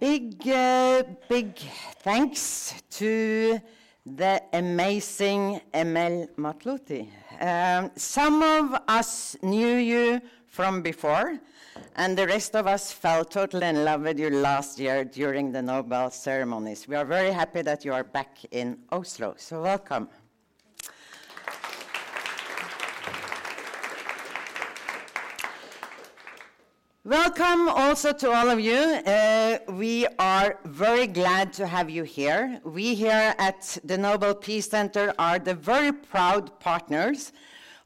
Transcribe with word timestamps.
Big, 0.00 0.48
uh, 0.48 1.02
big 1.28 1.58
thanks 1.98 2.72
to 2.88 3.60
the 4.06 4.42
amazing 4.54 5.60
Emel 5.74 6.26
Mathlouthi. 6.38 7.06
Um, 7.38 7.90
some 7.96 8.42
of 8.42 8.80
us 8.88 9.36
knew 9.42 9.76
you 9.76 10.22
from 10.46 10.80
before, 10.80 11.38
and 11.96 12.16
the 12.16 12.26
rest 12.26 12.56
of 12.56 12.66
us 12.66 12.90
fell 12.90 13.26
totally 13.26 13.66
in 13.66 13.84
love 13.84 14.00
with 14.00 14.18
you 14.18 14.30
last 14.30 14.78
year 14.78 15.04
during 15.04 15.52
the 15.52 15.60
Nobel 15.60 16.10
ceremonies. 16.10 16.88
We 16.88 16.96
are 16.96 17.04
very 17.04 17.30
happy 17.30 17.60
that 17.60 17.84
you 17.84 17.92
are 17.92 18.04
back 18.04 18.38
in 18.52 18.78
Oslo, 18.90 19.34
so 19.36 19.60
welcome. 19.60 20.08
Welcome 27.04 27.70
also 27.70 28.12
to 28.12 28.30
all 28.30 28.50
of 28.50 28.60
you. 28.60 28.76
Uh, 28.76 29.56
we 29.70 30.06
are 30.18 30.58
very 30.66 31.06
glad 31.06 31.50
to 31.54 31.66
have 31.66 31.88
you 31.88 32.02
here. 32.02 32.60
We 32.62 32.94
here 32.94 33.34
at 33.38 33.78
the 33.82 33.96
Nobel 33.96 34.34
Peace 34.34 34.68
Center 34.68 35.14
are 35.18 35.38
the 35.38 35.54
very 35.54 35.92
proud 35.92 36.60
partners 36.60 37.32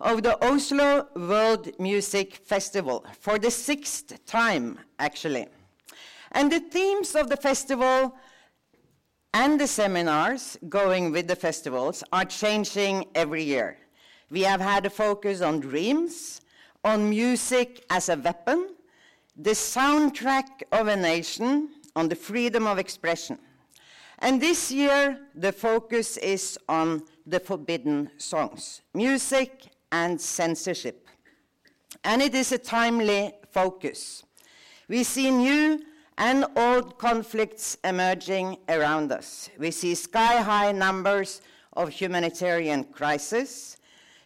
of 0.00 0.24
the 0.24 0.36
Oslo 0.44 1.06
World 1.14 1.70
Music 1.78 2.34
Festival 2.34 3.06
for 3.20 3.38
the 3.38 3.52
sixth 3.52 4.26
time, 4.26 4.80
actually. 4.98 5.46
And 6.32 6.50
the 6.50 6.58
themes 6.58 7.14
of 7.14 7.28
the 7.28 7.36
festival 7.36 8.16
and 9.32 9.60
the 9.60 9.68
seminars 9.68 10.58
going 10.68 11.12
with 11.12 11.28
the 11.28 11.36
festivals 11.36 12.02
are 12.12 12.24
changing 12.24 13.04
every 13.14 13.44
year. 13.44 13.78
We 14.28 14.40
have 14.40 14.60
had 14.60 14.84
a 14.86 14.90
focus 14.90 15.40
on 15.40 15.60
dreams, 15.60 16.40
on 16.82 17.08
music 17.08 17.84
as 17.90 18.08
a 18.08 18.16
weapon, 18.16 18.73
the 19.36 19.50
soundtrack 19.50 20.62
of 20.70 20.88
a 20.88 20.96
nation 20.96 21.70
on 21.96 22.08
the 22.08 22.16
freedom 22.16 22.66
of 22.66 22.78
expression. 22.78 23.38
And 24.20 24.40
this 24.40 24.70
year, 24.70 25.18
the 25.34 25.52
focus 25.52 26.16
is 26.18 26.58
on 26.68 27.02
the 27.26 27.40
forbidden 27.40 28.10
songs, 28.16 28.82
music 28.94 29.66
and 29.90 30.20
censorship. 30.20 31.08
And 32.04 32.22
it 32.22 32.34
is 32.34 32.52
a 32.52 32.58
timely 32.58 33.32
focus. 33.50 34.22
We 34.88 35.02
see 35.02 35.30
new 35.30 35.80
and 36.16 36.44
old 36.56 36.98
conflicts 36.98 37.76
emerging 37.82 38.58
around 38.68 39.10
us. 39.10 39.50
We 39.58 39.70
see 39.70 39.94
sky 39.94 40.42
high 40.42 40.72
numbers 40.72 41.40
of 41.72 41.88
humanitarian 41.88 42.84
crises, 42.84 43.78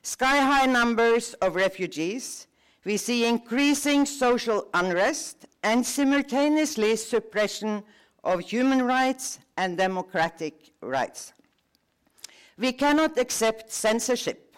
sky 0.03 0.39
high 0.39 0.67
numbers 0.67 1.35
of 1.35 1.55
refugees, 1.55 2.48
we 2.89 2.97
see 2.97 3.27
increasing 3.27 4.07
social 4.07 4.67
unrest 4.73 5.45
and 5.63 5.85
simultaneously 5.85 6.97
suppression 6.97 7.83
of 8.25 8.41
human 8.41 8.81
rights 8.81 9.41
and 9.59 9.77
democratic 9.77 10.73
rights. 10.81 11.35
We 12.57 12.73
cannot 12.73 13.19
accept 13.19 13.71
censorship. 13.71 14.57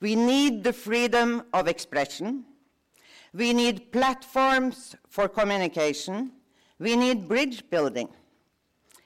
We 0.00 0.16
need 0.16 0.64
the 0.64 0.72
freedom 0.72 1.44
of 1.52 1.68
expression. 1.68 2.46
We 3.32 3.52
need 3.52 3.92
platforms 3.92 4.96
for 5.08 5.28
communication. 5.28 6.32
We 6.80 6.96
need 6.96 7.28
bridge 7.28 7.62
building. 7.70 8.08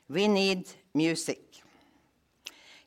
We 0.09 0.29
need 0.29 0.67
music. 0.95 1.43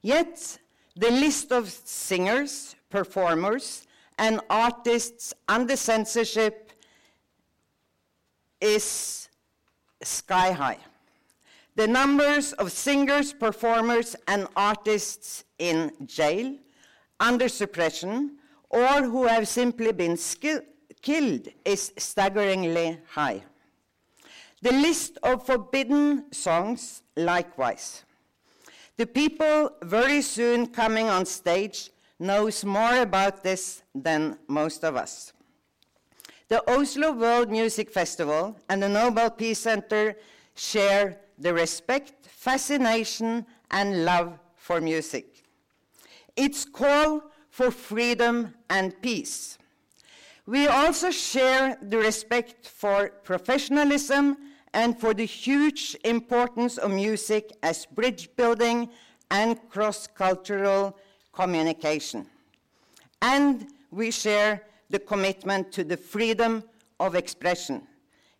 Yet, 0.01 0.57
the 0.95 1.11
list 1.11 1.51
of 1.51 1.69
singers, 1.69 2.75
performers, 2.89 3.82
and 4.17 4.41
artists 4.49 5.33
under 5.47 5.75
censorship 5.75 6.71
is 8.61 9.29
sky 10.01 10.51
high. 10.51 10.77
The 11.75 11.87
numbers 11.87 12.53
of 12.53 12.71
singers, 12.71 13.33
performers, 13.33 14.15
and 14.27 14.47
artists 14.55 15.43
in 15.57 15.91
jail, 16.05 16.55
under 17.19 17.49
suppression, 17.49 18.37
or 18.69 19.03
who 19.03 19.25
have 19.25 19.47
simply 19.47 19.91
been 19.91 20.17
killed 21.01 21.47
is 21.65 21.91
staggeringly 21.97 22.99
high. 23.09 23.43
The 24.61 24.71
list 24.71 25.17
of 25.23 25.45
forbidden 25.45 26.31
songs, 26.31 27.01
likewise. 27.17 28.03
The 28.95 29.07
people 29.07 29.71
very 29.81 30.21
soon 30.21 30.67
coming 30.67 31.09
on 31.09 31.25
stage 31.25 31.89
knows 32.19 32.63
more 32.63 33.01
about 33.01 33.43
this 33.43 33.83
than 33.93 34.37
most 34.47 34.83
of 34.83 34.95
us. 34.95 35.33
The 36.47 36.61
Oslo 36.69 37.13
World 37.13 37.49
Music 37.49 37.89
Festival 37.89 38.57
and 38.69 38.83
the 38.83 38.89
Nobel 38.89 39.31
Peace 39.31 39.59
Center 39.59 40.15
share 40.55 41.19
the 41.37 41.53
respect, 41.53 42.27
fascination, 42.27 43.45
and 43.71 44.05
love 44.05 44.37
for 44.55 44.79
music. 44.79 45.43
Its 46.35 46.65
call 46.65 47.23
for 47.49 47.71
freedom 47.71 48.53
and 48.69 48.99
peace. 49.01 49.57
We 50.45 50.67
also 50.67 51.11
share 51.11 51.77
the 51.81 51.97
respect 51.97 52.67
for 52.67 53.09
professionalism 53.23 54.37
and 54.73 54.99
for 54.99 55.13
the 55.13 55.25
huge 55.25 55.95
importance 56.03 56.77
of 56.77 56.91
music 56.91 57.51
as 57.61 57.85
bridge 57.85 58.29
building 58.35 58.89
and 59.31 59.57
cross 59.69 60.07
cultural 60.07 60.97
communication. 61.33 62.25
And 63.21 63.67
we 63.91 64.11
share 64.11 64.63
the 64.89 64.99
commitment 64.99 65.71
to 65.73 65.83
the 65.83 65.97
freedom 65.97 66.63
of 66.99 67.15
expression 67.15 67.81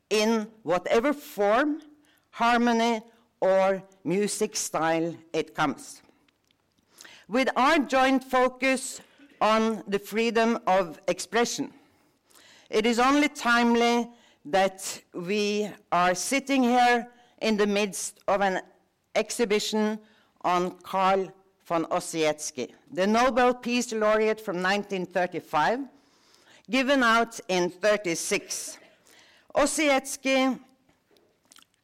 in 0.10 0.48
whatever 0.62 1.12
form, 1.12 1.82
harmony, 2.30 3.02
or 3.42 3.84
music 4.04 4.56
style 4.56 5.16
it 5.34 5.56
comes. 5.56 6.02
With 7.28 7.50
our 7.56 7.80
joint 7.80 8.24
focus 8.24 9.02
on 9.42 9.84
the 9.88 10.00
freedom 10.00 10.60
of 10.68 11.00
expression, 11.08 11.74
it 12.70 12.86
is 12.86 13.00
only 13.00 13.30
timely 13.30 14.10
that 14.46 15.02
we 15.14 15.70
are 15.92 16.14
sitting 16.14 16.64
here 16.64 17.08
in 17.42 17.58
the 17.58 17.68
midst 17.68 18.20
of 18.28 18.42
an 18.42 18.62
exhibition 19.16 20.00
on 20.42 20.72
Carl 20.84 21.32
von 21.66 21.86
Ossietzky, 21.86 22.74
the 22.92 23.08
Nobel 23.08 23.54
Peace 23.54 23.92
Laureate 23.94 24.40
from 24.40 24.58
1935, 24.58 25.80
given 26.70 27.04
out 27.04 27.40
in 27.48 27.70
36. 27.70 28.78
Ossietzky 29.56 30.60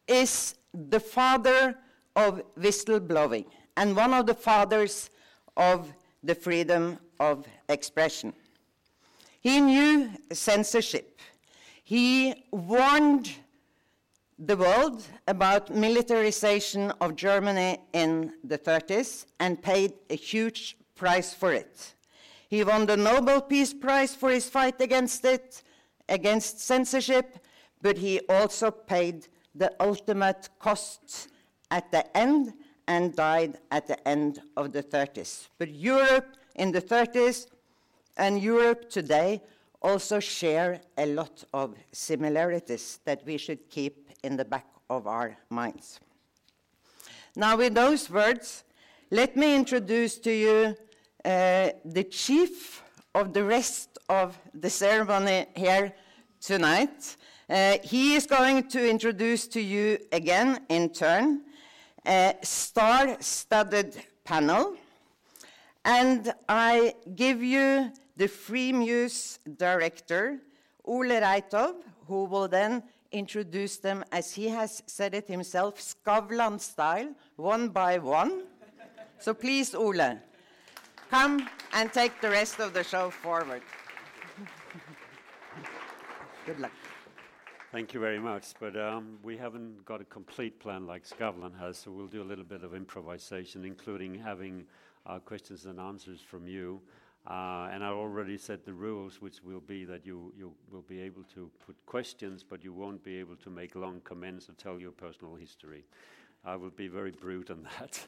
is 0.08 0.56
the 0.74 1.00
father 1.00 1.78
of 2.16 2.42
whistleblowing 2.58 3.46
and 3.78 3.96
one 3.96 4.14
of 4.14 4.26
the 4.26 4.34
fathers 4.34 5.10
of 5.56 5.94
the 6.24 6.36
freedom 6.36 6.98
of 7.20 7.46
expression. 7.70 8.34
He 9.42 9.62
knew 9.62 10.10
censorship. 10.34 11.20
He 11.84 12.46
warned 12.52 13.32
the 14.40 14.56
world 14.56 15.04
about 15.28 15.70
militarization 15.70 16.92
of 17.02 17.18
Germany 17.18 17.78
in 17.92 18.32
the 18.42 18.58
30s 18.58 19.26
and 19.40 19.62
paid 19.62 19.94
a 20.10 20.16
huge 20.16 20.78
price 20.96 21.34
for 21.34 21.52
it. 21.52 21.94
He 22.48 22.64
won 22.64 22.86
the 22.86 22.96
Nobel 22.96 23.42
Peace 23.42 23.74
Prize 23.74 24.16
for 24.16 24.30
his 24.30 24.50
fight 24.50 24.80
against 24.80 25.26
it, 25.26 25.62
against 26.08 26.62
censorship, 26.62 27.38
but 27.82 27.98
he 27.98 28.22
also 28.30 28.72
paid 28.72 29.28
the 29.54 29.74
ultimate 29.82 30.48
cost 30.58 31.28
at 31.70 31.92
the 31.92 32.18
end 32.18 32.54
and 32.88 33.16
died 33.16 33.58
at 33.72 33.88
the 33.88 34.08
end 34.08 34.42
of 34.56 34.72
the 34.72 34.82
30s. 34.82 35.50
But 35.58 35.70
Europe 35.70 36.38
in 36.56 36.72
the 36.72 36.82
30s 36.82 37.48
and 38.16 38.42
Europe 38.42 38.90
today 38.90 39.42
also 39.82 40.20
share 40.20 40.82
a 40.98 41.06
lot 41.06 41.44
of 41.54 41.76
similarities 41.92 43.00
that 43.06 43.26
we 43.26 43.38
should 43.38 43.70
keep 43.70 44.10
in 44.24 44.38
the 44.38 44.46
back 44.46 44.68
of 44.90 45.08
our 45.08 45.38
minds. 45.50 46.00
Now, 47.36 47.56
with 47.58 47.74
those 47.74 48.10
words, 48.10 48.64
let 49.12 49.38
me 49.38 49.56
introduce 49.56 50.18
to 50.20 50.32
you 50.32 50.76
uh, 51.24 51.70
the 51.86 52.04
chief 52.04 52.82
of 53.16 53.34
the 53.34 53.44
rest 53.44 53.98
of 54.10 54.38
the 54.54 54.70
ceremony 54.70 55.46
here 55.56 55.94
tonight. 56.42 57.16
Uh, 57.50 57.78
he 57.84 58.16
is 58.16 58.26
going 58.26 58.68
to 58.70 58.90
introduce 58.90 59.48
to 59.48 59.62
you 59.62 59.98
again 60.12 60.66
in 60.70 60.90
turn 60.90 61.42
a 62.06 62.36
star-studded 62.42 63.96
panel. 64.24 64.76
And 65.86 66.34
I 66.48 66.94
give 67.16 67.42
you 67.42 67.92
the 68.20 68.28
Freemuse 68.28 69.40
director, 69.58 70.40
Ole 70.84 71.22
Reitov, 71.22 71.76
who 72.06 72.26
will 72.26 72.50
then 72.50 72.84
introduce 73.14 73.78
them, 73.78 74.04
as 74.12 74.34
he 74.34 74.50
has 74.50 74.84
said 74.88 75.16
it 75.16 75.26
himself, 75.30 75.80
Skavlan 75.80 76.60
style, 76.60 77.16
one 77.38 77.70
by 77.70 77.98
one. 77.98 78.44
so 79.20 79.34
please, 79.34 79.74
Ole, 79.74 80.20
come 81.10 81.48
and 81.72 81.94
take 81.94 82.20
the 82.20 82.30
rest 82.30 82.60
of 82.60 82.74
the 82.74 82.84
show 82.84 83.10
forward. 83.10 83.62
Good 86.46 86.60
luck. 86.60 86.74
Thank 87.72 87.94
you 87.94 88.02
very 88.02 88.20
much. 88.20 88.48
But 88.60 88.76
um, 88.76 89.20
we 89.24 89.38
haven't 89.38 89.86
got 89.86 90.02
a 90.02 90.06
complete 90.06 90.60
plan 90.60 90.86
like 90.86 91.08
Skavlan 91.08 91.58
has, 91.58 91.78
so 91.78 91.92
we'll 91.92 92.08
do 92.08 92.22
a 92.22 92.28
little 92.32 92.44
bit 92.44 92.64
of 92.64 92.76
improvisation, 92.76 93.64
including 93.64 94.14
having 94.16 94.66
uh, 95.06 95.20
questions 95.20 95.66
and 95.66 95.80
answers 95.80 96.20
from 96.20 96.48
you. 96.48 96.82
Uh, 97.30 97.70
and 97.72 97.84
I 97.84 97.90
already 97.90 98.40
said 98.40 98.66
the 98.66 98.74
rules, 98.74 99.22
which 99.22 99.44
will 99.44 99.60
be 99.60 99.86
that 99.86 100.04
you, 100.04 100.34
you 100.36 100.52
will 100.72 100.82
be 100.82 101.00
able 101.00 101.24
to 101.36 101.52
put 101.64 101.76
questions, 101.86 102.44
but 102.44 102.64
you 102.64 102.74
won't 102.74 103.04
be 103.04 103.18
able 103.18 103.36
to 103.38 103.52
make 103.52 103.76
long 103.76 104.02
comments 104.04 104.50
or 104.50 104.54
tell 104.54 104.80
your 104.80 104.92
personal 104.92 105.36
history. 105.36 105.86
I 106.44 106.56
will 106.56 106.72
be 106.72 106.88
very 106.88 107.12
brute 107.12 107.52
on 107.52 107.68
that. 107.80 108.08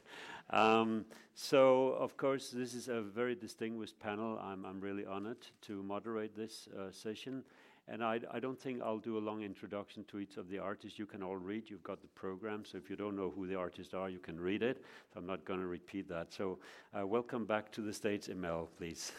Um, 0.50 1.04
so, 1.34 1.88
of 1.98 2.16
course, 2.16 2.50
this 2.50 2.74
is 2.74 2.88
a 2.88 3.00
very 3.00 3.36
distinguished 3.36 3.98
panel. 4.00 4.40
I'm, 4.42 4.64
I'm 4.64 4.80
really 4.80 5.06
honored 5.06 5.46
to 5.62 5.82
moderate 5.82 6.34
this 6.34 6.68
uh, 6.76 6.90
session. 6.90 7.44
And 7.88 8.02
I, 8.02 8.20
I, 8.30 8.38
don't 8.38 8.58
think 8.58 8.80
I'll 8.80 8.98
do 8.98 9.18
a 9.18 9.20
long 9.20 9.42
introduction 9.42 10.04
to 10.04 10.20
each 10.20 10.36
of 10.36 10.48
the 10.48 10.58
artists. 10.58 10.98
You 10.98 11.06
can 11.06 11.22
all 11.22 11.36
read, 11.36 11.64
you've 11.68 11.82
got 11.82 12.00
the 12.00 12.06
program, 12.08 12.64
so 12.64 12.78
if 12.78 12.88
you 12.88 12.94
don't 12.94 13.16
know 13.16 13.32
who 13.34 13.46
the 13.46 13.56
artists 13.56 13.92
are, 13.92 14.08
you 14.08 14.20
can 14.20 14.40
read 14.40 14.62
it. 14.62 14.84
So 15.12 15.18
I'm 15.18 15.26
not 15.26 15.44
going 15.44 15.58
to 15.60 15.66
repeat 15.66 16.08
that. 16.08 16.32
So, 16.32 16.58
uh, 16.98 17.04
welcome 17.06 17.44
back 17.44 17.72
to 17.72 17.80
the 17.80 17.92
stage, 17.92 18.26
Emel, 18.26 18.68
please. 18.78 19.10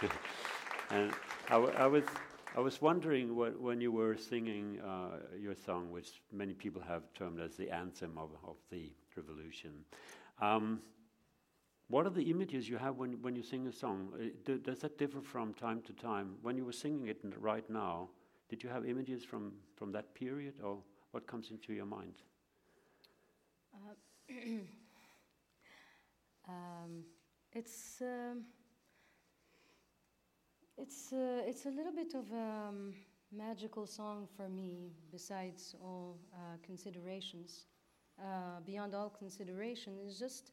and 0.90 1.12
I, 1.50 1.56
I, 1.56 1.86
was, 1.86 2.04
I 2.56 2.60
was 2.60 2.80
wondering 2.80 3.36
what, 3.36 3.60
when 3.60 3.82
you 3.82 3.92
were 3.92 4.16
singing 4.16 4.80
uh, 4.80 5.18
your 5.38 5.54
song, 5.54 5.90
which 5.90 6.22
many 6.32 6.54
people 6.54 6.80
have 6.88 7.02
termed 7.14 7.38
as 7.38 7.54
the 7.56 7.70
anthem 7.70 8.16
of, 8.16 8.30
of 8.44 8.56
the 8.70 8.90
revolution. 9.14 9.72
Um, 10.40 10.80
what 11.92 12.06
are 12.06 12.10
the 12.10 12.30
images 12.30 12.70
you 12.70 12.78
have 12.78 12.96
when, 12.96 13.20
when 13.20 13.36
you 13.36 13.42
sing 13.42 13.66
a 13.66 13.72
song? 13.72 14.08
Uh, 14.18 14.54
does 14.62 14.78
that 14.78 14.96
differ 14.96 15.20
from 15.20 15.52
time 15.52 15.82
to 15.82 15.92
time? 15.92 16.36
When 16.40 16.56
you 16.56 16.64
were 16.64 16.72
singing 16.72 17.08
it 17.08 17.20
right 17.38 17.68
now, 17.68 18.08
did 18.48 18.62
you 18.62 18.70
have 18.70 18.86
images 18.86 19.22
from, 19.22 19.52
from 19.76 19.92
that 19.92 20.14
period, 20.14 20.54
or 20.64 20.78
what 21.10 21.26
comes 21.26 21.50
into 21.50 21.74
your 21.74 21.84
mind? 21.84 22.14
Uh, 23.74 24.32
um, 26.48 27.04
it's 27.52 28.00
um, 28.00 28.44
it's 30.78 31.12
uh, 31.12 31.42
it's 31.46 31.66
a 31.66 31.70
little 31.70 31.92
bit 31.92 32.14
of 32.14 32.24
a 32.32 32.68
um, 32.68 32.94
magical 33.30 33.86
song 33.86 34.26
for 34.34 34.48
me. 34.48 34.92
Besides 35.10 35.74
all 35.78 36.16
uh, 36.32 36.56
considerations, 36.64 37.66
beyond 38.64 38.94
all 38.94 39.10
consideration, 39.10 39.98
it's 40.02 40.18
just 40.18 40.52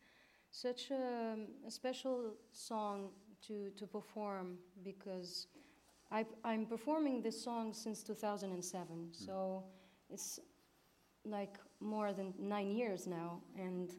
such 0.51 0.91
a, 0.91 1.35
a, 1.67 1.71
special 1.71 2.33
song 2.51 3.09
to, 3.47 3.69
to 3.77 3.85
perform 3.85 4.57
because 4.83 5.47
I, 6.11 6.25
am 6.43 6.65
performing 6.65 7.21
this 7.21 7.41
song 7.41 7.73
since 7.73 8.03
2007. 8.03 8.87
Mm. 8.87 9.25
So 9.25 9.63
it's 10.09 10.39
like 11.25 11.57
more 11.79 12.13
than 12.13 12.33
nine 12.39 12.71
years 12.71 13.07
now. 13.07 13.41
And 13.57 13.93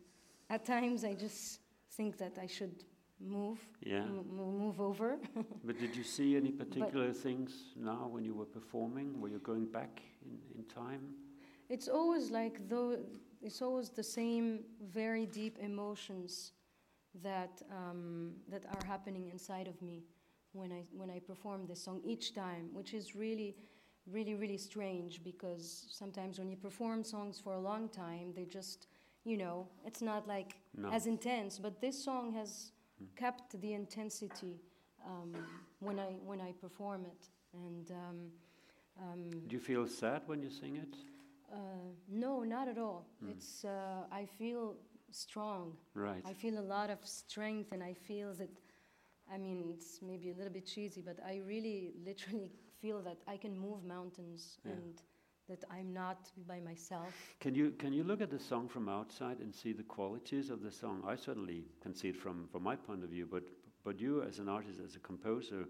at 0.49 0.65
times 0.65 1.05
I 1.05 1.15
just 1.15 1.61
think 1.93 2.19
that 2.19 2.37
I 2.41 2.47
should 2.47 2.85
move, 3.21 3.59
yeah. 3.83 4.03
M- 4.03 4.25
move 4.33 4.81
over. 4.81 5.19
but 5.65 5.79
did 5.79 5.95
you 5.95 6.03
see 6.03 6.37
any 6.37 6.51
particular 6.51 7.09
but 7.09 7.17
things 7.17 7.53
now 7.77 8.09
when 8.11 8.25
you 8.25 8.35
were 8.35 8.47
performing? 8.47 9.21
Were 9.21 9.29
you 9.29 9.39
going 9.39 9.67
back 9.67 10.03
in, 10.25 10.39
in 10.59 10.65
time? 10.65 11.03
It's 11.69 11.87
always 11.87 12.31
like 12.31 12.69
though 12.69 12.99
it's 13.43 13.63
always 13.63 13.91
the 13.91 14.03
same 14.03 14.61
very 14.93 15.27
deep 15.27 15.59
emotions 15.59 16.53
that 17.23 17.63
um, 17.71 18.33
that 18.49 18.65
are 18.67 18.87
happening 18.87 19.29
inside 19.31 19.67
of 19.67 19.81
me 19.83 20.05
when 20.53 20.73
I 20.73 20.85
when 20.93 21.11
I 21.11 21.19
perform 21.21 21.67
this 21.67 21.83
song 21.83 22.01
each 22.05 22.35
time, 22.35 22.71
which 22.73 22.95
is 22.95 23.15
really 23.15 23.57
really 24.11 24.35
really 24.35 24.59
strange 24.59 25.23
because 25.23 25.87
sometimes 25.91 26.39
when 26.39 26.49
you 26.49 26.57
perform 26.57 27.05
songs 27.05 27.41
for 27.43 27.55
a 27.55 27.61
long 27.61 27.89
time, 27.89 28.33
they 28.35 28.45
just 28.45 28.87
you 29.25 29.37
know 29.37 29.67
it's 29.85 30.03
not 30.03 30.27
like 30.29 30.57
no. 30.77 30.91
as 30.91 31.07
intense. 31.07 31.59
But 31.59 31.81
this 31.81 32.03
song 32.03 32.33
has 32.35 32.73
mm. 33.03 33.07
kept 33.17 33.61
the 33.61 33.73
intensity 33.75 34.61
um, 35.07 35.35
when 35.81 35.99
I 35.99 36.13
when 36.25 36.41
I 36.41 36.53
perform 36.53 37.07
it 37.07 37.29
and. 37.53 37.91
Um, 37.91 38.31
um, 39.03 39.31
Do 39.49 39.57
you 39.57 39.61
feel 39.61 39.87
sad 39.87 40.23
when 40.27 40.43
you 40.43 40.51
sing 40.51 40.77
it? 40.77 40.95
Uh, 41.53 41.57
no, 42.09 42.43
not 42.43 42.69
at 42.69 42.79
all. 42.79 43.07
Mm. 43.25 43.31
It's 43.33 43.65
uh, 43.65 44.05
I 44.13 44.27
feel 44.39 44.77
strong. 45.11 45.77
Right. 45.95 46.23
I 46.25 46.33
feel 46.33 46.59
a 46.59 46.67
lot 46.77 46.91
of 46.91 46.99
strength, 47.05 47.73
and 47.73 47.83
I 47.83 47.95
feel 47.95 48.35
that. 48.35 48.51
I 49.33 49.39
mean, 49.39 49.65
it's 49.69 50.01
maybe 50.03 50.31
a 50.31 50.35
little 50.35 50.53
bit 50.53 50.67
cheesy, 50.67 51.03
but 51.03 51.19
I 51.25 51.41
really, 51.47 51.93
literally 52.05 52.51
feel 52.81 53.01
that 53.03 53.19
I 53.29 53.37
can 53.37 53.57
move 53.57 53.85
mountains 53.85 54.59
yeah. 54.65 54.73
and 54.73 55.03
that 55.49 55.65
I'm 55.71 55.93
not 55.93 56.31
by 56.47 56.61
myself. 56.61 57.13
Can 57.41 57.55
you 57.55 57.73
can 57.73 57.93
you 57.93 58.05
look 58.05 58.21
at 58.21 58.31
the 58.31 58.39
song 58.39 58.69
from 58.69 58.89
outside 58.89 59.41
and 59.41 59.55
see 59.55 59.73
the 59.73 59.83
qualities 59.83 60.51
of 60.51 60.63
the 60.63 60.71
song? 60.71 61.03
I 61.07 61.17
certainly 61.17 61.65
can 61.83 61.95
see 61.95 62.09
it 62.09 62.17
from 62.17 62.49
from 62.53 62.63
my 62.63 62.77
point 62.77 63.03
of 63.05 63.11
view, 63.11 63.27
but 63.31 63.45
but 63.85 64.01
you 64.01 64.23
as 64.23 64.39
an 64.39 64.49
artist, 64.49 64.79
as 64.85 64.95
a 64.97 65.01
composer, 65.01 65.67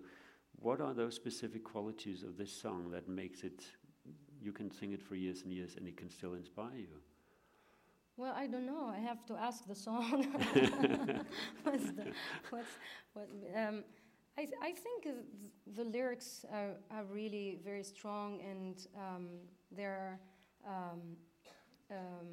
what 0.57 0.81
are 0.81 0.95
those 0.95 1.15
specific 1.15 1.65
qualities 1.65 2.23
of 2.23 2.37
this 2.37 2.53
song 2.53 2.91
that 2.91 3.09
makes 3.09 3.43
it? 3.43 3.65
You 4.43 4.53
can 4.53 4.71
sing 4.71 4.93
it 4.93 5.03
for 5.03 5.15
years 5.15 5.43
and 5.43 5.53
years, 5.53 5.77
and 5.77 5.87
it 5.87 5.97
can 5.97 6.11
still 6.11 6.35
inspire 6.35 6.77
you. 6.77 7.01
Well, 8.17 8.35
I 8.37 8.47
don't 8.47 8.67
know. 8.67 8.87
I 8.87 8.99
have 8.99 9.25
to 9.27 9.35
ask 9.35 9.67
the 9.67 9.75
song. 9.75 10.27
what's 11.63 11.91
the, 11.93 12.13
what's, 12.51 12.69
what, 13.15 13.29
um, 13.57 13.83
I, 14.37 14.43
th- 14.43 14.59
I 14.63 14.73
think 14.73 15.07
the 15.75 15.85
lyrics 15.85 16.45
are, 16.53 16.73
are 16.91 17.05
really 17.05 17.59
very 17.65 17.83
strong 17.83 18.41
and 18.43 18.87
um, 18.97 19.29
they're 19.73 20.21
um, 20.67 21.01
um 21.91 22.29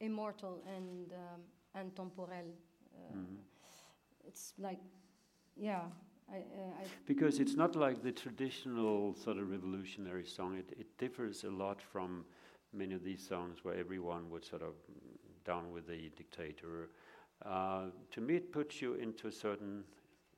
immortal 0.00 0.62
and, 0.76 1.12
um, 1.12 1.40
and 1.74 1.94
temporel. 1.94 2.52
Uh, 2.94 3.16
mm-hmm. 3.16 3.36
It's 4.26 4.52
like, 4.58 4.80
yeah. 5.56 5.84
I, 6.32 6.36
uh, 6.36 6.40
I 6.80 6.84
because 7.06 7.40
it's 7.40 7.54
not 7.54 7.76
like 7.76 8.02
the 8.02 8.12
traditional 8.12 9.14
sort 9.14 9.38
of 9.38 9.50
revolutionary 9.50 10.24
song. 10.24 10.56
It, 10.56 10.72
it 10.78 10.98
differs 10.98 11.44
a 11.44 11.50
lot 11.50 11.80
from 11.80 12.24
many 12.72 12.94
of 12.94 13.04
these 13.04 13.26
songs 13.26 13.58
where 13.62 13.74
everyone 13.74 14.30
would 14.30 14.44
sort 14.44 14.62
of 14.62 14.74
down 15.44 15.72
with 15.72 15.86
the 15.86 16.10
dictator. 16.16 16.90
Uh, 17.44 17.86
to 18.12 18.20
me, 18.20 18.36
it 18.36 18.52
puts 18.52 18.80
you 18.80 18.94
into 18.94 19.26
a 19.28 19.32
certain 19.32 19.84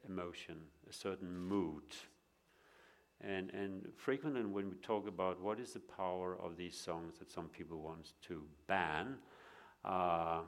emotion, 0.09 0.57
a 0.89 0.93
certain 0.93 1.37
mood. 1.37 1.85
And, 3.21 3.51
and 3.51 3.87
frequently, 3.97 4.43
when 4.45 4.71
we 4.71 4.77
talk 4.77 5.07
about 5.07 5.41
what 5.41 5.61
is 5.61 5.73
the 5.73 5.81
power 5.81 6.37
of 6.43 6.57
these 6.57 6.77
songs 6.77 7.19
that 7.19 7.31
some 7.31 7.49
people 7.49 7.79
want 7.79 8.13
to 8.23 8.43
ban, 8.67 9.17
uh, 9.85 10.41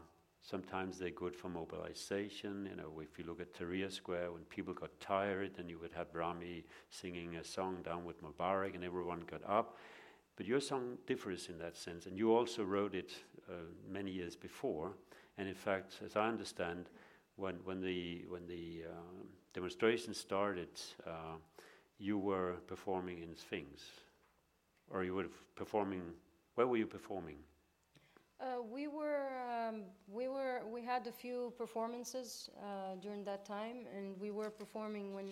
sometimes 0.48 0.98
they're 0.98 1.10
good 1.10 1.34
for 1.34 1.48
mobilization. 1.48 2.68
You 2.70 2.76
know, 2.76 3.00
if 3.00 3.18
you 3.18 3.24
look 3.24 3.40
at 3.40 3.52
Tahrir 3.52 3.92
Square, 3.92 4.32
when 4.32 4.42
people 4.44 4.72
got 4.72 4.90
tired, 5.00 5.52
then 5.56 5.68
you 5.68 5.78
would 5.80 5.92
have 5.92 6.12
Brahmi 6.12 6.62
singing 6.88 7.36
a 7.36 7.44
song 7.44 7.78
down 7.84 8.04
with 8.04 8.22
Mubarak, 8.22 8.74
and 8.74 8.84
everyone 8.84 9.22
got 9.30 9.42
up. 9.48 9.76
But 10.36 10.46
your 10.46 10.60
song 10.60 10.98
differs 11.06 11.48
in 11.48 11.58
that 11.58 11.76
sense, 11.76 12.06
and 12.06 12.16
you 12.16 12.34
also 12.36 12.62
wrote 12.62 12.94
it 12.94 13.12
uh, 13.48 13.54
many 13.90 14.10
years 14.10 14.36
before. 14.36 14.92
And 15.38 15.48
in 15.48 15.54
fact, 15.54 15.94
as 16.04 16.14
I 16.14 16.28
understand, 16.28 16.86
when, 17.36 17.56
when 17.64 17.80
the, 17.80 18.24
when 18.28 18.46
the 18.46 18.84
uh, 18.88 19.24
demonstration 19.52 20.14
started, 20.14 20.68
uh, 21.06 21.36
you 21.98 22.18
were 22.18 22.54
performing 22.66 23.22
in 23.22 23.34
Sfax, 23.34 23.82
or 24.90 25.02
you 25.02 25.14
were 25.14 25.26
performing. 25.56 26.02
Where 26.54 26.66
were 26.66 26.76
you 26.76 26.86
performing? 26.86 27.36
Uh, 28.38 28.62
we 28.70 28.86
were 28.86 29.28
um, 29.50 29.82
we 30.08 30.28
were 30.28 30.60
we 30.70 30.82
had 30.82 31.06
a 31.06 31.12
few 31.12 31.52
performances 31.56 32.50
uh, 32.60 32.94
during 33.00 33.24
that 33.24 33.46
time, 33.46 33.86
and 33.96 34.18
we 34.20 34.30
were 34.30 34.50
performing 34.50 35.14
when 35.14 35.28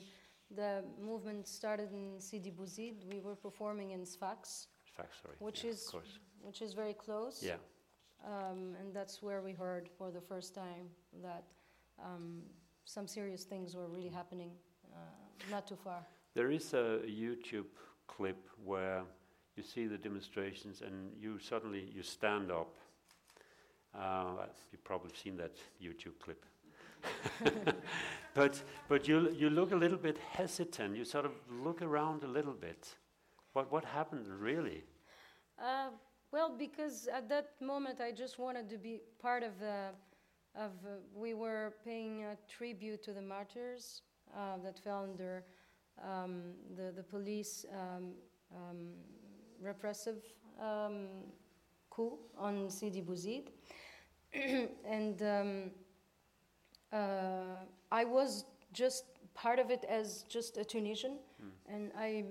the 0.56 0.82
movement 1.00 1.46
started 1.46 1.92
in 1.92 2.18
Sidi 2.18 2.50
Bouzid. 2.50 3.04
We 3.12 3.20
were 3.20 3.36
performing 3.36 3.90
in 3.90 4.06
Sfax, 4.06 4.68
factory. 4.96 5.36
Which 5.38 5.64
yeah, 5.64 5.70
is 5.70 5.92
which 6.40 6.62
is 6.62 6.72
very 6.72 6.94
close. 6.94 7.42
Yeah. 7.42 7.56
Um, 8.26 8.74
and 8.80 8.94
that's 8.94 9.22
where 9.22 9.42
we 9.42 9.52
heard 9.52 9.90
for 9.98 10.10
the 10.10 10.20
first 10.20 10.54
time 10.54 10.88
that 11.22 11.44
um, 12.02 12.40
some 12.86 13.06
serious 13.06 13.44
things 13.44 13.74
were 13.74 13.86
really 13.86 14.08
happening, 14.08 14.52
uh, 14.94 14.98
not 15.50 15.66
too 15.66 15.76
far. 15.76 16.06
There 16.34 16.50
is 16.50 16.72
a 16.72 17.00
YouTube 17.06 17.66
clip 18.06 18.48
where 18.64 19.02
you 19.56 19.62
see 19.62 19.86
the 19.86 19.98
demonstrations 19.98 20.80
and 20.80 21.12
you 21.20 21.38
suddenly 21.38 21.90
you 21.94 22.02
stand 22.02 22.50
up. 22.50 22.74
Uh, 23.98 24.46
you've 24.72 24.84
probably 24.84 25.12
seen 25.14 25.36
that 25.36 25.56
YouTube 25.82 26.18
clip. 26.20 26.44
but 28.34 28.62
but 28.88 29.06
you 29.06 29.30
you 29.30 29.50
look 29.50 29.72
a 29.72 29.76
little 29.76 29.98
bit 29.98 30.18
hesitant. 30.18 30.96
You 30.96 31.04
sort 31.04 31.26
of 31.26 31.32
look 31.50 31.82
around 31.82 32.24
a 32.24 32.26
little 32.26 32.54
bit. 32.54 32.96
What, 33.52 33.70
what 33.70 33.84
happened 33.84 34.26
really? 34.26 34.82
Uh, 35.58 35.90
well, 36.32 36.52
because 36.58 37.06
at 37.06 37.28
that 37.28 37.52
moment 37.60 38.00
I 38.00 38.10
just 38.10 38.40
wanted 38.40 38.68
to 38.70 38.78
be 38.78 38.98
part 39.22 39.44
of 39.44 39.60
the, 39.60 39.90
of, 40.56 40.72
uh, 40.84 40.96
we 41.14 41.34
were 41.34 41.74
paying 41.84 42.24
a 42.24 42.36
tribute 42.48 43.04
to 43.04 43.12
the 43.12 43.22
martyrs 43.22 44.02
uh, 44.36 44.56
that 44.64 44.76
fell 44.76 45.04
under 45.04 45.44
um, 46.02 46.54
the, 46.76 46.90
the 46.90 47.04
police 47.04 47.64
um, 47.72 48.14
um, 48.52 48.88
repressive 49.62 50.24
um, 50.60 51.06
coup 51.90 52.18
on 52.36 52.68
Sidi 52.68 53.02
Bouzid. 53.02 53.50
and 54.86 55.22
um, 55.22 55.70
uh, 56.92 57.56
I 57.90 58.04
was 58.04 58.44
just 58.72 59.04
part 59.34 59.58
of 59.58 59.70
it 59.70 59.84
as 59.88 60.24
just 60.28 60.56
a 60.56 60.64
Tunisian, 60.64 61.18
and 61.72 61.92
I, 61.96 62.24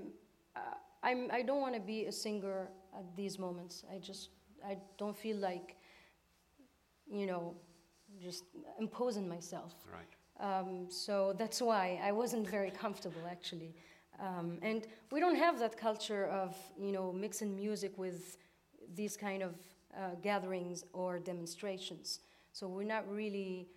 uh, 0.56 0.60
I'm, 1.02 1.30
I 1.32 1.42
don't 1.42 1.62
want 1.62 1.76
to 1.76 1.82
be 1.82 2.06
a 2.06 2.12
singer 2.12 2.70
at 2.98 3.16
these 3.16 3.40
moments. 3.40 3.84
I 3.94 3.98
just, 3.98 4.30
I 4.66 4.78
don't 4.98 5.16
feel 5.16 5.38
like, 5.38 5.78
you 7.12 7.26
know, 7.26 7.56
just 8.22 8.46
imposing 8.80 9.28
myself. 9.28 9.74
Right. 9.92 10.14
Um, 10.40 10.88
so 10.90 11.34
that's 11.38 11.62
why 11.62 12.00
I 12.04 12.12
wasn't 12.12 12.48
very 12.50 12.72
comfortable 12.72 13.22
actually. 13.30 13.76
Um, 14.20 14.60
and 14.62 14.88
we 15.12 15.20
don't 15.20 15.36
have 15.36 15.60
that 15.60 15.78
culture 15.78 16.26
of 16.28 16.56
you 16.80 16.92
know 16.92 17.12
mixing 17.12 17.56
music 17.56 17.98
with 17.98 18.38
these 18.94 19.18
kind 19.18 19.42
of 19.42 19.56
uh, 19.98 20.16
gatherings 20.22 20.84
or 20.94 21.20
demonstrations. 21.20 22.20
So 22.52 22.68
we're 22.68 22.84
not 22.84 23.10
really. 23.10 23.68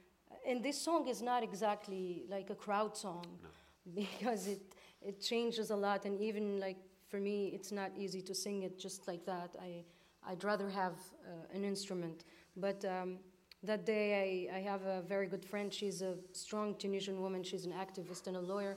And 0.47 0.63
this 0.63 0.81
song 0.81 1.09
is 1.09 1.23
not 1.23 1.43
exactly 1.43 2.25
like 2.29 2.51
a 2.51 2.55
crowd 2.55 2.97
song 2.97 3.27
because 3.95 4.47
it 4.49 4.75
it 5.03 5.21
changes 5.21 5.71
a 5.71 5.77
lot. 5.77 6.05
And 6.05 6.21
even 6.21 6.61
like 6.61 6.79
for 7.09 7.19
me, 7.21 7.49
it's 7.49 7.73
not 7.73 7.91
easy 7.97 8.23
to 8.23 8.35
sing 8.35 8.63
it 8.63 8.79
just 8.79 9.07
like 9.09 9.25
that. 9.27 9.57
I 9.61 9.85
I'd 10.29 10.43
rather 10.43 10.69
have 10.69 10.95
uh, 11.25 11.55
an 11.57 11.65
instrument. 11.65 12.25
But 12.57 12.85
um, 12.85 13.19
that 13.63 13.87
day, 13.87 14.49
I, 14.53 14.57
I 14.57 14.61
have 14.61 14.83
a 14.83 15.03
very 15.03 15.27
good 15.27 15.45
friend. 15.45 15.73
She's 15.73 16.03
a 16.03 16.17
strong 16.33 16.75
Tunisian 16.75 17.21
woman. 17.21 17.43
She's 17.43 17.65
an 17.65 17.73
activist 17.73 18.27
and 18.27 18.37
a 18.37 18.41
lawyer. 18.41 18.77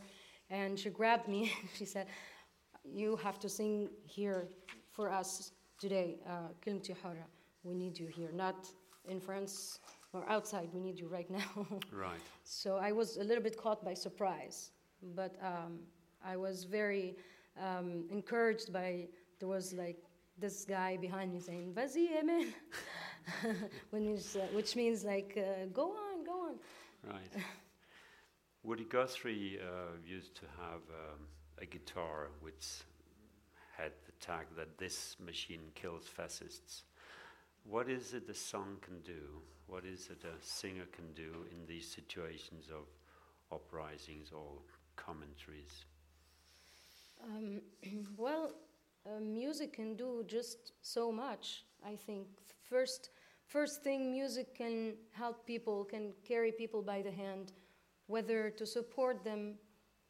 And 0.50 0.78
she 0.80 0.90
grabbed 0.90 1.28
me. 1.28 1.52
she 1.76 1.86
said, 1.86 2.08
You 2.84 3.16
have 3.18 3.40
to 3.40 3.50
sing 3.50 3.90
here 4.06 4.48
for 4.92 5.12
us 5.12 5.52
today, 5.80 6.20
uh. 6.28 6.50
We 7.64 7.74
need 7.74 7.98
you 8.00 8.08
here, 8.08 8.30
not 8.34 8.70
in 9.08 9.20
France 9.20 9.80
or 10.14 10.28
outside. 10.30 10.70
We 10.74 10.80
need 10.80 11.00
you 11.00 11.08
right 11.08 11.30
now. 11.30 11.68
Right. 11.92 12.20
so 12.44 12.78
I 12.78 12.92
was 12.92 13.18
a 13.18 13.24
little 13.24 13.44
bit 13.44 13.58
caught 13.58 13.84
by 13.84 13.94
surprise. 13.94 14.72
But 15.16 15.36
um, 15.42 15.80
I 16.24 16.38
was 16.38 16.66
very 16.66 17.16
um, 17.60 18.06
encouraged 18.10 18.72
by, 18.74 19.08
there 19.40 19.50
was 19.50 19.74
like 19.74 19.98
this 20.38 20.66
guy 20.66 20.98
behind 20.98 21.34
me 21.34 21.40
saying, 21.40 21.74
when 23.90 24.06
he's, 24.06 24.36
uh, 24.36 24.48
which 24.54 24.76
means 24.76 25.04
like, 25.04 25.38
uh, 25.38 25.66
go 25.74 25.92
on, 25.92 26.24
go 26.26 26.48
on. 26.48 26.56
Right. 27.08 27.32
Woody 28.64 28.86
Guthrie 28.86 29.60
uh, 29.62 29.98
used 30.06 30.36
to 30.36 30.46
have 30.60 30.82
um, 30.90 31.28
a 31.62 31.66
guitar 31.66 32.30
which 32.42 32.84
had 33.78 33.94
tag 34.20 34.46
that 34.58 34.78
this 34.78 35.16
machine 35.24 35.72
kills 35.76 36.08
fascists. 36.08 36.84
What 37.64 37.90
is 37.90 38.14
it 38.14 38.30
a 38.30 38.34
song 38.34 38.78
can 38.82 39.00
do? 39.02 39.42
What 39.68 39.86
is 39.86 40.10
it 40.10 40.24
a 40.24 40.44
singer 40.46 40.86
can 40.92 41.14
do 41.14 41.46
in 41.52 41.66
these 41.68 41.88
situations 41.88 42.68
of 42.72 42.86
uprisings 43.52 44.32
or 44.32 44.62
commentaries? 44.96 45.86
Um, 47.24 47.62
well, 48.18 48.54
uh, 49.06 49.20
music 49.20 49.74
can 49.74 49.96
do 49.96 50.24
just 50.28 50.74
so 50.82 51.12
much. 51.12 51.64
I 51.86 51.96
think 51.96 52.28
first, 52.70 53.10
first 53.48 53.84
thing, 53.84 54.12
music 54.12 54.56
can 54.56 54.94
help 55.12 55.46
people, 55.46 55.86
can 55.86 56.14
carry 56.28 56.52
people 56.52 56.82
by 56.82 57.02
the 57.02 57.12
hand, 57.12 57.54
whether 58.08 58.50
to 58.50 58.66
support 58.66 59.24
them, 59.24 59.56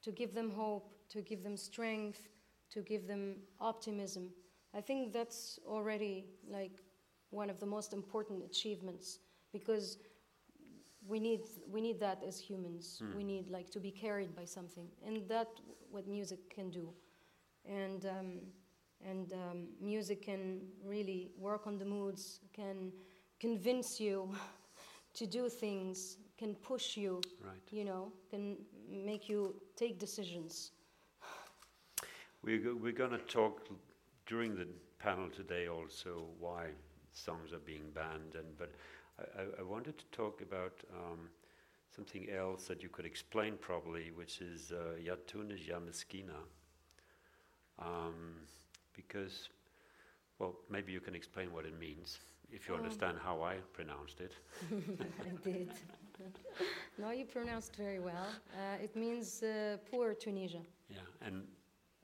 to 0.03 0.11
give 0.11 0.33
them 0.33 0.51
hope, 0.51 0.93
to 1.09 1.21
give 1.21 1.43
them 1.43 1.57
strength, 1.57 2.29
to 2.71 2.81
give 2.81 3.07
them 3.07 3.35
optimism. 3.59 4.29
I 4.73 4.81
think 4.81 5.13
that's 5.13 5.59
already 5.67 6.25
like 6.49 6.83
one 7.31 7.49
of 7.49 7.59
the 7.59 7.65
most 7.65 7.93
important 7.93 8.43
achievements 8.43 9.19
because 9.51 9.97
we 11.07 11.19
need 11.19 11.41
we 11.71 11.81
need 11.81 11.99
that 11.99 12.23
as 12.27 12.39
humans. 12.39 13.01
We 13.15 13.23
need 13.23 13.49
like 13.49 13.69
to 13.71 13.79
be 13.79 13.91
carried 13.91 14.35
by 14.35 14.45
something, 14.45 14.87
and 15.05 15.27
that 15.29 15.47
what 15.89 16.07
music 16.07 16.49
can 16.49 16.69
do, 16.69 16.89
and 17.65 18.05
um, 18.05 18.41
and 19.05 19.33
um, 19.33 19.67
music 19.81 20.23
can 20.23 20.61
really 20.83 21.31
work 21.37 21.67
on 21.67 21.77
the 21.77 21.85
moods, 21.85 22.41
can 22.53 22.91
convince 23.39 23.99
you 23.99 24.29
to 25.13 25.25
do 25.25 25.49
things, 25.49 26.17
can 26.37 26.53
push 26.55 26.97
you, 26.97 27.21
Right. 27.43 27.61
you 27.71 27.85
know, 27.85 28.11
can 28.29 28.57
make 28.89 29.29
you 29.29 29.55
take 29.75 29.99
decisions. 29.99 30.71
We're, 32.43 32.75
we're 32.75 32.93
going 32.93 33.11
to 33.11 33.17
talk 33.19 33.67
during 34.25 34.55
the 34.55 34.67
panel 34.97 35.29
today 35.29 35.67
also 35.67 36.25
why 36.39 36.67
songs 37.11 37.51
are 37.51 37.59
being 37.59 37.89
banned, 37.93 38.35
and 38.35 38.57
but 38.57 38.71
I, 39.37 39.61
I, 39.61 39.63
wanted 39.63 39.97
to 39.97 40.05
talk 40.11 40.41
about 40.41 40.73
um, 40.93 41.29
something 41.93 42.29
else 42.29 42.65
that 42.67 42.81
you 42.83 42.89
could 42.89 43.05
explain 43.05 43.55
probably, 43.59 44.11
which 44.15 44.41
is 44.41 44.71
uh, 44.71 44.95
Ya 45.03 45.15
Tunis 45.27 45.59
Um, 47.79 48.35
because, 48.95 49.49
well, 50.37 50.55
maybe 50.69 50.91
you 50.91 50.99
can 51.01 51.15
explain 51.15 51.51
what 51.51 51.65
it 51.65 51.77
means, 51.79 52.19
if 52.51 52.67
you 52.67 52.75
Um. 52.75 52.81
understand 52.81 53.17
how 53.21 53.41
I 53.41 53.55
pronounced 53.73 54.21
it. 54.21 54.33
I 55.27 55.31
did. 55.43 55.71
no, 56.97 57.11
you 57.11 57.25
pronounced 57.25 57.75
very 57.75 57.99
well. 57.99 58.27
Uh, 58.53 58.83
it 58.83 58.95
means 58.95 59.43
uh, 59.43 59.77
poor 59.91 60.13
Tunisia. 60.13 60.61
Yeah, 60.89 61.25
and 61.25 61.47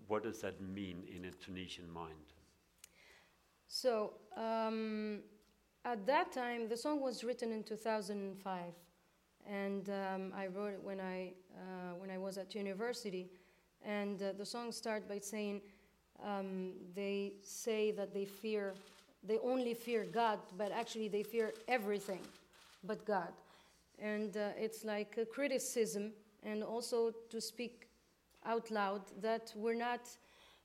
what 0.07 0.23
does 0.23 0.41
that 0.41 0.61
mean 0.61 1.03
in 1.13 1.25
a 1.25 1.31
Tunisian 1.31 1.89
mind? 1.91 2.33
So 3.67 4.13
um, 4.37 5.19
at 5.83 6.05
that 6.05 6.31
time, 6.31 6.69
the 6.69 6.77
song 6.77 7.01
was 7.01 7.23
written 7.23 7.51
in 7.51 7.63
2005, 7.63 8.63
and 9.47 9.89
um, 9.89 10.33
I 10.35 10.47
wrote 10.47 10.73
it 10.73 10.83
when 10.83 10.99
I 10.99 11.33
uh, 11.55 11.95
when 11.97 12.09
I 12.09 12.17
was 12.17 12.37
at 12.37 12.55
university. 12.55 13.29
And 13.83 14.21
uh, 14.21 14.33
the 14.37 14.45
song 14.45 14.71
starts 14.71 15.05
by 15.05 15.19
saying, 15.19 15.61
um, 16.23 16.73
"They 16.95 17.33
say 17.41 17.91
that 17.91 18.13
they 18.13 18.25
fear, 18.25 18.73
they 19.23 19.37
only 19.39 19.73
fear 19.73 20.05
God, 20.05 20.39
but 20.57 20.71
actually 20.71 21.07
they 21.07 21.23
fear 21.23 21.53
everything, 21.67 22.21
but 22.83 23.05
God." 23.05 23.33
And 23.99 24.35
uh, 24.35 24.49
it's 24.57 24.83
like 24.83 25.17
a 25.17 25.25
criticism, 25.25 26.13
and 26.43 26.63
also 26.63 27.11
to 27.29 27.39
speak 27.39 27.84
out 28.45 28.71
loud 28.71 29.01
that 29.21 29.53
we're 29.55 29.75
not 29.75 30.07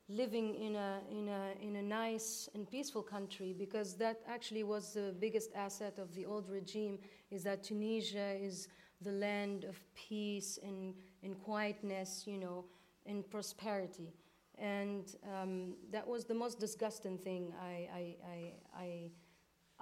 living 0.09 0.57
in 0.57 0.75
a, 0.75 0.99
in, 1.11 1.29
a, 1.29 1.53
in 1.63 1.77
a 1.77 1.83
nice 1.83 2.49
and 2.55 2.69
peaceful 2.69 3.03
country 3.03 3.55
because 3.57 3.95
that 3.95 4.21
actually 4.29 4.65
was 4.65 4.93
the 4.95 5.15
biggest 5.21 5.51
asset 5.55 5.99
of 5.99 6.13
the 6.15 6.27
old 6.27 6.49
regime 6.49 6.99
is 7.31 7.45
that 7.45 7.63
Tunisia 7.63 8.35
is 8.41 8.69
the 9.03 9.13
land 9.13 9.65
of 9.65 9.79
peace 9.95 10.59
and, 10.63 10.95
and 11.23 11.39
quietness, 11.43 12.25
you 12.27 12.39
know, 12.39 12.65
and 13.07 13.29
prosperity. 13.31 14.13
And 14.59 15.15
um, 15.25 15.75
that 15.91 16.07
was 16.07 16.25
the 16.25 16.35
most 16.35 16.59
disgusting 16.59 17.17
thing 17.17 17.53
I, 17.63 17.89
I, 17.95 18.17
I, 18.29 18.53
I, 18.79 19.11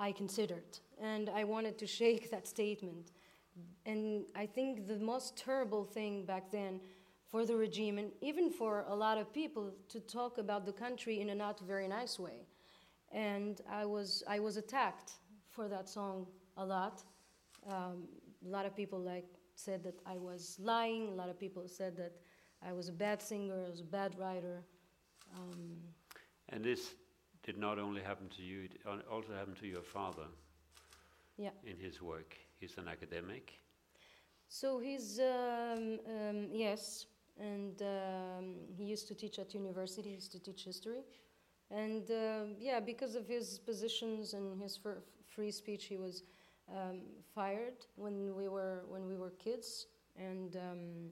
I 0.09 0.13
considered. 0.13 0.79
And 1.03 1.31
I 1.31 1.45
wanted 1.45 1.79
to 1.79 1.87
shake 1.87 2.31
that 2.33 2.47
statement. 2.47 3.13
And 3.87 4.25
I 4.37 4.47
think 4.47 4.87
the 4.87 4.99
most 4.99 5.37
terrible 5.37 5.85
thing 5.85 6.25
back 6.25 6.51
then 6.53 6.81
for 7.31 7.45
the 7.45 7.57
regime 7.57 7.99
and 7.99 8.11
even 8.21 8.51
for 8.51 8.85
a 8.89 8.95
lot 8.95 9.19
of 9.19 9.33
people 9.33 9.73
to 9.89 10.01
talk 10.01 10.39
about 10.39 10.65
the 10.65 10.73
country 10.73 11.21
in 11.21 11.31
a 11.31 11.35
not 11.35 11.61
very 11.61 11.87
nice 11.89 12.19
way. 12.19 12.47
And 13.13 13.61
I 13.71 13.85
was, 13.85 14.23
I 14.29 14.39
was 14.41 14.57
attacked 14.57 15.13
for 15.51 15.69
that 15.69 15.89
song 15.89 16.27
a 16.57 16.65
lot. 16.65 17.03
Um, 17.67 18.09
a 18.47 18.49
lot 18.49 18.67
of 18.67 18.75
people 18.75 18.99
like 18.99 19.27
said 19.55 19.83
that 19.85 20.01
I 20.07 20.17
was 20.17 20.59
lying. 20.61 21.09
A 21.09 21.15
lot 21.15 21.29
of 21.29 21.39
people 21.39 21.69
said 21.69 21.97
that 21.97 22.13
I 22.67 22.73
was 22.73 22.89
a 22.89 22.93
bad 22.93 23.23
singer, 23.23 23.65
I 23.67 23.71
was 23.71 23.81
a 23.81 23.85
bad 23.85 24.19
writer. 24.19 24.63
Um, 25.37 25.77
And 26.49 26.65
this 26.65 26.95
did 27.43 27.59
not 27.59 27.79
only 27.79 28.03
happen 28.03 28.29
to 28.37 28.43
you, 28.43 28.65
it 28.65 28.73
also 29.11 29.33
happened 29.33 29.59
to 29.59 29.67
your 29.67 29.83
father 29.83 30.27
yeah. 31.37 31.51
in 31.65 31.77
his 31.77 32.01
work. 32.03 32.37
He's 32.61 32.77
an 32.79 32.89
academic. 32.89 33.61
So 34.49 34.79
he's 34.79 35.21
um, 35.21 35.99
um, 36.07 36.49
yes, 36.53 37.07
and 37.39 37.83
um, 37.83 38.55
he 38.77 38.85
used 38.85 39.09
to 39.09 39.15
teach 39.15 39.39
at 39.39 39.55
university. 39.55 40.11
He 40.11 40.15
used 40.17 40.33
to 40.33 40.41
teach 40.41 40.65
history, 40.65 41.03
and 41.71 42.11
uh, 42.11 42.45
yeah, 42.59 42.81
because 42.81 43.15
of 43.15 43.27
his 43.27 43.59
positions 43.59 44.35
and 44.35 44.61
his 44.61 44.77
fr- 44.77 45.03
free 45.27 45.51
speech, 45.51 45.85
he 45.85 45.97
was 45.97 46.23
um, 46.71 47.01
fired 47.35 47.87
when 47.97 48.35
we 48.35 48.49
were 48.49 48.85
when 48.89 49.07
we 49.07 49.17
were 49.17 49.31
kids, 49.31 49.87
and 50.17 50.57
um, 50.57 51.11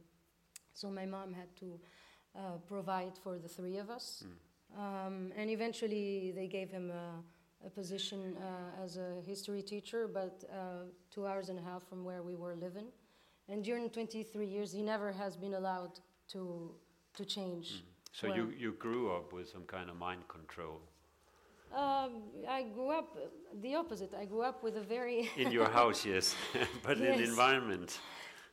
so 0.72 0.90
my 0.90 1.06
mom 1.06 1.32
had 1.32 1.54
to 1.56 1.78
uh, 2.36 2.58
provide 2.66 3.16
for 3.22 3.38
the 3.38 3.48
three 3.48 3.76
of 3.78 3.90
us, 3.90 4.24
um, 4.78 5.32
and 5.36 5.50
eventually 5.50 6.32
they 6.34 6.46
gave 6.46 6.70
him 6.70 6.90
a, 6.90 7.66
a 7.66 7.70
position 7.70 8.36
uh, 8.36 8.84
as 8.84 8.96
a 8.96 9.22
history 9.26 9.62
teacher, 9.62 10.08
but 10.08 10.44
uh, 10.52 10.84
two 11.10 11.26
hours 11.26 11.48
and 11.48 11.58
a 11.58 11.62
half 11.62 11.82
from 11.88 12.04
where 12.04 12.22
we 12.22 12.34
were 12.34 12.54
living. 12.54 12.86
And 13.48 13.62
during 13.62 13.90
23 13.90 14.44
years, 14.46 14.72
he 14.72 14.82
never 14.82 15.12
has 15.12 15.36
been 15.36 15.54
allowed 15.54 16.00
to, 16.32 16.74
to 17.14 17.24
change. 17.24 17.66
Mm. 17.72 17.80
So 18.12 18.28
Well- 18.28 18.36
you, 18.36 18.52
you 18.58 18.72
grew 18.72 19.12
up 19.16 19.32
with 19.32 19.48
some 19.48 19.64
kind 19.66 19.90
of 19.90 19.96
mind 19.96 20.26
control 20.28 20.80
Um, 21.72 22.12
I 22.48 22.62
grew 22.74 22.90
up 22.90 23.08
the 23.62 23.74
opposite. 23.74 24.12
I 24.14 24.24
grew 24.24 24.42
up 24.50 24.62
with 24.62 24.76
a 24.76 24.80
very 24.96 25.28
in 25.36 25.50
your 25.52 25.68
house, 25.68 26.06
yes, 26.08 26.36
but 26.86 26.96
in 26.98 27.16
the 27.18 27.24
environment. 27.24 28.00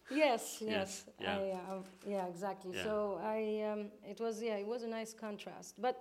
yes, 0.10 0.58
yes, 0.62 0.62
Yes, 0.62 1.06
yeah. 1.20 1.38
I, 1.38 1.74
uh, 1.74 1.84
yeah, 2.16 2.28
exactly. 2.34 2.72
Yeah. 2.74 2.84
So 2.84 3.20
I, 3.24 3.40
um, 3.72 3.92
it 4.04 4.20
was 4.20 4.42
yeah, 4.42 4.58
it 4.64 4.68
was 4.68 4.84
a 4.84 4.88
nice 4.88 5.14
contrast. 5.14 5.76
But 5.82 5.96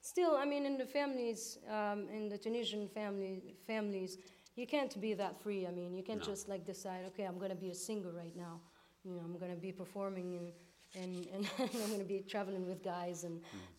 still, 0.00 0.36
I 0.36 0.44
mean, 0.44 0.66
in 0.66 0.76
the 0.78 0.86
families, 0.86 1.58
um, 1.78 2.06
in 2.16 2.28
the 2.28 2.38
Tunisian 2.38 2.86
family 2.88 3.56
families, 3.66 4.18
you 4.54 4.66
can't 4.66 4.94
be 5.00 5.14
that 5.14 5.34
free. 5.42 5.66
I 5.66 5.72
mean, 5.72 5.94
you 5.98 6.04
can't 6.08 6.20
No. 6.26 6.32
just 6.32 6.48
like 6.48 6.64
decide, 6.66 7.02
okay, 7.10 7.24
I'm 7.28 7.38
going 7.38 7.50
to 7.58 7.62
be 7.66 7.70
a 7.70 7.74
singer 7.86 8.12
right 8.22 8.36
now. 8.36 8.60
You 9.04 9.12
know, 9.14 9.22
I'm 9.24 9.36
going 9.38 9.54
to 9.56 9.60
be 9.60 9.72
performing 9.72 10.36
and. 10.38 10.52
And, 10.94 11.26
and 11.34 11.48
I'm 11.58 11.88
going 11.88 11.98
to 11.98 12.04
be 12.04 12.24
traveling 12.28 12.66
with 12.66 12.82
guys, 12.82 13.24
and 13.24 13.40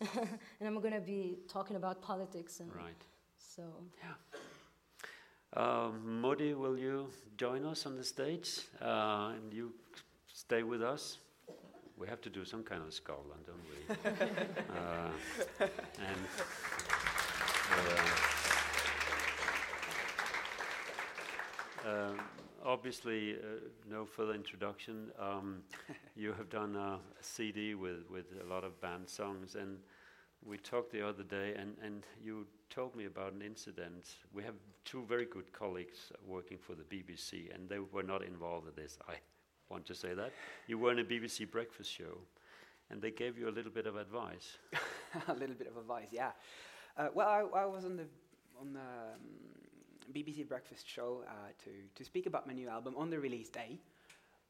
and 0.60 0.68
I'm 0.68 0.80
going 0.80 0.94
to 0.94 1.00
be 1.00 1.38
talking 1.48 1.76
about 1.76 2.00
politics, 2.02 2.60
and. 2.60 2.74
Right. 2.74 3.02
so 3.38 3.62
Um, 5.56 6.22
Moddi, 6.22 6.54
will 6.56 6.78
you 6.78 7.08
join 7.36 7.64
us 7.64 7.84
on 7.84 7.96
the 7.96 8.04
stage? 8.04 8.60
Uh, 8.80 9.32
and 9.34 9.52
you 9.52 9.72
stay 10.32 10.62
with 10.62 10.82
us? 10.82 11.18
We 11.98 12.06
have 12.06 12.20
to 12.22 12.30
do 12.30 12.44
some 12.44 12.62
kind 12.62 12.82
of 12.82 12.88
Skavlan, 12.90 13.44
don't 13.44 13.66
we? 13.68 13.80
uh, 14.76 15.10
and 15.98 16.20
uh, 21.84 21.90
um, 21.90 22.20
obviously, 22.64 23.34
uh, 23.34 23.68
no 23.88 24.04
further 24.04 24.34
introduction. 24.34 25.10
Um, 25.18 25.62
you 26.16 26.32
have 26.32 26.48
done 26.50 26.76
a, 26.76 26.98
a 26.98 27.22
CD 27.22 27.74
with, 27.74 28.08
with 28.10 28.26
a 28.44 28.48
lot 28.48 28.64
of 28.64 28.80
banned 28.80 29.08
songs, 29.08 29.54
and 29.54 29.78
we 30.44 30.56
talked 30.56 30.92
the 30.92 31.06
other 31.06 31.22
day, 31.22 31.54
and, 31.56 31.76
and 31.82 32.04
you 32.22 32.46
told 32.70 32.94
me 32.94 33.06
about 33.06 33.32
an 33.32 33.42
incident. 33.42 34.16
We 34.32 34.42
have 34.42 34.54
two 34.84 35.04
very 35.08 35.26
good 35.26 35.52
colleagues 35.52 36.12
working 36.26 36.58
for 36.58 36.74
the 36.74 36.82
BBC, 36.82 37.54
and 37.54 37.68
they 37.68 37.78
were 37.78 38.02
not 38.02 38.22
involved 38.22 38.68
in 38.68 38.82
this. 38.82 38.98
I 39.08 39.14
want 39.68 39.86
to 39.86 39.94
say 39.94 40.14
that. 40.14 40.32
You 40.66 40.78
were 40.78 40.92
in 40.92 40.98
a 41.00 41.04
BBC 41.04 41.50
breakfast 41.50 41.92
show, 41.92 42.18
and 42.90 43.00
they 43.02 43.10
gave 43.10 43.38
you 43.38 43.48
a 43.48 43.50
little 43.50 43.72
bit 43.72 43.86
of 43.86 43.96
advice. 43.96 44.58
a 45.28 45.34
little 45.34 45.54
bit 45.54 45.68
of 45.68 45.76
advice, 45.76 46.08
yeah. 46.10 46.30
Uh, 46.96 47.08
well, 47.14 47.28
I, 47.28 47.60
I 47.60 47.66
was 47.66 47.84
on 47.84 47.96
the 47.96 48.04
on 48.60 48.74
the 48.74 48.80
um, 48.80 49.59
BBC 50.12 50.46
Breakfast 50.48 50.88
show 50.88 51.22
uh, 51.26 51.32
to 51.64 51.70
to 51.94 52.04
speak 52.04 52.26
about 52.26 52.46
my 52.46 52.52
new 52.52 52.68
album 52.68 52.94
on 52.96 53.10
the 53.10 53.18
release 53.18 53.48
day, 53.48 53.78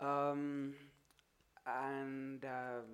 um, 0.01 0.75
and 1.67 2.45
um, 2.45 2.85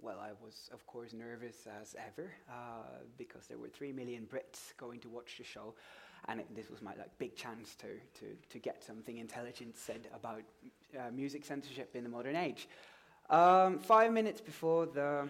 well, 0.00 0.18
I 0.20 0.30
was 0.44 0.70
of 0.72 0.86
course 0.86 1.12
nervous 1.12 1.66
as 1.80 1.94
ever 1.94 2.32
uh, 2.48 3.02
because 3.18 3.46
there 3.46 3.58
were 3.58 3.68
three 3.68 3.92
million 3.92 4.26
Brits 4.26 4.76
going 4.76 5.00
to 5.00 5.08
watch 5.08 5.36
the 5.38 5.44
show, 5.44 5.74
and 6.28 6.40
it, 6.40 6.54
this 6.54 6.70
was 6.70 6.82
my 6.82 6.94
like 6.96 7.16
big 7.18 7.36
chance 7.36 7.74
to 7.76 7.88
to 8.20 8.36
to 8.50 8.58
get 8.58 8.82
something 8.84 9.18
intelligent 9.18 9.76
said 9.76 10.08
about 10.14 10.42
uh, 10.98 11.10
music 11.12 11.44
censorship 11.44 11.94
in 11.94 12.04
the 12.04 12.10
modern 12.10 12.36
age. 12.36 12.68
Um, 13.28 13.78
five 13.78 14.12
minutes 14.12 14.40
before 14.40 14.86
the 14.86 15.28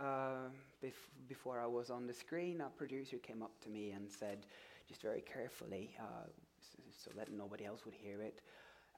uh, 0.00 0.48
bef- 0.82 1.10
before 1.28 1.60
I 1.60 1.66
was 1.66 1.90
on 1.90 2.06
the 2.06 2.14
screen, 2.14 2.60
a 2.60 2.68
producer 2.68 3.16
came 3.18 3.42
up 3.42 3.52
to 3.62 3.68
me 3.68 3.90
and 3.90 4.10
said, 4.10 4.46
just 4.88 5.02
very 5.02 5.20
carefully, 5.22 5.90
uh, 5.98 6.26
so, 6.96 7.10
that 7.16 7.30
nobody 7.32 7.64
else 7.64 7.84
would 7.84 7.94
hear 7.94 8.22
it, 8.22 8.40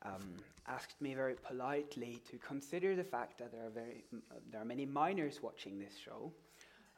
um, 0.02 0.34
asked 0.66 1.00
me 1.00 1.14
very 1.14 1.34
politely 1.34 2.20
to 2.30 2.38
consider 2.38 2.94
the 2.94 3.04
fact 3.04 3.38
that 3.38 3.50
there 3.52 3.66
are 3.66 3.70
very 3.70 4.04
m- 4.12 4.22
uh, 4.30 4.34
there 4.50 4.60
are 4.60 4.64
many 4.64 4.86
minors 4.86 5.42
watching 5.42 5.78
this 5.78 5.96
show, 5.96 6.32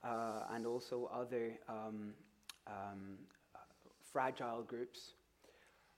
uh, 0.04 0.44
and 0.50 0.66
also 0.66 1.08
other 1.12 1.52
um, 1.68 2.12
um, 2.66 3.18
uh, 3.54 3.58
fragile 4.12 4.62
groups. 4.62 5.12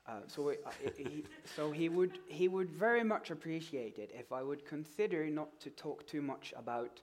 Uh, 0.07 0.13
so, 0.27 0.51
uh, 0.51 0.55
he, 0.97 1.25
so 1.57 1.71
he 1.71 1.89
would 1.89 2.19
he 2.27 2.49
would 2.49 2.71
very 2.71 3.05
much 3.05 3.31
appreciate 3.31 3.99
it 3.99 4.11
if 4.15 4.33
I 4.33 4.43
would 4.43 4.65
consider 4.67 5.27
not 5.31 5.59
to 5.61 5.71
talk 5.71 6.07
too 6.07 6.23
much 6.23 6.53
about 6.57 7.01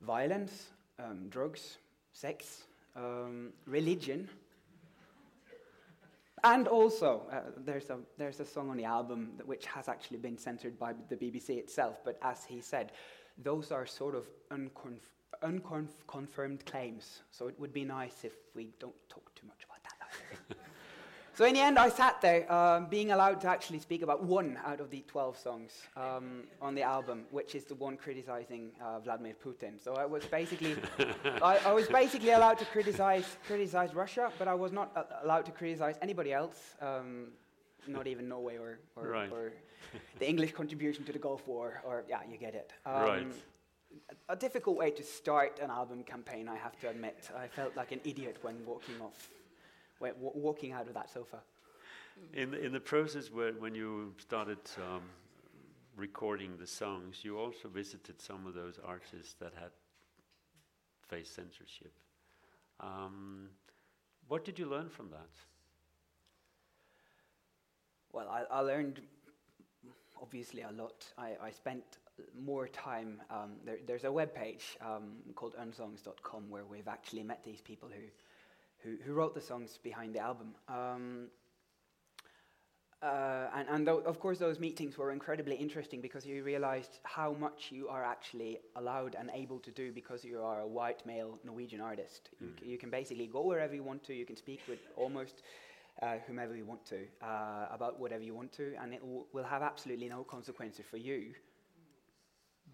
violence, 0.00 0.70
um, 0.98 1.28
drugs, 1.28 1.78
sex, 2.12 2.64
um, 2.96 3.52
religion, 3.66 4.28
and 6.44 6.68
also 6.68 7.22
uh, 7.32 7.40
there's 7.56 7.90
a 7.90 7.98
there's 8.16 8.40
a 8.40 8.44
song 8.44 8.70
on 8.70 8.76
the 8.76 8.84
album 8.84 9.32
that, 9.36 9.46
which 9.46 9.66
has 9.66 9.88
actually 9.88 10.18
been 10.18 10.38
censored 10.38 10.78
by 10.78 10.94
the 11.08 11.16
BBC 11.16 11.50
itself. 11.58 12.00
But 12.04 12.18
as 12.22 12.44
he 12.44 12.60
said, 12.60 12.92
those 13.42 13.72
are 13.72 13.86
sort 13.86 14.14
of 14.14 14.26
unconf- 14.50 15.10
unconfirmed 15.42 16.64
claims. 16.66 17.22
So 17.30 17.48
it 17.48 17.58
would 17.58 17.72
be 17.72 17.84
nice 17.84 18.24
if 18.24 18.32
we 18.54 18.70
don't 18.78 18.94
talk 19.08 19.34
too 19.34 19.46
much 19.46 19.64
about 19.64 19.82
that. 19.84 20.56
So 21.40 21.46
in 21.46 21.54
the 21.54 21.60
end, 21.60 21.78
I 21.78 21.88
sat 21.88 22.20
there, 22.20 22.52
um, 22.52 22.84
being 22.90 23.12
allowed 23.12 23.40
to 23.40 23.48
actually 23.48 23.78
speak 23.78 24.02
about 24.02 24.22
one 24.22 24.58
out 24.62 24.78
of 24.78 24.90
the 24.90 25.02
12 25.08 25.38
songs 25.38 25.72
um, 25.96 26.42
on 26.60 26.74
the 26.74 26.82
album, 26.82 27.24
which 27.30 27.54
is 27.54 27.64
the 27.64 27.74
one 27.76 27.96
criticizing 27.96 28.72
uh, 28.78 28.98
Vladimir 29.00 29.32
Putin. 29.42 29.82
So 29.82 29.94
I 29.94 30.04
was 30.04 30.22
basically, 30.26 30.76
I, 31.42 31.56
I 31.64 31.72
was 31.72 31.88
basically 31.88 32.32
allowed 32.32 32.58
to 32.58 32.66
criticize 32.66 33.24
criticize 33.46 33.94
Russia, 33.94 34.30
but 34.38 34.48
I 34.48 34.54
was 34.54 34.70
not 34.70 34.92
uh, 34.94 35.04
allowed 35.24 35.46
to 35.46 35.52
criticize 35.52 35.96
anybody 36.02 36.30
else, 36.30 36.74
um, 36.82 37.28
not 37.88 38.06
even 38.06 38.28
Norway 38.28 38.58
or 38.58 38.78
or, 38.94 39.08
Right. 39.08 39.32
or 39.32 39.54
the 40.18 40.28
English 40.28 40.52
contribution 40.52 41.04
to 41.04 41.12
the 41.12 41.18
Gulf 41.18 41.48
War, 41.48 41.80
or 41.86 42.04
yeah, 42.06 42.20
you 42.30 42.36
get 42.36 42.54
it. 42.54 42.70
Um, 42.84 43.02
Right. 43.02 43.26
A, 44.28 44.34
a 44.34 44.36
difficult 44.36 44.76
way 44.76 44.90
to 44.90 45.02
start 45.02 45.58
an 45.58 45.70
album 45.70 46.04
campaign, 46.04 46.50
I 46.50 46.56
have 46.56 46.78
to 46.80 46.90
admit. 46.90 47.30
I 47.34 47.46
felt 47.48 47.74
like 47.76 47.92
an 47.92 48.00
idiot 48.04 48.36
when 48.42 48.56
walking 48.66 49.00
off, 49.00 49.30
walking 50.00 50.72
out 50.72 50.88
of 50.88 50.94
that 50.94 51.10
sofa. 51.10 51.38
In 52.34 52.50
the, 52.50 52.64
in 52.64 52.72
the 52.72 52.80
process 52.80 53.30
where, 53.30 53.52
when 53.52 53.74
you 53.74 54.14
started 54.18 54.58
um, 54.78 55.02
recording 55.96 56.56
the 56.58 56.66
songs, 56.66 57.20
you 57.22 57.38
also 57.38 57.68
visited 57.68 58.20
some 58.20 58.46
of 58.46 58.54
those 58.54 58.78
artists 58.84 59.34
that 59.40 59.52
had 59.54 59.70
faced 61.08 61.34
censorship. 61.34 61.92
Um, 62.80 63.48
what 64.28 64.44
did 64.44 64.58
you 64.58 64.66
learn 64.66 64.88
from 64.88 65.10
that? 65.10 65.30
Well, 68.12 68.28
I, 68.28 68.42
I 68.50 68.60
learned 68.60 69.00
obviously 70.20 70.62
a 70.62 70.70
lot. 70.72 71.04
I, 71.16 71.36
I 71.42 71.50
spent 71.50 71.84
more 72.38 72.68
time. 72.68 73.20
Um, 73.30 73.52
there, 73.64 73.78
there's 73.86 74.04
a 74.04 74.12
web 74.12 74.34
page 74.34 74.76
um, 74.80 75.12
called 75.34 75.54
unsongs.com 75.56 76.50
where 76.50 76.64
we've 76.64 76.88
actually 76.88 77.22
met 77.22 77.42
these 77.44 77.60
people 77.60 77.88
who, 77.88 78.02
who, 78.82 78.96
who 79.04 79.12
wrote 79.14 79.34
the 79.34 79.40
songs 79.40 79.78
behind 79.82 80.14
the 80.14 80.20
album. 80.20 80.54
Um, 80.68 81.28
uh, 83.02 83.48
and 83.54 83.68
and 83.68 83.86
tho- 83.86 84.02
of 84.04 84.18
course, 84.20 84.38
those 84.38 84.58
meetings 84.60 84.98
were 84.98 85.10
incredibly 85.10 85.56
interesting 85.56 86.00
because 86.02 86.26
you 86.26 86.42
realized 86.44 86.98
how 87.04 87.32
much 87.32 87.70
you 87.72 87.88
are 87.88 88.04
actually 88.04 88.58
allowed 88.76 89.14
and 89.18 89.30
able 89.34 89.58
to 89.60 89.70
do 89.70 89.90
because 89.92 90.24
you 90.24 90.40
are 90.42 90.60
a 90.60 90.66
white 90.66 91.04
male 91.06 91.38
Norwegian 91.44 91.80
artist. 91.80 92.30
You, 92.40 92.52
c- 92.58 92.66
you 92.66 92.76
can 92.78 92.90
basically 92.90 93.26
go 93.26 93.42
wherever 93.46 93.74
you 93.74 93.82
want 93.82 94.04
to, 94.04 94.14
you 94.14 94.26
can 94.26 94.36
speak 94.36 94.60
with 94.68 94.80
almost 94.96 95.42
uh, 96.02 96.16
whomever 96.26 96.54
you 96.56 96.66
want 96.66 96.84
to 96.86 97.06
uh, 97.22 97.68
about 97.70 97.98
whatever 97.98 98.22
you 98.22 98.34
want 98.34 98.52
to, 98.52 98.74
and 98.82 98.92
it 98.92 99.00
w- 99.00 99.24
will 99.32 99.44
have 99.44 99.62
absolutely 99.62 100.08
no 100.08 100.22
consequences 100.24 100.84
for 100.90 100.98
you, 100.98 101.32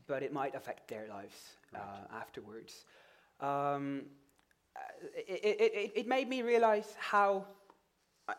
but 0.06 0.22
it 0.22 0.32
might 0.32 0.54
affect 0.54 0.88
their 0.88 1.06
lives 1.08 1.56
uh, 1.74 1.78
afterwards. 2.12 2.84
Um, 3.40 4.02
it, 5.26 5.60
it, 5.60 5.92
it, 5.94 6.06
made 6.06 6.28
me 6.28 6.42
realize 6.42 6.94
how 6.98 7.46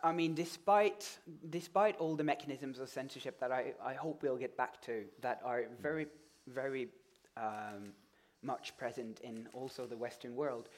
I- 0.03 0.11
mean, 0.11 0.33
despite 0.33 1.19
despite 1.49 1.97
all 1.97 2.15
the 2.15 2.23
mechanisms 2.23 2.79
of 2.79 2.89
censorship 2.89 3.39
that 3.39 3.51
I, 3.51 3.73
I 3.83 3.93
hope 3.93 4.21
we'll 4.21 4.37
get 4.37 4.57
back 4.57 4.81
to, 4.81 5.05
that 5.21 5.41
are 5.43 5.63
very 5.81 6.07
very 6.47 6.89
um, 7.37 7.93
much 8.41 8.77
present 8.77 9.19
in 9.21 9.47
also 9.53 9.85
the 9.85 9.97
Western 9.97 10.35
world. 10.35 10.69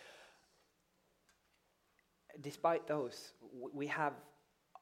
Despite 2.42 2.88
those, 2.88 3.34
we 3.74 3.88
have 3.88 4.14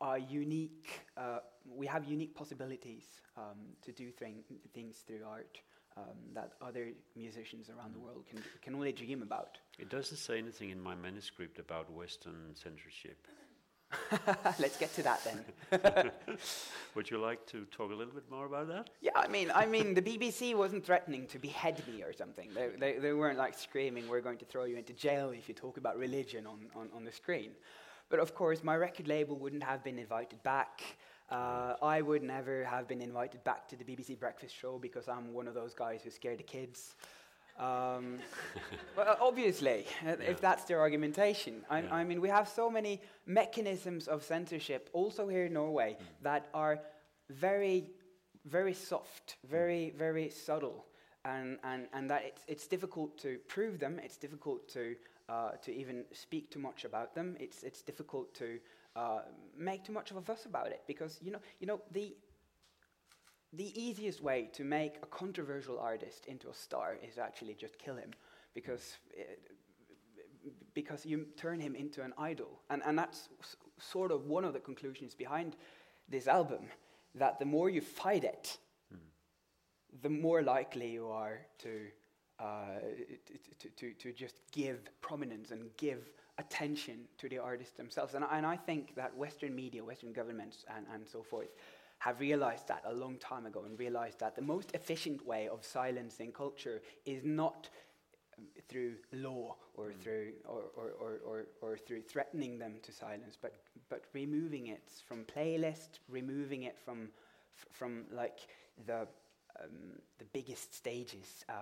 a 0.02 0.20
unique 0.20 0.90
uh, 1.16 1.40
we 1.66 1.88
have 1.88 2.06
unique 2.06 2.36
possibilities 2.36 3.06
um, 3.38 3.60
to 3.82 3.92
do 3.92 4.12
thing, 4.12 4.44
things 4.74 4.98
through 5.08 5.24
art 5.26 5.60
um, 5.98 6.18
that 6.34 6.54
other 6.62 6.90
musicians 7.16 7.70
around 7.70 7.94
the 7.94 8.00
world 8.00 8.26
can 8.30 8.44
can 8.62 8.76
only 8.76 8.92
dream 8.92 9.22
about. 9.22 9.58
It 9.80 9.90
doesn't 9.90 10.18
say 10.18 10.38
anything 10.38 10.70
in 10.70 10.82
my 10.82 10.96
manuscript 10.96 11.60
about 11.60 11.92
Western 11.92 12.54
censorship. 12.54 13.28
Let's 14.60 14.78
get 14.78 14.94
to 14.96 15.04
that 15.04 15.24
then. 15.24 16.12
Would 16.96 17.10
you 17.10 17.20
like 17.20 17.46
to 17.48 17.66
talk 17.72 17.92
a 17.92 17.96
little 17.96 18.14
bit 18.14 18.30
more 18.30 18.46
about 18.46 18.68
that? 18.68 18.90
Yeah, 19.00 19.12
I 19.16 19.28
mean, 19.30 19.50
I 19.56 19.66
mean, 19.66 19.94
the 19.94 20.02
BBC 20.02 20.56
wasn't 20.56 20.86
threatening 20.86 21.26
to 21.28 21.40
behead 21.40 21.82
me 21.88 22.04
or 22.04 22.12
something. 22.12 22.50
They, 22.54 22.70
they, 22.78 23.00
they 23.00 23.14
weren't 23.14 23.38
like 23.38 23.58
screaming, 23.58 24.08
"We're 24.10 24.22
going 24.22 24.40
to 24.40 24.46
throw 24.46 24.66
you 24.66 24.76
into 24.76 24.94
jail 24.94 25.30
if 25.30 25.48
you 25.48 25.56
talk 25.56 25.78
about 25.78 25.98
religion 25.98 26.46
on, 26.46 26.60
on, 26.76 26.90
on 26.94 27.06
the 27.06 27.12
screen." 27.12 27.52
But 28.10 28.20
of 28.20 28.36
course, 28.36 28.64
my 28.64 28.76
record 28.76 29.08
label 29.08 29.38
wouldn't 29.38 29.64
have 29.64 29.84
been 29.84 30.00
invited 30.00 30.42
back. 30.44 30.82
Uh, 31.30 31.76
I 31.82 32.02
would 32.02 32.24
never 32.24 32.64
have 32.64 32.88
been 32.88 33.02
invited 33.02 33.44
back 33.44 33.68
to 33.70 33.76
the 33.76 33.84
BBC 33.84 34.18
Breakfast 34.18 34.56
Show 34.56 34.78
because 34.80 35.10
I'm 35.10 35.34
one 35.34 35.48
of 35.48 35.54
those 35.54 35.74
guys 35.74 36.02
who 36.04 36.10
scare 36.10 36.38
the 36.38 36.44
kids. 36.44 36.96
Um, 37.60 38.20
well, 38.98 39.18
obviously, 39.20 39.86
Yeah. 40.06 40.16
if 40.22 40.40
that's 40.40 40.64
their 40.66 40.80
argumentation. 40.80 41.66
I, 41.70 41.82
Yeah. 41.82 41.94
I 41.96 42.04
mean, 42.06 42.22
we 42.22 42.30
have 42.30 42.48
so 42.48 42.70
many 42.70 43.02
mechanisms 43.26 44.08
of 44.08 44.24
censorship, 44.24 44.90
also 44.94 45.28
here 45.28 45.46
in 45.46 45.54
Norway, 45.54 45.98
Mm. 46.00 46.06
that 46.24 46.48
are 46.54 46.80
very, 47.30 47.92
very 48.46 48.74
soft, 48.74 49.36
very, 49.44 49.90
very 49.98 50.30
subtle, 50.30 50.86
and, 51.26 51.58
and, 51.64 51.88
and 51.92 52.10
that 52.10 52.24
it's, 52.24 52.44
it's 52.48 52.68
difficult 52.68 53.18
to 53.18 53.38
prove 53.50 53.80
them, 53.80 54.00
it's 54.00 54.18
difficult 54.18 54.70
to, 54.70 54.96
uh, 55.28 55.52
to 55.64 55.74
even 55.74 56.06
speak 56.14 56.52
too 56.52 56.60
much 56.60 56.86
about 56.86 57.16
them, 57.16 57.36
it's, 57.38 57.64
it's 57.64 57.82
difficult 57.82 58.34
to 58.36 58.60
uh, 58.98 59.22
make 59.58 59.84
too 59.84 59.94
much 59.94 60.12
of 60.12 60.18
a 60.18 60.22
fuss 60.22 60.46
about 60.46 60.68
it, 60.68 60.82
because, 60.88 61.20
you 61.22 61.32
know, 61.32 61.40
you 61.60 61.68
know 61.68 61.82
the, 61.92 62.16
the 63.54 63.70
easiest 63.82 64.22
way 64.22 64.50
to 64.54 64.64
make 64.64 64.94
a 65.04 65.06
controversial 65.06 65.80
artist 65.80 66.26
into 66.26 66.50
a 66.50 66.54
star 66.54 66.98
is 67.08 67.18
actually 67.18 67.54
just 67.54 67.78
kill 67.80 67.96
him 67.96 68.12
because 68.54 68.98
it, 69.14 69.40
because 70.74 71.06
you 71.06 71.26
turn 71.38 71.60
him 71.60 71.76
into 71.76 72.02
an 72.02 72.14
idol. 72.18 72.62
And 72.70 72.82
and 72.86 72.98
that's 72.98 73.30
s- 73.42 73.56
sort 73.80 74.12
of 74.12 74.26
one 74.26 74.46
of 74.48 74.54
the 74.54 74.60
conclusions 74.60 75.16
behind 75.16 75.56
this 76.10 76.28
album 76.28 76.64
that 77.16 77.40
the 77.40 77.46
more 77.46 77.70
you 77.70 77.82
fight 77.82 78.24
it 78.24 78.58
the 80.02 80.10
more 80.10 80.42
likely 80.42 80.92
you 80.92 81.08
are 81.08 81.40
to 81.60 81.88
uh, 82.40 82.80
to, 83.60 83.70
to, 83.70 83.94
to 83.94 84.14
just 84.14 84.42
give 84.52 84.80
prominence 85.02 85.52
and 85.52 85.70
give 85.78 86.12
attention 86.38 87.00
to 87.18 87.30
the 87.30 87.38
artists 87.40 87.76
themselves. 87.76 88.14
And, 88.14 88.26
and 88.32 88.46
I 88.46 88.56
think 88.56 88.96
that 88.96 89.16
Western 89.16 89.56
media, 89.56 89.84
Western 89.84 90.14
governments, 90.14 90.66
and, 90.76 90.86
and 90.94 91.08
so 91.08 91.24
forth 91.24 91.50
have 92.00 92.20
realized 92.20 92.68
that 92.68 92.84
a 92.86 92.94
long 92.94 93.18
time 93.18 93.46
ago 93.46 93.64
and 93.66 93.78
realized 93.80 94.20
that 94.20 94.36
the 94.36 94.42
most 94.42 94.72
efficient 94.74 95.26
way 95.26 95.48
of 95.48 95.66
silencing 95.66 96.32
culture 96.32 96.82
is 97.06 97.24
not 97.26 97.70
through 98.70 98.94
law 99.14 99.56
or 99.74 99.92
through 99.92 100.32
or, 100.46 100.66
or, 100.76 100.92
or, 101.00 101.20
or, 101.26 101.46
or 101.62 101.78
through 101.78 102.02
threatening 102.02 102.60
them 102.60 102.76
to 102.84 102.92
silence, 102.92 103.36
but, 103.42 103.56
but 103.90 104.04
removing 104.14 104.68
it 104.68 104.84
from 105.08 105.24
playlist, 105.24 106.00
removing 106.08 106.64
it 106.64 106.78
from, 106.78 107.10
f- 107.58 107.66
from 107.72 108.04
like 108.12 108.48
the 108.86 109.08
um, 109.64 110.00
the 110.20 110.26
biggest 110.34 110.74
stages, 110.74 111.44
uh, 111.50 111.54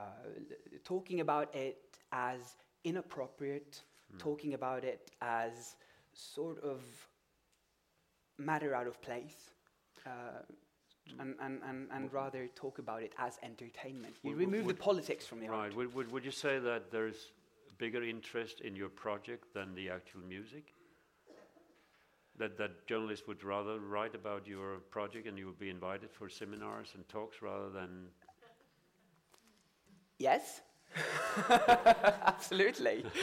talking 0.83 1.21
about 1.21 1.53
it 1.55 1.77
as 2.11 2.57
inappropriate, 2.83 3.83
talking 4.17 4.54
about 4.54 4.84
it 4.84 5.12
as 5.21 5.75
sort 6.13 6.62
of 6.63 6.82
matter 8.38 8.73
out 8.75 8.88
of 8.88 9.01
place, 9.01 9.51
uh, 10.06 10.10
and, 11.19 11.36
and, 11.41 11.62
and, 11.67 11.88
and 11.91 12.12
rather 12.13 12.47
talk 12.56 12.80
about 12.80 13.01
it 13.04 13.13
as 13.17 13.38
entertainment. 13.43 14.15
You 14.23 14.32
Would- 14.32 14.39
remove 14.39 14.65
would- 14.65 14.78
the 14.78 14.82
politics 14.84 15.25
from 15.25 15.39
the 15.39 15.47
Right. 15.49 15.58
art. 15.65 15.75
Would, 15.75 15.93
would, 15.93 16.12
would 16.12 16.25
you 16.25 16.32
say 16.32 16.60
that 16.60 16.91
there's 16.91 17.32
bigger 17.78 18.04
interest 18.04 18.62
in 18.62 18.75
your 18.75 18.89
project 18.89 19.54
than 19.54 19.75
the 19.75 19.89
actual 19.89 20.21
music? 20.21 20.73
That, 22.38 22.58
that 22.58 22.86
journalists 22.86 23.28
would 23.28 23.43
rather 23.45 23.80
write 23.80 24.13
about 24.13 24.45
your 24.45 24.80
project 24.91 25.25
and 25.25 25.38
you 25.38 25.45
would 25.45 25.58
be 25.60 25.69
invited 25.69 26.12
for 26.12 26.28
seminars 26.28 26.91
and 26.93 27.08
talks 27.08 27.41
rather 27.41 27.69
than. 27.69 28.08
Yes? 30.19 30.62
Absolutely. 32.25 33.05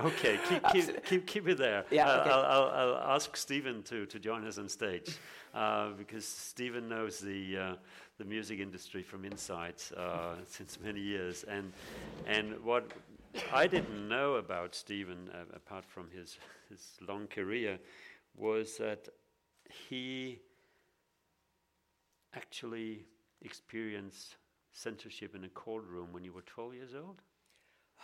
Okay, 0.00 0.38
keep, 0.48 0.62
keep, 0.72 1.04
keep, 1.04 1.26
keep 1.26 1.48
it 1.48 1.58
there. 1.58 1.84
Yeah, 1.90 2.08
I'll, 2.08 2.20
okay. 2.20 2.30
I'll, 2.30 2.44
I'll, 2.44 2.94
I'll 2.94 3.14
ask 3.16 3.36
Stephen 3.36 3.82
to, 3.82 4.06
to 4.06 4.18
join 4.18 4.46
us 4.46 4.56
on 4.56 4.66
stage 4.66 5.18
uh, 5.54 5.90
because 5.90 6.26
Stephen 6.26 6.88
knows 6.88 7.18
the, 7.18 7.58
uh, 7.58 7.74
the 8.16 8.24
music 8.24 8.60
industry 8.60 9.02
from 9.02 9.26
inside 9.26 9.74
uh, 9.94 10.36
since 10.46 10.78
many 10.82 11.00
years. 11.00 11.44
And, 11.44 11.70
and 12.26 12.64
what 12.64 12.90
I 13.52 13.66
didn't 13.66 14.08
know 14.08 14.36
about 14.36 14.74
Stephen, 14.74 15.28
uh, 15.34 15.54
apart 15.54 15.84
from 15.84 16.08
his, 16.10 16.38
his 16.70 16.80
long 17.06 17.26
career, 17.26 17.78
was 18.34 18.78
that 18.78 19.06
he 19.88 20.40
actually 22.34 23.04
experienced 23.42 24.36
censorship 24.72 25.34
in 25.34 25.44
a 25.44 25.48
courtroom 25.48 26.08
when 26.12 26.24
you 26.24 26.32
were 26.32 26.42
12 26.42 26.74
years 26.74 26.94
old. 26.94 27.22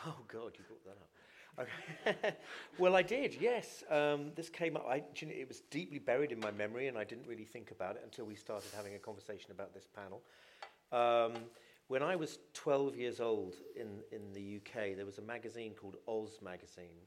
Oh 0.04 0.18
God, 0.28 0.52
you 0.58 0.64
brought 0.66 0.84
that 0.84 0.98
up. 1.00 1.10
Okay. 1.58 2.36
well, 2.78 2.94
I 2.96 3.02
did. 3.02 3.36
Yes, 3.40 3.82
um, 3.90 4.32
this 4.34 4.50
came 4.50 4.76
up. 4.76 4.86
I, 4.86 5.02
it 5.22 5.48
was 5.48 5.60
deeply 5.70 5.98
buried 5.98 6.32
in 6.32 6.38
my 6.40 6.50
memory, 6.50 6.88
and 6.88 6.98
I 6.98 7.04
didn't 7.04 7.26
really 7.26 7.44
think 7.44 7.70
about 7.70 7.96
it 7.96 8.02
until 8.04 8.26
we 8.26 8.34
started 8.34 8.70
having 8.76 8.94
a 8.94 8.98
conversation 8.98 9.50
about 9.52 9.72
this 9.72 9.86
panel. 9.86 10.22
Um, 10.92 11.42
when 11.88 12.02
I 12.02 12.16
was 12.16 12.38
12 12.52 12.96
years 12.96 13.20
old 13.20 13.54
in, 13.74 14.00
in 14.12 14.32
the 14.32 14.56
UK, 14.56 14.96
there 14.96 15.06
was 15.06 15.18
a 15.18 15.22
magazine 15.22 15.72
called 15.72 15.96
Oz 16.06 16.38
Magazine, 16.42 17.00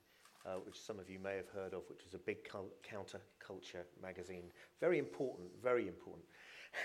uh, 0.46 0.54
which 0.66 0.80
some 0.80 1.00
of 1.00 1.10
you 1.10 1.20
may 1.20 1.36
have 1.36 1.50
heard 1.50 1.74
of, 1.74 1.84
which 1.90 2.04
was 2.04 2.14
a 2.14 2.18
big 2.18 2.44
cul- 2.44 2.72
counterculture 2.84 3.84
magazine. 4.02 4.46
Very 4.80 4.98
important, 4.98 5.50
very 5.62 5.88
important. 5.88 6.26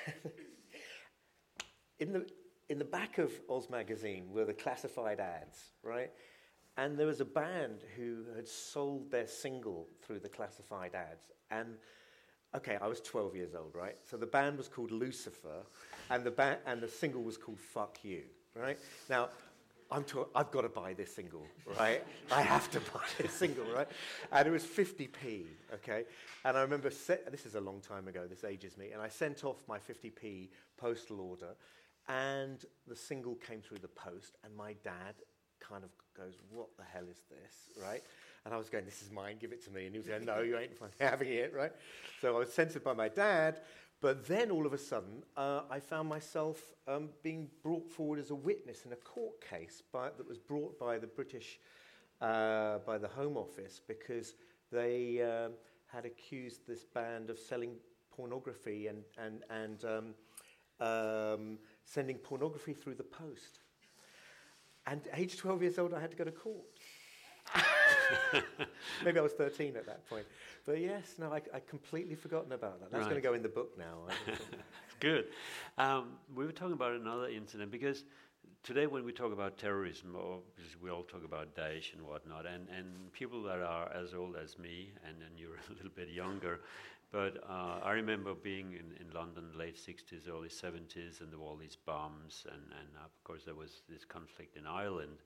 in 1.98 2.12
the 2.12 2.26
in 2.68 2.78
the 2.78 2.84
back 2.84 3.18
of 3.18 3.32
Oz 3.48 3.68
magazine 3.70 4.30
were 4.32 4.44
the 4.44 4.54
classified 4.54 5.20
ads, 5.20 5.58
right? 5.82 6.10
And 6.76 6.98
there 6.98 7.06
was 7.06 7.20
a 7.20 7.24
band 7.24 7.84
who 7.96 8.24
had 8.34 8.48
sold 8.48 9.10
their 9.10 9.26
single 9.28 9.86
through 10.02 10.20
the 10.20 10.28
classified 10.28 10.94
ads. 10.94 11.30
And 11.50 11.76
okay, 12.56 12.78
I 12.80 12.86
was 12.86 13.00
12 13.00 13.36
years 13.36 13.54
old, 13.54 13.74
right? 13.74 13.96
So 14.08 14.16
the 14.16 14.26
band 14.26 14.58
was 14.58 14.68
called 14.68 14.90
Lucifer, 14.90 15.62
and 16.10 16.24
the 16.24 16.30
ba- 16.30 16.58
and 16.66 16.80
the 16.80 16.88
single 16.88 17.22
was 17.22 17.36
called 17.36 17.60
"Fuck 17.60 17.98
You," 18.02 18.22
right? 18.54 18.78
Now. 19.08 19.28
I'm 19.90 20.04
I've 20.34 20.50
got 20.50 20.62
to 20.62 20.70
buy 20.70 20.94
this 20.94 21.14
single, 21.14 21.46
right? 21.78 22.02
I 22.32 22.40
have 22.40 22.70
to 22.70 22.80
buy 22.92 23.04
this 23.18 23.32
single, 23.32 23.66
right? 23.66 23.86
And 24.32 24.48
it 24.48 24.50
was 24.50 24.64
50p, 24.64 25.44
okay? 25.74 26.04
And 26.44 26.56
I 26.56 26.62
remember, 26.62 26.88
this 26.88 27.46
is 27.46 27.54
a 27.54 27.60
long 27.60 27.80
time 27.80 28.08
ago, 28.08 28.26
this 28.26 28.44
ages 28.44 28.76
me, 28.78 28.90
and 28.92 29.02
I 29.02 29.08
sent 29.08 29.44
off 29.44 29.62
my 29.68 29.78
50p 29.78 30.48
postal 30.78 31.20
order, 31.20 31.54
and 32.08 32.64
the 32.86 32.96
single 32.96 33.34
came 33.36 33.60
through 33.60 33.78
the 33.78 33.88
post, 33.88 34.36
and 34.44 34.54
my 34.54 34.74
dad 34.84 35.14
kind 35.60 35.84
of 35.84 35.90
goes, 36.16 36.34
What 36.50 36.68
the 36.76 36.84
hell 36.84 37.04
is 37.10 37.22
this, 37.30 37.82
right? 37.82 38.02
And 38.44 38.52
I 38.52 38.56
was 38.56 38.68
going, 38.68 38.84
This 38.84 39.02
is 39.02 39.10
mine, 39.10 39.36
give 39.40 39.52
it 39.52 39.64
to 39.64 39.70
me. 39.70 39.86
And 39.86 39.92
he 39.92 39.98
was 39.98 40.08
going, 40.08 40.24
No, 40.24 40.40
you 40.40 40.58
ain't 40.58 40.72
having 41.00 41.28
it, 41.28 41.52
right? 41.54 41.72
So 42.20 42.36
I 42.36 42.38
was 42.38 42.52
censored 42.52 42.84
by 42.84 42.92
my 42.92 43.08
dad, 43.08 43.60
but 44.00 44.26
then 44.26 44.50
all 44.50 44.66
of 44.66 44.72
a 44.72 44.78
sudden, 44.78 45.22
uh, 45.36 45.62
I 45.70 45.80
found 45.80 46.08
myself 46.08 46.60
um, 46.86 47.08
being 47.22 47.48
brought 47.62 47.88
forward 47.88 48.18
as 48.18 48.30
a 48.30 48.34
witness 48.34 48.84
in 48.84 48.92
a 48.92 48.96
court 48.96 49.40
case 49.40 49.82
by, 49.92 50.10
that 50.16 50.28
was 50.28 50.38
brought 50.38 50.78
by 50.78 50.98
the 50.98 51.06
British, 51.06 51.58
uh, 52.20 52.78
by 52.86 52.98
the 52.98 53.08
Home 53.08 53.36
Office, 53.36 53.80
because 53.86 54.34
they 54.70 55.22
um, 55.22 55.52
had 55.86 56.04
accused 56.04 56.66
this 56.66 56.84
band 56.84 57.30
of 57.30 57.38
selling 57.38 57.76
pornography 58.14 58.88
and, 58.88 59.04
and, 59.16 59.42
and 59.48 59.84
um, 59.84 60.14
um, 60.86 61.58
sending 61.84 62.16
pornography 62.16 62.72
through 62.72 62.94
the 62.94 63.04
post. 63.04 63.60
And 64.86 65.00
age 65.14 65.36
12 65.36 65.62
years 65.62 65.78
old, 65.78 65.94
I 65.94 66.00
had 66.00 66.10
to 66.10 66.16
go 66.16 66.24
to 66.24 66.32
court. 66.32 66.64
Maybe 69.04 69.18
I 69.18 69.22
was 69.22 69.32
13 69.32 69.76
at 69.76 69.86
that 69.86 70.08
point. 70.08 70.26
But 70.66 70.80
yes, 70.80 71.14
no, 71.18 71.32
I, 71.32 71.40
I 71.54 71.60
completely 71.60 72.14
forgotten 72.14 72.52
about 72.52 72.80
that. 72.80 72.90
That's 72.90 73.04
going 73.04 73.16
to 73.16 73.22
go 73.22 73.34
in 73.34 73.42
the 73.42 73.48
book 73.48 73.78
now. 73.78 74.06
Good. 75.00 75.26
Um, 75.78 76.12
we 76.34 76.44
were 76.44 76.52
talking 76.52 76.74
about 76.74 76.92
another 76.92 77.28
incident 77.28 77.70
because 77.70 78.04
today, 78.62 78.86
when 78.86 79.04
we 79.04 79.12
talk 79.12 79.32
about 79.32 79.58
terrorism, 79.58 80.16
or 80.16 80.40
we 80.82 80.90
all 80.90 81.02
talk 81.02 81.24
about 81.24 81.54
Daesh 81.54 81.92
and 81.92 82.02
whatnot, 82.02 82.46
and, 82.46 82.66
and 82.76 83.12
people 83.12 83.42
that 83.42 83.60
are 83.60 83.92
as 83.92 84.14
old 84.14 84.36
as 84.42 84.58
me, 84.58 84.90
and, 85.06 85.16
and 85.22 85.38
you're 85.38 85.56
a 85.70 85.72
little 85.74 85.92
bit 85.94 86.08
younger, 86.08 86.60
but 87.14 87.36
uh, 87.48 87.78
I 87.84 87.92
remember 87.92 88.34
being 88.34 88.72
in, 88.72 88.96
in 89.00 89.14
London 89.14 89.44
late 89.56 89.76
60s, 89.76 90.28
early 90.28 90.48
70s, 90.48 91.20
and 91.20 91.30
there 91.30 91.38
were 91.38 91.46
all 91.46 91.56
these 91.56 91.76
bombs, 91.76 92.44
and, 92.50 92.60
and 92.60 92.88
uh, 93.00 93.04
of 93.04 93.22
course 93.22 93.42
there 93.44 93.54
was 93.54 93.82
this 93.88 94.04
conflict 94.04 94.56
in 94.56 94.66
Ireland. 94.66 95.18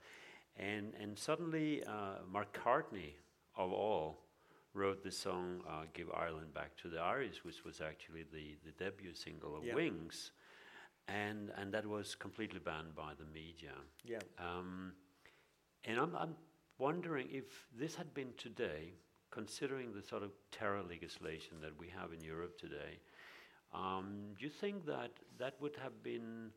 And, 0.59 0.93
and 1.01 1.19
suddenly, 1.19 1.83
uh, 1.85 2.43
Cartney, 2.53 3.17
of 3.57 3.73
all, 3.73 4.19
wrote 4.75 5.03
the 5.03 5.11
song 5.11 5.63
uh, 5.67 5.85
Give 5.95 6.11
Ireland 6.13 6.53
Back 6.53 6.77
to 6.83 6.91
the 6.91 6.99
Irish, 6.99 7.43
which 7.43 7.65
was 7.65 7.81
actually 7.81 8.25
the, 8.35 8.57
the 8.67 8.73
debut 8.73 9.15
single 9.15 9.57
of. 9.57 9.65
Wings. 9.75 10.33
And, 11.09 11.51
and 11.57 11.73
that 11.73 11.87
was 11.87 12.15
completely 12.15 12.61
banned 12.61 12.95
by 12.95 13.13
the 13.19 13.25
media. 13.33 13.73
yeah. 14.05 14.19
Um, 14.39 14.93
and 15.85 15.99
I'm, 15.99 16.15
I'm 16.15 16.35
wondering 16.77 17.29
if 17.31 17.67
this 17.75 17.95
had 17.95 18.13
been 18.13 18.35
today, 18.37 18.93
considering 19.31 19.93
the 19.93 20.03
sort 20.03 20.23
of 20.23 20.33
terror 20.51 20.83
legislation 20.83 21.61
that 21.61 21.79
we 21.79 21.89
have 21.89 22.13
in 22.13 22.23
Europe 22.23 22.59
today, 22.59 22.99
um, 23.75 24.35
do 24.39 24.45
you 24.45 24.51
think 24.51 24.87
that 24.87 25.11
that 25.39 25.55
would 25.61 25.77
have 25.77 26.03
been 26.03 26.51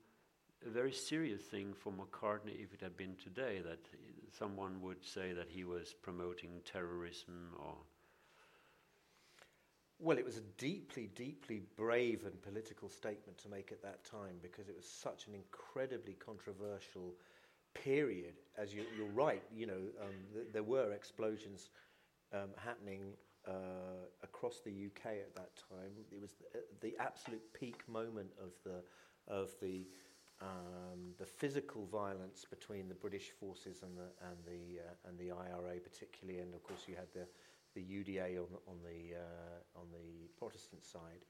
a 0.65 0.69
very 0.69 0.91
serious 0.91 1.41
thing 1.41 1.73
for 1.73 1.91
McCartney 1.91 2.63
if 2.63 2.73
it 2.73 2.81
had 2.81 2.95
been 2.95 3.15
today, 3.15 3.61
that 3.65 3.79
someone 4.37 4.81
would 4.81 5.03
say 5.03 5.33
that 5.33 5.47
he 5.49 5.63
was 5.63 5.93
promoting 6.01 6.61
terrorism 6.65 7.53
or. 7.59 7.75
Well, 9.99 10.17
it 10.17 10.25
was 10.25 10.37
a 10.37 10.41
deeply, 10.57 11.09
deeply 11.15 11.61
brave 11.75 12.25
and 12.25 12.41
political 12.41 12.89
statement 12.89 13.37
to 13.39 13.49
make 13.49 13.71
at 13.71 13.83
that 13.83 14.03
time 14.03 14.37
because 14.41 14.67
it 14.67 14.75
was 14.75 14.85
such 14.85 15.27
an 15.27 15.35
incredibly 15.35 16.13
controversial 16.13 17.13
period, 17.75 18.33
as 18.57 18.73
you, 18.73 18.81
are 18.81 19.13
right, 19.13 19.43
you 19.55 19.67
know, 19.67 19.73
um, 20.01 20.15
th- 20.33 20.47
there 20.53 20.63
were 20.63 20.91
explosions 20.91 21.69
um, 22.33 22.49
happening 22.57 23.13
uh, 23.47 24.05
across 24.23 24.61
the 24.61 24.71
UK 24.71 25.05
at 25.05 25.35
that 25.35 25.51
time. 25.69 25.91
It 26.11 26.21
was 26.21 26.33
the, 26.33 26.61
the 26.81 26.95
absolute 26.99 27.41
peak 27.53 27.87
moment 27.87 28.29
of 28.41 28.51
the 28.63 28.83
of 29.27 29.51
the 29.61 29.85
um, 30.41 31.13
the 31.17 31.25
physical 31.25 31.85
violence 31.85 32.45
between 32.49 32.87
the 32.87 32.95
British 32.95 33.31
forces 33.39 33.83
and 33.83 33.97
the 33.97 34.09
and 34.27 34.37
the 34.45 34.79
uh, 34.79 35.09
and 35.09 35.17
the 35.17 35.31
IRA 35.31 35.79
particularly, 35.79 36.39
and 36.39 36.53
of 36.53 36.63
course 36.63 36.81
you 36.87 36.95
had 36.95 37.07
the 37.13 37.27
the 37.75 37.81
UDA 37.81 38.37
on 38.37 38.47
on 38.67 38.77
the 38.83 39.15
uh, 39.15 39.79
on 39.79 39.87
the 39.91 40.27
Protestant 40.37 40.83
side. 40.85 41.25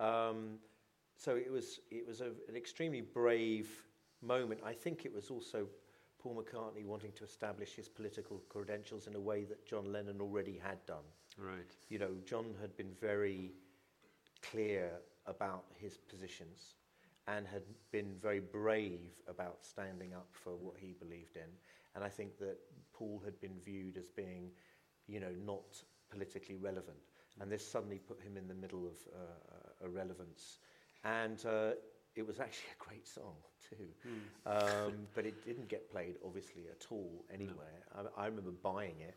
Um, 0.00 0.58
so 1.16 1.36
it 1.36 1.50
was 1.50 1.80
it 1.90 2.06
was 2.06 2.20
a, 2.20 2.30
an 2.48 2.56
extremely 2.56 3.00
brave 3.00 3.68
moment. 4.22 4.60
I 4.64 4.72
think 4.72 5.04
it 5.04 5.12
was 5.12 5.30
also 5.30 5.66
Paul 6.28 6.42
McCartney 6.44 6.84
wanting 6.84 7.12
to 7.12 7.24
establish 7.24 7.74
his 7.74 7.88
political 7.88 8.42
credentials 8.50 9.06
in 9.06 9.14
a 9.14 9.20
way 9.20 9.44
that 9.44 9.66
John 9.66 9.90
Lennon 9.90 10.20
already 10.20 10.60
had 10.62 10.84
done. 10.84 11.04
Right. 11.38 11.74
You 11.88 11.98
know, 11.98 12.10
John 12.26 12.54
had 12.60 12.76
been 12.76 12.92
very 13.00 13.52
clear 14.42 14.90
about 15.26 15.64
his 15.74 15.96
positions 15.96 16.74
and 17.28 17.46
had 17.46 17.62
been 17.92 18.14
very 18.20 18.40
brave 18.40 19.00
about 19.26 19.64
standing 19.64 20.12
up 20.12 20.28
for 20.32 20.54
what 20.54 20.74
he 20.76 20.94
believed 21.00 21.36
in. 21.36 21.48
And 21.94 22.04
I 22.04 22.10
think 22.10 22.38
that 22.40 22.58
Paul 22.92 23.22
had 23.24 23.40
been 23.40 23.58
viewed 23.64 23.96
as 23.96 24.08
being, 24.08 24.50
you 25.06 25.20
know, 25.20 25.32
not 25.46 25.82
politically 26.10 26.56
relevant. 26.56 26.98
And 27.40 27.50
this 27.50 27.66
suddenly 27.66 27.98
put 27.98 28.20
him 28.20 28.36
in 28.36 28.48
the 28.48 28.54
middle 28.54 28.86
of 28.86 28.96
uh, 29.14 29.86
a 29.86 29.88
relevance. 29.88 30.58
And 31.04 31.42
uh, 31.46 31.70
it 32.18 32.26
was 32.26 32.40
actually 32.40 32.70
a 32.80 32.84
great 32.84 33.06
song 33.06 33.36
too, 33.70 33.86
mm. 34.06 34.86
um, 34.86 34.92
but 35.14 35.24
it 35.24 35.44
didn't 35.44 35.68
get 35.68 35.90
played 35.90 36.16
obviously 36.24 36.66
at 36.70 36.86
all 36.90 37.24
anywhere. 37.32 37.84
No. 37.96 38.08
I, 38.16 38.22
I, 38.22 38.26
remember 38.26 38.50
buying 38.50 38.96
it. 39.00 39.16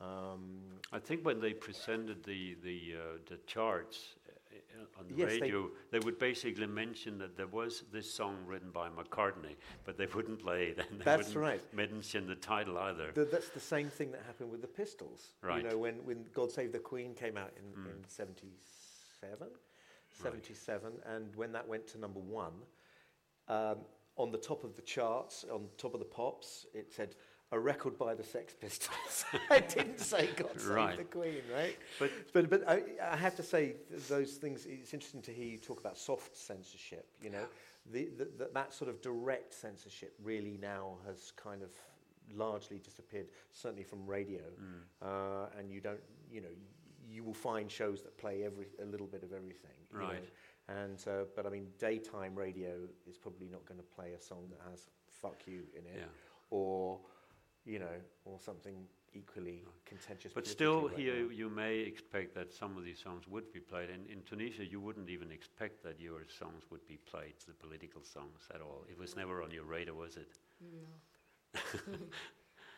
Um, 0.00 0.58
I 0.92 0.98
think 0.98 1.24
when 1.24 1.40
they 1.40 1.52
presented 1.52 2.24
the 2.24 2.56
the 2.64 2.94
uh, 2.96 3.18
the 3.28 3.36
charts 3.46 4.16
uh, 4.28 4.98
on 4.98 5.06
the 5.08 5.14
yes, 5.14 5.40
radio, 5.40 5.68
they, 5.90 5.98
they, 5.98 6.04
would 6.04 6.18
basically 6.18 6.66
mention 6.66 7.18
that 7.18 7.36
there 7.36 7.46
was 7.46 7.84
this 7.92 8.12
song 8.12 8.36
written 8.46 8.70
by 8.70 8.88
McCartney, 8.88 9.54
but 9.84 9.96
they 9.96 10.06
wouldn't 10.06 10.40
play 10.40 10.74
it. 10.76 10.78
And 10.90 11.00
they 11.00 11.04
that's 11.04 11.28
wouldn't 11.28 11.44
right. 11.44 11.74
Mention 11.74 12.26
the 12.26 12.34
title 12.34 12.78
either. 12.78 13.12
The, 13.14 13.24
that's 13.24 13.50
the 13.50 13.60
same 13.60 13.88
thing 13.88 14.10
that 14.12 14.22
happened 14.26 14.50
with 14.50 14.60
the 14.60 14.66
Pistols. 14.66 15.34
Right. 15.42 15.62
You 15.62 15.68
know, 15.68 15.78
when 15.78 15.94
when 16.04 16.24
God 16.34 16.50
Save 16.50 16.72
the 16.72 16.80
Queen 16.80 17.14
came 17.14 17.36
out 17.36 17.52
in 17.56 17.82
mm. 17.82 17.86
in 17.86 18.08
'77. 18.08 19.48
77, 20.12 20.82
right. 20.82 21.14
and 21.14 21.34
when 21.36 21.52
that 21.52 21.66
went 21.66 21.86
to 21.88 21.98
number 21.98 22.20
one, 22.20 22.52
um, 23.48 23.78
on 24.16 24.30
the 24.30 24.38
top 24.38 24.64
of 24.64 24.76
the 24.76 24.82
charts, 24.82 25.44
on 25.52 25.66
top 25.78 25.94
of 25.94 26.00
the 26.00 26.06
pops, 26.06 26.66
it 26.74 26.92
said 26.92 27.14
a 27.52 27.58
record 27.58 27.98
by 27.98 28.14
the 28.14 28.24
Sex 28.24 28.54
Pistols. 28.58 29.24
I 29.50 29.60
didn't 29.60 30.00
say 30.00 30.30
God 30.36 30.58
Save 30.58 30.70
right. 30.70 30.96
the 30.96 31.04
Queen, 31.04 31.42
right? 31.54 31.76
But 31.98 32.10
but, 32.32 32.50
but 32.50 32.68
I, 32.68 32.82
I, 33.10 33.16
have 33.16 33.36
to 33.36 33.42
say 33.42 33.76
those 34.08 34.32
things. 34.32 34.66
It's 34.66 34.94
interesting 34.94 35.22
to 35.22 35.32
hear 35.32 35.46
you 35.46 35.58
talk 35.58 35.78
about 35.78 35.98
soft 35.98 36.36
censorship. 36.36 37.06
You 37.22 37.30
know, 37.30 37.44
the, 37.90 38.08
the, 38.16 38.28
the, 38.38 38.50
that 38.54 38.72
sort 38.72 38.88
of 38.88 39.02
direct 39.02 39.52
censorship 39.52 40.14
really 40.22 40.58
now 40.60 40.94
has 41.06 41.32
kind 41.36 41.62
of 41.62 41.70
largely 42.34 42.78
disappeared. 42.78 43.26
Certainly 43.52 43.84
from 43.84 44.06
radio, 44.06 44.40
mm. 44.40 45.06
uh, 45.06 45.48
and 45.58 45.70
you 45.70 45.80
don't. 45.80 46.00
You 46.30 46.40
know, 46.40 46.48
you 47.12 47.22
will 47.22 47.34
find 47.34 47.70
shows 47.70 48.02
that 48.02 48.16
play 48.16 48.44
every 48.44 48.66
a 48.82 48.86
little 48.86 49.06
bit 49.06 49.22
of 49.22 49.32
everything. 49.32 49.70
Right. 49.92 50.22
Know? 50.68 50.76
And 50.80 51.04
uh, 51.06 51.24
but 51.36 51.46
I 51.46 51.50
mean, 51.50 51.66
daytime 51.78 52.34
radio 52.34 52.88
is 53.08 53.18
probably 53.18 53.48
not 53.48 53.66
going 53.66 53.78
to 53.78 53.86
play 53.96 54.12
a 54.12 54.20
song 54.20 54.48
that 54.50 54.60
has 54.70 54.86
"fuck 55.08 55.42
you" 55.46 55.62
in 55.76 55.84
it, 55.86 55.98
yeah. 55.98 56.04
or 56.50 57.00
you 57.64 57.78
know, 57.78 57.98
or 58.24 58.38
something 58.40 58.74
equally 59.14 59.64
contentious. 59.84 60.32
But 60.32 60.46
still, 60.46 60.88
right 60.88 60.96
here 60.96 61.24
now. 61.24 61.30
you 61.30 61.50
may 61.50 61.78
expect 61.78 62.34
that 62.34 62.52
some 62.52 62.76
of 62.78 62.84
these 62.84 62.98
songs 62.98 63.24
would 63.28 63.52
be 63.52 63.60
played. 63.60 63.90
In, 63.90 64.06
in 64.10 64.22
Tunisia, 64.22 64.64
you 64.64 64.80
wouldn't 64.80 65.10
even 65.10 65.30
expect 65.30 65.82
that 65.84 66.00
your 66.00 66.20
songs 66.28 66.64
would 66.70 66.86
be 66.86 66.98
played, 67.10 67.34
the 67.46 67.54
political 67.54 68.02
songs 68.02 68.48
at 68.54 68.60
all. 68.60 68.84
It 68.88 68.98
was 68.98 69.16
never 69.16 69.42
on 69.42 69.50
your 69.50 69.64
radar, 69.64 69.94
was 69.94 70.16
it? 70.16 70.38
No. 70.72 71.60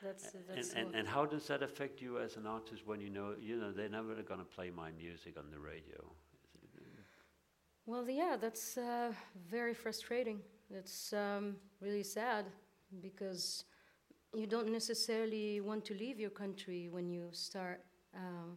that's, 0.04 0.30
that's 0.48 0.70
and, 0.74 0.86
and, 0.86 0.94
and, 0.94 1.08
how 1.08 1.24
does 1.24 1.46
that 1.46 1.62
affect 1.62 2.00
you 2.02 2.18
as 2.18 2.36
an 2.36 2.46
artist 2.46 2.86
when 2.86 3.00
you 3.00 3.10
know, 3.10 3.34
you 3.40 3.56
know, 3.56 3.72
they're 3.72 3.88
never 3.88 4.14
going 4.22 4.40
to 4.40 4.44
play 4.44 4.70
my 4.70 4.90
music 4.92 5.36
on 5.38 5.50
the 5.50 5.58
radio? 5.58 6.00
Well, 7.86 8.08
yeah, 8.08 8.36
that's 8.40 8.78
uh, 8.78 9.12
very 9.50 9.74
frustrating. 9.74 10.40
It's 10.70 11.12
um, 11.12 11.56
really 11.80 12.02
sad 12.02 12.46
because 13.02 13.64
you 14.34 14.46
don't 14.46 14.70
necessarily 14.72 15.60
want 15.60 15.84
to 15.86 15.94
leave 15.94 16.18
your 16.18 16.30
country 16.30 16.88
when 16.90 17.10
you 17.10 17.28
start, 17.32 17.80
um, 18.16 18.56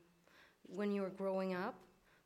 when 0.64 0.94
you're 0.94 1.10
growing 1.10 1.56
up, 1.56 1.76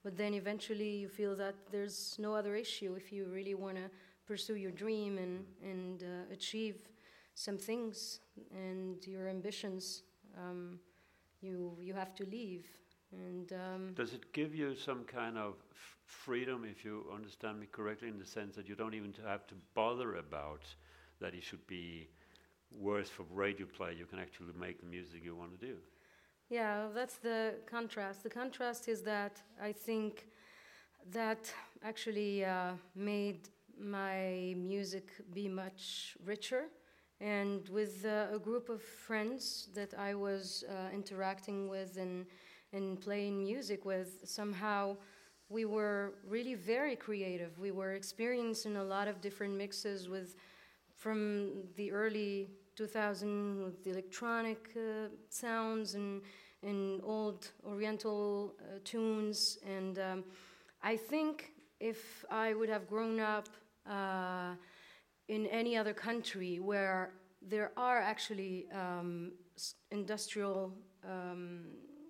but 0.04 0.16
then 0.16 0.36
eventually 0.36 0.98
you 0.98 1.10
feel 1.10 1.36
that 1.38 1.56
there's 1.72 2.16
no 2.20 2.36
other 2.36 2.56
issue 2.56 2.94
if 2.96 3.12
you 3.12 3.26
really 3.26 3.56
want 3.56 3.78
to 3.78 3.90
pursue 4.28 4.56
your 4.56 4.72
dream 4.72 5.18
and, 5.18 5.44
and 5.64 6.04
uh, 6.04 6.34
achieve 6.34 6.88
some 7.36 7.58
things 7.58 8.20
and 8.54 9.06
your 9.06 9.28
ambitions. 9.28 10.04
Um, 10.38 10.80
you, 11.41 11.76
you 11.80 11.94
have 11.94 12.15
to 12.15 12.26
leave. 12.26 12.65
And 13.12 13.52
um, 13.54 13.94
does 13.96 14.13
it 14.13 14.32
give 14.32 14.56
you 14.56 14.76
some 14.76 15.04
kind 15.04 15.38
of 15.38 15.56
freedom, 16.06 16.65
if 16.70 16.86
you 16.86 17.06
understand 17.13 17.60
me 17.60 17.67
correctly, 17.72 18.08
in 18.08 18.17
the 18.20 18.26
sense 18.26 18.56
that 18.56 18.70
you 18.70 18.76
don't 18.76 18.94
even 18.94 19.13
have 19.26 19.48
to 19.48 19.56
bother 19.74 20.15
about 20.15 20.63
that 21.20 21.34
it 21.34 21.44
should 21.44 21.65
be 21.67 22.08
worth 22.80 23.10
for 23.10 23.24
radio 23.32 23.65
play? 23.65 23.96
You 23.98 24.06
can 24.06 24.20
actually 24.20 24.54
make 24.58 24.80
the 24.80 24.88
music 24.88 25.22
you 25.24 25.36
want 25.36 25.60
to 25.60 25.65
do. 25.65 25.76
Yeah, 26.50 26.88
that's 26.94 27.15
the 27.15 27.56
contrast. 27.65 28.24
The 28.24 28.30
contrast 28.30 28.88
is 28.88 29.02
that 29.04 29.41
I 29.62 29.72
think 29.72 30.28
that 31.12 31.52
actually 31.84 32.46
uh, 32.46 32.74
made 32.96 33.50
my 33.80 34.54
music 34.58 35.10
be 35.34 35.48
much 35.48 36.17
richer. 36.26 36.65
And 37.22 37.70
with 37.70 38.06
uh, 38.06 38.36
a 38.36 38.40
group 38.40 38.70
of 38.70 38.82
friends 38.82 39.70
that 39.76 39.94
I 39.94 40.16
was 40.16 40.64
uh, 40.68 40.94
interacting 40.94 41.70
with 41.70 41.98
and 41.98 42.26
and 42.74 43.00
playing 43.02 43.44
music 43.44 43.84
with, 43.86 44.22
somehow 44.24 44.96
we 45.50 45.66
were 45.66 46.14
really 46.26 46.56
very 46.56 46.96
creative. 46.96 47.60
We 47.60 47.72
were 47.72 47.94
experiencing 47.94 48.78
a 48.78 48.84
lot 48.84 49.10
of 49.10 49.20
different 49.22 49.56
mixes 49.58 50.08
with 50.08 50.36
from 50.96 51.52
the 51.76 51.92
early 51.92 52.50
2000 52.76 53.64
with 53.64 53.84
the 53.84 53.92
electronic 53.92 54.70
uh, 54.76 55.10
sounds 55.30 55.96
and 55.96 56.22
and 56.64 57.02
old 57.04 57.52
Oriental 57.66 58.54
uh, 58.60 58.80
tunes. 58.84 59.58
And 59.66 60.00
um, 60.00 60.24
I 60.84 60.96
think 60.96 61.54
if 61.80 62.24
I 62.30 62.54
would 62.54 62.70
have 62.70 62.88
grown 62.88 63.20
up 63.20 63.50
uh, 63.90 64.54
in 65.32 65.48
any 65.48 65.78
other 65.78 65.94
country 65.94 66.60
where 66.60 67.13
there 67.41 67.72
are 67.78 68.00
actually 68.00 68.67
um, 68.84 69.32
industrial 69.89 70.74
um, 71.10 71.62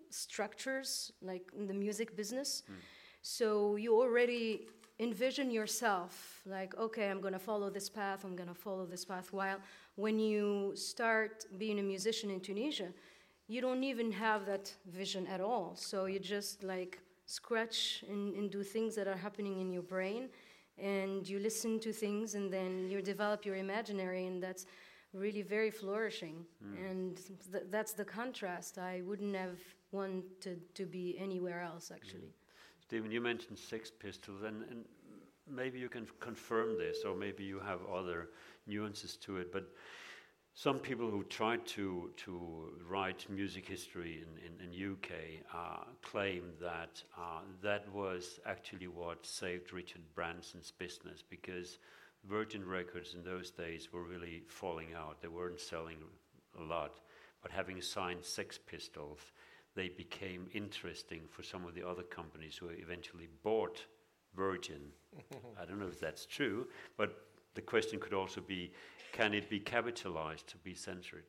structures, 0.10 1.12
like 1.22 1.46
in 1.56 1.68
the 1.68 1.74
music 1.86 2.18
business. 2.18 2.64
Mm. 2.70 2.76
So 3.22 3.76
you 3.76 3.92
already 3.96 4.66
envision 5.00 5.52
yourself 5.52 6.42
like, 6.48 6.76
okay, 6.78 7.10
I'm 7.12 7.22
going 7.22 7.38
to 7.42 7.46
follow 7.52 7.70
this 7.70 7.90
path, 7.90 8.24
I'm 8.26 8.36
going 8.36 8.50
to 8.50 8.62
follow 8.68 8.86
this 8.88 9.06
path. 9.06 9.32
While 9.32 9.60
when 9.96 10.18
you 10.18 10.74
start 10.76 11.46
being 11.60 11.78
a 11.80 11.84
musician 11.84 12.32
in 12.32 12.40
Tunisia, 12.40 12.90
you 13.48 13.62
don't 13.62 13.84
even 13.84 14.12
have 14.12 14.48
that 14.48 14.74
vision 14.88 15.28
at 15.28 15.42
all. 15.42 15.76
So 15.76 16.06
you 16.06 16.20
just 16.20 16.64
like 16.64 17.00
scratch 17.28 18.04
and, 18.10 18.34
and 18.34 18.50
do 18.50 18.64
things 18.64 18.96
that 18.96 19.08
are 19.08 19.22
happening 19.28 19.62
in 19.62 19.72
your 19.72 19.84
brain 19.84 20.30
and 20.82 21.28
you 21.28 21.40
listen 21.40 21.80
to 21.80 21.94
things 21.94 22.36
and 22.36 22.52
then 22.52 22.90
you 22.90 23.02
develop 23.02 23.46
your 23.46 23.56
imaginary 23.56 24.26
and 24.26 24.42
that's 24.42 24.66
really 25.14 25.42
very 25.42 25.70
flourishing 25.70 26.46
mm. 26.66 26.90
and 26.90 27.20
th- 27.52 27.66
that's 27.70 27.94
the 27.94 28.06
contrast 28.06 28.78
i 28.78 29.02
wouldn't 29.06 29.36
have 29.36 29.60
wanted 29.92 30.74
to 30.76 30.86
be 30.86 31.18
anywhere 31.20 31.62
else, 31.62 31.92
actually. 31.94 32.22
Mm. 32.22 32.82
Stephen, 32.82 33.12
you 33.12 33.22
mentioned 33.22 33.58
Sex 33.58 33.92
Pistols, 33.92 34.44
and, 34.44 34.64
and 34.70 34.86
maybe 35.50 35.80
you 35.80 35.90
can 35.90 36.08
confirm 36.20 36.78
this, 36.78 37.00
or 37.06 37.16
maybe 37.16 37.44
you 37.44 37.60
have 37.60 37.80
other 37.94 38.30
nuances 38.68 39.18
to 39.18 39.38
it, 39.38 39.52
but 39.52 39.66
some 40.54 40.80
people 40.80 41.10
who 41.10 41.24
tried 41.24 41.66
to, 41.66 42.12
to 42.18 42.72
write 42.88 43.26
music 43.30 43.68
history 43.68 44.24
in, 44.24 44.68
in, 44.68 44.74
in 44.74 44.92
UK 44.94 45.12
uh, 45.54 45.84
claim 46.02 46.44
that 46.62 47.02
uh, 47.18 47.40
that 47.64 47.92
was 47.94 48.40
actually 48.46 48.88
what 48.88 49.26
saved 49.26 49.74
Richard 49.74 50.02
Branson's 50.14 50.72
business 50.72 51.24
because 51.28 51.78
Virgin 52.30 52.68
Records 52.68 53.16
in 53.16 53.24
those 53.24 53.50
days 53.50 53.92
were 53.92 54.04
really 54.04 54.44
falling 54.48 54.94
out. 54.96 55.22
They 55.22 55.28
weren't 55.28 55.60
selling 55.60 55.98
a 56.60 56.64
lot. 56.64 57.00
But 57.42 57.52
having 57.52 57.82
signed 57.82 58.24
Sex 58.24 58.60
Pistols, 58.60 59.20
they 59.76 59.90
became 59.90 60.48
interesting 60.54 61.22
for 61.30 61.44
some 61.44 61.66
of 61.66 61.74
the 61.74 61.88
other 61.88 62.04
companies 62.04 62.56
who 62.56 62.70
eventually 62.70 63.30
bought 63.44 63.84
Virgin. 64.36 64.82
I 65.62 65.66
don't 65.66 65.80
know 65.80 65.88
if 65.88 66.00
that's 66.00 66.26
true, 66.26 66.68
but 66.98 67.26
the 67.56 67.62
question 67.62 68.00
could 68.00 68.14
also 68.14 68.42
be, 68.42 68.72
can 69.12 69.34
it 69.34 69.50
be 69.50 69.60
capitalized 69.60 70.48
to 70.48 70.58
be 70.58 70.74
censored? 70.74 71.26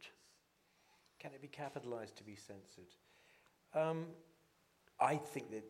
Can 1.18 1.32
it 1.34 1.40
be 1.40 1.48
capitalized 1.48 2.16
to 2.16 2.24
be 2.24 2.34
censored? 2.34 2.94
Um, 3.74 4.06
I 5.00 5.16
think 5.16 5.50
that 5.50 5.64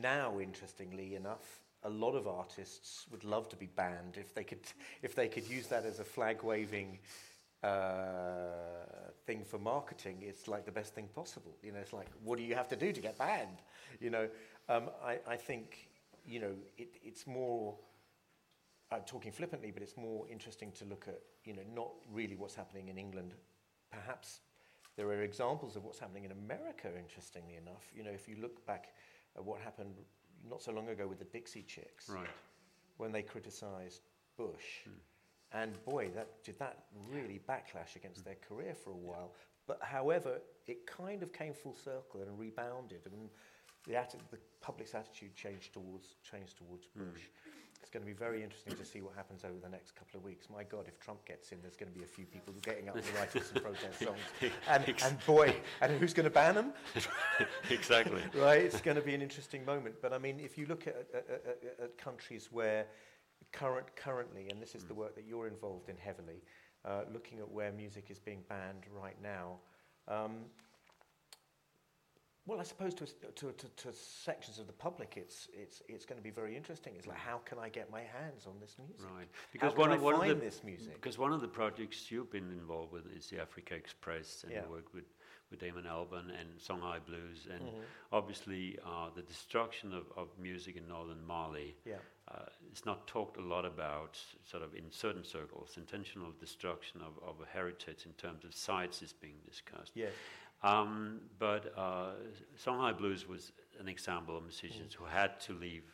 now, 0.00 0.40
interestingly 0.40 1.14
enough, 1.14 1.60
a 1.82 1.90
lot 1.90 2.14
of 2.14 2.26
artists 2.26 3.06
would 3.10 3.24
love 3.24 3.48
to 3.50 3.56
be 3.56 3.66
banned 3.66 4.16
if 4.16 4.34
they 4.34 4.44
could, 4.44 4.60
if 5.02 5.14
they 5.14 5.28
could 5.28 5.48
use 5.48 5.66
that 5.68 5.84
as 5.84 6.00
a 6.00 6.04
flag 6.04 6.42
waving 6.42 6.98
uh, 7.62 7.68
thing 9.26 9.44
for 9.44 9.58
marketing. 9.58 10.18
It's 10.22 10.48
like 10.48 10.64
the 10.64 10.72
best 10.72 10.94
thing 10.94 11.08
possible. 11.14 11.56
You 11.62 11.72
know, 11.72 11.78
it's 11.80 11.92
like, 11.92 12.08
what 12.22 12.38
do 12.38 12.44
you 12.44 12.54
have 12.54 12.68
to 12.68 12.76
do 12.76 12.92
to 12.92 13.00
get 13.00 13.18
banned? 13.18 13.58
You 14.00 14.10
know, 14.10 14.28
um, 14.68 14.90
I, 15.04 15.18
I 15.26 15.36
think, 15.36 15.88
you 16.26 16.40
know, 16.40 16.52
it, 16.78 16.88
it's 17.02 17.26
more. 17.26 17.74
I'm 18.92 19.02
talking 19.02 19.32
flippantly, 19.32 19.70
but 19.70 19.82
it's 19.82 19.96
more 19.96 20.26
interesting 20.28 20.70
to 20.72 20.84
look 20.84 21.06
at, 21.08 21.20
you 21.44 21.54
know, 21.54 21.62
not 21.74 21.90
really 22.12 22.36
what's 22.36 22.54
happening 22.54 22.88
in 22.88 22.98
England. 22.98 23.34
Perhaps 23.90 24.40
there 24.96 25.06
are 25.08 25.22
examples 25.22 25.76
of 25.76 25.84
what's 25.84 25.98
happening 25.98 26.24
in 26.24 26.32
America, 26.32 26.90
interestingly 26.96 27.56
enough. 27.56 27.84
You 27.94 28.04
know, 28.04 28.10
if 28.10 28.28
you 28.28 28.36
look 28.40 28.64
back 28.66 28.94
at 29.36 29.44
what 29.44 29.60
happened 29.60 29.94
not 30.48 30.62
so 30.62 30.72
long 30.72 30.88
ago 30.90 31.06
with 31.06 31.18
the 31.18 31.24
Dixie 31.24 31.62
Chicks, 31.62 32.08
Right. 32.08 32.28
when 32.98 33.10
they 33.10 33.22
criticised 33.22 34.02
Bush, 34.36 34.82
Hmm. 34.84 34.90
and 35.52 35.84
boy, 35.84 36.10
that 36.10 36.42
did 36.44 36.58
that 36.58 36.86
really 37.08 37.40
backlash 37.48 37.96
against 37.96 38.24
their 38.24 38.36
career 38.36 38.74
for 38.74 38.90
a 38.90 38.96
while. 38.96 39.34
But 39.66 39.82
however, 39.82 40.40
it 40.66 40.86
kind 40.86 41.22
of 41.22 41.32
came 41.32 41.54
full 41.54 41.74
circle 41.74 42.20
and 42.22 42.38
rebounded, 42.38 43.06
and 43.06 43.30
the, 43.84 43.94
atti- 43.94 44.20
the 44.30 44.38
public's 44.60 44.94
attitude 44.94 45.34
changed 45.34 45.72
towards 45.72 46.14
changed 46.22 46.58
towards 46.58 46.86
Hmm. 46.88 47.10
Bush. 47.10 47.28
It's 47.84 47.90
going 47.90 48.02
to 48.02 48.10
be 48.10 48.16
very 48.16 48.42
interesting 48.42 48.74
to 48.76 48.84
see 48.86 49.02
what 49.02 49.14
happens 49.14 49.44
over 49.44 49.58
the 49.62 49.68
next 49.68 49.94
couple 49.94 50.16
of 50.18 50.24
weeks. 50.24 50.48
My 50.48 50.64
God, 50.64 50.86
if 50.88 50.98
Trump 51.00 51.22
gets 51.26 51.52
in, 51.52 51.58
there's 51.60 51.76
going 51.76 51.92
to 51.92 51.98
be 51.98 52.02
a 52.02 52.06
few 52.06 52.24
people 52.24 52.54
getting 52.62 52.88
up 52.88 52.96
and 52.96 53.04
writing 53.14 53.42
some 53.42 53.62
protest 53.62 53.98
songs. 53.98 54.18
And, 54.70 54.94
and 55.04 55.26
boy, 55.26 55.54
and 55.82 55.92
who's 55.98 56.14
going 56.14 56.24
to 56.24 56.30
ban 56.30 56.54
them? 56.54 56.72
exactly. 57.70 58.22
right? 58.40 58.62
It's 58.62 58.80
going 58.80 58.96
to 58.96 59.02
be 59.02 59.14
an 59.14 59.20
interesting 59.20 59.66
moment. 59.66 59.96
But 60.00 60.14
I 60.14 60.18
mean, 60.18 60.40
if 60.40 60.56
you 60.56 60.64
look 60.64 60.86
at, 60.86 60.96
at, 61.12 61.28
at, 61.28 61.84
at 61.84 61.98
countries 61.98 62.48
where 62.50 62.86
current, 63.52 63.94
currently, 63.96 64.48
and 64.48 64.62
this 64.62 64.74
is 64.74 64.84
the 64.84 64.94
work 64.94 65.14
that 65.14 65.26
you're 65.28 65.46
involved 65.46 65.90
in 65.90 65.98
heavily, 65.98 66.40
uh, 66.86 67.02
looking 67.12 67.38
at 67.38 67.50
where 67.50 67.70
music 67.70 68.06
is 68.08 68.18
being 68.18 68.44
banned 68.48 68.84
right 68.98 69.20
now. 69.22 69.58
Um, 70.08 70.36
well, 72.46 72.60
I 72.60 72.62
suppose 72.62 72.92
to, 72.94 73.06
to, 73.06 73.52
to, 73.52 73.66
to 73.68 73.92
sections 73.92 74.58
of 74.58 74.66
the 74.66 74.72
public, 74.74 75.14
it's, 75.16 75.48
it's, 75.54 75.82
it's 75.88 76.04
going 76.04 76.18
to 76.18 76.22
be 76.22 76.30
very 76.30 76.54
interesting. 76.56 76.92
It's 76.96 77.06
like, 77.06 77.16
how 77.16 77.38
can 77.38 77.58
I 77.58 77.70
get 77.70 77.90
my 77.90 78.00
hands 78.02 78.46
on 78.46 78.54
this 78.60 78.76
music? 78.78 79.06
Right. 79.16 79.28
How 79.58 79.70
can 79.70 79.78
one 79.78 79.90
I 79.92 79.94
of, 79.94 80.02
one 80.02 80.16
find 80.18 80.30
of 80.32 80.40
the, 80.40 80.44
this 80.44 80.62
music? 80.62 80.94
Because 80.94 81.16
one 81.18 81.32
of 81.32 81.40
the 81.40 81.48
projects 81.48 82.10
you've 82.10 82.30
been 82.30 82.50
involved 82.52 82.92
with 82.92 83.04
is 83.16 83.28
the 83.28 83.40
Africa 83.40 83.74
Express, 83.74 84.42
and 84.44 84.52
Yeah. 84.52 84.62
you 84.66 84.70
work 84.72 84.92
with, 84.92 85.04
with 85.50 85.60
Damon 85.60 85.84
Albarn 85.84 86.28
and 86.38 86.58
Songhoy 86.58 86.98
Blues, 87.06 87.48
and 87.50 87.62
Mhm. 87.62 87.82
obviously 88.12 88.78
uh, 88.84 89.08
the 89.16 89.22
destruction 89.22 89.94
of, 89.94 90.04
of 90.14 90.28
music 90.38 90.76
in 90.76 90.86
northern 90.86 91.24
Mali 91.26 91.74
Yeah. 91.86 91.96
uh, 92.28 92.44
is 92.72 92.84
not 92.84 93.06
talked 93.06 93.38
a 93.38 93.42
lot 93.42 93.64
about, 93.64 94.18
sort 94.44 94.62
of 94.62 94.74
in 94.74 94.90
certain 94.90 95.24
circles. 95.24 95.78
Intentional 95.78 96.32
destruction 96.38 97.00
of, 97.00 97.12
of 97.26 97.36
a 97.40 97.46
heritage 97.50 98.04
in 98.04 98.12
terms 98.14 98.44
of 98.44 98.52
sites 98.54 99.00
is 99.00 99.14
being 99.14 99.36
discussed. 99.48 99.92
Yes. 99.94 100.12
Um, 100.64 101.20
but 101.38 101.72
uh, 101.76 102.12
Songhoy 102.56 102.96
Blues 102.96 103.28
was 103.28 103.52
an 103.78 103.86
example 103.88 104.36
of 104.36 104.42
musicians 104.44 104.94
who 104.94 105.04
had 105.04 105.38
to 105.40 105.52
leave 105.52 105.84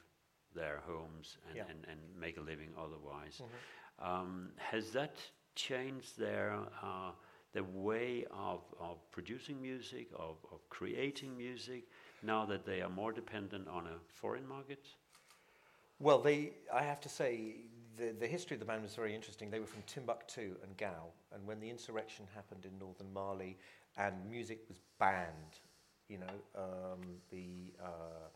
their 0.55 0.81
homes 0.87 1.39
and, 1.49 1.57
Yeah. 1.57 1.65
and, 1.71 1.85
and 1.91 2.01
make 2.19 2.37
a 2.39 2.41
living 2.41 2.73
otherwise. 2.79 3.41
Mhm. 3.43 4.07
Um, 4.07 4.53
has 4.57 4.93
that 4.93 5.17
changed 5.55 6.17
their 6.19 6.53
uh, 6.83 7.13
their 7.53 7.65
way 7.65 8.25
of, 8.31 8.61
of 8.79 8.99
producing 9.11 9.61
music, 9.61 10.07
of, 10.15 10.37
of 10.53 10.61
creating 10.69 11.37
music, 11.37 11.83
now 12.23 12.47
that 12.47 12.65
they 12.65 12.81
are 12.81 12.89
more 12.89 13.13
dependent 13.13 13.67
on 13.67 13.87
a 13.89 13.99
foreign 14.21 14.47
market? 14.47 14.87
Well, 15.99 16.21
they, 16.23 16.53
I 16.73 16.83
have 16.85 17.01
to 17.01 17.09
say, 17.09 17.57
the, 17.97 18.13
the 18.13 18.29
history 18.29 18.55
of 18.55 18.61
the 18.61 18.67
band 18.67 18.83
was 18.83 18.95
very 18.95 19.15
interesting. 19.17 19.51
They 19.51 19.59
were 19.59 19.67
from 19.67 19.83
Timbuktu 19.83 20.55
and 20.63 20.77
Gao, 20.77 21.09
and 21.35 21.45
when 21.45 21.59
the 21.59 21.69
insurrection 21.69 22.25
happened 22.35 22.65
in 22.65 22.79
northern 22.79 23.13
Mali 23.13 23.59
and 23.97 24.15
music 24.29 24.61
was 24.69 24.79
banned, 24.99 25.61
you 26.09 26.19
know, 26.19 26.35
um, 26.57 27.01
the, 27.31 27.73
uh, 27.83 28.29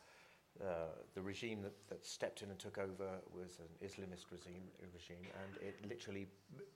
uh, 0.64 0.66
the 1.14 1.20
regime 1.22 1.62
that, 1.62 1.74
that 1.88 2.04
stepped 2.04 2.42
in 2.42 2.50
and 2.50 2.58
took 2.58 2.78
over 2.78 3.08
was 3.32 3.58
an 3.60 3.86
Islamist 3.86 4.26
regime, 4.30 4.62
regime 4.92 5.26
and 5.42 5.56
it 5.62 5.76
literally, 5.88 6.28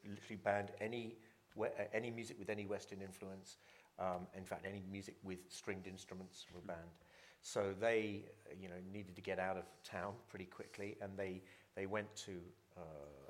literally 0.08 0.40
banned 0.42 0.70
any, 0.80 1.16
uh, 1.60 1.66
any 1.92 2.10
music 2.10 2.38
with 2.38 2.50
any 2.50 2.66
Western 2.66 3.00
influence. 3.02 3.58
Um, 3.98 4.26
in 4.36 4.44
fact, 4.44 4.64
any 4.66 4.82
music 4.90 5.16
with 5.22 5.38
stringed 5.48 5.86
instruments 5.86 6.46
were 6.54 6.60
banned. 6.60 7.04
So 7.42 7.74
they, 7.78 8.26
uh, 8.48 8.54
you 8.60 8.68
know, 8.68 8.76
needed 8.92 9.14
to 9.16 9.22
get 9.22 9.38
out 9.38 9.56
of 9.56 9.64
town 9.84 10.14
pretty 10.28 10.46
quickly, 10.46 10.96
and 11.00 11.16
they 11.16 11.42
they 11.76 11.86
went 11.86 12.14
to 12.26 12.32
um, 12.76 13.27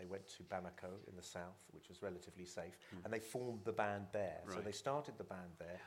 they 0.00 0.06
went 0.06 0.26
to 0.28 0.42
Bamako 0.44 0.88
in 1.08 1.16
the 1.16 1.22
south, 1.22 1.58
which 1.72 1.88
was 1.88 2.00
relatively 2.02 2.46
safe, 2.46 2.78
and 3.04 3.12
they 3.12 3.18
formed 3.18 3.60
the 3.64 3.72
band 3.72 4.06
there. 4.12 4.38
So 4.48 4.60
they 4.60 4.70
started 4.72 5.14
the 5.18 5.24
band 5.24 5.50
there, 5.58 5.80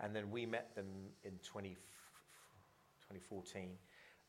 and 0.00 0.14
then 0.14 0.30
we 0.30 0.46
met 0.46 0.74
them 0.74 0.86
in 1.24 1.32
20, 1.44 1.70
2014. 1.70 3.68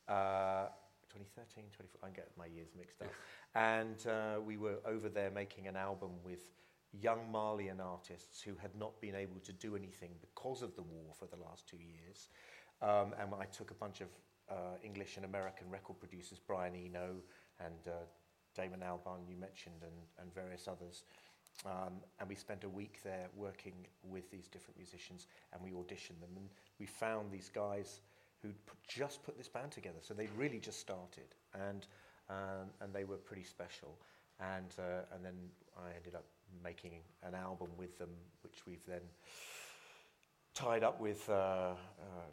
Uh, 0.08 0.68
2013, 1.10 1.66
24, 1.76 2.08
I 2.08 2.12
get 2.16 2.30
my 2.38 2.46
years 2.46 2.70
mixed 2.78 3.02
up. 3.02 3.12
and 3.56 4.06
uh, 4.08 4.40
we 4.42 4.58
were 4.58 4.78
over 4.86 5.10
there 5.10 5.32
making 5.32 5.68
an 5.68 5.76
album 5.76 6.12
with 6.24 6.46
young 6.94 7.32
Malian 7.32 7.82
artists 7.82 8.42
who 8.42 8.56
had 8.62 8.76
not 8.78 9.00
been 9.02 9.16
able 9.16 9.40
to 9.44 9.54
do 9.54 9.76
anything 9.76 10.12
because 10.22 10.62
of 10.62 10.76
the 10.76 10.82
war 10.82 11.14
for 11.18 11.26
the 11.26 11.38
last 11.38 11.68
two 11.68 11.78
years. 11.78 12.30
Um, 12.82 13.14
and 13.20 13.34
I 13.40 13.46
took 13.46 13.72
a 13.72 13.76
bunch 13.76 14.02
of 14.02 14.08
uh, 14.50 14.78
English 14.84 15.16
and 15.18 15.26
American 15.26 15.70
record 15.70 16.00
producers, 16.00 16.40
Brian 16.46 16.76
Eno 16.76 17.16
and 17.60 17.88
uh, 17.88 17.92
Damon 18.56 18.82
Albarn, 18.82 19.28
you 19.30 19.36
mentioned, 19.36 19.82
and, 19.82 19.94
and 20.20 20.34
various 20.34 20.68
others. 20.68 21.04
Um, 21.66 21.94
and 22.20 22.28
we 22.28 22.36
spent 22.36 22.64
a 22.64 22.70
week 22.70 23.00
there 23.04 23.28
working 23.36 23.74
with 24.04 24.30
these 24.32 24.48
different 24.48 24.78
musicians, 24.78 25.28
and 25.54 25.62
we 25.62 25.72
auditioned 25.72 26.20
them. 26.20 26.32
And 26.36 26.50
we 26.80 26.86
found 26.86 27.32
these 27.32 27.50
guys 27.54 28.02
who'd 28.42 28.66
put, 28.66 28.78
just 28.88 29.24
put 29.24 29.38
this 29.38 29.48
band 29.48 29.72
together. 29.72 30.00
So 30.02 30.14
they'd 30.14 30.34
really 30.38 30.60
just 30.60 30.80
started, 30.80 31.36
and, 31.54 31.86
um, 32.30 32.70
and 32.82 32.94
they 32.94 33.04
were 33.04 33.18
pretty 33.18 33.44
special. 33.44 33.98
And, 34.40 34.74
uh, 34.80 35.14
and 35.14 35.24
then 35.24 35.36
I 35.78 35.96
ended 35.96 36.16
up 36.16 36.26
making 36.64 36.94
an 37.24 37.36
album 37.36 37.70
with 37.78 37.98
them, 38.00 38.10
which 38.44 38.66
we've 38.66 38.86
then 38.88 39.02
tied 40.54 40.84
up 40.84 41.00
with 41.00 41.30
uh, 41.30 41.34
uh, 41.34 41.76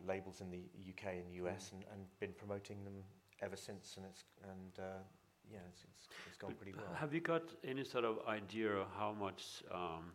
labels 0.07 0.41
in 0.41 0.51
the 0.51 0.63
UK 0.91 1.15
and 1.15 1.45
US 1.45 1.71
and, 1.73 1.85
and 1.93 2.03
been 2.19 2.33
promoting 2.33 2.83
them 2.85 2.95
ever 3.43 3.57
since. 3.57 3.95
And, 3.97 4.07
it's, 4.07 4.25
and 4.43 4.85
uh, 4.85 4.99
yeah, 5.53 5.59
it's, 5.71 5.83
it's, 5.97 6.09
it's 6.27 6.37
gone 6.37 6.51
But 6.51 6.59
pretty 6.61 6.77
well. 6.77 6.95
Have 6.95 7.15
you 7.15 7.21
got 7.21 7.43
any 7.65 7.85
sort 7.85 8.05
of 8.05 8.19
idea 8.27 8.71
of 8.73 8.87
how 8.99 9.13
much 9.19 9.63
um, 9.73 10.13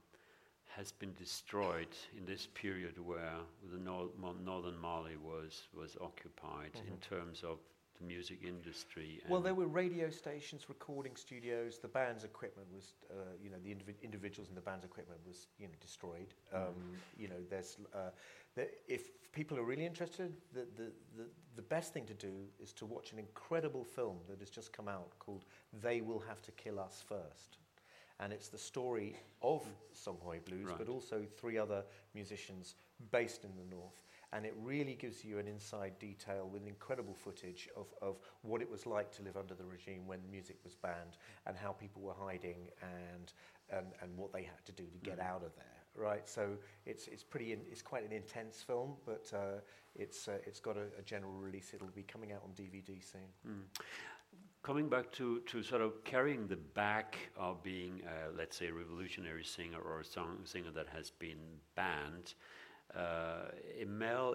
has 0.76 0.92
been 0.92 1.14
destroyed 1.14 1.96
in 2.18 2.26
this 2.26 2.48
period 2.54 2.98
where 3.00 3.38
the 3.72 3.78
nor- 3.78 4.10
northern 4.44 4.78
Mali 4.80 5.18
was 5.18 5.64
was 5.74 5.96
occupied 6.02 6.72
in 6.88 6.98
terms 6.98 7.44
of 7.44 7.60
the 8.00 8.06
music 8.06 8.40
industry? 8.46 9.22
Well, 9.30 9.42
there 9.42 9.54
were 9.56 9.68
radio 9.68 10.10
stations, 10.10 10.66
recording 10.70 11.16
studios. 11.16 11.80
The 11.80 11.88
band's 11.88 12.24
equipment 12.24 12.68
was, 12.74 12.94
uh, 13.12 13.14
you 13.44 13.50
know, 13.50 13.58
the 13.64 13.70
indivi- 13.70 14.02
individuals 14.02 14.50
in 14.50 14.56
the 14.56 14.62
band's 14.62 14.86
equipment 14.86 15.20
was, 15.28 15.48
you 15.60 15.68
know, 15.68 15.74
destroyed. 15.80 16.34
Um, 16.54 16.74
you 17.18 17.28
know, 17.28 17.42
there's, 17.50 17.78
uh, 17.94 18.10
if 18.88 19.12
people 19.32 19.58
are 19.58 19.64
really 19.64 19.86
interested, 19.86 20.34
the, 20.54 20.66
the, 20.76 20.92
the, 21.18 21.26
the 21.56 21.62
best 21.62 21.94
thing 21.94 22.06
to 22.06 22.14
do 22.14 22.34
is 22.60 22.74
to 22.74 22.86
watch 22.86 23.12
an 23.14 23.20
incredible 23.20 23.84
film 23.84 24.18
that 24.30 24.40
has 24.40 24.50
just 24.50 24.74
come 24.74 24.88
out 24.88 25.12
called 25.20 25.46
"They 25.82 26.02
Will 26.02 26.20
Have 26.28 26.42
to 26.44 26.52
Kill 26.52 26.80
Us 26.80 27.04
First. 27.08 27.58
And 28.20 28.32
it's 28.32 28.48
the 28.48 28.60
story 28.60 29.18
of 29.42 29.66
Songhoy 29.94 30.46
Blues, 30.46 30.68
Right. 30.68 30.78
but 30.78 30.88
also 30.88 31.24
three 31.38 31.58
other 31.58 31.84
musicians 32.14 32.76
based 33.12 33.44
in 33.44 33.52
the 33.58 33.76
north. 33.76 34.04
And 34.36 34.46
it 34.46 34.56
really 34.62 34.96
gives 34.96 35.24
you 35.24 35.38
an 35.38 35.48
inside 35.48 36.00
detail 36.00 36.50
with 36.52 36.66
incredible 36.66 37.14
footage 37.14 37.70
of, 37.78 37.88
of 38.02 38.18
what 38.42 38.62
it 38.62 38.70
was 38.70 38.86
like 38.86 39.12
to 39.18 39.22
live 39.22 39.38
under 39.38 39.54
the 39.54 39.66
regime 39.66 40.08
when 40.08 40.20
music 40.32 40.58
was 40.64 40.76
banned 40.76 41.18
and 41.46 41.56
how 41.56 41.72
people 41.72 42.02
were 42.02 42.16
hiding 42.20 42.68
and, 42.82 43.34
and, 43.70 43.88
and 44.02 44.18
what 44.18 44.34
they 44.34 44.44
had 44.44 44.66
to 44.66 44.72
do 44.72 44.86
to 44.86 44.98
get 45.10 45.20
out 45.20 45.44
of 45.44 45.56
there. 45.56 45.66
Right, 45.96 46.28
so 46.28 46.58
it's 46.88 47.08
it's 47.08 47.22
pretty 47.22 47.54
in, 47.54 47.60
it's 47.72 47.84
quite 47.84 48.04
an 48.04 48.12
intense 48.12 48.64
film, 48.64 48.96
but 49.06 49.32
uh, 49.32 49.60
it's 49.96 50.28
uh, 50.28 50.40
it's 50.44 50.60
got 50.60 50.76
a, 50.76 50.86
a 50.98 51.04
general 51.06 51.34
release. 51.34 51.72
It'll 51.72 51.88
be 51.88 52.02
coming 52.02 52.32
out 52.32 52.42
on 52.44 52.50
DVD 52.52 53.00
soon. 53.04 53.22
Mm. 53.48 53.84
Coming 54.64 54.88
back 54.88 55.12
to, 55.12 55.42
to 55.42 55.62
sort 55.62 55.82
of 55.82 56.04
carrying 56.06 56.48
the 56.48 56.56
back 56.56 57.18
of 57.38 57.62
being, 57.62 58.02
uh, 58.08 58.32
let's 58.36 58.58
say, 58.58 58.68
a 58.68 58.74
revolutionary 58.74 59.44
singer 59.44 59.78
or 59.78 60.00
a 60.00 60.06
song 60.06 60.38
singer 60.46 60.72
that 60.72 60.88
has 60.88 61.12
been 61.12 61.60
banned, 61.76 62.34
uh, 62.96 63.46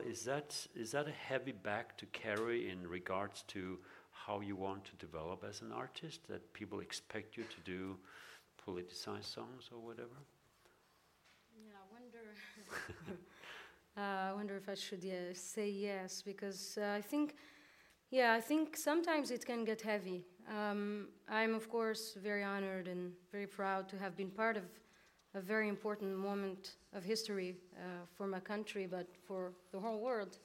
is 0.04 0.24
that 0.24 0.66
is 0.74 0.90
that 0.92 1.06
a 1.06 1.12
heavy 1.12 1.52
bag 1.52 1.86
to 1.98 2.06
carry 2.06 2.70
in 2.70 2.86
regards 2.86 3.44
to 3.48 3.78
how 4.10 4.40
you 4.40 4.56
want 4.56 4.84
to 4.84 5.06
develop 5.06 5.44
as 5.48 5.62
an 5.62 5.72
artist? 5.72 6.20
That 6.28 6.52
people 6.52 6.80
expect 6.80 7.36
you 7.36 7.44
to 7.44 7.60
do 7.64 7.96
politicized 8.66 9.32
songs 9.32 9.70
or 9.72 9.78
whatever? 9.78 10.18
Yeah, 11.56 11.74
I 11.82 11.86
wonder. 11.92 12.24
uh, 13.96 14.30
I 14.30 14.32
wonder 14.34 14.56
if 14.56 14.68
I 14.68 14.74
should 14.74 15.04
say 15.36 15.70
yes 15.70 16.22
because 16.22 16.78
uh, 16.80 16.94
I 16.96 17.00
think, 17.00 17.36
yeah, 18.10 18.32
I 18.32 18.40
think 18.40 18.76
sometimes 18.76 19.30
it 19.30 19.44
can 19.44 19.64
get 19.64 19.80
heavy. 19.82 20.24
Um, 20.48 21.08
I'm 21.28 21.54
of 21.54 21.68
course 21.68 22.16
very 22.22 22.42
honored 22.42 22.88
and 22.88 23.12
very 23.30 23.46
proud 23.46 23.88
to 23.90 23.98
have 23.98 24.16
been 24.16 24.30
part 24.30 24.56
of 24.56 24.64
a 25.34 25.40
very 25.40 25.68
important 25.68 26.16
moment 26.16 26.76
of 26.94 27.04
history 27.04 27.56
uh, 27.76 28.06
for 28.16 28.26
my 28.26 28.40
country, 28.40 28.86
but 28.86 29.06
for 29.26 29.52
the 29.72 29.78
whole 29.78 30.00
world, 30.00 30.38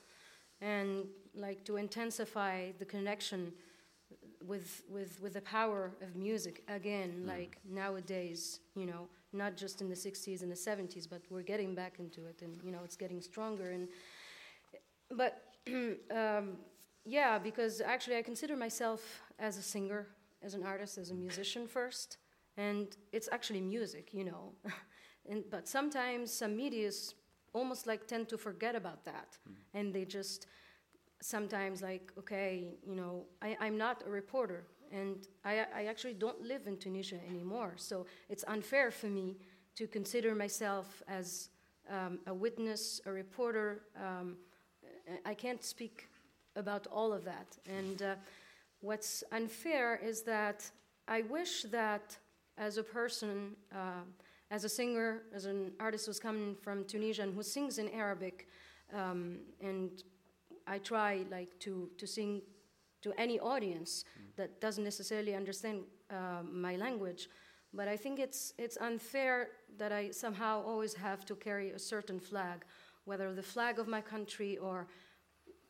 and 0.62 1.06
like 1.36 1.64
to 1.66 1.78
intensify 1.78 2.72
the 2.80 2.86
connection 2.86 3.52
with 4.46 4.84
with 4.90 5.20
with 5.22 5.34
the 5.34 5.42
power 5.42 5.92
of 6.02 6.16
music 6.16 6.64
again, 6.68 7.24
mm. 7.24 7.28
like 7.28 7.58
nowadays, 7.70 8.60
you 8.76 8.86
know, 8.86 9.08
not 9.32 9.56
just 9.56 9.82
in 9.82 9.90
the 9.90 9.96
60s 9.96 10.42
and 10.42 10.52
the 10.52 10.56
70s, 10.56 11.10
but 11.10 11.22
we're 11.30 11.42
getting 11.42 11.74
back 11.74 12.00
into 12.00 12.26
it, 12.28 12.42
and 12.42 12.60
you 12.64 12.72
know, 12.72 12.82
it's 12.84 12.96
getting 12.96 13.22
stronger. 13.22 13.72
And 13.72 13.88
but 15.12 15.44
um, 16.12 16.58
yeah, 17.06 17.38
because 17.38 17.82
actually, 17.82 18.18
I 18.18 18.22
consider 18.22 18.56
myself 18.56 19.22
as 19.40 19.58
a 19.58 19.62
singer, 19.62 20.08
as 20.42 20.54
an 20.54 20.64
artist, 20.64 20.98
as 20.98 21.12
a 21.12 21.14
musician 21.14 21.68
first, 21.68 22.18
and 22.58 22.96
it's 23.12 23.30
actually 23.32 23.62
music, 23.62 24.14
you 24.14 24.24
know. 24.24 24.54
and, 25.30 25.44
but 25.50 25.68
sometimes 25.68 26.32
some 26.32 26.56
medias 26.56 27.16
almost 27.54 27.88
like 27.88 28.08
tend 28.08 28.30
to 28.30 28.38
forget 28.38 28.76
about 28.76 29.06
that, 29.06 29.38
mm. 29.50 29.54
and 29.74 29.94
they 29.94 30.06
just 30.06 30.48
sometimes 31.22 31.82
like, 31.82 32.12
okay, 32.18 32.76
you 32.86 32.96
know, 32.96 33.26
I, 33.42 33.56
I'm 33.60 33.78
not 33.78 34.04
a 34.06 34.10
reporter, 34.10 34.66
and 34.92 35.28
I, 35.46 35.66
I 35.76 35.86
actually 35.86 36.14
don't 36.14 36.42
live 36.42 36.68
in 36.68 36.78
Tunisia 36.78 37.20
anymore, 37.30 37.74
so 37.78 38.06
it's 38.30 38.44
unfair 38.48 38.92
for 38.92 39.08
me 39.08 39.38
to 39.76 39.88
consider 39.88 40.36
myself 40.36 41.02
as 41.08 41.50
um, 41.90 42.20
a 42.28 42.34
witness, 42.34 43.02
a 43.06 43.12
reporter. 43.12 43.84
Um, 43.98 44.38
I 45.26 45.34
can't 45.34 45.64
speak 45.64 46.10
about 46.56 46.88
all 46.88 47.14
of 47.14 47.24
that. 47.26 47.58
And 47.68 48.02
uh, 48.02 48.16
what's 48.82 49.24
unfair 49.32 50.00
is 50.04 50.22
that 50.24 50.70
I 51.08 51.24
wish 51.24 51.64
that 51.64 52.18
as 52.58 52.78
a 52.78 52.84
person, 52.84 53.56
uh, 53.74 54.04
as 54.52 54.64
a 54.64 54.70
singer, 54.70 55.24
as 55.34 55.46
an 55.46 55.72
artist 55.80 56.06
who's 56.06 56.20
coming 56.20 56.56
from 56.56 56.86
Tunisia 56.86 57.24
and 57.24 57.34
who 57.34 57.44
sings 57.44 57.78
in 57.78 57.90
Arabic, 57.90 58.48
um, 58.94 59.40
and 59.62 60.04
I 60.68 60.78
try 60.78 61.26
like 61.30 61.60
to, 61.60 61.90
to 61.98 62.08
sing 62.08 62.42
to 63.02 63.14
any 63.18 63.40
audience 63.40 64.06
mm. 64.18 64.36
that 64.38 64.62
doesn't 64.62 64.84
necessarily 64.84 65.36
understand 65.36 65.82
uh, 66.10 66.42
my 66.50 66.76
language. 66.76 67.28
But 67.74 67.88
I 67.88 67.98
think 67.98 68.20
it's, 68.20 68.54
it's 68.58 68.78
unfair 68.78 69.50
that 69.78 69.92
I 69.92 70.12
somehow 70.12 70.64
always 70.64 70.94
have 70.94 71.26
to 71.26 71.36
carry 71.36 71.72
a 71.72 71.80
certain 71.80 72.20
flag, 72.20 72.66
whether 73.06 73.34
the 73.34 73.44
flag 73.44 73.80
of 73.80 73.88
my 73.88 74.00
country 74.00 74.58
or 74.58 74.88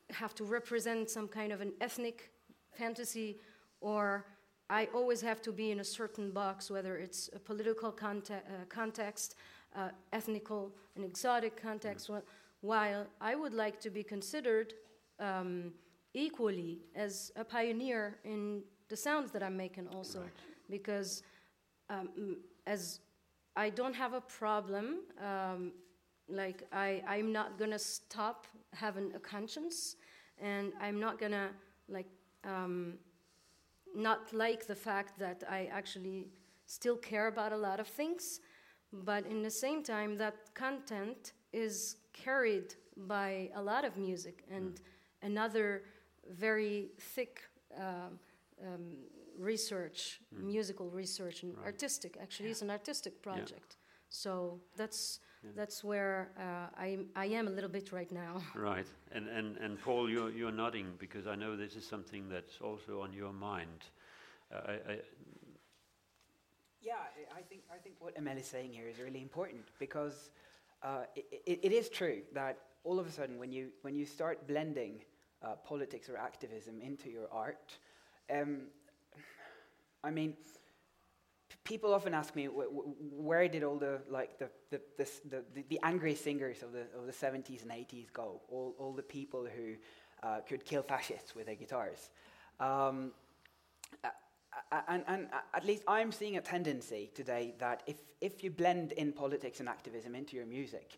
have 0.10 0.36
to 0.36 0.44
represent 0.44 1.10
some 1.10 1.28
kind 1.28 1.52
of 1.52 1.62
an 1.62 1.72
ethnic 1.80 2.32
fantasy 2.72 3.40
or 3.80 4.26
I 4.74 4.88
always 4.92 5.22
have 5.22 5.40
to 5.44 5.52
be 5.52 5.70
in 5.70 5.80
a 5.82 5.84
certain 5.84 6.32
box, 6.32 6.72
whether 6.72 6.98
it's 6.98 7.30
a 7.36 7.40
political 7.40 7.92
conte- 7.92 8.32
uh, 8.32 8.66
context, 8.70 9.36
uh, 9.76 9.90
ethnical, 10.12 10.72
an 10.96 11.04
exotic 11.04 11.62
context, 11.62 12.10
while 12.62 13.06
I 13.22 13.36
would 13.36 13.54
like 13.54 13.80
to 13.82 13.92
be 13.92 14.02
considered 14.02 14.74
um, 15.20 15.74
equally 16.16 16.80
as 16.96 17.32
a 17.36 17.44
pioneer 17.44 18.18
in 18.24 18.64
the 18.90 18.98
sounds 18.98 19.32
that 19.34 19.44
I'm 19.44 19.56
making 19.56 19.88
also, 19.90 20.22
right. 20.22 20.30
because 20.72 21.22
um, 21.92 22.38
as 22.66 23.00
I 23.56 23.70
don't 23.70 23.96
have 23.96 24.14
a 24.14 24.22
problem, 24.22 25.02
um, 25.24 25.72
like 26.28 26.64
I, 26.72 27.04
I'm 27.08 27.32
not 27.32 27.60
gonna 27.60 27.78
stop 27.78 28.48
having 28.74 29.14
a 29.14 29.20
conscience, 29.20 29.98
and 30.42 30.74
I'm 30.82 31.00
not 31.00 31.20
gonna 31.20 31.50
like 31.88 32.08
um, 32.44 32.96
not 33.96 34.34
like 34.34 34.68
the 34.68 34.76
fact 34.76 35.20
that 35.20 35.44
I 35.50 35.70
actually 35.72 36.28
still 36.66 36.98
care 36.98 37.28
about 37.28 37.52
a 37.52 37.58
lot 37.58 37.80
of 37.80 37.88
things, 37.88 38.40
but 38.92 39.26
in 39.26 39.42
the 39.42 39.50
same 39.50 39.84
time, 39.84 40.18
that 40.18 40.54
content 40.54 41.34
is 41.52 41.98
carried 42.14 42.76
by 42.96 43.50
a 43.56 43.62
lot 43.62 43.86
of 43.86 43.98
music 43.98 44.44
and 44.52 44.72
mm. 44.72 44.80
another 45.24 45.84
very 46.32 46.90
thick 47.00 47.42
uh, 47.78 48.10
um, 48.62 48.98
research, 49.38 50.22
mm. 50.34 50.44
musical 50.44 50.90
research, 50.90 51.44
and 51.44 51.56
right. 51.58 51.66
artistic. 51.66 52.18
Actually, 52.22 52.48
yeah. 52.48 52.52
it's 52.52 52.62
an 52.62 52.70
artistic 52.70 53.22
project. 53.22 53.70
Yeah. 53.70 53.86
So 54.10 54.60
that's 54.78 55.20
yeah. 55.44 55.52
that's 55.56 55.84
where 55.84 56.32
uh, 56.40 56.80
I 56.80 57.00
I 57.16 57.26
am 57.26 57.48
a 57.48 57.52
little 57.52 57.70
bit 57.70 57.92
right 57.92 58.12
now. 58.12 58.42
Right, 58.56 58.88
and 59.12 59.28
and 59.28 59.58
and 59.58 59.80
Paul, 59.80 60.10
you're 60.10 60.32
you're 60.32 60.52
nodding 60.52 60.94
because 61.00 61.28
I 61.28 61.36
know 61.36 61.56
this 61.58 61.76
is 61.76 61.86
something 61.86 62.30
that's 62.30 62.60
also 62.62 63.02
on 63.02 63.14
your 63.14 63.34
mind. 63.34 63.86
Uh, 64.54 64.60
I, 64.68 64.74
I 64.92 65.00
yeah, 66.82 66.94
I 67.36 67.42
think 67.42 67.62
I 67.74 67.78
think 67.78 67.96
what 68.00 68.16
Emel 68.16 68.38
is 68.40 68.46
saying 68.46 68.74
here 68.74 68.88
is 68.88 69.00
really 69.00 69.22
important 69.22 69.64
because 69.80 70.32
uh, 70.84 71.04
it, 71.16 71.26
it, 71.46 71.60
it 71.64 71.72
is 71.72 71.90
true 71.90 72.22
that 72.34 72.58
all 72.84 73.00
of 73.00 73.08
a 73.08 73.12
sudden 73.12 73.40
when 73.40 73.52
you 73.52 73.70
when 73.82 73.96
you 73.96 74.06
start 74.06 74.48
blending 74.48 75.02
uh, 75.42 75.56
politics 75.66 76.10
or 76.10 76.18
activism 76.18 76.82
into 76.82 77.10
your 77.10 77.28
art, 77.32 77.78
um, 78.30 78.64
I 80.04 80.12
mean, 80.12 80.36
people 81.64 81.94
often 81.94 82.14
ask 82.14 82.36
me 82.36 82.46
wh- 82.46 82.72
wh- 82.72 83.20
where 83.20 83.48
did 83.48 83.64
all 83.64 83.78
the 83.78 84.02
like 84.10 84.38
the 84.40 84.50
the, 84.70 84.82
the 84.98 85.08
the, 85.30 85.64
the, 85.70 85.80
angry 85.84 86.16
singers 86.16 86.62
of 86.64 86.72
the 86.72 86.86
of 86.98 87.06
the 87.06 87.14
70s 87.14 87.62
and 87.62 87.72
80s 87.72 88.12
go? 88.12 88.42
All 88.50 88.76
all 88.78 88.94
the 88.94 89.04
people 89.04 89.46
who 89.46 89.76
uh, 90.22 90.40
could 90.48 90.66
kill 90.66 90.84
fascists 90.84 91.36
with 91.36 91.46
their 91.46 91.56
guitars. 91.56 92.10
Um, 92.60 93.12
and, 94.88 95.04
and, 95.08 95.28
at 95.54 95.66
least 95.66 95.84
I'm 95.88 96.12
seeing 96.12 96.38
a 96.38 96.42
tendency 96.42 97.12
today 97.14 97.54
that 97.60 97.84
if, 97.88 97.98
if 98.22 98.44
you 98.44 98.52
blend 98.52 98.92
in 98.94 99.12
politics 99.12 99.60
and 99.60 99.70
activism 99.70 100.16
into 100.16 100.36
your 100.36 100.46
music, 100.46 100.98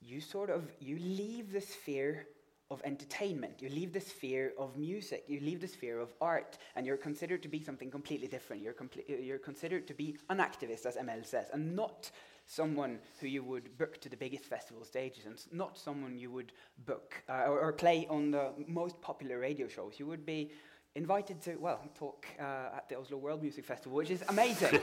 you 0.00 0.20
sort 0.20 0.50
of 0.50 0.70
you 0.80 0.98
leave 0.98 1.52
the 1.52 1.60
sphere 1.60 2.26
of 2.70 2.82
entertainment. 2.84 3.62
You 3.62 3.70
leave 3.70 3.92
the 3.92 4.00
sphere 4.00 4.52
of 4.58 4.76
music. 4.76 5.24
You 5.26 5.40
leave 5.40 5.60
the 5.60 5.68
sphere 5.68 6.00
of 6.00 6.12
art, 6.20 6.58
and 6.76 6.86
you're 6.86 6.98
considered 6.98 7.42
to 7.42 7.48
be 7.48 7.60
something 7.62 7.90
completely 7.90 8.28
different. 8.28 8.62
You're, 8.62 8.74
comple- 8.74 9.04
you're 9.08 9.38
considered 9.38 9.86
to 9.88 9.94
be 9.94 10.18
an 10.28 10.38
activist, 10.38 10.84
as 10.84 10.96
Emel 10.96 11.24
says, 11.24 11.46
and 11.52 11.74
not 11.74 12.10
someone 12.46 12.98
who 13.20 13.26
you 13.26 13.42
would 13.42 13.76
book 13.78 14.00
to 14.00 14.08
the 14.08 14.16
biggest 14.16 14.44
festival 14.44 14.84
stages, 14.84 15.26
and 15.26 15.38
not 15.52 15.78
someone 15.78 16.18
you 16.18 16.30
would 16.30 16.52
book 16.86 17.14
uh, 17.28 17.44
or, 17.46 17.60
or, 17.60 17.72
play 17.72 18.06
on 18.08 18.30
the 18.30 18.52
most 18.66 19.00
popular 19.02 19.38
radio 19.38 19.68
shows. 19.68 19.94
You 19.98 20.06
would 20.06 20.24
be 20.24 20.50
invited 20.94 21.40
to, 21.42 21.56
well, 21.56 21.80
talk 21.94 22.26
uh, 22.40 22.76
at 22.76 22.88
the 22.88 22.98
Oslo 22.98 23.18
World 23.18 23.42
Music 23.42 23.64
Festival, 23.64 23.96
which 23.96 24.10
is 24.10 24.22
amazing. 24.28 24.72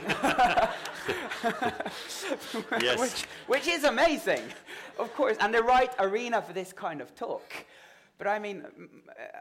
yes. 2.80 2.98
which, 2.98 3.26
which 3.46 3.66
is 3.68 3.84
amazing, 3.84 4.42
of 4.98 5.12
course, 5.14 5.36
and 5.40 5.52
the 5.52 5.62
right 5.62 5.92
arena 5.98 6.40
for 6.40 6.52
this 6.52 6.72
kind 6.72 7.00
of 7.00 7.14
talk. 7.14 7.52
But 8.18 8.28
I 8.28 8.38
mean, 8.38 8.64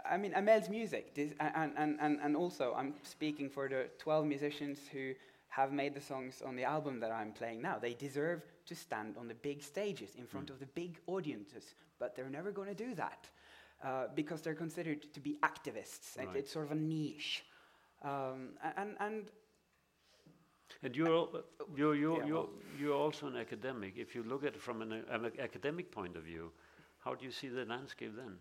I 0.09 0.17
mean, 0.17 0.33
Emel's 0.33 0.69
music, 0.69 1.13
and, 1.39 1.71
and, 1.77 1.97
and, 1.99 2.19
and 2.21 2.35
also 2.35 2.73
I'm 2.75 2.93
speaking 3.03 3.49
for 3.49 3.69
the 3.69 3.87
12 3.99 4.25
musicians 4.25 4.79
who 4.91 5.13
have 5.47 5.71
made 5.71 5.93
the 5.93 6.01
songs 6.01 6.41
on 6.45 6.55
the 6.55 6.65
album 6.65 6.99
that 6.99 7.11
I'm 7.11 7.31
playing 7.31 7.61
now. 7.61 7.77
They 7.79 7.93
deserve 7.93 8.41
to 8.65 8.75
stand 8.75 9.15
on 9.17 9.29
the 9.29 9.35
big 9.35 9.63
stages 9.63 10.15
in 10.15 10.25
front 10.25 10.47
mm. 10.47 10.51
of 10.51 10.59
the 10.59 10.65
big 10.65 10.99
audiences, 11.07 11.75
but 11.99 12.15
they're 12.15 12.29
never 12.29 12.51
going 12.51 12.67
to 12.67 12.75
do 12.75 12.93
that 12.95 13.29
uh, 13.83 14.07
because 14.13 14.41
they're 14.41 14.55
considered 14.55 15.13
to 15.13 15.19
be 15.21 15.37
activists. 15.43 16.17
Right. 16.17 16.27
It's 16.35 16.51
sort 16.51 16.65
of 16.65 16.71
a 16.71 16.75
niche. 16.75 17.45
Um, 18.03 18.49
and, 18.75 18.95
and 18.99 19.23
and 20.83 20.95
you're, 20.95 21.29
you're, 21.75 21.95
you're, 21.95 22.19
yeah, 22.19 22.25
you're, 22.27 22.49
you're 22.79 22.93
also 22.95 23.27
an 23.27 23.37
academic. 23.37 23.93
If 23.97 24.13
you 24.13 24.23
look 24.23 24.43
at 24.43 24.55
it 24.55 24.61
from 24.61 24.81
an, 24.81 24.91
an 25.09 25.31
academic 25.39 25.91
point 25.91 26.15
of 26.15 26.23
view, 26.23 26.51
how 26.99 27.15
do 27.15 27.25
you 27.25 27.31
see 27.31 27.47
the 27.47 27.65
landscape 27.65 28.13
then? 28.15 28.37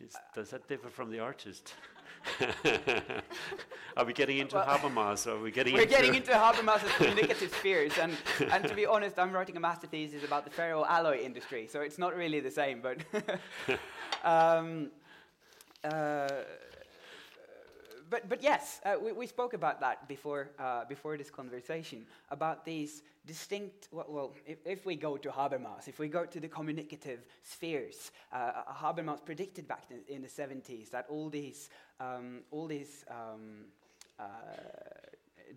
Is, 0.00 0.14
does 0.34 0.50
that 0.50 0.68
differ 0.68 0.88
from 0.88 1.10
the 1.10 1.18
artist? 1.18 1.74
are 3.96 4.04
we 4.04 4.12
getting 4.12 4.38
into 4.38 4.56
well, 4.56 4.66
Habermas? 4.66 5.26
Are 5.26 5.40
we 5.40 5.50
getting? 5.50 5.74
We're 5.74 5.82
into 5.82 5.94
getting 5.94 6.14
into 6.14 6.32
Habermas's 6.32 6.92
communicative 6.96 7.52
spheres, 7.52 7.92
and 8.00 8.16
and 8.52 8.64
to 8.64 8.74
be 8.74 8.86
honest, 8.86 9.18
I'm 9.18 9.32
writing 9.32 9.56
a 9.56 9.60
master 9.60 9.86
thesis 9.86 10.24
about 10.24 10.44
the 10.44 10.50
ferroalloy 10.50 11.20
industry, 11.20 11.66
so 11.66 11.80
it's 11.80 11.98
not 11.98 12.16
really 12.16 12.40
the 12.40 12.50
same. 12.50 12.80
But 12.80 12.98
um, 14.24 14.90
uh, 15.82 16.28
but, 18.10 18.28
but 18.28 18.42
yes, 18.42 18.80
uh, 18.84 18.94
we, 19.02 19.12
we 19.12 19.26
spoke 19.26 19.54
about 19.54 19.80
that 19.80 20.08
before, 20.08 20.50
uh, 20.58 20.84
before 20.84 21.16
this 21.16 21.30
conversation, 21.30 22.06
about 22.30 22.64
these 22.64 23.02
distinct, 23.26 23.88
well, 23.92 24.06
well 24.08 24.32
if, 24.46 24.58
if, 24.64 24.86
we 24.86 24.96
go 24.96 25.16
to 25.16 25.28
Habermas, 25.28 25.88
if 25.88 25.98
we 25.98 26.08
go 26.08 26.24
to 26.24 26.40
the 26.40 26.48
communicative 26.48 27.26
spheres, 27.42 28.12
uh, 28.32 28.52
Habermas 28.72 29.24
predicted 29.24 29.68
back 29.68 29.84
in, 29.90 30.14
in, 30.14 30.22
the 30.22 30.28
70s 30.28 30.90
that 30.90 31.06
all 31.08 31.28
these, 31.28 31.70
um, 32.00 32.40
all 32.50 32.66
these 32.66 33.04
um, 33.10 33.64
uh, 34.18 34.24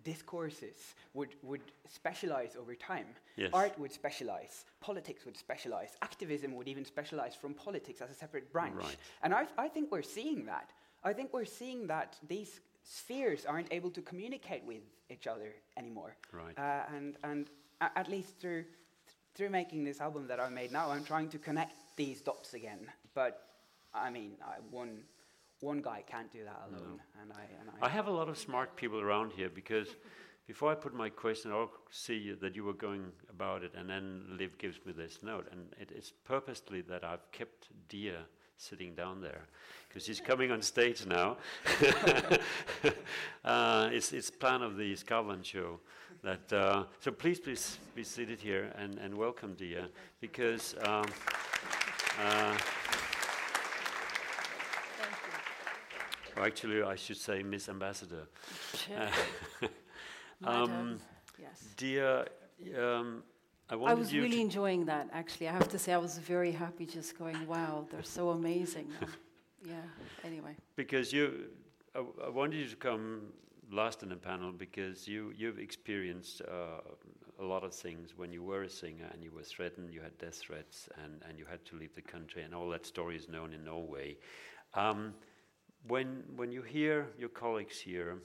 discourses 0.04 0.94
would, 1.14 1.30
would 1.42 1.62
specialize 1.88 2.56
over 2.58 2.74
time. 2.74 3.06
Yes. 3.36 3.50
Art 3.52 3.78
would 3.78 3.92
specialize, 3.92 4.64
politics 4.80 5.24
would 5.24 5.36
specialize, 5.36 5.96
activism 6.02 6.54
would 6.54 6.68
even 6.68 6.84
specialize 6.84 7.34
from 7.34 7.54
politics 7.54 8.00
as 8.00 8.10
a 8.10 8.14
separate 8.14 8.52
branch. 8.52 8.74
Right. 8.76 8.96
And 9.22 9.34
I, 9.34 9.46
I 9.56 9.68
think 9.68 9.90
we're 9.90 10.02
seeing 10.02 10.46
that. 10.46 10.70
I 11.04 11.12
think 11.12 11.32
we're 11.32 11.44
seeing 11.44 11.86
that 11.88 12.16
these 12.28 12.60
spheres 12.84 13.44
aren't 13.46 13.72
able 13.72 13.90
to 13.90 14.02
communicate 14.02 14.64
with 14.64 14.82
each 15.10 15.26
other 15.26 15.54
anymore. 15.76 16.16
Right. 16.32 16.58
Uh, 16.58 16.82
and 16.94 17.16
and 17.24 17.50
at 17.80 18.08
least 18.08 18.38
through 18.40 18.64
through 19.34 19.50
making 19.50 19.84
this 19.84 20.00
album 20.00 20.26
that 20.28 20.40
I 20.40 20.48
made 20.48 20.72
now, 20.72 20.90
I'm 20.90 21.04
trying 21.04 21.28
to 21.30 21.38
connect 21.38 21.74
these 21.96 22.20
dots 22.20 22.54
again. 22.54 22.86
But 23.14 23.42
I 23.94 24.10
mean, 24.10 24.32
I, 24.44 24.56
one 24.70 25.02
one 25.60 25.80
guy 25.80 26.02
can't 26.06 26.32
do 26.32 26.44
that 26.44 26.62
alone. 26.68 26.98
No. 26.98 27.22
And 27.22 27.32
I 27.32 27.42
and 27.60 27.70
I, 27.80 27.86
I 27.86 27.88
have 27.88 28.06
a 28.06 28.10
lot 28.10 28.28
of 28.28 28.38
smart 28.38 28.76
people 28.76 29.00
around 29.00 29.32
here 29.32 29.48
because. 29.48 29.88
Before 30.44 30.72
I 30.72 30.74
put 30.74 30.92
my 30.92 31.08
question, 31.08 31.52
I'll 31.52 31.70
see 31.90 32.32
that 32.32 32.56
you 32.56 32.64
were 32.64 32.72
going 32.72 33.12
about 33.30 33.62
it, 33.62 33.72
and 33.76 33.88
then 33.88 34.24
Liv 34.36 34.58
gives 34.58 34.84
me 34.84 34.92
this 34.92 35.20
note, 35.22 35.46
and 35.52 35.72
it 35.80 35.92
is 35.92 36.12
purposely 36.24 36.80
that 36.82 37.04
I've 37.04 37.30
kept 37.30 37.68
Deeyah 37.88 38.24
sitting 38.62 38.94
down 38.94 39.20
there 39.20 39.42
because 39.88 40.06
he's 40.06 40.20
coming 40.20 40.50
on 40.50 40.62
stage 40.62 41.04
now. 41.06 41.36
uh, 43.44 43.90
it's 43.92 44.12
it's 44.12 44.30
plan 44.30 44.62
of 44.62 44.76
the 44.76 44.94
Skavlan 44.94 45.44
show. 45.44 45.80
That 46.22 46.52
uh, 46.52 46.84
so 47.00 47.10
please 47.10 47.40
please 47.40 47.78
be 47.94 48.04
seated 48.04 48.40
here 48.40 48.72
and, 48.78 48.98
and 48.98 49.14
welcome 49.16 49.56
Deeyah 49.56 49.88
because. 50.20 50.74
Um, 50.84 51.04
uh, 52.20 52.58
or 56.36 56.46
actually, 56.46 56.82
I 56.82 56.94
should 56.94 57.16
say 57.16 57.42
Miss 57.42 57.68
Ambassador. 57.68 58.26
um, 60.44 61.00
yes. 61.40 61.64
Dear, 61.76 62.26
um, 62.78 63.22
I, 63.70 63.74
I 63.74 63.94
was 63.94 64.12
really 64.12 64.40
enjoying 64.40 64.84
that, 64.86 65.08
actually. 65.12 65.48
I 65.48 65.52
have 65.52 65.68
to 65.68 65.78
say, 65.78 65.92
I 65.92 65.98
was 65.98 66.18
very 66.18 66.52
happy 66.52 66.84
just 66.84 67.18
going, 67.18 67.46
wow, 67.46 67.86
they're 67.90 68.02
so 68.02 68.30
amazing. 68.30 68.88
yeah, 69.64 69.74
anyway. 70.24 70.54
Because 70.76 71.12
you, 71.12 71.46
I, 71.94 72.04
I, 72.26 72.28
wanted 72.28 72.58
you 72.58 72.68
to 72.68 72.76
come 72.76 73.22
last 73.70 74.02
in 74.02 74.10
the 74.10 74.16
panel 74.16 74.52
because 74.52 75.08
you, 75.08 75.32
you've 75.36 75.58
experienced 75.58 76.42
uh, 76.42 76.80
a 77.40 77.44
lot 77.44 77.64
of 77.64 77.74
things 77.74 78.10
when 78.16 78.32
you 78.32 78.42
were 78.42 78.64
a 78.64 78.70
singer 78.70 79.08
and 79.12 79.22
you 79.22 79.32
were 79.32 79.42
threatened, 79.42 79.92
you 79.92 80.02
had 80.02 80.16
death 80.18 80.36
threats, 80.36 80.88
and, 81.02 81.22
and 81.28 81.38
you 81.38 81.44
had 81.44 81.64
to 81.66 81.76
leave 81.76 81.94
the 81.94 82.02
country, 82.02 82.42
and 82.42 82.54
all 82.54 82.68
that 82.70 82.84
story 82.84 83.16
is 83.16 83.28
known 83.28 83.52
in 83.52 83.64
Norway. 83.64 84.16
Um, 84.74 85.14
when, 85.88 86.22
when 86.36 86.52
you 86.52 86.62
hear 86.62 87.08
your 87.18 87.28
colleagues 87.28 87.80
here, 87.80 88.18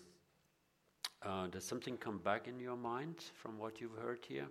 uh, 1.23 1.47
does 1.47 1.63
something 1.63 1.97
come 1.97 2.19
back 2.19 2.47
in 2.47 2.59
your 2.59 2.77
mind 2.77 3.23
from 3.33 3.57
what 3.57 3.81
you've 3.81 3.97
heard 3.97 4.23
here? 4.27 4.47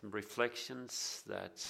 Some 0.00 0.10
reflections 0.10 1.22
that. 1.28 1.64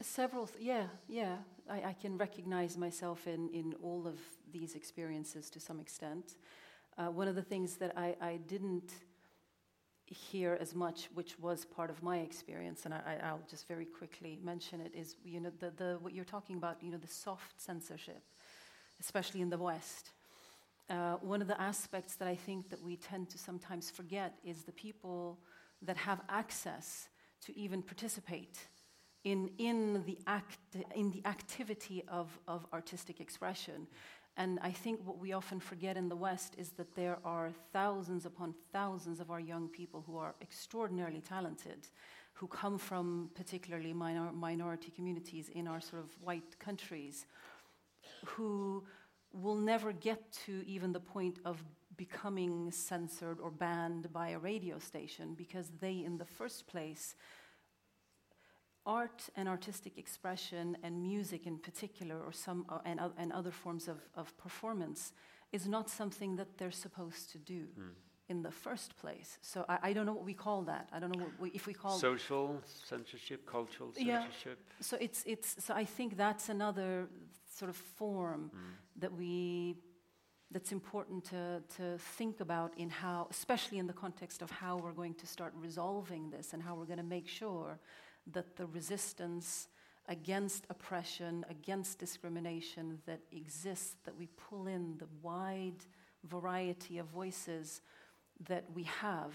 Several, 0.00 0.46
th- 0.46 0.64
yeah, 0.64 0.84
yeah. 1.08 1.38
I, 1.68 1.82
I, 1.88 1.92
can 2.00 2.16
recognize 2.16 2.78
myself 2.78 3.26
in, 3.26 3.48
in 3.48 3.74
all 3.82 4.06
of 4.06 4.14
these 4.52 4.76
experiences 4.76 5.50
to 5.50 5.58
some 5.58 5.80
extent. 5.80 6.36
Uh, 6.98 7.06
one 7.06 7.26
of 7.26 7.34
the 7.34 7.42
things 7.42 7.76
that 7.78 7.98
I, 7.98 8.14
I 8.20 8.38
didn't 8.46 8.92
hear 10.06 10.56
as 10.60 10.72
much, 10.72 11.08
which 11.14 11.36
was 11.40 11.64
part 11.64 11.90
of 11.90 12.00
my 12.00 12.18
experience, 12.18 12.84
and 12.84 12.94
I, 12.94 13.18
i'll 13.24 13.42
just 13.50 13.66
very 13.66 13.86
quickly 13.86 14.38
mention 14.40 14.80
it, 14.80 14.92
is 14.94 15.16
you 15.24 15.40
know 15.40 15.50
the, 15.58 15.70
the 15.70 15.98
what 16.00 16.14
you're 16.14 16.24
talking 16.24 16.56
about, 16.56 16.76
you 16.80 16.92
know, 16.92 16.98
the 16.98 17.08
soft 17.08 17.60
censorship, 17.60 18.22
especially 19.00 19.40
in 19.40 19.50
the 19.50 19.58
West. 19.58 20.10
Uh, 20.88 21.14
one 21.22 21.42
of 21.42 21.48
the 21.48 21.60
aspects 21.60 22.14
that 22.16 22.28
I 22.28 22.36
think 22.36 22.70
that 22.70 22.82
we 22.82 22.96
tend 22.96 23.30
to 23.30 23.38
sometimes 23.38 23.90
forget 23.90 24.38
is 24.44 24.62
the 24.62 24.72
people 24.72 25.38
that 25.82 25.96
have 25.96 26.20
access 26.28 27.08
to 27.46 27.56
even 27.58 27.82
participate 27.82 28.58
in, 29.24 29.50
in, 29.58 30.02
the, 30.04 30.18
act, 30.26 30.58
in 30.94 31.10
the 31.10 31.24
activity 31.26 32.02
of, 32.08 32.38
of 32.48 32.66
artistic 32.72 33.20
expression. 33.20 33.86
And 34.36 34.58
I 34.62 34.70
think 34.70 35.00
what 35.04 35.18
we 35.18 35.32
often 35.32 35.60
forget 35.60 35.96
in 35.96 36.08
the 36.08 36.16
West 36.16 36.54
is 36.56 36.70
that 36.70 36.94
there 36.94 37.18
are 37.24 37.50
thousands 37.72 38.24
upon 38.24 38.54
thousands 38.72 39.20
of 39.20 39.30
our 39.30 39.40
young 39.40 39.68
people 39.68 40.02
who 40.06 40.16
are 40.16 40.34
extraordinarily 40.40 41.20
talented, 41.20 41.88
who 42.32 42.46
come 42.46 42.78
from 42.78 43.30
particularly 43.34 43.92
minor, 43.92 44.32
minority 44.32 44.90
communities 44.90 45.50
in 45.50 45.68
our 45.68 45.80
sort 45.80 46.02
of 46.02 46.10
white 46.20 46.58
countries, 46.58 47.26
who 48.24 48.84
will 49.32 49.56
never 49.56 49.92
get 49.92 50.32
to 50.46 50.66
even 50.66 50.92
the 50.92 51.00
point 51.00 51.38
of 51.44 51.62
becoming 51.96 52.70
censored 52.70 53.38
or 53.40 53.50
banned 53.50 54.12
by 54.12 54.30
a 54.30 54.38
radio 54.38 54.78
station 54.78 55.34
because 55.34 55.70
they, 55.80 56.02
in 56.04 56.18
the 56.18 56.24
first 56.24 56.66
place, 56.66 57.14
art 58.86 59.28
and 59.36 59.48
artistic 59.48 59.98
expression 59.98 60.76
and 60.82 61.02
music 61.02 61.46
in 61.46 61.58
particular, 61.58 62.16
or 62.18 62.32
some 62.32 62.64
uh, 62.68 62.78
and, 62.84 63.00
uh, 63.00 63.10
and 63.16 63.32
other 63.32 63.50
forms 63.50 63.88
of, 63.88 63.98
of 64.14 64.36
performance, 64.36 65.12
is 65.52 65.68
not 65.68 65.88
something 65.90 66.36
that 66.36 66.58
they're 66.58 66.70
supposed 66.70 67.30
to 67.32 67.38
do. 67.38 67.66
Mm. 67.78 67.90
In 68.28 68.42
the 68.42 68.52
first 68.52 68.96
place, 68.96 69.36
so 69.42 69.66
I, 69.68 69.78
I, 69.82 69.92
don't 69.92 70.06
know 70.06 70.14
what 70.14 70.24
we 70.24 70.32
call 70.32 70.62
that. 70.62 70.88
I 70.90 71.00
don't 71.00 71.14
know 71.14 71.24
what 71.24 71.32
we, 71.38 71.50
if 71.50 71.66
we 71.66 71.74
call 71.74 71.98
social 71.98 72.62
censorship, 72.64 73.44
cultural 73.44 73.92
censorship. 73.92 74.58
Yeah. 74.58 74.80
So 74.80 74.96
it's 75.00 75.22
it's. 75.26 75.62
So 75.62 75.74
I 75.74 75.84
think 75.84 76.16
that's 76.16 76.48
another 76.48 77.08
sort 77.52 77.68
of 77.68 77.76
form 77.76 78.50
mm. 78.54 79.00
that 79.00 79.12
we 79.12 79.76
that's 80.52 80.72
important 80.72 81.24
to, 81.24 81.62
to 81.76 81.98
think 81.98 82.40
about 82.40 82.72
in 82.76 82.90
how, 82.90 83.26
especially 83.30 83.78
in 83.78 83.86
the 83.86 83.92
context 83.92 84.42
of 84.42 84.50
how 84.50 84.76
we're 84.76 84.92
going 84.92 85.14
to 85.14 85.26
start 85.26 85.52
resolving 85.56 86.30
this 86.30 86.52
and 86.52 86.62
how 86.62 86.74
we're 86.74 86.84
going 86.84 86.98
to 86.98 87.02
make 87.04 87.26
sure 87.26 87.78
that 88.32 88.56
the 88.56 88.66
resistance 88.66 89.68
against 90.08 90.66
oppression, 90.68 91.44
against 91.48 91.98
discrimination 91.98 92.98
that 93.06 93.20
exists, 93.32 93.96
that 94.04 94.16
we 94.16 94.28
pull 94.48 94.66
in 94.66 94.96
the 94.98 95.06
wide 95.22 95.84
variety 96.24 96.98
of 96.98 97.06
voices 97.06 97.80
that 98.48 98.64
we 98.74 98.82
have, 98.82 99.34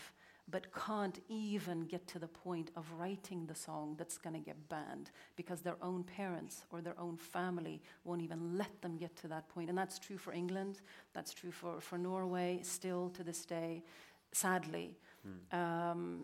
but 0.49 0.73
can't 0.73 1.19
even 1.27 1.81
get 1.81 2.07
to 2.07 2.19
the 2.19 2.27
point 2.27 2.71
of 2.77 2.85
writing 2.97 3.45
the 3.45 3.55
song 3.55 3.95
that's 3.97 4.17
going 4.17 4.33
to 4.33 4.39
get 4.39 4.69
banned 4.69 5.11
because 5.35 5.61
their 5.61 5.75
own 5.81 6.03
parents 6.03 6.65
or 6.71 6.81
their 6.81 6.97
own 6.99 7.17
family 7.17 7.81
won't 8.05 8.21
even 8.21 8.57
let 8.57 8.81
them 8.81 8.97
get 8.97 9.15
to 9.17 9.27
that 9.27 9.49
point. 9.49 9.69
And 9.69 9.77
that's 9.77 9.99
true 9.99 10.17
for 10.17 10.31
England, 10.31 10.79
that's 11.13 11.33
true 11.33 11.51
for, 11.51 11.81
for 11.81 11.97
Norway, 11.97 12.61
still 12.63 13.09
to 13.09 13.23
this 13.23 13.45
day, 13.45 13.83
sadly. 14.31 14.97
Mm. 15.27 15.57
Um, 15.57 16.23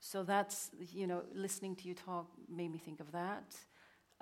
so 0.00 0.24
that's, 0.24 0.70
you 0.92 1.06
know, 1.06 1.22
listening 1.32 1.76
to 1.76 1.88
you 1.88 1.94
talk 1.94 2.26
made 2.48 2.72
me 2.72 2.78
think 2.78 3.00
of 3.00 3.12
that. 3.12 3.54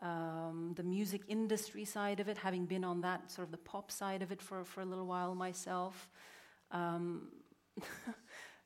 Um, 0.02 0.72
the 0.76 0.82
music 0.82 1.22
industry 1.28 1.84
side 1.84 2.20
of 2.20 2.28
it, 2.28 2.36
having 2.36 2.66
been 2.66 2.84
on 2.84 3.00
that 3.00 3.30
sort 3.30 3.46
of 3.46 3.52
the 3.52 3.58
pop 3.58 3.90
side 3.90 4.22
of 4.22 4.30
it 4.30 4.42
for, 4.42 4.64
for 4.64 4.82
a 4.82 4.84
little 4.84 5.06
while 5.06 5.34
myself. 5.34 6.10
Um, 6.70 7.28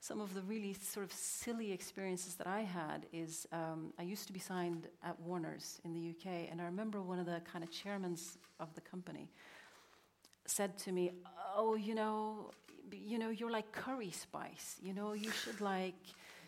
some 0.00 0.20
of 0.20 0.32
the 0.34 0.42
really 0.42 0.74
sort 0.74 1.04
of 1.04 1.12
silly 1.12 1.72
experiences 1.72 2.34
that 2.36 2.46
I 2.46 2.60
had 2.60 3.06
is 3.12 3.46
um, 3.52 3.92
I 3.98 4.02
used 4.02 4.26
to 4.28 4.32
be 4.32 4.38
signed 4.38 4.86
at 5.02 5.18
Warner's 5.20 5.80
in 5.84 5.92
the 5.92 6.10
UK, 6.10 6.48
and 6.50 6.60
I 6.60 6.64
remember 6.64 7.02
one 7.02 7.18
of 7.18 7.26
the 7.26 7.40
kind 7.50 7.64
of 7.64 7.70
chairmen 7.70 8.16
of 8.60 8.74
the 8.74 8.80
company 8.80 9.28
said 10.46 10.78
to 10.78 10.92
me, 10.92 11.12
"Oh, 11.56 11.74
you 11.74 11.94
know, 11.94 12.50
you 12.92 13.18
know, 13.18 13.30
you're 13.30 13.50
like 13.50 13.72
curry 13.72 14.10
spice. 14.10 14.76
You 14.80 14.94
know, 14.94 15.12
you 15.14 15.30
should 15.30 15.60
like." 15.60 15.94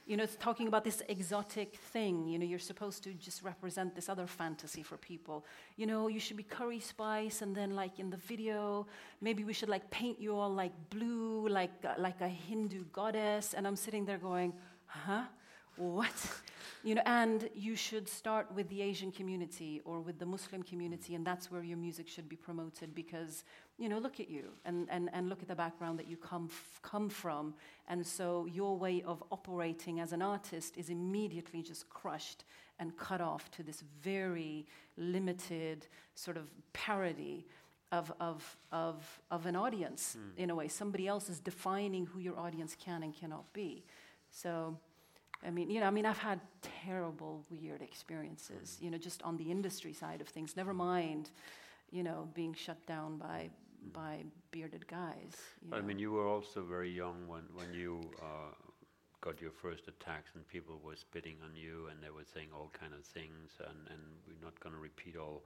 You 0.07 0.17
know, 0.17 0.25
it's 0.25 0.37
talking 0.37 0.67
about 0.67 0.85
this 0.85 1.03
exotic 1.09 1.77
thing. 1.93 2.27
You 2.27 2.39
know, 2.39 2.45
you're 2.45 2.59
supposed 2.59 3.05
to 3.05 3.13
just 3.15 3.43
represent 3.43 3.95
this 3.95 4.09
other 4.09 4.27
fantasy 4.27 4.83
for 4.83 4.97
people. 4.97 5.45
You 5.77 5.87
know, 5.87 6.09
you 6.09 6.19
should 6.19 6.37
be 6.37 6.43
curry 6.43 6.81
spice, 6.81 7.43
and 7.43 7.55
then 7.55 7.77
like 7.77 7.99
in 7.99 8.11
the 8.11 8.17
video, 8.17 8.87
maybe 9.21 9.45
we 9.45 9.53
should 9.53 9.69
like 9.69 9.91
paint 9.91 10.21
you 10.21 10.35
all 10.37 10.53
like 10.53 10.73
blue, 10.91 11.49
like 11.49 11.73
uh, 11.85 11.95
like 11.99 12.21
a 12.21 12.29
Hindu 12.29 12.85
goddess. 12.93 13.55
And 13.55 13.67
I'm 13.67 13.77
sitting 13.77 14.05
there 14.05 14.19
going, 14.19 14.53
huh? 14.87 15.25
What? 15.81 16.13
You 16.83 16.95
know, 16.95 17.03
and 17.07 17.49
you 17.55 17.75
should 17.75 18.09
start 18.09 18.47
with 18.55 18.69
the 18.69 18.83
Asian 18.83 19.13
community 19.13 19.81
or 19.85 20.01
with 20.01 20.19
the 20.19 20.27
Muslim 20.27 20.63
community, 20.63 21.15
and 21.15 21.27
that's 21.27 21.51
where 21.51 21.63
your 21.63 21.77
music 21.77 22.09
should 22.09 22.29
be 22.29 22.37
promoted 22.37 22.95
because 22.95 23.45
you 23.81 23.89
know, 23.89 23.99
look 23.99 24.21
at 24.21 24.29
you 24.29 24.51
and, 24.67 24.87
and, 24.91 25.09
and 25.15 25.31
look 25.31 25.41
at 25.41 25.49
the 25.49 25.55
background 25.55 25.99
that 25.99 26.07
you 26.07 26.19
come, 26.19 26.49
f- 26.51 26.81
come 26.83 27.09
from. 27.09 27.55
And 27.89 28.07
so 28.07 28.47
your 28.47 28.77
way 28.77 29.03
of 29.07 29.25
operating 29.33 30.01
as 30.01 30.13
an 30.13 30.21
artist 30.21 30.77
is 30.77 30.91
immediately 30.91 31.63
just 31.63 31.89
crushed 31.89 32.45
and 32.79 32.95
cut 32.99 33.23
off 33.23 33.51
to 33.53 33.63
this 33.63 33.83
very 34.03 34.67
limited 34.99 35.87
sort 36.15 36.37
of 36.37 36.51
parody 36.75 37.47
of, 37.91 38.13
of, 38.21 38.57
of, 38.71 39.21
of 39.31 39.47
an 39.47 39.57
audience 39.57 40.19
hmm. 40.19 40.41
in 40.41 40.51
a 40.51 40.55
way. 40.55 40.69
Somebody 40.69 41.09
else 41.09 41.31
is 41.31 41.41
defining 41.41 42.05
who 42.05 42.21
your 42.21 42.39
audience 42.39 42.77
can 42.79 43.03
and 43.03 43.15
cannot 43.15 43.51
be. 43.55 43.83
So, 44.31 44.77
I 45.47 45.51
mean, 45.51 45.71
you 45.71 45.81
know, 45.81 45.87
I 45.87 45.91
mean, 45.91 46.05
I've 46.07 46.19
had 46.19 46.41
terrible, 46.85 47.45
weird 47.51 47.81
experiences, 47.83 48.77
you 48.81 48.91
know, 48.91 48.99
just 48.99 49.23
on 49.23 49.37
the 49.37 49.51
industry 49.51 49.93
side 49.93 50.21
of 50.21 50.29
things. 50.29 50.57
Never 50.57 50.75
mind, 50.75 51.31
you 51.91 52.03
know, 52.03 52.29
being 52.35 52.55
shut 52.55 52.85
down 52.87 53.17
by 53.17 53.51
by 53.95 54.25
bearded 54.51 54.87
guys. 54.87 55.35
you 55.63 55.75
I 55.75 55.81
know. 55.81 55.87
mean, 55.87 55.99
you 55.99 56.13
were 56.13 56.27
also 56.29 56.63
very 56.63 56.91
young 56.91 57.27
when, 57.27 57.45
when 57.55 57.73
you 57.73 58.01
uh, 58.21 58.53
got 59.23 59.41
your 59.41 59.51
first 59.51 59.89
attacks 59.89 60.33
and 60.35 60.47
people 60.49 60.79
were 60.85 60.97
spitting 60.97 61.37
on 61.43 61.57
you 61.57 61.87
and 61.91 62.03
they 62.03 62.11
were 62.11 62.25
saying 62.35 62.49
all 62.55 62.71
kind 62.79 62.93
of 62.93 63.05
things 63.05 63.53
and, 63.61 63.79
and 63.89 64.01
we're 64.27 64.45
not 64.45 64.59
going 64.61 64.75
to 64.75 64.81
repeat 64.81 65.17
all 65.17 65.45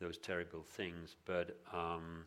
those 0.00 0.18
terrible 0.18 0.62
things, 0.62 1.14
but 1.26 1.60
um, 1.72 2.24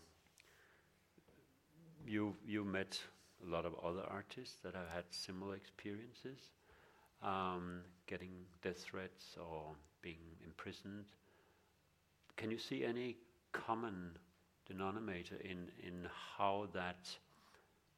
you, 2.08 2.36
you 2.48 2.64
met 2.64 3.00
a 3.46 3.50
lot 3.52 3.66
of 3.66 3.74
other 3.84 4.04
artists 4.10 4.58
that 4.64 4.76
have 4.76 4.90
had 4.94 5.04
similar 5.10 5.56
experiences, 5.56 6.40
um, 7.24 7.82
getting 8.08 8.46
death 8.62 8.80
threats 8.80 9.38
or 9.40 9.76
being 10.02 10.20
imprisoned. 10.46 11.06
Can 12.36 12.52
you 12.52 12.58
see 12.58 12.84
any 12.84 13.18
common 13.52 14.18
denominator 14.68 15.36
in, 15.36 15.70
in 15.82 16.08
how 16.38 16.68
that 16.74 17.10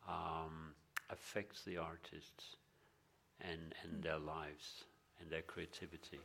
um, 0.07 0.73
affects 1.09 1.63
the 1.63 1.78
artists 1.78 2.55
and, 3.41 3.73
and 3.84 4.03
their 4.03 4.19
lives 4.19 4.84
and 5.19 5.30
their 5.30 5.41
creativity? 5.41 6.19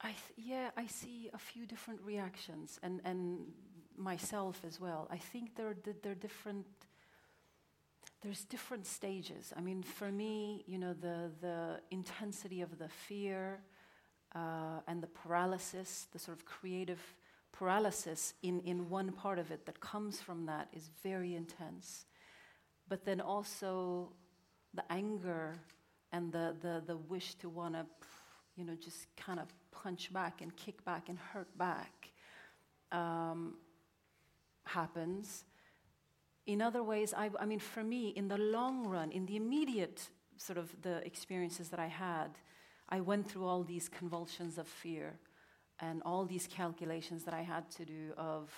I 0.00 0.08
th- 0.08 0.48
yeah, 0.48 0.70
I 0.76 0.86
see 0.86 1.30
a 1.32 1.38
few 1.38 1.66
different 1.66 2.00
reactions, 2.02 2.78
and, 2.82 3.00
and 3.04 3.46
myself 3.96 4.60
as 4.66 4.78
well. 4.80 5.08
I 5.10 5.16
think 5.16 5.56
there 5.56 5.68
are, 5.68 5.76
there 6.02 6.12
are 6.12 6.16
different. 6.16 6.66
There's 8.22 8.44
different 8.44 8.86
stages. 8.86 9.52
I 9.56 9.60
mean, 9.60 9.82
for 9.82 10.10
me, 10.10 10.64
you 10.66 10.78
know, 10.78 10.94
the 10.94 11.30
the 11.40 11.80
intensity 11.90 12.62
of 12.62 12.78
the 12.78 12.88
fear 12.88 13.60
uh, 14.34 14.80
and 14.86 15.02
the 15.02 15.06
paralysis, 15.06 16.08
the 16.12 16.18
sort 16.18 16.36
of 16.36 16.44
creative 16.44 17.00
paralysis 17.52 18.34
in, 18.42 18.60
in 18.60 18.90
one 18.90 19.12
part 19.12 19.38
of 19.38 19.50
it 19.50 19.64
that 19.66 19.80
comes 19.80 20.20
from 20.20 20.46
that 20.46 20.68
is 20.72 20.90
very 21.02 21.34
intense. 21.34 22.04
But 22.88 23.04
then 23.04 23.20
also 23.20 24.12
the 24.74 24.84
anger 24.90 25.54
and 26.12 26.32
the, 26.32 26.54
the, 26.60 26.82
the 26.86 26.96
wish 26.96 27.34
to 27.36 27.48
want 27.48 27.74
to, 27.74 27.86
you 28.56 28.64
know, 28.64 28.74
just 28.74 29.06
kind 29.16 29.40
of 29.40 29.46
punch 29.70 30.12
back 30.12 30.42
and 30.42 30.54
kick 30.56 30.84
back 30.84 31.08
and 31.08 31.18
hurt 31.18 31.56
back 31.56 32.10
um, 32.92 33.54
happens. 34.64 35.44
In 36.46 36.62
other 36.62 36.82
ways, 36.82 37.12
I, 37.16 37.30
I 37.40 37.44
mean, 37.44 37.58
for 37.58 37.82
me, 37.82 38.08
in 38.10 38.28
the 38.28 38.38
long 38.38 38.86
run, 38.86 39.10
in 39.10 39.26
the 39.26 39.36
immediate 39.36 40.08
sort 40.36 40.58
of 40.58 40.70
the 40.82 41.04
experiences 41.04 41.70
that 41.70 41.80
I 41.80 41.86
had, 41.86 42.38
I 42.88 43.00
went 43.00 43.28
through 43.28 43.46
all 43.46 43.64
these 43.64 43.88
convulsions 43.88 44.58
of 44.58 44.68
fear 44.68 45.18
and 45.80 46.02
all 46.04 46.24
these 46.24 46.46
calculations 46.46 47.24
that 47.24 47.34
I 47.34 47.42
had 47.42 47.70
to 47.72 47.84
do 47.84 48.12
of 48.16 48.50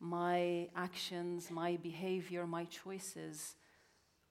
my 0.00 0.68
actions, 0.76 1.50
my 1.50 1.76
behavior, 1.76 2.46
my 2.46 2.64
choices 2.66 3.56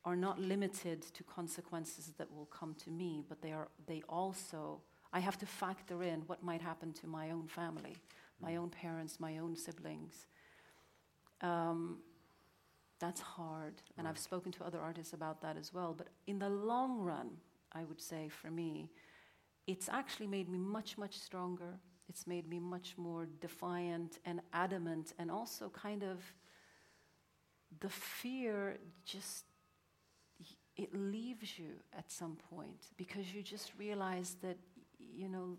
are 0.05 0.15
not 0.15 0.39
limited 0.39 1.01
to 1.01 1.23
consequences 1.23 2.13
that 2.17 2.31
will 2.33 2.45
come 2.45 2.73
to 2.75 2.89
me, 2.89 3.23
but 3.27 3.41
they 3.41 3.51
are 3.51 3.67
they 3.85 4.01
also 4.07 4.79
I 5.11 5.19
have 5.19 5.37
to 5.39 5.45
factor 5.45 6.03
in 6.03 6.21
what 6.27 6.43
might 6.43 6.61
happen 6.61 6.93
to 6.93 7.07
my 7.07 7.31
own 7.31 7.47
family, 7.47 7.97
my 8.39 8.55
own 8.55 8.69
parents, 8.69 9.19
my 9.19 9.37
own 9.39 9.55
siblings. 9.55 10.27
Um, 11.41 11.99
that's 12.99 13.21
hard, 13.21 13.81
and 13.97 14.07
I've 14.07 14.17
spoken 14.17 14.51
to 14.53 14.63
other 14.63 14.79
artists 14.79 15.13
about 15.13 15.41
that 15.41 15.57
as 15.57 15.73
well. 15.73 15.93
But 15.97 16.07
in 16.25 16.39
the 16.39 16.49
long 16.49 16.99
run, 16.99 17.29
I 17.73 17.83
would 17.83 18.01
say 18.01 18.29
for 18.29 18.49
me, 18.49 18.89
it's 19.67 19.89
actually 19.89 20.27
made 20.27 20.49
me 20.49 20.57
much, 20.57 20.97
much 20.97 21.17
stronger. 21.17 21.79
It's 22.09 22.25
made 22.25 22.49
me 22.49 22.59
much 22.59 22.95
more 22.97 23.27
defiant 23.39 24.19
and 24.25 24.41
adamant, 24.53 25.13
and 25.19 25.29
also 25.29 25.69
kind 25.69 26.03
of 26.03 26.23
the 27.79 27.89
fear 27.89 28.77
just 29.05 29.43
it 30.77 30.93
leaves 30.93 31.57
you 31.57 31.71
at 31.97 32.11
some 32.11 32.37
point 32.51 32.85
because 32.97 33.33
you 33.33 33.41
just 33.41 33.71
realize 33.77 34.35
that 34.41 34.57
you 34.99 35.27
know 35.27 35.57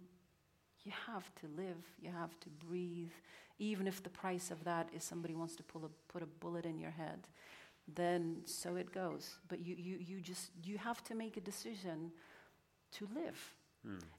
you 0.88 0.94
have 1.12 1.28
to 1.40 1.46
live, 1.62 1.82
you 2.04 2.10
have 2.10 2.34
to 2.40 2.48
breathe, 2.66 3.16
even 3.58 3.86
if 3.86 4.02
the 4.02 4.10
price 4.22 4.50
of 4.50 4.64
that 4.64 4.88
is 4.96 5.04
somebody 5.04 5.34
wants 5.34 5.54
to 5.56 5.62
pull 5.62 5.84
a, 5.84 6.12
put 6.12 6.22
a 6.22 6.30
bullet 6.42 6.64
in 6.64 6.78
your 6.78 6.94
head. 7.02 7.20
Then 7.94 8.42
so 8.44 8.76
it 8.76 8.92
goes. 8.92 9.24
But 9.48 9.58
you, 9.66 9.74
you, 9.86 9.96
you 10.08 10.20
just 10.20 10.50
you 10.64 10.78
have 10.78 11.02
to 11.04 11.14
make 11.14 11.36
a 11.36 11.44
decision 11.52 11.98
to 12.96 13.08
live. 13.14 13.40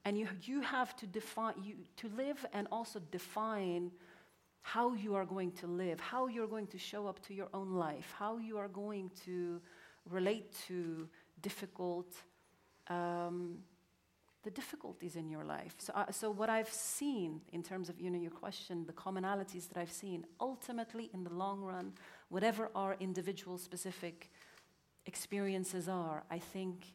And 0.05 0.17
you, 0.17 0.27
you 0.43 0.61
have 0.61 0.95
to 0.97 1.05
define, 1.05 1.53
you, 1.61 1.75
to 1.97 2.09
live 2.15 2.45
and 2.53 2.67
also 2.71 2.99
define 3.11 3.91
how 4.61 4.93
you 4.93 5.15
are 5.15 5.25
going 5.25 5.51
to 5.53 5.67
live, 5.67 5.99
how 5.99 6.27
you're 6.27 6.47
going 6.47 6.67
to 6.67 6.77
show 6.77 7.07
up 7.07 7.19
to 7.27 7.33
your 7.33 7.49
own 7.53 7.73
life, 7.73 8.13
how 8.17 8.37
you 8.37 8.57
are 8.57 8.67
going 8.67 9.11
to 9.25 9.61
relate 10.09 10.53
to 10.67 11.07
difficult, 11.41 12.11
um, 12.87 13.57
the 14.43 14.49
difficulties 14.49 15.15
in 15.15 15.29
your 15.29 15.43
life. 15.43 15.75
So, 15.79 15.93
uh, 15.93 16.11
so 16.11 16.31
what 16.31 16.49
I've 16.49 16.69
seen 16.69 17.41
in 17.51 17.61
terms 17.61 17.89
of 17.89 17.99
you 17.99 18.09
know 18.09 18.19
your 18.19 18.31
question, 18.31 18.85
the 18.85 18.93
commonalities 18.93 19.67
that 19.69 19.77
I've 19.77 19.91
seen, 19.91 20.25
ultimately 20.39 21.09
in 21.13 21.23
the 21.23 21.33
long 21.33 21.61
run, 21.61 21.93
whatever 22.29 22.69
our 22.73 22.95
individual 22.99 23.57
specific 23.57 24.31
experiences 25.05 25.89
are, 25.89 26.23
I 26.31 26.39
think 26.39 26.93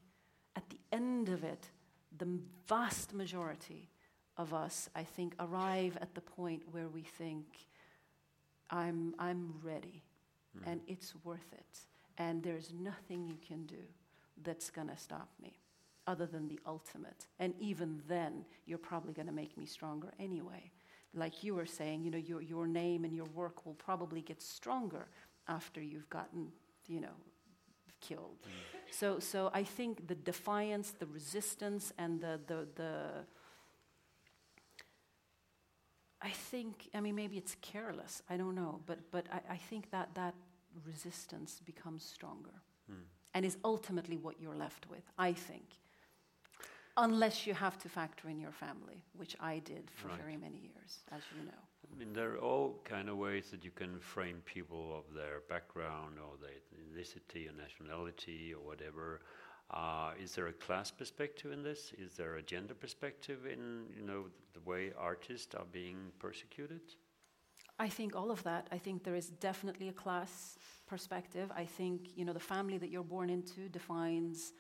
at 0.57 0.69
the 0.71 0.79
end 0.93 1.29
of 1.29 1.45
it, 1.45 1.69
the 2.17 2.29
vast 2.67 3.13
majority 3.13 3.91
of 4.37 4.55
us, 4.55 4.89
I 4.95 5.03
think, 5.03 5.35
arrive 5.39 5.99
at 6.01 6.15
the 6.15 6.21
point 6.21 6.63
where 6.71 6.89
we 6.89 7.03
think, 7.03 7.45
I'm, 8.71 9.15
I'm 9.19 9.55
ready 9.63 10.03
and 10.67 10.81
it's 10.87 11.15
worth 11.25 11.53
it. 11.53 11.79
And 12.17 12.43
there's 12.43 12.73
nothing 12.73 13.27
you 13.27 13.37
can 13.47 13.67
do 13.67 13.83
that's 14.43 14.71
going 14.71 14.89
to 14.89 14.97
stop 14.97 15.29
me 15.43 15.64
other 16.07 16.27
than 16.27 16.49
the 16.49 16.59
ultimate. 16.67 17.27
And 17.39 17.55
even 17.59 18.03
then, 18.09 18.45
you're 18.67 18.79
probably 18.79 19.13
going 19.13 19.27
to 19.27 19.33
make 19.33 19.57
me 19.57 19.67
stronger 19.67 20.13
anyway. 20.19 20.71
Like 21.15 21.45
you 21.45 21.55
were 21.55 21.67
saying, 21.67 22.03
you 22.03 22.11
know, 22.11 22.19
your, 22.19 22.43
your 22.43 22.67
name 22.67 23.05
and 23.05 23.15
your 23.15 23.27
work 23.27 23.65
will 23.65 23.75
probably 23.75 24.21
get 24.21 24.43
stronger 24.43 25.07
after 25.49 25.81
you've 25.81 26.11
gotten, 26.11 26.49
you 26.89 27.01
know, 27.01 27.17
killed. 28.01 28.39
Mm. 28.43 28.51
So, 28.91 29.19
so 29.19 29.51
I 29.55 29.63
think 29.63 30.07
the 30.09 30.15
defiance, 30.15 30.93
the 30.99 31.07
resistance, 31.07 31.93
and 31.99 32.21
the, 32.21 32.41
the, 32.47 32.69
the 32.75 32.97
I 36.21 36.31
think, 36.31 36.89
I 36.95 37.01
mean, 37.01 37.15
maybe 37.15 37.37
it's 37.37 37.57
careless, 37.61 38.23
I 38.31 38.37
don't 38.37 38.55
know, 38.55 38.81
but, 38.87 38.99
but 39.11 39.27
I, 39.31 39.55
I 39.55 39.57
think 39.57 39.91
that 39.91 40.15
that 40.15 40.35
resistance 40.87 41.61
becomes 41.65 42.03
stronger 42.03 42.63
hmm. 42.89 43.03
and 43.35 43.45
is 43.45 43.57
ultimately 43.65 44.17
what 44.17 44.41
you're 44.41 44.57
left 44.57 44.89
with, 44.89 45.03
I 45.19 45.33
think. 45.33 45.65
Unless 46.97 47.47
you 47.47 47.55
have 47.55 47.77
to 47.79 47.89
factor 47.89 48.29
in 48.29 48.39
your 48.39 48.53
family, 48.53 49.03
which 49.17 49.37
I 49.41 49.59
did 49.59 49.91
for 49.91 50.09
Right. 50.09 50.21
very 50.21 50.37
many 50.37 50.59
years, 50.59 51.03
as 51.11 51.23
you 51.37 51.45
know. 51.45 51.63
I 51.93 51.97
mean, 51.97 52.13
there 52.13 52.33
are 52.35 52.39
all 52.39 52.81
kind 52.85 53.09
of 53.09 53.17
ways 53.17 53.51
that 53.51 53.65
you 53.65 53.71
can 53.71 53.99
frame 54.01 54.43
people 54.45 54.97
of 54.97 55.13
their 55.15 55.41
background 55.49 56.19
or 56.19 56.37
their 56.39 56.51
ethnicity 56.73 57.49
or 57.49 57.53
nationality 57.53 58.55
or 58.55 58.61
whatever. 58.65 59.21
Uh, 59.71 60.13
is 60.21 60.35
there 60.35 60.47
a 60.49 60.53
class 60.53 60.91
perspective 60.91 61.51
in 61.53 61.63
this? 61.63 61.93
Is 61.99 62.17
there 62.17 62.37
a 62.37 62.43
gender 62.43 62.75
perspective 62.75 63.47
in 63.47 63.87
you 63.97 64.03
know 64.03 64.27
the 64.53 64.61
way 64.61 64.93
artists 64.97 65.55
are 65.55 65.67
being 65.73 66.13
persecuted? 66.19 66.83
I 67.79 67.89
think 67.89 68.15
all 68.15 68.31
of 68.31 68.43
that. 68.45 68.69
I 68.71 68.79
think 68.79 69.03
there 69.03 69.17
is 69.17 69.31
definitely 69.31 69.89
a 69.89 69.93
class 69.93 70.59
perspective. 70.87 71.51
I 71.57 71.65
think 71.65 72.17
you 72.17 72.25
know 72.25 72.33
the 72.33 72.41
family 72.41 72.79
that 72.79 72.91
you're 72.91 73.03
born 73.03 73.31
into 73.31 73.69
defines 73.69 74.53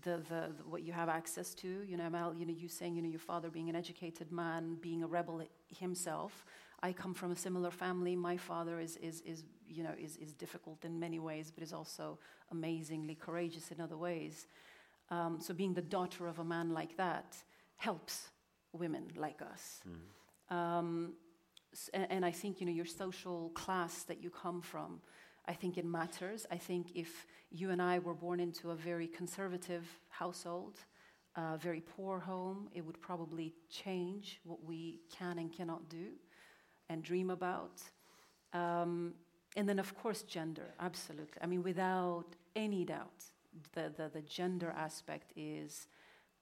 the, 0.00 0.16
the, 0.28 0.52
the 0.56 0.64
what 0.66 0.82
you 0.82 0.92
have 0.92 1.08
access 1.08 1.54
to. 1.54 1.68
You 1.86 1.96
know, 1.96 2.04
Emel, 2.04 2.38
you 2.38 2.46
know, 2.46 2.52
you 2.52 2.68
saying 2.68 2.96
you 2.96 3.02
know 3.02 3.08
your 3.08 3.18
father 3.20 3.50
being 3.50 3.68
an 3.68 3.76
educated 3.76 4.32
man, 4.32 4.76
being 4.80 5.02
a 5.02 5.06
rebel 5.06 5.42
himself. 5.78 6.44
I 6.82 6.92
come 6.92 7.14
from 7.14 7.30
a 7.30 7.36
similar 7.36 7.70
family. 7.70 8.16
My 8.16 8.36
father 8.36 8.80
is 8.80 8.96
is 8.96 9.20
is 9.22 9.44
you 9.68 9.82
know 9.84 9.94
is 9.98 10.16
is 10.16 10.32
difficult 10.32 10.84
in 10.84 10.98
many 10.98 11.18
ways, 11.18 11.50
but 11.54 11.62
is 11.62 11.72
also 11.72 12.18
amazingly 12.50 13.14
courageous 13.14 13.70
in 13.70 13.80
other 13.80 13.96
ways. 13.96 14.46
Um, 15.10 15.38
so 15.40 15.52
being 15.54 15.74
the 15.74 15.82
daughter 15.82 16.26
of 16.26 16.38
a 16.38 16.44
man 16.44 16.72
like 16.72 16.96
that 16.96 17.36
helps 17.76 18.30
women 18.72 19.04
like 19.16 19.42
us. 19.42 19.80
Um, 20.50 21.14
s- 21.72 21.90
a- 21.94 22.10
and 22.12 22.24
I 22.24 22.30
think 22.30 22.60
you 22.60 22.66
know 22.66 22.72
your 22.72 22.86
social 22.86 23.50
class 23.50 24.02
that 24.04 24.22
you 24.22 24.30
come 24.30 24.60
from. 24.62 25.00
I 25.46 25.54
think 25.54 25.76
it 25.78 25.84
matters. 25.84 26.46
I 26.50 26.56
think 26.56 26.92
if 26.94 27.26
you 27.50 27.70
and 27.70 27.82
I 27.82 27.98
were 27.98 28.14
born 28.14 28.40
into 28.40 28.70
a 28.70 28.74
very 28.76 29.06
conservative 29.06 29.86
household, 30.08 30.78
a 31.36 31.58
very 31.58 31.80
poor 31.80 32.20
home, 32.20 32.68
it 32.74 32.84
would 32.84 33.00
probably 33.00 33.54
change 33.70 34.40
what 34.44 34.64
we 34.64 35.00
can 35.10 35.38
and 35.38 35.52
cannot 35.52 35.88
do. 35.88 36.08
and 36.88 37.02
dream 37.02 37.30
about. 37.30 37.82
Um, 38.52 39.14
and 39.56 39.68
then, 39.68 39.78
of 39.78 39.94
course, 39.96 40.22
gender, 40.22 40.74
absolutely. 40.80 41.40
I 41.42 41.46
mean, 41.46 41.62
without 41.62 42.26
any 42.54 42.84
doubt, 42.84 43.24
the, 43.72 43.92
the, 43.96 44.10
the 44.12 44.22
gender 44.22 44.72
aspect 44.76 45.32
is 45.36 45.86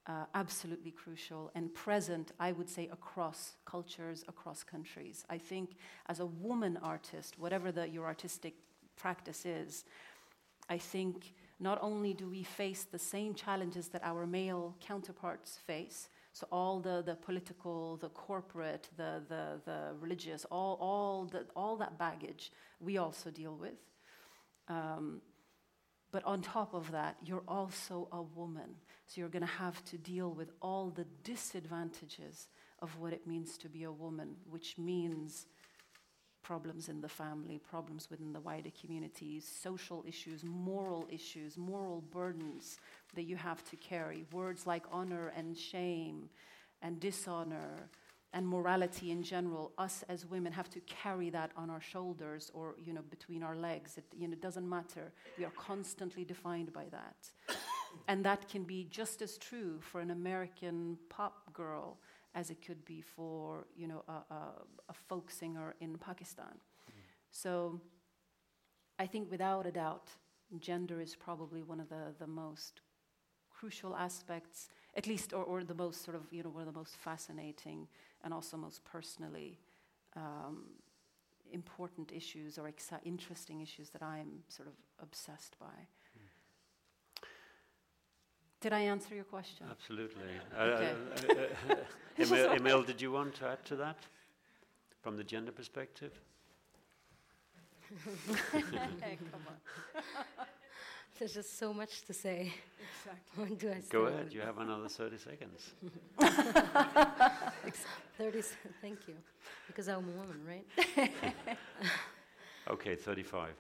uh, 0.06 0.24
absolutely 0.34 0.90
crucial 0.90 1.50
and 1.54 1.72
present, 1.74 2.32
I 2.40 2.52
would 2.52 2.68
say, 2.68 2.88
across 2.92 3.54
cultures, 3.64 4.24
across 4.28 4.62
countries. 4.64 5.24
I 5.28 5.38
think 5.38 5.76
as 6.06 6.20
a 6.20 6.26
woman 6.26 6.78
artist, 6.82 7.38
whatever 7.38 7.70
the, 7.72 7.88
your 7.88 8.06
artistic 8.06 8.54
practice 9.00 9.46
is, 9.46 9.84
I 10.68 10.78
think 10.78 11.34
not 11.58 11.78
only 11.82 12.14
do 12.14 12.28
we 12.28 12.42
face 12.42 12.84
the 12.84 12.98
same 12.98 13.34
challenges 13.34 13.88
that 13.88 14.02
our 14.04 14.26
male 14.26 14.76
counterparts 14.80 15.58
face, 15.66 16.08
so 16.32 16.46
all 16.52 16.80
the, 16.80 17.02
the 17.02 17.16
political, 17.16 17.96
the 17.96 18.08
corporate, 18.10 18.88
the, 18.96 19.22
the, 19.28 19.60
the 19.64 19.94
religious, 20.00 20.44
all, 20.50 20.78
all, 20.80 21.24
the, 21.24 21.46
all 21.56 21.76
that 21.76 21.98
baggage 21.98 22.52
we 22.78 22.98
also 22.98 23.30
deal 23.30 23.56
with. 23.56 23.78
Um, 24.68 25.20
but 26.12 26.24
on 26.24 26.40
top 26.40 26.74
of 26.74 26.90
that, 26.92 27.16
you're 27.24 27.42
also 27.46 28.08
a 28.12 28.22
woman. 28.22 28.70
So 29.06 29.20
you're 29.20 29.28
going 29.28 29.46
to 29.46 29.52
have 29.52 29.84
to 29.86 29.98
deal 29.98 30.30
with 30.30 30.52
all 30.62 30.90
the 30.90 31.06
disadvantages 31.24 32.48
of 32.80 32.96
what 32.98 33.12
it 33.12 33.26
means 33.26 33.58
to 33.58 33.68
be 33.68 33.84
a 33.84 33.92
woman, 33.92 34.36
which 34.48 34.78
means 34.78 35.46
problems 36.42 36.88
in 36.88 37.00
the 37.00 37.08
family, 37.08 37.58
problems 37.58 38.08
within 38.10 38.32
the 38.32 38.40
wider 38.40 38.70
communities, 38.80 39.50
social 39.62 40.04
issues, 40.06 40.44
moral 40.44 41.06
issues, 41.10 41.56
moral 41.56 42.02
burdens 42.12 42.78
that 43.14 43.24
you 43.24 43.36
have 43.36 43.62
to 43.70 43.76
carry. 43.76 44.24
Words 44.32 44.66
like 44.66 44.84
honor 44.92 45.32
and 45.36 45.56
shame 45.56 46.28
and 46.82 46.98
dishonor 47.00 47.88
and 48.32 48.46
morality 48.46 49.10
in 49.10 49.22
general, 49.22 49.72
us 49.76 50.04
as 50.08 50.24
women 50.24 50.52
have 50.52 50.70
to 50.70 50.80
carry 50.80 51.30
that 51.30 51.50
on 51.56 51.68
our 51.68 51.80
shoulders 51.80 52.50
or 52.54 52.76
you 52.84 52.92
know 52.92 53.02
between 53.10 53.42
our 53.42 53.56
legs. 53.56 53.98
It 53.98 54.04
you 54.16 54.28
know 54.28 54.36
doesn't 54.36 54.68
matter. 54.68 55.12
We 55.36 55.44
are 55.44 55.52
constantly 55.56 56.24
defined 56.24 56.72
by 56.72 56.84
that, 56.90 57.28
and 58.08 58.24
that 58.24 58.48
can 58.48 58.62
be 58.62 58.86
just 58.88 59.20
as 59.20 59.36
true 59.36 59.80
for 59.80 60.00
an 60.00 60.10
American 60.10 60.96
pop 61.08 61.52
girl 61.52 61.98
as 62.34 62.50
it 62.50 62.64
could 62.64 62.84
be 62.84 63.00
for 63.00 63.66
you 63.76 63.86
know 63.86 64.02
a, 64.08 64.34
a, 64.34 64.40
a 64.88 64.94
folk 65.08 65.30
singer 65.30 65.74
in 65.80 65.98
Pakistan. 65.98 66.58
So, 67.30 67.80
I 68.98 69.06
think 69.06 69.30
without 69.30 69.66
a 69.66 69.70
doubt, 69.70 70.08
gender 70.58 71.00
is 71.00 71.14
probably 71.14 71.62
one 71.62 71.80
of 71.80 71.88
the 71.88 72.14
the 72.18 72.26
most 72.26 72.80
crucial 73.50 73.94
aspects, 73.94 74.70
at 74.96 75.06
least, 75.06 75.32
or, 75.32 75.44
or 75.44 75.62
the 75.62 75.74
most 75.74 76.04
sort 76.04 76.16
of 76.16 76.22
you 76.32 76.42
know 76.42 76.50
one 76.50 76.66
of 76.66 76.72
the 76.72 76.78
most 76.78 76.96
fascinating 76.96 77.88
and 78.24 78.34
also 78.34 78.56
most 78.56 78.84
personally 78.84 79.58
um, 80.16 80.64
important 81.52 82.12
issues 82.12 82.58
or 82.58 82.70
interesting 83.04 83.60
issues 83.60 83.90
that 83.90 84.02
I'm 84.02 84.44
sort 84.48 84.68
of 84.68 84.74
obsessed 85.02 85.56
by. 85.58 85.88
Did 88.60 88.72
I 88.74 88.80
answer 88.80 89.14
your 89.14 89.24
question? 89.24 89.66
Absolutely. 89.70 90.22
okay. 90.58 90.92
uh, 91.28 91.32
uh, 91.72 91.72
uh, 91.72 91.76
Emel, 92.18 92.58
Emel, 92.58 92.86
did 92.86 93.00
you 93.00 93.10
want 93.10 93.34
to 93.36 93.48
add 93.48 93.64
to 93.64 93.76
that 93.76 93.96
from 95.02 95.16
the 95.16 95.24
gender 95.24 95.50
perspective? 95.50 96.12
Come 98.52 98.62
on. 99.48 99.56
There's 101.18 101.34
just 101.34 101.58
so 101.58 101.72
much 101.72 102.02
to 102.02 102.12
say. 102.12 102.52
Exactly. 102.98 103.44
When 103.44 103.54
do 103.56 103.70
I 103.70 103.80
Go 103.88 104.04
ahead. 104.04 104.32
You 104.32 104.42
have 104.42 104.58
another 104.58 104.88
30 104.88 105.16
seconds. 105.18 105.72
30 108.18 108.42
thank 108.80 109.08
you. 109.08 109.14
Because 109.66 109.88
I'm 109.88 109.96
a 109.96 110.00
woman, 110.00 110.40
right? 110.46 110.66
okay, 112.70 112.94
35. 112.94 113.50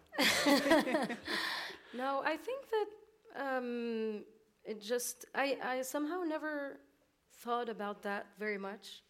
no, 1.94 2.22
I 2.24 2.36
think 2.36 2.64
that 2.70 2.86
um, 3.36 4.22
it 4.70 4.80
just, 4.80 5.24
I, 5.34 5.58
I 5.64 5.82
somehow 5.82 6.20
never 6.22 6.78
thought 7.42 7.68
about 7.68 8.02
that 8.02 8.26
very 8.38 8.56
much 8.58 9.02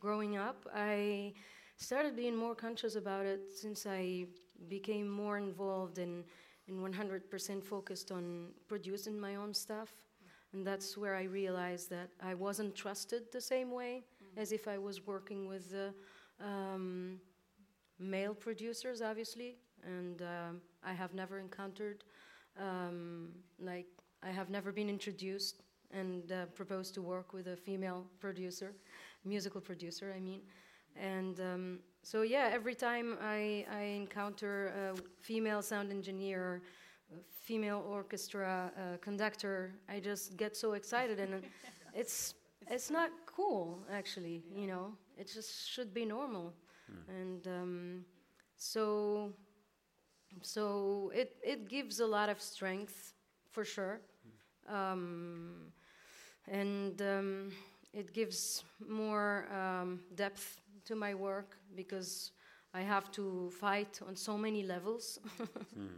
growing 0.00 0.36
up. 0.36 0.66
I 0.74 1.34
started 1.76 2.16
being 2.16 2.34
more 2.34 2.56
conscious 2.56 2.96
about 2.96 3.24
it 3.24 3.42
since 3.54 3.86
I 3.86 4.26
became 4.68 5.08
more 5.08 5.38
involved 5.38 5.98
in 5.98 6.24
and 6.66 6.94
100% 6.94 7.62
focused 7.62 8.10
on 8.10 8.48
producing 8.66 9.20
my 9.20 9.36
own 9.36 9.54
stuff. 9.54 9.90
And 10.52 10.66
that's 10.66 10.96
where 10.96 11.14
I 11.14 11.24
realized 11.24 11.90
that 11.90 12.08
I 12.20 12.34
wasn't 12.34 12.74
trusted 12.74 13.22
the 13.30 13.40
same 13.40 13.70
way 13.70 14.02
mm-hmm. 14.02 14.40
as 14.40 14.50
if 14.50 14.66
I 14.66 14.78
was 14.78 15.06
working 15.06 15.46
with 15.46 15.74
uh, 15.74 16.44
um, 16.44 17.20
male 18.00 18.34
producers, 18.34 19.00
obviously. 19.00 19.58
And 19.84 20.22
um, 20.22 20.60
I 20.82 20.92
have 20.92 21.12
never 21.14 21.38
encountered, 21.38 22.02
um, 22.58 23.28
like, 23.60 23.86
I 24.26 24.30
have 24.30 24.50
never 24.50 24.72
been 24.72 24.88
introduced 24.88 25.62
and 25.90 26.32
uh, 26.32 26.46
proposed 26.54 26.94
to 26.94 27.02
work 27.02 27.32
with 27.32 27.46
a 27.46 27.56
female 27.56 28.06
producer, 28.20 28.74
musical 29.24 29.60
producer, 29.60 30.12
I 30.16 30.20
mean. 30.20 30.40
And 30.96 31.40
um, 31.40 31.78
so 32.02 32.22
yeah, 32.22 32.50
every 32.52 32.74
time 32.74 33.18
I, 33.22 33.66
I 33.70 33.82
encounter 33.82 34.68
a 34.68 34.96
female 35.20 35.62
sound 35.62 35.90
engineer, 35.90 36.62
female 37.30 37.84
orchestra 37.88 38.72
uh, 38.76 38.96
conductor, 38.98 39.74
I 39.88 40.00
just 40.00 40.36
get 40.36 40.56
so 40.56 40.72
excited, 40.72 41.18
and 41.20 41.42
it's 41.94 42.34
it's 42.70 42.90
not 42.90 43.10
cool 43.26 43.84
actually. 43.90 44.42
You 44.54 44.66
know, 44.66 44.92
it 45.18 45.30
just 45.32 45.68
should 45.68 45.92
be 45.92 46.04
normal, 46.04 46.54
mm. 46.90 47.20
and 47.20 47.46
um, 47.46 48.04
so 48.56 49.32
so 50.42 51.12
it 51.14 51.36
it 51.42 51.68
gives 51.68 52.00
a 52.00 52.06
lot 52.06 52.28
of 52.28 52.40
strength 52.40 53.12
for 53.50 53.64
sure, 53.64 54.00
mm. 54.00 54.13
Um, 54.68 55.72
and 56.48 57.00
um, 57.00 57.52
it 57.92 58.12
gives 58.12 58.64
more 58.86 59.46
um, 59.52 60.00
depth 60.14 60.60
to 60.84 60.94
my 60.94 61.14
work 61.14 61.56
because 61.74 62.32
I 62.74 62.82
have 62.82 63.10
to 63.12 63.50
fight 63.58 64.00
on 64.06 64.16
so 64.16 64.36
many 64.36 64.62
levels 64.64 65.18
mm. 65.78 65.88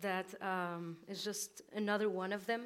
that 0.00 0.34
um, 0.40 0.96
it's 1.06 1.22
just 1.22 1.62
another 1.74 2.08
one 2.08 2.32
of 2.32 2.46
them. 2.46 2.62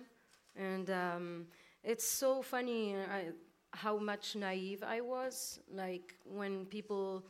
And 0.56 0.90
um, 0.90 1.46
it's 1.82 2.06
so 2.06 2.42
funny 2.42 2.94
uh, 2.94 2.98
I, 3.10 3.24
how 3.72 3.98
much 3.98 4.36
naive 4.36 4.82
I 4.82 5.00
was. 5.00 5.58
Like 5.72 6.14
when 6.24 6.66
people 6.66 7.24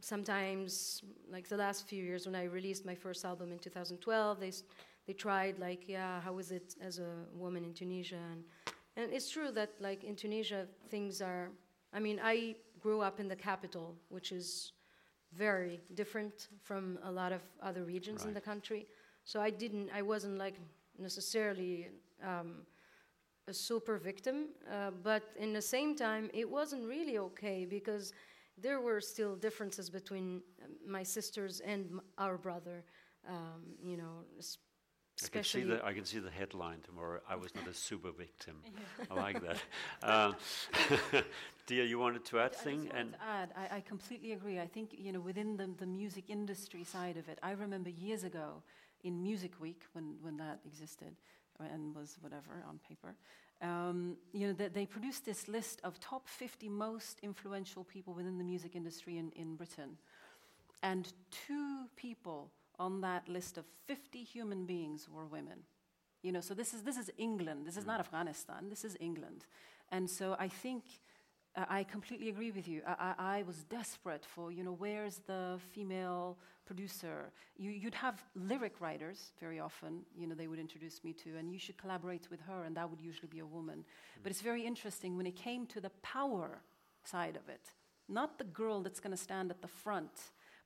sometimes, 0.00 1.02
like 1.30 1.48
the 1.48 1.56
last 1.56 1.86
few 1.86 2.02
years 2.02 2.26
when 2.26 2.34
I 2.34 2.44
released 2.44 2.86
my 2.86 2.94
first 2.94 3.24
album 3.24 3.52
in 3.52 3.58
2012, 3.58 4.40
they, 4.40 4.52
they 5.06 5.12
tried, 5.12 5.58
like, 5.58 5.88
yeah, 5.88 6.20
how 6.20 6.38
is 6.38 6.52
it 6.52 6.74
as 6.80 6.98
a 6.98 7.10
woman 7.34 7.64
in 7.64 7.74
Tunisia? 7.74 8.20
And, 8.32 8.44
and 8.96 9.12
it's 9.12 9.30
true 9.30 9.50
that, 9.52 9.70
like, 9.80 10.04
in 10.04 10.14
Tunisia, 10.14 10.66
things 10.90 11.20
are, 11.20 11.50
I 11.92 12.00
mean, 12.00 12.20
I 12.22 12.56
grew 12.80 13.00
up 13.00 13.20
in 13.20 13.28
the 13.28 13.36
capital, 13.36 13.96
which 14.08 14.32
is 14.32 14.72
very 15.34 15.80
different 15.94 16.48
from 16.62 16.98
a 17.04 17.10
lot 17.10 17.32
of 17.32 17.40
other 17.62 17.84
regions 17.84 18.20
right. 18.20 18.28
in 18.28 18.34
the 18.34 18.40
country. 18.40 18.86
So 19.24 19.40
I 19.40 19.50
didn't, 19.50 19.90
I 19.94 20.02
wasn't 20.02 20.38
like 20.38 20.56
necessarily 20.98 21.88
um, 22.22 22.66
a 23.48 23.54
super 23.54 23.96
victim, 23.96 24.48
uh, 24.70 24.90
but 25.02 25.22
in 25.38 25.52
the 25.52 25.62
same 25.62 25.96
time, 25.96 26.30
it 26.34 26.48
wasn't 26.48 26.86
really 26.86 27.18
okay 27.18 27.64
because 27.64 28.12
there 28.58 28.80
were 28.80 29.00
still 29.00 29.34
differences 29.34 29.88
between 29.88 30.42
um, 30.62 30.70
my 30.86 31.02
sisters 31.02 31.60
and 31.60 32.00
our 32.18 32.36
brother. 32.36 32.84
Um, 33.28 33.62
you 33.82 33.96
know, 33.96 34.24
I 35.26 35.28
can, 35.28 35.44
see 35.44 35.62
the, 35.62 35.84
I 35.84 35.92
can 35.92 36.04
see 36.04 36.18
the 36.18 36.30
headline 36.30 36.78
tomorrow. 36.84 37.20
I 37.28 37.36
was 37.36 37.54
not 37.54 37.66
a 37.66 37.74
super 37.74 38.10
victim. 38.10 38.56
I 39.10 39.14
like 39.14 39.40
that. 39.42 39.62
Um, 40.02 40.36
Deeyah, 41.66 41.88
you 41.88 41.98
wanted 41.98 42.24
to 42.26 42.40
add 42.40 42.54
thing? 42.54 42.90
and 42.94 43.12
to 43.12 43.18
add, 43.22 43.50
I, 43.56 43.76
I, 43.76 43.80
completely 43.80 44.32
agree. 44.32 44.58
I 44.58 44.66
think 44.66 44.90
you 44.98 45.12
know 45.12 45.20
within 45.20 45.56
the, 45.56 45.68
the 45.78 45.86
music 45.86 46.24
industry 46.28 46.84
side 46.84 47.16
of 47.16 47.28
it, 47.28 47.38
I 47.42 47.52
remember 47.52 47.90
years 47.90 48.24
ago 48.24 48.62
in 49.04 49.22
Music 49.22 49.52
Week 49.60 49.82
when, 49.92 50.14
when 50.22 50.36
that 50.36 50.60
existed 50.64 51.16
and 51.60 51.94
was 51.94 52.16
whatever 52.20 52.64
on 52.68 52.78
paper. 52.88 53.14
Um, 53.60 54.16
you 54.32 54.48
know, 54.48 54.52
that 54.54 54.74
they 54.74 54.86
produced 54.86 55.24
this 55.24 55.46
list 55.46 55.80
of 55.84 56.00
top 56.00 56.28
50 56.28 56.68
most 56.68 57.20
influential 57.22 57.84
people 57.84 58.12
within 58.12 58.38
the 58.38 58.44
music 58.44 58.74
industry 58.74 59.18
in, 59.18 59.30
in 59.36 59.54
Britain. 59.54 59.96
And 60.82 61.12
two 61.30 61.84
people 61.94 62.50
on 62.78 63.00
that 63.02 63.28
list 63.28 63.58
of 63.58 63.64
50 63.86 64.22
human 64.22 64.66
beings 64.66 65.08
were 65.08 65.26
women. 65.26 65.60
You 66.22 66.32
know, 66.32 66.40
so 66.40 66.54
this 66.54 66.72
is, 66.72 66.82
this 66.82 66.96
is 66.96 67.10
England. 67.18 67.66
This 67.66 67.76
is 67.76 67.84
not 67.84 67.96
mm. 67.96 68.00
Afghanistan. 68.00 68.68
This 68.68 68.84
is 68.84 68.96
England. 69.00 69.44
And 69.90 70.08
so 70.08 70.36
I 70.38 70.48
think 70.48 70.84
uh, 71.56 71.64
I 71.68 71.84
completely 71.84 72.28
agree 72.28 72.50
with 72.50 72.68
you. 72.68 72.82
I, 72.86 73.14
I, 73.18 73.38
I, 73.38 73.42
was 73.42 73.64
desperate 73.64 74.24
for, 74.24 74.52
you 74.52 74.62
know, 74.62 74.72
where's 74.72 75.20
the 75.26 75.58
female 75.72 76.38
producer? 76.64 77.32
You, 77.58 77.78
would 77.84 77.94
have 77.94 78.22
lyric 78.34 78.80
writers 78.80 79.32
very 79.40 79.58
often, 79.58 80.02
you 80.16 80.26
know, 80.26 80.34
they 80.34 80.46
would 80.46 80.60
introduce 80.60 81.02
me 81.04 81.12
to, 81.24 81.36
and 81.36 81.52
you 81.52 81.58
should 81.58 81.76
collaborate 81.76 82.30
with 82.30 82.40
her, 82.42 82.62
and 82.62 82.76
that 82.76 82.88
would 82.88 83.00
usually 83.00 83.28
be 83.28 83.40
a 83.40 83.46
woman. 83.46 83.78
Mm. 83.80 84.22
But 84.22 84.30
it's 84.30 84.40
very 84.40 84.64
interesting 84.64 85.16
when 85.16 85.26
it 85.26 85.36
came 85.36 85.66
to 85.66 85.80
the 85.80 85.90
power 86.02 86.62
side 87.04 87.36
of 87.36 87.48
it 87.48 87.72
not 88.08 88.38
the 88.38 88.44
girl 88.44 88.80
that's 88.80 89.00
going 89.00 89.10
to 89.10 89.22
stand 89.22 89.50
at 89.50 89.62
the 89.62 89.68
front, 89.68 90.10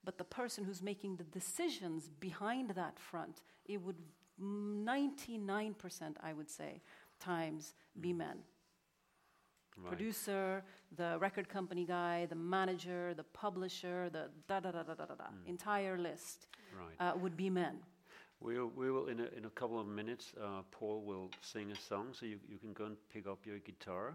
but 0.07 0.17
the 0.17 0.25
person 0.25 0.65
who's 0.65 0.81
making 0.81 1.17
the 1.17 1.25
decisions 1.25 2.09
behind 2.21 2.71
that 2.71 2.99
front, 2.99 3.43
it 3.67 3.83
would 3.83 3.97
99%, 4.41 5.75
I 6.23 6.33
would 6.33 6.49
say, 6.49 6.81
times 7.19 7.75
be 8.01 8.13
men. 8.13 8.39
Right. 9.77 9.89
Producer, 9.89 10.63
the 10.97 11.19
record 11.21 11.49
company 11.49 11.85
guy, 11.85 12.27
the 12.27 12.37
manager, 12.37 13.15
the 13.15 13.25
publisher, 13.25 14.09
the 14.09 14.31
da 14.49 14.61
da 14.61 14.71
da 14.71 14.85
da 14.85 14.95
da 14.95 15.05
da, 15.07 15.15
da. 15.17 15.25
entire 15.47 15.99
list 15.99 16.47
Right. 16.73 16.97
uh, 17.01 17.17
would 17.19 17.37
be 17.37 17.51
men. 17.51 17.79
We'll, 18.41 18.71
we 18.77 18.91
will, 18.91 19.07
in 19.09 19.21
a, 19.21 19.29
in 19.37 19.47
a 19.47 19.51
couple 19.51 19.81
of 19.81 19.87
minutes, 19.87 20.33
uh, 20.41 20.63
Paul 20.71 21.03
will 21.03 21.31
sing 21.41 21.73
a 21.73 21.77
song, 21.77 22.09
so 22.13 22.27
you, 22.27 22.39
you 22.49 22.59
can 22.59 22.75
go 22.75 22.85
and 22.85 22.97
pick 23.13 23.27
up 23.27 23.39
your 23.47 23.59
guitar. 23.59 24.15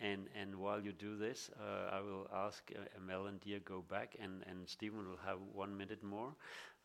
And, 0.00 0.28
and 0.40 0.54
while 0.54 0.80
you 0.80 0.92
do 0.92 1.16
this, 1.16 1.50
uh, 1.60 1.96
I 1.96 2.00
will 2.00 2.28
ask 2.32 2.62
uh, 2.72 2.78
Mel 3.04 3.26
and 3.26 3.40
Deeyah 3.40 3.64
go 3.64 3.82
back, 3.90 4.14
and, 4.22 4.44
and 4.48 4.68
Stephen 4.68 5.00
will 5.08 5.18
have 5.26 5.38
one 5.52 5.76
minute 5.76 6.04
more. 6.04 6.30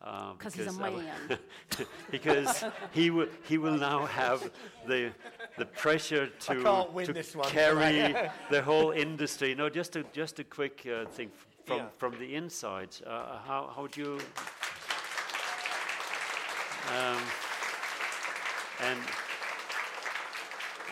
uh, 0.02 0.32
'Cause 0.34 0.54
he's 0.54 0.66
a 0.66 0.72
because 0.72 0.80
man. 1.28 1.38
because 2.10 2.64
he 2.90 3.10
will, 3.10 3.28
he 3.44 3.56
will 3.56 3.76
now 3.78 4.04
have 4.06 4.50
the, 4.88 5.12
the 5.58 5.64
pressure 5.66 6.26
to, 6.26 6.54
to 7.04 7.12
this 7.12 7.36
one, 7.36 7.48
carry 7.48 8.16
the 8.50 8.60
whole 8.62 8.90
industry. 8.90 9.54
No, 9.54 9.68
just 9.70 9.94
a, 9.94 10.02
just 10.12 10.40
a 10.40 10.44
quick 10.44 10.84
uh, 10.84 11.04
thing 11.10 11.30
f- 11.32 11.46
from, 11.66 11.76
Yeah. 11.78 11.86
from 11.98 12.18
the 12.18 12.34
inside. 12.34 12.96
Uh, 13.06 13.38
how, 13.46 13.70
how 13.76 13.86
do 13.86 14.00
you. 14.00 14.18
Um, 16.98 17.22
and, 18.80 18.98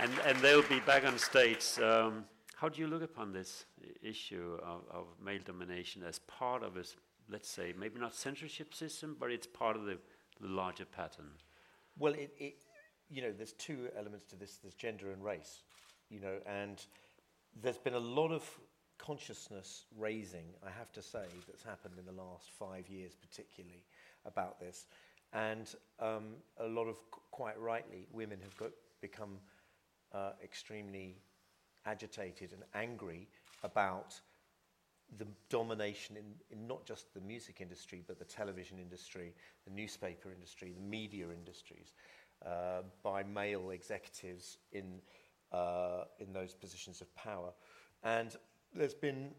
and, 0.03 0.13
and 0.27 0.39
they'll 0.39 0.69
be 0.69 0.81
back 0.81 1.05
on 1.07 1.17
stage. 1.17 1.65
Um, 1.81 2.25
how 2.57 2.69
do 2.69 2.81
you 2.81 2.89
look 2.89 3.03
upon 3.03 3.33
this 3.33 3.67
issue 4.03 4.59
of, 4.63 4.83
of 4.91 5.07
male 5.25 5.41
domination 5.45 6.03
as 6.03 6.19
part 6.21 6.65
of 6.65 6.77
a, 6.77 6.85
let's 7.31 7.49
say, 7.49 7.73
maybe 7.79 8.01
not 8.01 8.15
censorship 8.15 8.75
system, 8.75 9.17
but 9.19 9.31
it's 9.31 9.47
part 9.47 9.77
of 9.77 9.85
the, 9.85 9.99
the 10.41 10.49
larger 10.49 10.85
pattern? 10.85 11.27
Well, 11.99 12.15
it, 12.15 12.35
it, 12.39 12.57
you 13.11 13.23
know, 13.23 13.33
there's 13.33 13.53
two 13.53 13.89
elements 13.97 14.27
to 14.27 14.37
this. 14.37 14.59
There's 14.63 14.75
gender 14.75 15.13
and 15.13 15.23
race, 15.23 15.63
you 16.11 16.19
know, 16.19 16.39
and 16.47 16.85
there's 17.63 17.79
been 17.79 17.95
a 17.95 18.01
lot 18.01 18.33
of 18.33 18.43
consciousness 18.99 19.85
raising, 19.97 20.47
I 20.67 20.71
have 20.71 20.93
to 20.93 21.03
say, 21.03 21.25
that's 21.47 21.63
happened 21.63 21.95
in 21.99 22.07
the 22.07 22.21
last 22.21 22.51
five 22.59 22.89
years, 22.89 23.13
particularly 23.15 23.85
about 24.25 24.59
this. 24.59 24.87
And 25.33 25.73
um, 26.01 26.35
a 26.59 26.67
lot 26.67 26.87
of, 26.87 26.97
quite 27.31 27.59
rightly, 27.61 28.07
women 28.13 28.39
have 28.43 28.57
got, 28.57 28.71
become 29.01 29.39
uh, 30.15 30.33
extremely 30.43 31.17
agitated 31.87 32.53
and 32.53 32.63
angry 32.75 33.29
about 33.63 34.21
the 35.19 35.27
domination 35.51 36.17
in, 36.17 36.25
in 36.51 36.67
not 36.67 36.87
just 36.87 37.13
the 37.15 37.21
music 37.21 37.61
industry, 37.61 38.03
but 38.07 38.19
the 38.19 38.25
television 38.25 38.79
industry, 38.79 39.35
the 39.67 39.71
newspaper 39.71 40.33
industry, 40.33 40.73
the 40.73 40.81
media 40.81 41.27
industries, 41.31 41.93
uh, 42.47 42.83
by 43.03 43.23
male 43.23 43.71
executives 43.71 44.59
in, 44.73 45.01
uh, 45.53 46.05
in 46.19 46.33
those 46.33 46.55
positions 46.55 47.01
of 47.01 47.15
power. 47.15 47.51
And 48.03 48.35
there's 48.75 48.95
been 48.95 49.31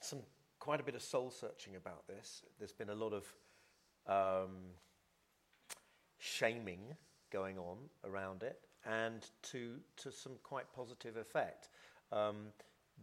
some 0.00 0.20
quite 0.58 0.80
a 0.80 0.82
bit 0.82 0.94
of 0.94 1.02
soul 1.02 1.30
searching 1.30 1.76
about 1.76 2.06
this. 2.06 2.42
There's 2.58 2.72
been 2.72 2.90
a 2.90 2.94
lot 2.94 3.12
of 3.12 3.24
um, 4.06 4.56
shaming 6.18 6.80
going 7.30 7.58
on 7.58 7.78
around 8.04 8.42
it, 8.42 8.60
and 8.86 9.26
to, 9.42 9.76
to 9.96 10.12
some 10.12 10.32
quite 10.42 10.66
positive 10.74 11.16
effect. 11.16 11.68
Um, 12.12 12.46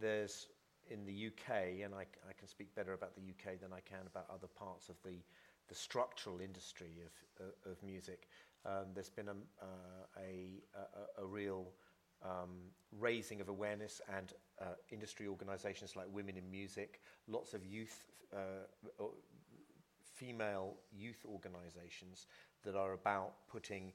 there's 0.00 0.48
in 0.90 1.04
the 1.04 1.26
UK, 1.28 1.82
and 1.84 1.94
I, 1.94 2.02
I 2.28 2.32
can 2.38 2.48
speak 2.48 2.74
better 2.74 2.92
about 2.92 3.14
the 3.14 3.22
UK 3.22 3.60
than 3.60 3.72
I 3.72 3.80
can 3.80 4.06
about 4.06 4.26
other 4.32 4.46
parts 4.46 4.88
of 4.88 4.96
the, 5.04 5.16
the 5.68 5.74
structural 5.74 6.40
industry 6.40 7.02
of, 7.40 7.46
uh, 7.46 7.70
of 7.70 7.82
music. 7.82 8.28
Um, 8.66 8.86
there's 8.94 9.10
been 9.10 9.28
a, 9.28 9.32
uh, 9.32 10.20
a, 10.20 10.62
a, 11.20 11.22
a 11.22 11.26
real 11.26 11.68
um, 12.22 12.50
raising 12.98 13.40
of 13.40 13.48
awareness 13.48 14.00
and 14.16 14.32
uh, 14.60 14.74
industry 14.90 15.26
organisations 15.26 15.96
like 15.96 16.06
Women 16.12 16.36
in 16.36 16.50
Music, 16.50 17.00
lots 17.28 17.54
of 17.54 17.64
youth, 17.64 18.04
uh, 18.34 19.04
female 20.14 20.74
youth 20.96 21.24
organisations 21.26 22.26
that 22.62 22.74
are 22.74 22.92
about 22.92 23.32
putting 23.48 23.92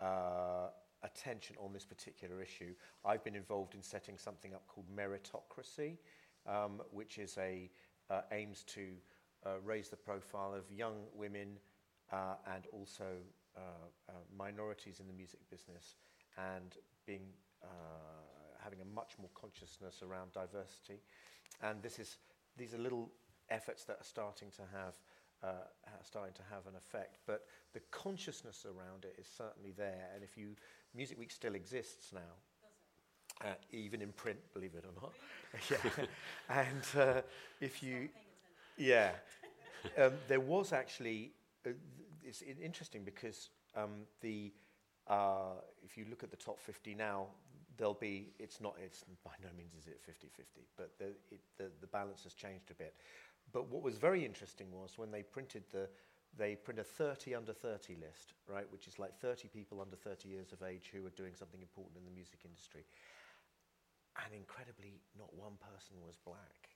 uh, 0.00 0.68
attention 1.02 1.56
on 1.62 1.72
this 1.72 1.84
particular 1.84 2.40
issue. 2.40 2.74
I've 3.04 3.24
been 3.24 3.34
involved 3.34 3.74
in 3.74 3.82
setting 3.82 4.18
something 4.18 4.54
up 4.54 4.66
called 4.66 4.86
Meritocracy, 4.94 5.98
um, 6.46 6.80
which 6.90 7.18
is 7.18 7.36
a 7.38 7.70
uh, 8.10 8.22
aims 8.32 8.64
to 8.64 8.88
uh, 9.44 9.60
raise 9.64 9.88
the 9.88 9.96
profile 9.96 10.54
of 10.54 10.70
young 10.70 10.96
women 11.14 11.58
uh, 12.12 12.34
and 12.54 12.66
also 12.72 13.16
uh, 13.56 13.60
uh, 14.08 14.12
minorities 14.36 15.00
in 15.00 15.06
the 15.06 15.12
music 15.12 15.40
business 15.50 15.96
and 16.38 16.76
being 17.06 17.22
uh, 17.62 17.66
having 18.62 18.80
a 18.80 18.84
much 18.94 19.12
more 19.18 19.30
consciousness 19.34 20.02
around 20.02 20.32
diversity. 20.32 21.00
And 21.62 21.82
this 21.82 21.98
is 21.98 22.18
these 22.56 22.74
are 22.74 22.78
little 22.78 23.10
efforts 23.50 23.84
that 23.84 23.96
are 24.00 24.04
starting 24.04 24.48
to 24.56 24.62
have 24.72 24.94
starting 26.04 26.32
to 26.32 26.42
have 26.48 26.66
an 26.68 26.74
effect. 26.76 27.18
But 27.26 27.46
the 27.72 27.80
consciousness 27.90 28.64
around 28.64 29.04
it 29.04 29.16
is 29.18 29.26
certainly 29.26 29.72
there. 29.76 30.08
And 30.14 30.22
if 30.22 30.36
you 30.36 30.54
Music 30.94 31.18
Week 31.18 31.30
still 31.30 31.54
exists 31.54 32.12
now. 32.12 32.20
Uh, 33.44 33.54
even 33.72 34.02
in 34.02 34.12
print, 34.12 34.38
believe 34.52 34.74
it 34.74 34.84
or 34.84 35.02
not. 35.02 35.12
yeah. 35.70 36.04
and 36.48 37.00
uh, 37.00 37.20
if 37.60 37.82
you, 37.82 38.08
yeah, 38.76 39.10
um, 39.98 40.12
there 40.28 40.40
was 40.40 40.72
actually. 40.72 41.32
Uh, 41.66 41.70
it's 42.24 42.42
interesting 42.62 43.02
because 43.02 43.50
um, 43.74 44.06
the 44.20 44.52
uh, 45.08 45.54
if 45.82 45.96
you 45.96 46.06
look 46.08 46.22
at 46.22 46.30
the 46.30 46.36
top 46.36 46.60
50 46.60 46.94
now, 46.94 47.26
there'll 47.76 47.94
be 47.94 48.28
it's 48.38 48.60
not 48.60 48.74
it's 48.82 49.04
by 49.24 49.32
no 49.42 49.48
means 49.56 49.72
is 49.74 49.86
it 49.86 50.00
50-50, 50.08 50.44
but 50.76 50.90
the, 50.98 51.06
it, 51.30 51.40
the 51.58 51.64
the 51.80 51.86
balance 51.86 52.22
has 52.22 52.34
changed 52.34 52.70
a 52.70 52.74
bit. 52.74 52.94
But 53.52 53.68
what 53.68 53.82
was 53.82 53.98
very 53.98 54.24
interesting 54.24 54.68
was 54.70 54.92
when 54.96 55.10
they 55.10 55.22
printed 55.22 55.64
the 55.72 55.88
they 56.38 56.56
print 56.56 56.80
a 56.80 56.84
30 56.84 57.34
under 57.34 57.52
30 57.52 57.96
list, 58.00 58.32
right, 58.48 58.64
which 58.70 58.88
is 58.88 58.98
like 58.98 59.18
30 59.20 59.48
people 59.48 59.80
under 59.80 59.96
30 59.96 60.28
years 60.28 60.52
of 60.52 60.62
age 60.62 60.90
who 60.92 61.04
are 61.06 61.16
doing 61.16 61.34
something 61.34 61.60
important 61.60 61.96
in 61.96 62.04
the 62.04 62.10
music 62.10 62.40
industry. 62.44 62.84
And 64.24 64.32
incredibly, 64.32 65.00
not 65.16 65.32
one 65.34 65.60
person 65.60 65.96
was 66.00 66.16
black, 66.24 66.72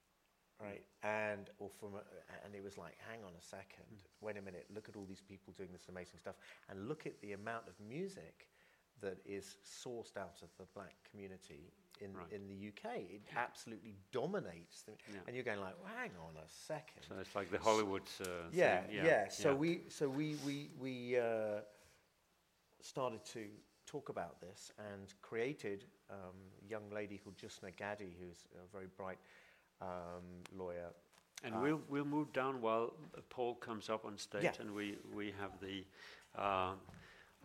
right? 0.61 0.84
And 1.02 1.48
or 1.59 1.70
from 1.80 1.96
a, 1.96 2.04
and 2.44 2.54
it 2.54 2.62
was 2.62 2.76
like, 2.76 2.96
hang 3.09 3.24
on 3.24 3.32
a 3.32 3.44
second, 3.44 3.88
hmm. 3.88 4.24
wait 4.24 4.36
a 4.36 4.42
minute, 4.42 4.66
look 4.74 4.88
at 4.88 4.96
all 4.96 5.07
these 5.09 5.24
people 5.24 5.52
doing 5.57 5.72
this 5.72 5.88
amazing 5.88 6.18
stuff, 6.20 6.36
and 6.68 6.88
look 6.88 7.07
at 7.07 7.20
the 7.20 7.32
amount 7.32 7.68
of 7.68 7.74
music 7.80 8.48
that 9.00 9.18
is 9.24 9.57
sourced 9.64 10.16
out 10.16 10.40
of 10.42 10.48
the 10.59 10.64
black 10.74 10.96
community 11.11 11.72
in 12.01 12.12
Right. 12.14 12.32
in 12.32 12.47
the 12.49 12.68
UK. 12.68 12.97
It 13.11 13.22
absolutely 13.36 13.94
dominates, 14.12 14.82
the, 14.82 14.92
Yeah. 15.12 15.20
and 15.26 15.34
you're 15.36 15.44
going 15.44 15.61
like, 15.61 15.74
well, 15.82 15.92
hang 15.97 16.11
on 16.18 16.36
a 16.36 16.49
second. 16.49 17.03
So 17.09 17.14
it's 17.20 17.34
like 17.34 17.51
the 17.51 17.59
Hollywood 17.59 18.03
uh, 18.20 18.24
Yeah, 18.53 18.82
thing. 18.82 18.94
yeah, 18.97 19.28
So 19.28 19.51
yeah. 19.51 19.55
we, 19.57 19.80
so 19.88 20.09
we, 20.09 20.36
we, 20.47 20.70
we 20.78 21.18
uh, 21.18 21.61
started 22.80 23.24
to 23.26 23.47
talk 23.86 24.09
about 24.09 24.40
this 24.40 24.72
and 24.78 25.14
created 25.22 25.84
um, 26.11 26.16
a 26.64 26.68
young 26.68 26.90
lady 26.92 27.18
called 27.18 27.36
Jusna 27.36 27.74
Gaddy, 27.76 28.16
who's 28.20 28.44
a 28.55 28.66
very 28.72 28.88
bright 28.97 29.18
um, 29.80 30.42
lawyer. 30.57 30.90
And 31.44 31.55
Uh, 31.55 31.61
we'll 31.61 31.82
we'll 31.88 32.05
move 32.07 32.32
down 32.32 32.61
while 32.62 32.94
Paul 33.28 33.57
comes 33.57 33.88
up 33.90 34.05
on 34.05 34.16
stage, 34.18 34.42
Yeah. 34.44 34.53
and 34.61 34.74
we 34.74 34.97
we 35.14 35.32
have 35.32 35.59
the 35.61 35.84
uh, 36.34 36.74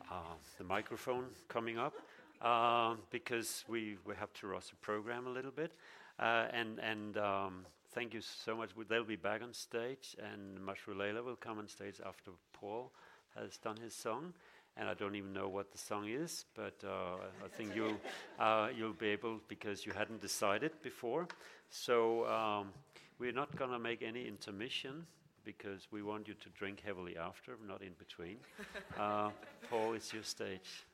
uh, 0.09 0.35
the 0.57 0.63
microphone 0.63 1.25
coming 1.47 1.77
up 1.77 1.93
uh, 2.41 2.95
because 3.09 3.63
we 3.67 3.97
we 4.05 4.15
have 4.15 4.33
to 4.33 4.47
rush 4.47 4.69
the 4.69 4.75
program 4.77 5.27
a 5.27 5.29
little 5.29 5.51
bit, 5.51 5.71
uh, 6.19 6.47
and 6.53 6.79
and. 6.79 7.17
Um, 7.17 7.65
Thank 7.93 8.13
you 8.13 8.21
so 8.21 8.55
much. 8.55 8.73
We- 8.73 8.85
They'll 8.85 9.03
be 9.03 9.17
back 9.17 9.41
on 9.43 9.53
stage, 9.53 10.15
and 10.17 10.57
Mashrou' 10.59 10.95
Leila 10.97 11.21
will 11.23 11.35
come 11.35 11.59
on 11.59 11.67
stage 11.67 11.99
after 12.05 12.31
Paul 12.53 12.89
has 13.35 13.57
done 13.57 13.75
his 13.75 13.93
song. 13.93 14.33
And 14.77 14.87
I 14.87 14.93
don't 14.93 15.15
even 15.15 15.33
know 15.33 15.49
what 15.49 15.73
the 15.73 15.77
song 15.77 16.07
is, 16.07 16.45
but 16.55 16.81
uh, 16.85 17.17
I 17.43 17.49
think 17.49 17.75
you'll 17.75 17.99
uh, 18.39 18.69
you'll 18.73 18.93
be 18.93 19.07
able 19.07 19.41
because 19.49 19.85
you 19.85 19.91
hadn't 19.91 20.21
decided 20.21 20.71
before. 20.81 21.27
So 21.69 22.25
um, 22.27 22.71
we're 23.19 23.33
not 23.33 23.53
going 23.57 23.71
to 23.71 23.79
make 23.79 24.01
any 24.01 24.25
intermission 24.25 25.05
because 25.43 25.87
we 25.91 26.01
want 26.01 26.29
you 26.29 26.35
to 26.35 26.49
drink 26.57 26.79
heavily 26.85 27.17
after, 27.17 27.57
not 27.67 27.81
in 27.81 27.93
between. 27.99 28.37
uh, 28.97 29.31
Paul, 29.69 29.93
it's 29.95 30.13
your 30.13 30.23
stage. 30.23 30.85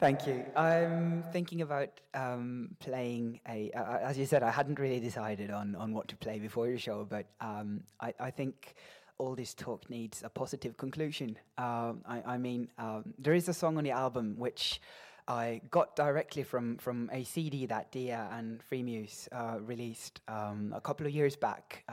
Thank 0.00 0.26
you. 0.26 0.46
I'm 0.56 1.22
thinking 1.30 1.60
about 1.60 1.90
um, 2.14 2.74
playing 2.80 3.40
a. 3.46 3.70
Uh, 3.72 3.98
as 3.98 4.16
you 4.16 4.24
said, 4.24 4.42
I 4.42 4.50
hadn't 4.50 4.78
really 4.78 4.98
decided 4.98 5.50
on, 5.50 5.74
on 5.74 5.92
what 5.92 6.08
to 6.08 6.16
play 6.16 6.38
before 6.38 6.68
your 6.68 6.78
show, 6.78 7.06
but 7.08 7.26
um, 7.42 7.82
I, 8.00 8.14
I 8.18 8.30
think 8.30 8.76
all 9.18 9.34
this 9.34 9.52
talk 9.52 9.90
needs 9.90 10.22
a 10.24 10.30
positive 10.30 10.78
conclusion. 10.78 11.36
Um, 11.58 12.00
I, 12.08 12.22
I 12.24 12.38
mean, 12.38 12.68
um, 12.78 13.12
there 13.18 13.34
is 13.34 13.46
a 13.50 13.52
song 13.52 13.76
on 13.76 13.84
the 13.84 13.90
album 13.90 14.36
which 14.38 14.80
I 15.28 15.60
got 15.70 15.96
directly 15.96 16.44
from, 16.44 16.78
from 16.78 17.10
a 17.12 17.22
CD 17.22 17.66
that 17.66 17.92
Deeyah 17.92 18.38
and 18.38 18.62
Freemuse 18.70 19.28
uh, 19.32 19.60
released 19.60 20.22
um, 20.28 20.72
a 20.74 20.80
couple 20.80 21.06
of 21.06 21.12
years 21.12 21.36
back. 21.36 21.84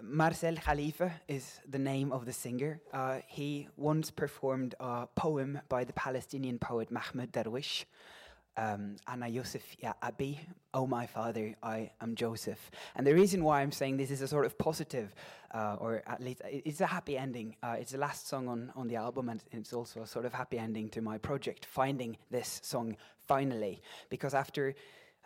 Marcel 0.00 0.54
Khalife 0.56 1.10
is 1.28 1.60
the 1.68 1.78
name 1.78 2.12
of 2.12 2.24
the 2.24 2.32
singer. 2.32 2.80
Uh, 2.92 3.18
he 3.26 3.68
once 3.76 4.10
performed 4.10 4.74
a 4.80 5.06
poem 5.14 5.60
by 5.68 5.84
the 5.84 5.92
Palestinian 5.92 6.58
poet 6.58 6.90
Mahmoud 6.90 7.32
Darwish 7.32 7.84
um, 8.56 8.96
Anna 9.06 9.28
Yusuf 9.28 9.62
Ya 9.80 9.94
Abi, 10.02 10.40
Oh 10.74 10.86
my 10.86 11.06
father, 11.06 11.54
I 11.62 11.90
am 12.00 12.14
Joseph. 12.14 12.70
And 12.96 13.06
the 13.06 13.14
reason 13.14 13.44
why 13.44 13.62
I'm 13.62 13.72
saying 13.72 13.96
this 13.96 14.10
is 14.10 14.22
a 14.22 14.28
sort 14.28 14.46
of 14.46 14.58
positive, 14.58 15.14
uh, 15.52 15.76
or 15.80 16.02
at 16.06 16.22
least 16.22 16.42
it's 16.44 16.80
a 16.80 16.86
happy 16.86 17.16
ending. 17.16 17.56
Uh, 17.62 17.76
it's 17.78 17.92
the 17.92 17.98
last 17.98 18.28
song 18.28 18.48
on, 18.48 18.72
on 18.76 18.88
the 18.88 18.96
album, 18.96 19.28
and 19.28 19.42
it's 19.52 19.72
also 19.72 20.02
a 20.02 20.06
sort 20.06 20.24
of 20.24 20.32
happy 20.32 20.58
ending 20.58 20.88
to 20.90 21.00
my 21.00 21.18
project, 21.18 21.66
finding 21.66 22.16
this 22.30 22.60
song 22.62 22.96
finally. 23.26 23.80
Because 24.10 24.34
after 24.34 24.74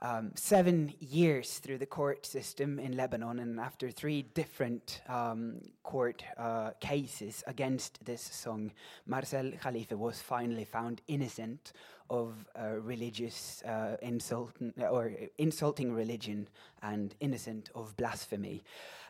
um, 0.02 0.32
seven 0.34 0.92
years 1.00 1.58
through 1.58 1.78
the 1.78 1.86
court 1.86 2.26
system 2.26 2.78
in 2.78 2.96
Lebanon, 2.96 3.38
and 3.38 3.58
after 3.58 3.90
three 3.90 4.22
different 4.22 5.00
um, 5.08 5.60
court 5.82 6.22
uh, 6.36 6.70
cases 6.80 7.42
against 7.46 8.04
this 8.04 8.22
song, 8.22 8.72
Marcel 9.06 9.52
Khalife 9.62 9.92
was 9.92 10.20
finally 10.20 10.64
found 10.64 11.00
innocent 11.08 11.72
of 12.10 12.34
uh, 12.54 12.76
religious 12.80 13.62
uh, 13.62 13.96
insult 14.02 14.52
or 14.78 15.12
insulting 15.38 15.92
religion 15.92 16.48
and 16.82 17.14
innocent 17.20 17.70
of 17.74 17.96
blasphemy. 17.96 18.62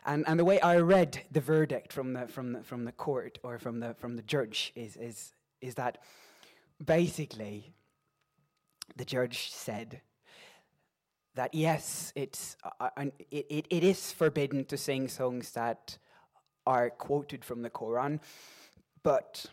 And, 0.05 0.23
and 0.27 0.39
the 0.39 0.45
way 0.45 0.59
I 0.61 0.77
read 0.77 1.19
the 1.31 1.41
verdict 1.41 1.91
from 1.91 2.13
the, 2.13 2.27
from 2.27 2.53
the, 2.53 2.63
from 2.63 2.85
the 2.85 2.93
court 2.93 3.39
or 3.43 3.59
from 3.59 3.81
the, 3.81 3.93
from 3.95 4.15
the 4.15 4.23
judge 4.23 4.71
is, 4.75 4.95
is, 4.95 5.33
is 5.61 5.75
that 5.75 5.99
basically 6.83 7.73
the 8.95 9.05
judge 9.05 9.51
said 9.51 10.01
that 11.37 11.53
yes, 11.53 12.11
it's, 12.15 12.57
uh, 12.63 12.89
uh 12.97 13.05
it, 13.31 13.67
it, 13.69 13.83
is 13.83 14.11
forbidden 14.11 14.65
to 14.65 14.75
sing 14.75 15.07
songs 15.07 15.51
that 15.51 15.97
are 16.65 16.89
quoted 16.89 17.45
from 17.45 17.61
the 17.61 17.69
Quran, 17.69 18.19
but 19.03 19.45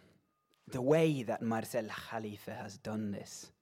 the 0.67 0.81
way 0.81 1.23
that 1.23 1.43
Marcel 1.43 1.85
Khalife 1.85 2.47
has 2.47 2.79
done 2.79 3.13
this, 3.13 3.53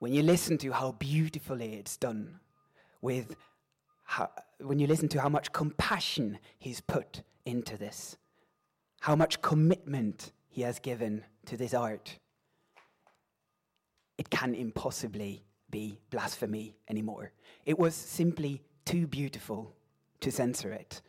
when 0.00 0.12
you 0.12 0.22
listen 0.22 0.58
to 0.58 0.72
how 0.72 0.92
beautifully 0.92 1.74
it's 1.74 1.96
done, 1.96 2.40
with 3.00 3.36
how, 4.02 4.30
when 4.58 4.80
you 4.80 4.88
listen 4.88 5.08
to 5.10 5.20
how 5.20 5.28
much 5.28 5.52
compassion 5.52 6.38
he's 6.58 6.80
put 6.80 7.22
into 7.46 7.76
this, 7.76 8.16
how 9.00 9.14
much 9.14 9.40
commitment 9.40 10.32
he 10.48 10.62
has 10.62 10.80
given 10.80 11.24
to 11.46 11.56
this 11.56 11.74
art, 11.74 12.18
it 14.18 14.30
can 14.30 14.54
impossibly 14.56 15.44
be 15.72 15.98
blasphemy 16.10 16.76
anymore. 16.88 17.32
It 17.66 17.76
was 17.76 17.96
simply 17.96 18.62
too 18.84 19.08
beautiful 19.08 19.74
to 20.20 20.30
censor 20.30 20.70
it. 20.70 21.02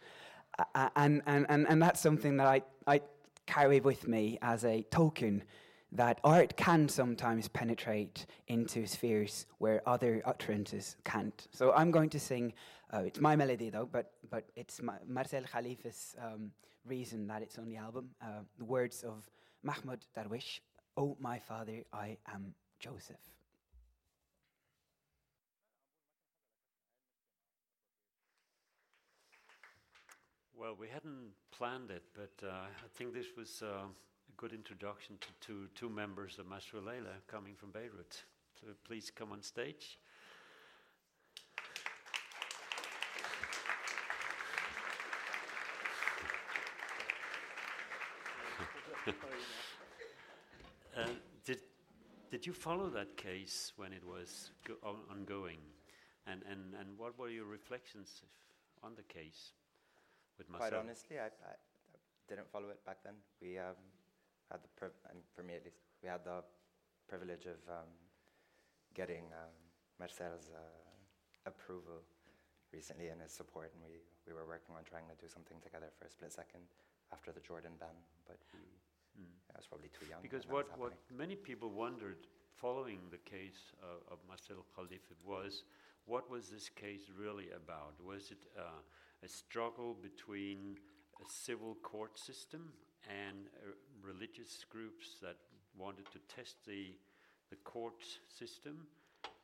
Uh, 0.73 0.89
and, 0.95 1.21
and, 1.27 1.45
and, 1.49 1.67
and 1.69 1.81
that's 1.81 1.99
something 1.99 2.37
that 2.37 2.47
I, 2.47 2.63
I 2.87 3.01
carry 3.45 3.79
with 3.79 4.07
me 4.07 4.39
as 4.41 4.65
a 4.65 4.81
token 4.89 5.43
that 5.91 6.19
art 6.23 6.57
can 6.57 6.89
sometimes 6.89 7.47
penetrate 7.47 8.25
into 8.47 8.87
spheres 8.87 9.45
where 9.59 9.87
other 9.87 10.23
utterances 10.25 10.95
can't. 11.03 11.47
So 11.51 11.71
I'm 11.73 11.91
going 11.91 12.09
to 12.09 12.19
sing, 12.19 12.53
uh, 12.91 13.03
it's 13.05 13.19
my 13.19 13.35
melody 13.35 13.69
though, 13.69 13.87
but, 13.91 14.11
but 14.31 14.45
it's 14.55 14.81
Ma- 14.81 15.03
Marcel 15.07 15.43
Khalife's 15.43 16.15
um, 16.19 16.51
reason 16.85 17.27
that 17.27 17.43
it's 17.43 17.59
on 17.59 17.65
the 17.65 17.77
album. 17.77 18.09
Uh, 18.21 18.41
the 18.57 18.65
words 18.65 19.03
of 19.03 19.29
Mahmoud 19.61 20.05
Darwish, 20.17 20.59
Oh, 20.95 21.17
my 21.19 21.39
father, 21.39 21.83
I 21.91 22.17
am 22.31 22.53
Joseph. 22.79 23.17
Well, 30.63 30.77
we 30.79 30.87
hadn't 30.87 31.33
planned 31.51 31.91
it, 31.91 32.03
but 32.13 32.31
uh, 32.41 32.51
I 32.53 32.87
think 32.95 33.13
this 33.13 33.25
was 33.37 33.61
uh, 33.61 33.65
a 33.65 33.89
good 34.37 34.53
introduction 34.53 35.17
to, 35.19 35.27
to 35.47 35.67
two 35.75 35.89
members 35.89 36.39
of 36.39 36.45
Mashrou' 36.45 36.75
Leila 36.75 37.15
coming 37.27 37.53
from 37.53 37.71
Beirut. 37.71 38.23
So 38.61 38.67
please 38.87 39.11
come 39.13 39.33
on 39.33 39.41
stage. 39.41 39.99
uh, 50.97 51.07
did, 51.43 51.59
did 52.31 52.45
you 52.45 52.53
follow 52.53 52.89
that 52.91 53.17
case 53.17 53.73
when 53.75 53.91
it 53.91 54.05
was 54.05 54.51
on 54.81 54.95
ongoing? 55.11 55.57
And, 56.25 56.41
and, 56.49 56.73
and 56.79 56.97
what 56.97 57.19
were 57.19 57.27
your 57.27 57.47
reflections 57.47 58.21
on 58.81 58.93
the 58.95 59.03
case? 59.03 59.51
With 60.37 60.49
myself? 60.49 60.69
Quite 60.69 60.79
honestly, 60.79 61.19
I, 61.19 61.29
I, 61.29 61.53
I 61.53 61.97
didn't 62.27 62.49
follow 62.49 62.69
it 62.69 62.83
back 62.85 63.03
then. 63.03 63.13
We 63.41 63.57
um, 63.57 63.77
had 64.51 64.61
the, 64.63 64.71
priv- 64.75 65.03
and 65.09 65.19
for 65.35 65.43
me 65.43 65.55
at 65.55 65.63
least, 65.63 65.77
we 66.01 66.09
had 66.09 66.25
the 66.25 66.43
privilege 67.07 67.45
of 67.45 67.59
um, 67.69 67.91
getting 68.93 69.25
um, 69.33 69.53
Marcel's 69.99 70.49
uh, 70.53 71.49
approval 71.49 72.01
recently 72.73 73.09
and 73.09 73.21
his 73.21 73.31
support, 73.31 73.71
and 73.75 73.83
we, 73.85 74.01
we 74.25 74.33
were 74.33 74.45
working 74.47 74.75
on 74.75 74.83
trying 74.83 75.05
to 75.05 75.17
do 75.21 75.29
something 75.29 75.57
together 75.61 75.93
for 75.99 76.05
a 76.05 76.09
split 76.09 76.33
second 76.33 76.65
after 77.11 77.31
the 77.31 77.39
Jordan 77.39 77.73
ban, 77.79 77.93
but 78.25 78.41
he, 78.51 78.57
mm. 79.21 79.29
I 79.53 79.57
was 79.57 79.67
probably 79.67 79.89
too 79.93 80.09
young. 80.09 80.21
Because 80.21 80.49
what, 80.49 80.65
what 80.79 80.93
many 81.13 81.35
people 81.35 81.69
wondered 81.69 82.25
following 82.57 82.99
the 83.11 83.21
case 83.21 83.73
uh, 83.83 84.13
of 84.13 84.17
Marcel 84.27 84.65
Khalife 84.75 85.13
was, 85.23 85.63
what 86.05 86.29
was 86.29 86.49
this 86.49 86.69
case 86.69 87.11
really 87.13 87.49
about? 87.55 87.93
Was 88.03 88.31
it 88.31 88.41
uh, 88.57 88.81
a 89.23 89.29
struggle 89.29 89.95
between 89.95 90.75
a 91.23 91.25
civil 91.29 91.75
court 91.81 92.19
system 92.19 92.73
and 93.07 93.47
uh, 93.63 93.71
religious 94.03 94.67
groups 94.67 95.17
that 95.21 95.39
wanted 95.79 96.05
to 96.11 96.19
test 96.27 96.59
the, 96.67 96.91
the 97.49 97.55
court 97.63 98.03
system 98.27 98.83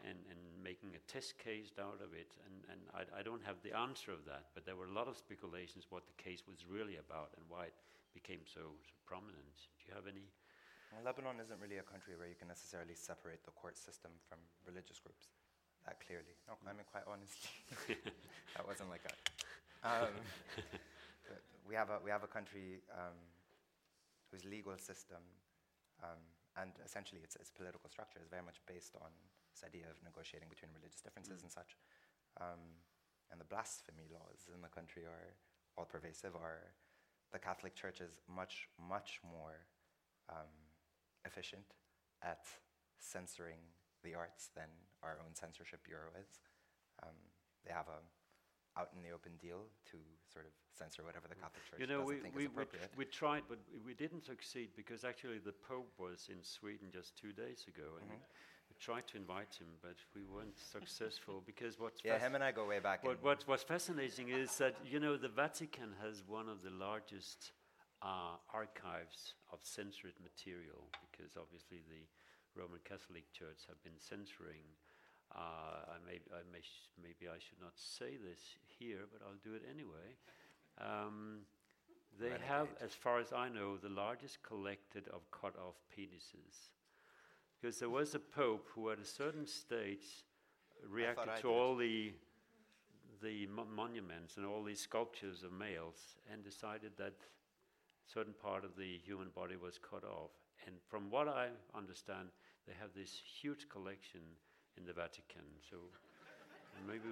and, 0.03 0.19
and 0.27 0.39
making 0.59 0.91
a 0.95 1.01
test 1.07 1.39
case 1.39 1.71
out 1.79 2.03
of 2.03 2.11
it. 2.11 2.35
And, 2.43 2.55
and 2.71 2.81
I, 2.91 3.19
I 3.19 3.21
don't 3.23 3.43
have 3.47 3.63
the 3.63 3.71
answer 3.71 4.11
of 4.11 4.27
that, 4.27 4.51
but 4.53 4.67
there 4.67 4.75
were 4.75 4.91
a 4.91 4.95
lot 4.95 5.07
of 5.07 5.15
speculations 5.15 5.87
what 5.89 6.03
the 6.07 6.17
case 6.19 6.43
was 6.43 6.67
really 6.67 6.99
about 6.99 7.31
and 7.39 7.43
why 7.47 7.71
it 7.71 7.77
became 8.13 8.43
so, 8.43 8.75
so 8.83 8.95
prominent. 9.07 9.55
Do 9.79 9.83
you 9.87 9.95
have 9.95 10.07
any? 10.07 10.27
Well, 10.91 11.05
Lebanon 11.05 11.39
isn't 11.39 11.59
really 11.59 11.79
a 11.79 11.87
country 11.87 12.19
where 12.19 12.27
you 12.27 12.35
can 12.35 12.47
necessarily 12.47 12.95
separate 12.95 13.45
the 13.45 13.55
court 13.55 13.77
system 13.77 14.11
from 14.27 14.39
religious 14.67 14.99
groups 14.99 15.29
that 15.85 15.97
clearly. 16.05 16.35
No, 16.47 16.53
I 16.67 16.73
mean, 16.77 16.85
quite 16.85 17.07
honestly, 17.09 17.49
that 18.55 18.65
wasn't 18.67 18.93
like 18.93 19.05
a 19.09 19.13
um, 19.83 20.13
we 21.67 21.75
have 21.75 21.89
a 21.89 21.99
we 22.03 22.09
have 22.09 22.23
a 22.23 22.31
country 22.31 22.81
um, 22.91 23.17
whose 24.31 24.45
legal 24.45 24.77
system 24.77 25.21
um, 26.03 26.19
and 26.57 26.71
essentially 26.85 27.21
its, 27.23 27.35
its 27.35 27.49
political 27.49 27.89
structure 27.89 28.19
is 28.21 28.27
very 28.29 28.43
much 28.43 28.59
based 28.67 28.95
on 28.99 29.11
this 29.53 29.63
idea 29.63 29.87
of 29.89 29.95
negotiating 30.03 30.49
between 30.49 30.71
religious 30.75 31.01
differences 31.01 31.39
mm. 31.39 31.45
and 31.47 31.51
such. 31.51 31.77
Um, 32.39 32.81
and 33.31 33.39
the 33.39 33.45
blasphemy 33.45 34.09
laws 34.09 34.49
in 34.53 34.61
the 34.61 34.71
country 34.71 35.05
are 35.05 35.37
all 35.77 35.85
pervasive. 35.85 36.33
Are 36.35 36.73
the 37.31 37.39
Catholic 37.39 37.75
Church 37.75 38.01
is 38.01 38.17
much 38.25 38.67
much 38.81 39.21
more 39.21 39.69
um, 40.29 40.49
efficient 41.25 41.77
at 42.23 42.45
censoring 42.97 43.61
the 44.03 44.15
arts 44.15 44.49
than 44.55 44.69
our 45.03 45.19
own 45.23 45.35
censorship 45.35 45.83
bureau 45.85 46.09
is. 46.19 46.39
Um, 47.03 47.15
they 47.65 47.71
have 47.71 47.87
a 47.87 48.01
out 48.77 48.89
in 48.95 49.01
the 49.01 49.13
open 49.13 49.33
deal 49.41 49.65
to 49.91 49.97
sort 50.31 50.45
of 50.45 50.51
censor 50.77 51.03
whatever 51.03 51.27
the 51.27 51.35
Catholic 51.35 51.63
Church 51.69 51.79
you 51.79 51.87
know, 51.87 52.01
we, 52.01 52.15
think 52.21 52.35
we. 52.35 52.47
We, 52.47 52.65
we, 52.97 53.05
tried, 53.05 53.43
but 53.49 53.59
we 53.85 53.93
didn't 53.93 54.25
succeed 54.25 54.69
because 54.75 55.03
actually 55.03 55.39
the 55.39 55.55
Pope 55.67 55.91
was 55.97 56.29
in 56.29 56.39
Sweden 56.41 56.87
just 56.93 57.17
two 57.17 57.33
days 57.33 57.65
ago, 57.67 57.99
and 57.99 58.07
mm-hmm. 58.07 58.69
we 58.69 58.75
tried 58.79 59.07
to 59.11 59.17
invite 59.17 59.57
him, 59.59 59.67
but 59.81 59.97
we 60.15 60.23
weren't 60.23 60.57
successful 60.77 61.43
because 61.45 61.79
what's 61.79 61.99
yeah, 62.03 62.19
him 62.19 62.35
and 62.35 62.43
I 62.43 62.51
go 62.51 62.67
way 62.67 62.79
back. 62.79 63.03
What, 63.03 63.21
what, 63.23 63.43
what's 63.45 63.63
fascinating 63.63 64.29
is 64.29 64.55
that 64.57 64.75
you 64.85 64.99
know 64.99 65.17
the 65.17 65.29
Vatican 65.29 65.95
has 66.03 66.23
one 66.27 66.47
of 66.47 66.61
the 66.61 66.71
largest 66.71 67.51
uh, 68.01 68.39
archives 68.53 69.35
of 69.51 69.59
censored 69.63 70.15
material 70.23 70.87
because 71.11 71.35
obviously 71.35 71.83
the 71.89 72.07
Roman 72.55 72.79
Catholic 72.87 73.31
Church 73.33 73.67
have 73.67 73.81
been 73.83 73.99
censoring 73.99 74.63
uh, 75.35 75.93
I 75.93 75.97
may, 76.05 76.19
I 76.33 76.41
may 76.51 76.61
sh- 76.61 76.89
maybe 77.01 77.29
I 77.29 77.37
should 77.39 77.61
not 77.61 77.73
say 77.75 78.17
this 78.17 78.39
here, 78.79 79.05
but 79.11 79.21
I'll 79.25 79.39
do 79.43 79.53
it 79.55 79.63
anyway. 79.69 80.15
Um, 80.79 81.39
they 82.19 82.27
Renegade. 82.29 82.47
have, 82.47 82.67
as 82.81 82.93
far 82.93 83.19
as 83.19 83.31
I 83.31 83.49
know, 83.49 83.77
the 83.77 83.89
largest 83.89 84.41
collected 84.43 85.07
of 85.09 85.29
cut 85.31 85.55
off 85.57 85.75
penises. 85.95 86.71
Because 87.61 87.79
there 87.79 87.89
was 87.89 88.15
a 88.15 88.19
pope 88.19 88.67
who, 88.73 88.89
at 88.89 88.99
a 88.99 89.05
certain 89.05 89.45
stage, 89.45 90.25
reacted 90.89 91.29
to 91.41 91.49
all 91.49 91.75
the, 91.75 92.13
the 93.21 93.47
mo- 93.47 93.67
monuments 93.75 94.37
and 94.37 94.45
all 94.45 94.63
these 94.63 94.79
sculptures 94.79 95.43
of 95.43 95.51
males 95.51 96.17
and 96.31 96.43
decided 96.43 96.91
that 96.97 97.13
certain 98.11 98.33
part 98.41 98.63
of 98.63 98.75
the 98.77 98.97
human 99.05 99.27
body 99.35 99.55
was 99.55 99.77
cut 99.77 100.03
off. 100.03 100.31
and 100.65 100.75
from 100.89 101.09
what 101.09 101.27
I 101.27 101.47
understand, 101.75 102.29
they 102.67 102.73
have 102.79 102.89
this 102.95 103.21
huge 103.41 103.67
collection 103.69 104.21
in 104.77 104.85
the 104.85 104.93
Vatican. 104.93 105.45
So 105.69 105.77
maybe, 106.87 107.09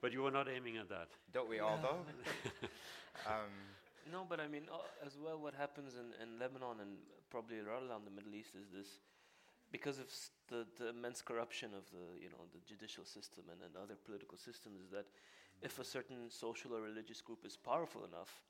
but 0.00 0.12
you 0.12 0.22
were 0.22 0.30
not 0.30 0.48
aiming 0.48 0.76
at 0.76 0.88
that. 0.88 1.08
Don't 1.32 1.48
we 1.48 1.60
all, 1.60 1.78
though? 1.82 2.02
um, 3.26 3.52
no, 4.12 4.26
but 4.28 4.40
I 4.40 4.48
mean, 4.48 4.68
uh, 4.72 5.06
as 5.06 5.16
well, 5.18 5.38
what 5.38 5.54
happens 5.54 5.94
in, 5.94 6.14
in 6.22 6.38
Lebanon 6.38 6.80
and 6.80 6.98
probably 7.30 7.58
around 7.58 8.04
the 8.04 8.14
Middle 8.14 8.34
East 8.34 8.54
is 8.54 8.68
this 8.70 9.00
because 9.72 9.98
of 9.98 10.06
the, 10.48 10.66
the 10.78 10.90
immense 10.90 11.22
corruption 11.22 11.70
of 11.74 11.84
the 11.90 12.22
you 12.22 12.30
know 12.30 12.46
the 12.52 12.60
judicial 12.66 13.04
system 13.04 13.44
and, 13.50 13.60
and 13.62 13.74
other 13.76 13.96
political 14.06 14.38
systems 14.38 14.80
is 14.80 14.90
that 14.90 15.06
if 15.62 15.78
a 15.78 15.84
certain 15.84 16.30
social 16.30 16.74
or 16.74 16.80
religious 16.80 17.20
group 17.20 17.44
is 17.44 17.56
powerful 17.56 18.04
enough, 18.04 18.42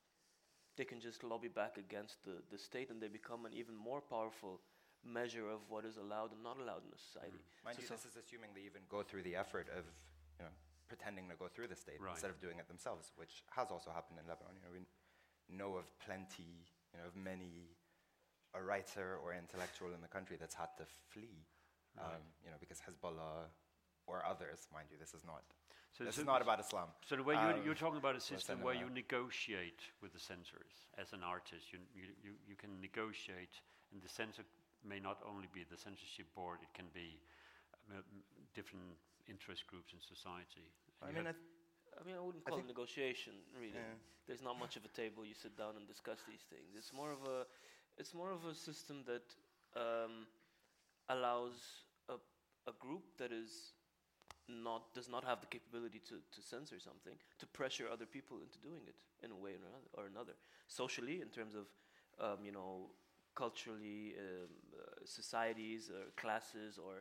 they 0.75 0.85
can 0.85 0.99
just 0.99 1.23
lobby 1.23 1.47
back 1.47 1.77
against 1.77 2.23
the, 2.23 2.43
the 2.51 2.57
state 2.57 2.89
and 2.89 3.01
they 3.01 3.07
become 3.07 3.45
an 3.45 3.53
even 3.53 3.75
more 3.75 4.01
powerful 4.01 4.59
measure 5.07 5.47
of 5.47 5.63
what 5.71 5.85
is 5.85 5.97
allowed 5.97 6.35
and 6.35 6.43
not 6.43 6.59
allowed 6.59 6.83
in 6.83 6.91
a 6.91 6.99
society. 6.99 7.39
Mm. 7.39 7.65
Mind 7.65 7.75
so 7.75 7.81
you, 7.81 7.87
so 7.87 7.95
this 7.95 8.05
is 8.05 8.15
assuming 8.19 8.51
they 8.53 8.67
even 8.67 8.83
go 8.91 9.01
through 9.01 9.23
the 9.23 9.35
effort 9.35 9.71
of 9.71 9.87
you 10.37 10.45
know, 10.45 10.53
pretending 10.87 11.27
to 11.31 11.35
go 11.35 11.47
through 11.47 11.67
the 11.67 11.79
state 11.79 11.99
right. 11.99 12.11
instead 12.11 12.29
of 12.29 12.39
doing 12.39 12.59
it 12.59 12.67
themselves, 12.67 13.11
which 13.15 13.43
has 13.55 13.71
also 13.71 13.91
happened 13.91 14.19
in 14.19 14.27
Lebanon. 14.27 14.55
You 14.59 14.63
know, 14.67 14.73
we 14.75 14.83
know 15.49 15.79
of 15.79 15.87
plenty, 16.03 16.67
you 16.91 16.99
know, 16.99 17.07
of 17.07 17.15
many 17.15 17.77
a 18.55 18.61
writer 18.63 19.19
or 19.23 19.33
intellectual 19.33 19.93
in 19.93 20.01
the 20.01 20.07
country 20.07 20.37
that's 20.39 20.55
had 20.55 20.71
to 20.77 20.85
flee, 21.11 21.45
right. 21.95 22.05
um, 22.05 22.23
you 22.43 22.49
know, 22.49 22.57
because 22.59 22.79
Hezbollah 22.79 23.51
or 24.07 24.23
others, 24.25 24.67
mind 24.73 24.87
you, 24.89 24.97
this 24.97 25.13
is 25.13 25.23
not. 25.25 25.43
So 25.91 26.03
this 26.03 26.15
so 26.15 26.21
is 26.21 26.27
not 26.27 26.41
about 26.41 26.59
Islam. 26.59 26.89
So 27.05 27.15
the 27.15 27.23
way 27.23 27.35
um, 27.35 27.57
you're, 27.57 27.65
you're, 27.65 27.75
talking 27.75 27.97
about 27.97 28.15
a 28.15 28.21
system 28.21 28.61
where 28.61 28.75
you 28.75 28.89
negotiate 28.93 29.81
with 30.01 30.13
the 30.13 30.19
censors 30.19 30.87
as 30.97 31.11
an 31.13 31.23
artist, 31.23 31.73
you, 31.73 31.79
you, 31.95 32.33
you, 32.47 32.55
can 32.55 32.79
negotiate, 32.81 33.59
and 33.91 34.01
the 34.01 34.09
censor 34.09 34.43
may 34.87 34.99
not 34.99 35.19
only 35.27 35.47
be 35.53 35.65
the 35.67 35.77
censorship 35.77 36.27
board; 36.35 36.59
it 36.63 36.71
can 36.73 36.87
be 36.93 37.19
uh, 37.91 38.01
different 38.55 38.95
interest 39.27 39.67
groups 39.67 39.93
in 39.93 39.99
society. 39.99 40.71
I 41.03 41.11
mean, 41.11 41.27
I, 41.27 41.35
th- 41.35 41.51
I 41.99 42.01
mean, 42.07 42.15
I 42.15 42.23
wouldn't 42.23 42.45
call 42.45 42.57
I 42.57 42.61
it 42.61 42.67
negotiation. 42.67 43.33
Really, 43.53 43.75
yeah. 43.75 43.99
there's 44.25 44.41
not 44.41 44.59
much 44.59 44.75
of 44.75 44.85
a 44.85 44.91
table. 44.95 45.25
You 45.25 45.35
sit 45.35 45.57
down 45.57 45.75
and 45.77 45.87
discuss 45.87 46.19
these 46.27 46.47
things. 46.49 46.73
It's 46.77 46.93
more 46.93 47.11
of 47.11 47.21
a 47.27 47.45
it's 47.97 48.13
more 48.13 48.31
of 48.31 48.45
a 48.45 48.53
system 48.55 49.03
that 49.05 49.27
um, 49.75 50.27
allows 51.09 51.83
a, 52.09 52.15
a 52.69 52.73
group 52.79 53.03
that 53.17 53.31
is 53.31 53.73
not 54.47 54.93
does 54.93 55.09
not 55.09 55.23
have 55.23 55.41
the 55.41 55.47
capability 55.47 55.99
to, 56.07 56.15
to 56.31 56.41
censor 56.41 56.79
something 56.79 57.13
to 57.37 57.45
pressure 57.47 57.85
other 57.91 58.05
people 58.05 58.37
into 58.39 58.57
doing 58.59 58.81
it 58.87 58.95
in 59.23 59.31
a 59.31 59.35
way 59.35 59.51
or 59.51 59.59
another, 59.59 59.87
or 59.93 60.05
another. 60.07 60.33
socially 60.67 61.21
in 61.21 61.27
terms 61.29 61.53
of 61.55 61.65
um, 62.19 62.45
you 62.45 62.51
know 62.51 62.89
culturally 63.43 64.15
um, 64.19 64.49
uh, 64.73 65.05
societies 65.05 65.83
or 65.95 66.03
classes 66.23 66.79
or 66.85 66.93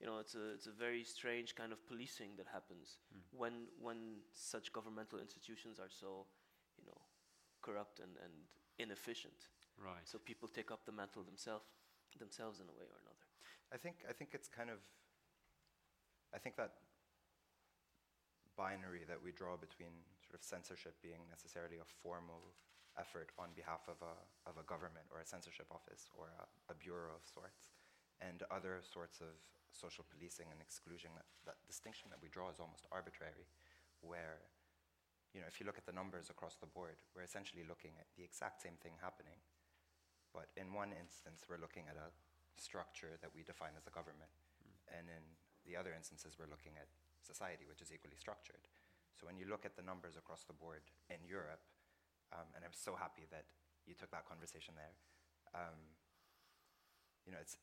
you 0.00 0.06
know 0.06 0.18
it's 0.18 0.34
a 0.34 0.44
it's 0.56 0.68
a 0.74 0.76
very 0.86 1.04
strange 1.04 1.54
kind 1.54 1.72
of 1.72 1.78
policing 1.86 2.32
that 2.38 2.48
happens 2.52 2.98
mm. 3.14 3.22
when 3.42 3.54
when 3.86 3.98
such 4.32 4.72
governmental 4.72 5.18
institutions 5.26 5.78
are 5.78 5.92
so 6.02 6.26
you 6.78 6.84
know 6.88 7.00
corrupt 7.62 8.00
and, 8.04 8.12
and 8.24 8.34
inefficient 8.78 9.48
Right. 9.76 10.04
So 10.04 10.18
people 10.18 10.48
take 10.48 10.70
up 10.70 10.84
the 10.84 10.92
mantle 10.92 11.22
themselves 11.22 11.64
themselves 12.18 12.60
in 12.60 12.66
a 12.66 12.72
way 12.72 12.88
or 12.88 12.96
another. 13.04 13.24
I 13.72 13.76
think 13.76 14.00
I 14.08 14.12
think 14.12 14.32
it's 14.32 14.48
kind 14.48 14.70
of 14.70 14.80
I 16.32 16.38
think 16.38 16.56
that 16.56 16.80
binary 18.56 19.04
that 19.04 19.20
we 19.20 19.32
draw 19.32 19.56
between 19.60 19.92
sort 20.24 20.32
of 20.32 20.42
censorship 20.42 20.96
being 21.02 21.28
necessarily 21.28 21.76
a 21.76 21.88
formal 22.00 22.56
effort 22.96 23.32
on 23.36 23.52
behalf 23.52 23.84
of 23.88 24.00
a, 24.00 24.14
of 24.48 24.56
a 24.56 24.64
government 24.64 25.08
or 25.12 25.20
a 25.20 25.28
censorship 25.28 25.68
office 25.68 26.08
or 26.16 26.32
a, 26.36 26.44
a 26.72 26.76
bureau 26.76 27.12
of 27.12 27.24
sorts, 27.24 27.72
and 28.20 28.42
other 28.48 28.80
sorts 28.80 29.20
of 29.20 29.36
social 29.72 30.04
policing 30.08 30.48
and 30.48 30.60
exclusion, 30.64 31.12
that, 31.12 31.28
that 31.44 31.60
distinction 31.68 32.08
that 32.08 32.20
we 32.24 32.32
draw 32.32 32.48
is 32.48 32.56
almost 32.56 32.88
arbitrary, 32.88 33.44
where, 34.00 34.40
you 35.36 35.40
know, 35.44 35.48
if 35.48 35.60
you 35.60 35.68
look 35.68 35.76
at 35.76 35.84
the 35.84 35.92
numbers 35.92 36.32
across 36.32 36.56
the 36.56 36.68
board, 36.68 36.96
we're 37.12 37.26
essentially 37.28 37.60
looking 37.68 37.92
at 38.00 38.08
the 38.16 38.24
exact 38.24 38.64
same 38.64 38.80
thing 38.80 38.96
happening, 39.04 39.36
but 40.32 40.48
in 40.56 40.72
one 40.72 40.96
instance, 40.96 41.44
we're 41.44 41.60
looking 41.60 41.84
at 41.92 41.96
a 42.00 42.08
structure 42.56 43.20
that 43.20 43.32
we 43.36 43.44
define 43.44 43.76
as 43.76 43.84
a 43.84 43.92
government. 43.92 44.32
Mm. 44.64 44.76
And 44.96 45.04
in 45.12 45.24
the 45.68 45.76
other 45.76 45.92
instances, 45.92 46.40
we're 46.40 46.48
looking 46.48 46.80
at 46.80 46.88
society, 47.20 47.68
which 47.68 47.84
is 47.84 47.92
equally 47.92 48.16
structured. 48.16 48.64
So 49.12 49.24
when 49.28 49.36
you 49.36 49.48
look 49.48 49.64
at 49.64 49.76
the 49.76 49.84
numbers 49.84 50.16
across 50.16 50.44
the 50.44 50.56
board 50.56 50.84
in 51.08 51.20
Europe, 51.24 51.64
um, 52.32 52.48
and 52.54 52.64
I'm 52.64 52.74
so 52.74 52.94
happy 52.98 53.26
that 53.30 53.46
you 53.86 53.94
took 53.94 54.10
that 54.10 54.26
conversation 54.26 54.74
there, 54.74 54.94
um, 55.54 55.78
you 57.26 57.30
know, 57.30 57.38
it's, 57.42 57.58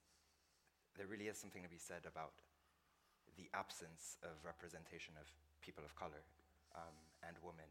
there 0.95 1.07
really 1.07 1.27
is 1.27 1.39
something 1.39 1.63
to 1.63 1.71
be 1.71 1.79
said 1.79 2.07
about 2.07 2.43
the 3.35 3.49
absence 3.55 4.19
of 4.21 4.37
representation 4.45 5.17
of 5.17 5.25
people 5.63 5.81
of 5.81 5.95
color 5.97 6.21
um, 6.75 6.95
and 7.25 7.35
women 7.41 7.67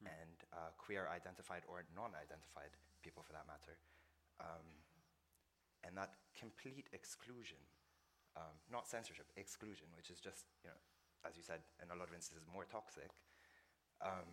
mm. 0.00 0.08
and 0.08 0.36
uh, 0.54 0.72
queer 0.78 1.10
identified 1.10 1.62
or 1.68 1.84
non 1.92 2.16
identified 2.16 2.72
people 3.04 3.20
for 3.20 3.34
that 3.34 3.44
matter 3.44 3.76
um, 4.40 4.66
and 5.84 5.98
that 5.98 6.14
complete 6.38 6.86
exclusion, 6.94 7.58
um, 8.38 8.54
not 8.70 8.86
censorship, 8.86 9.26
exclusion, 9.36 9.90
which 9.98 10.08
is 10.08 10.22
just, 10.22 10.46
you 10.62 10.70
know, 10.70 10.78
as 11.26 11.36
you 11.36 11.42
said, 11.42 11.62
in 11.82 11.90
a 11.90 11.96
lot 11.98 12.08
of 12.08 12.14
instances 12.14 12.46
more 12.50 12.66
toxic, 12.66 13.10
um, 14.02 14.26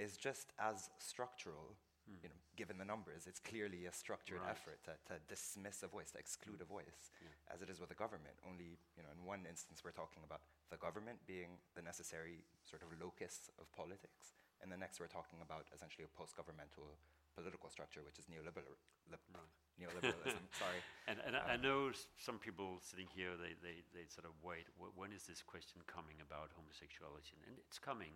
is 0.00 0.16
just 0.16 0.56
as 0.56 0.88
structural, 0.96 1.76
hmm. 2.08 2.16
you 2.24 2.28
know, 2.32 2.40
given 2.56 2.80
the 2.80 2.88
numbers. 2.88 3.28
It's 3.28 3.38
clearly 3.40 3.84
a 3.84 3.92
structured 3.92 4.40
right. 4.40 4.56
effort 4.56 4.80
to, 4.88 4.96
to, 5.12 5.20
dismiss 5.28 5.84
a 5.84 5.88
voice, 5.92 6.10
to 6.16 6.18
exclude 6.18 6.64
a 6.64 6.68
voice, 6.68 7.12
yeah. 7.20 7.52
as 7.52 7.60
it 7.60 7.68
is 7.68 7.78
with 7.78 7.92
the 7.92 8.00
government. 8.00 8.40
Only, 8.48 8.80
you 8.96 9.04
know, 9.04 9.12
in 9.12 9.20
one 9.28 9.44
instance, 9.44 9.84
we're 9.84 9.96
talking 9.96 10.24
about 10.24 10.40
the 10.72 10.80
government 10.80 11.20
being 11.28 11.60
the 11.76 11.84
necessary 11.84 12.48
sort 12.64 12.80
of 12.80 12.88
locus 12.96 13.52
of 13.60 13.68
politics, 13.76 14.32
and 14.64 14.72
the 14.72 14.80
next, 14.80 15.00
we're 15.00 15.12
talking 15.12 15.40
about 15.44 15.68
essentially 15.72 16.04
a 16.04 16.12
post-governmental 16.16 16.96
political 17.32 17.70
structure, 17.70 18.04
which 18.04 18.20
is 18.20 18.28
neoliberal, 18.28 18.76
li- 19.08 19.16
right. 19.32 19.52
neoliberalism. 19.80 20.44
Sorry. 20.60 20.80
And, 21.08 21.16
and 21.24 21.36
um, 21.36 21.48
I 21.48 21.56
know 21.56 21.94
some 22.20 22.36
people 22.36 22.76
sitting 22.84 23.08
here, 23.08 23.40
they, 23.40 23.56
they, 23.64 23.80
they 23.96 24.04
sort 24.12 24.28
of 24.28 24.36
wait, 24.44 24.68
when 24.76 25.16
is 25.16 25.24
this 25.24 25.40
question 25.40 25.80
coming 25.88 26.20
about 26.20 26.52
homosexuality? 26.52 27.40
And 27.48 27.56
it's 27.64 27.80
coming. 27.80 28.12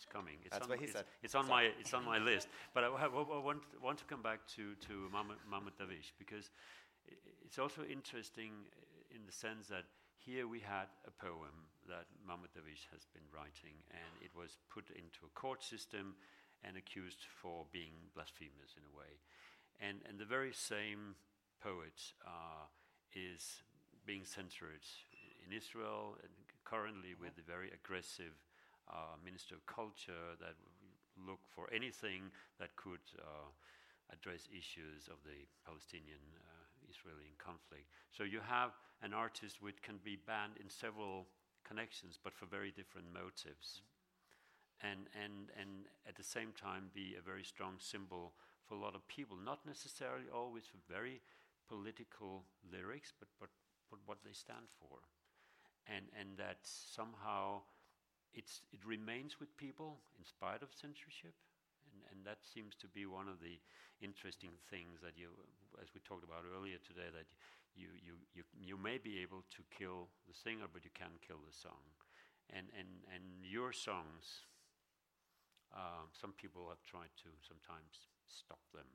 It's 0.00 0.08
coming. 0.08 0.40
It's 0.40 0.56
That's 0.56 0.64
on, 0.64 0.70
what 0.70 0.78
he 0.78 0.88
it's, 0.88 0.94
said. 0.94 1.04
It's 1.22 1.34
on 1.34 1.46
my 1.46 1.68
it's 1.78 1.92
on 1.92 2.06
my 2.06 2.16
list. 2.16 2.48
But 2.72 2.84
I, 2.84 2.88
I, 2.88 3.04
I, 3.04 3.38
want 3.44 3.60
want 3.84 3.98
to 3.98 4.06
come 4.08 4.22
back 4.22 4.40
to 4.56 4.72
to 4.88 4.94
Mahmoud 5.12 5.76
Darwish 5.76 6.16
because 6.16 6.48
it's 7.44 7.58
also 7.58 7.84
interesting 7.84 8.64
in 9.12 9.26
the 9.26 9.32
sense 9.32 9.68
that 9.68 9.84
here 10.16 10.48
we 10.48 10.58
had 10.60 10.88
a 11.04 11.12
poem 11.12 11.68
that 11.84 12.08
Mahmoud 12.24 12.48
Darwish 12.56 12.88
has 12.96 13.04
been 13.12 13.28
writing, 13.28 13.76
and 13.92 14.12
it 14.24 14.32
was 14.32 14.56
put 14.72 14.88
into 14.96 15.28
a 15.28 15.32
court 15.36 15.62
system 15.62 16.16
and 16.64 16.78
accused 16.78 17.28
for 17.28 17.66
being 17.70 17.92
blasphemous 18.14 18.72
in 18.80 18.84
a 18.88 18.96
way. 18.96 19.20
And, 19.80 20.00
and 20.08 20.18
the 20.18 20.28
very 20.28 20.52
same 20.52 21.16
poet 21.60 22.00
uh, 22.24 22.68
is 23.12 23.64
being 24.06 24.24
censored 24.24 24.84
in 25.44 25.52
Israel, 25.52 26.16
and 26.22 26.32
currently 26.64 27.12
with 27.20 27.36
the 27.36 27.42
very 27.42 27.70
aggressive 27.72 28.36
uh, 28.90 29.16
Minister 29.24 29.54
of 29.54 29.64
Culture 29.66 30.36
that 30.40 30.58
look 31.26 31.40
for 31.54 31.70
anything 31.72 32.30
that 32.58 32.74
could 32.76 33.02
uh, 33.18 33.48
address 34.12 34.48
issues 34.50 35.06
of 35.08 35.22
the 35.24 35.46
Palestinian 35.64 36.22
uh, 36.36 36.90
Israeli 36.90 37.32
conflict. 37.38 37.86
So 38.10 38.24
you 38.24 38.40
have 38.42 38.74
an 39.02 39.14
artist 39.14 39.62
which 39.62 39.80
can 39.82 39.98
be 40.02 40.18
banned 40.18 40.58
in 40.58 40.68
several 40.68 41.26
connections, 41.64 42.18
but 42.22 42.34
for 42.34 42.46
very 42.46 42.70
different 42.70 43.06
motives 43.12 43.82
and, 44.82 45.06
and, 45.12 45.52
and 45.60 45.86
at 46.08 46.16
the 46.16 46.24
same 46.24 46.52
time 46.56 46.90
be 46.94 47.14
a 47.18 47.22
very 47.22 47.44
strong 47.44 47.76
symbol 47.78 48.32
for 48.66 48.74
a 48.74 48.80
lot 48.80 48.94
of 48.94 49.06
people, 49.08 49.36
not 49.36 49.60
necessarily 49.66 50.26
always 50.32 50.64
for 50.64 50.80
very 50.90 51.20
political 51.68 52.44
lyrics, 52.72 53.12
but, 53.18 53.28
but, 53.38 53.50
but 53.90 54.00
what 54.06 54.18
they 54.24 54.32
stand 54.32 54.66
for. 54.80 55.04
And, 55.86 56.06
and 56.18 56.36
that 56.38 56.58
somehow 56.62 57.62
it's, 58.34 58.62
it 58.72 58.80
remains 58.86 59.38
with 59.40 59.56
people 59.56 60.00
in 60.18 60.24
spite 60.24 60.62
of 60.62 60.70
censorship. 60.74 61.34
And, 61.90 62.02
and 62.10 62.18
that 62.26 62.42
seems 62.46 62.78
to 62.82 62.88
be 62.88 63.06
one 63.06 63.26
of 63.26 63.42
the 63.42 63.58
interesting 64.00 64.54
things 64.70 65.02
that 65.02 65.18
you, 65.18 65.34
as 65.82 65.90
we 65.94 66.00
talked 66.00 66.24
about 66.24 66.46
earlier 66.46 66.78
today, 66.78 67.10
that 67.10 67.26
you, 67.74 67.90
you, 67.98 68.14
you, 68.34 68.42
you 68.58 68.76
may 68.78 68.98
be 68.98 69.22
able 69.22 69.42
to 69.54 69.62
kill 69.70 70.10
the 70.26 70.34
singer, 70.34 70.66
but 70.70 70.86
you 70.86 70.92
can't 70.94 71.18
kill 71.22 71.42
the 71.42 71.54
song. 71.54 71.82
And, 72.50 72.66
and, 72.74 73.06
and 73.10 73.46
your 73.46 73.70
songs, 73.70 74.46
um, 75.70 76.10
some 76.10 76.34
people 76.34 76.66
have 76.70 76.82
tried 76.82 77.14
to 77.22 77.30
sometimes 77.46 78.10
stop 78.26 78.62
them 78.74 78.90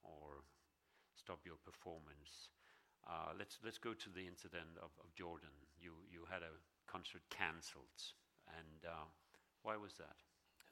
or 0.00 0.44
stop 1.16 1.44
your 1.44 1.60
performance. 1.60 2.48
Uh, 3.04 3.32
let's 3.36 3.58
let's 3.64 3.78
go 3.78 3.92
to 3.92 4.08
the 4.12 4.24
incident 4.24 4.76
of, 4.80 4.92
of 5.00 5.12
Jordan. 5.14 5.52
You 5.80 5.92
you 6.08 6.24
had 6.28 6.42
a 6.42 6.52
concert 6.88 7.22
cancelled, 7.28 8.16
and 8.56 8.80
uh, 8.86 9.06
why 9.62 9.76
was 9.76 9.94
that? 9.98 10.16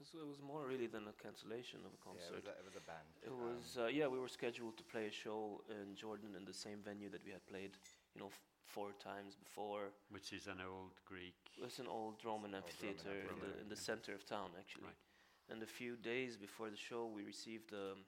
it 0.00 0.28
was 0.28 0.40
more 0.40 0.66
really 0.68 0.86
than 0.86 1.08
a 1.08 1.16
cancellation 1.22 1.80
of 1.84 1.92
a 1.98 2.00
concert. 2.04 2.28
Yeah, 2.28 2.36
it 2.36 2.44
was 2.44 2.48
a, 2.52 2.54
it 2.60 2.66
was 2.68 2.76
a 2.76 2.84
band. 2.84 3.10
It 3.24 3.32
Um, 3.32 3.40
was 3.48 3.64
uh, 3.80 3.86
yeah. 3.86 4.06
We 4.06 4.18
were 4.18 4.28
scheduled 4.28 4.76
to 4.76 4.84
play 4.84 5.06
a 5.06 5.10
show 5.24 5.62
in 5.70 5.94
Jordan 5.96 6.36
in 6.36 6.44
the 6.44 6.52
same 6.52 6.78
venue 6.84 7.08
that 7.10 7.24
we 7.24 7.32
had 7.32 7.44
played, 7.46 7.72
you 8.14 8.20
know, 8.20 8.28
f- 8.28 8.40
four 8.66 8.92
times 9.00 9.36
before. 9.36 9.84
Which 10.10 10.32
is 10.32 10.46
an 10.46 10.60
old 10.60 11.00
Greek. 11.04 11.36
It's 11.64 11.78
an 11.78 11.88
old 11.88 12.20
Roman 12.24 12.24
Old 12.24 12.24
Roman 12.24 12.54
amphitheater 12.60 13.16
in 13.32 13.36
the 13.44 13.52
in 13.62 13.68
the 13.74 13.80
yeah. 13.80 13.88
center 13.90 14.12
of 14.14 14.22
town, 14.26 14.50
actually. 14.60 14.92
Right. 14.92 15.50
And 15.50 15.62
a 15.62 15.66
few 15.80 15.96
days 15.96 16.36
before 16.36 16.68
the 16.70 16.76
show, 16.90 17.06
we 17.06 17.22
received 17.22 17.72
um, 17.72 18.04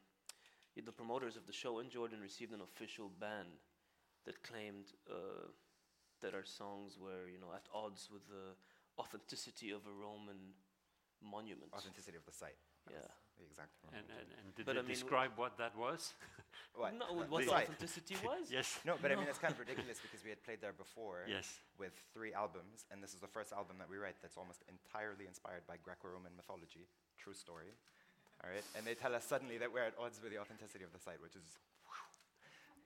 the 0.77 0.93
promoters 0.93 1.37
of 1.37 1.47
the 1.47 1.53
show 1.53 1.79
in 1.79 1.89
Jordan 1.89 2.21
received 2.21 2.53
an 2.53 2.61
official 2.61 3.09
ban 3.21 3.47
that 4.27 4.43
claimed 4.43 4.93
uh, 5.11 5.47
that 6.21 6.35
our 6.35 6.45
songs 6.45 6.99
were, 6.99 7.29
you 7.33 7.39
know, 7.39 7.53
at 7.55 7.67
odds 7.73 8.09
with 8.13 8.27
the 8.29 8.55
authenticity 8.99 9.71
of 9.71 9.87
a 9.87 9.93
Roman 9.93 10.55
monument. 11.23 11.71
authenticity 11.75 12.17
of 12.17 12.25
the 12.27 12.33
site. 12.33 12.59
Yeah. 12.91 12.97
Exactly. 13.39 13.87
the 13.91 13.99
And, 13.99 14.07
and, 14.19 14.29
and 14.43 14.47
did 14.57 14.67
But 14.67 14.75
they 14.75 14.81
I 14.81 14.83
mean, 14.83 14.99
describe 14.99 15.33
what 15.37 15.57
that 15.59 15.77
was? 15.77 16.15
What? 16.75 16.95
No, 16.95 17.07
what 17.27 17.43
the 17.43 17.51
the 17.51 17.55
authenticity 17.55 18.15
was? 18.25 18.51
yes. 18.51 18.79
No, 18.85 18.95
but 19.03 19.11
I 19.11 19.17
mean, 19.19 19.27
it's 19.27 19.39
kind 19.39 19.51
of 19.55 19.59
ridiculous 19.59 19.99
because 19.99 20.23
we 20.23 20.31
had 20.31 20.43
played 20.47 20.61
there 20.61 20.73
before 20.75 21.27
Yes. 21.27 21.47
with 21.79 21.91
three 22.15 22.33
albums, 22.33 22.87
and 22.91 23.03
this 23.03 23.15
is 23.15 23.21
the 23.21 23.27
first 23.31 23.51
album 23.53 23.79
that 23.79 23.91
we 23.91 23.97
write 23.99 24.15
that's 24.23 24.37
almost 24.39 24.63
entirely 24.71 25.27
inspired 25.27 25.67
by 25.67 25.75
Greco 25.83 26.07
Roman 26.09 26.35
mythology. 26.37 26.87
True 27.19 27.35
story. 27.35 27.71
All 28.43 28.51
right? 28.51 28.63
And 28.77 28.87
they 28.87 28.95
tell 28.95 29.15
us 29.15 29.25
suddenly 29.25 29.59
that 29.59 29.71
we're 29.73 29.87
at 29.91 29.95
odds 29.99 30.21
with 30.23 30.31
the 30.31 30.39
authenticity 30.39 30.85
of 30.85 30.93
the 30.93 30.99
site, 31.03 31.21
which 31.23 31.35
is. 31.35 31.47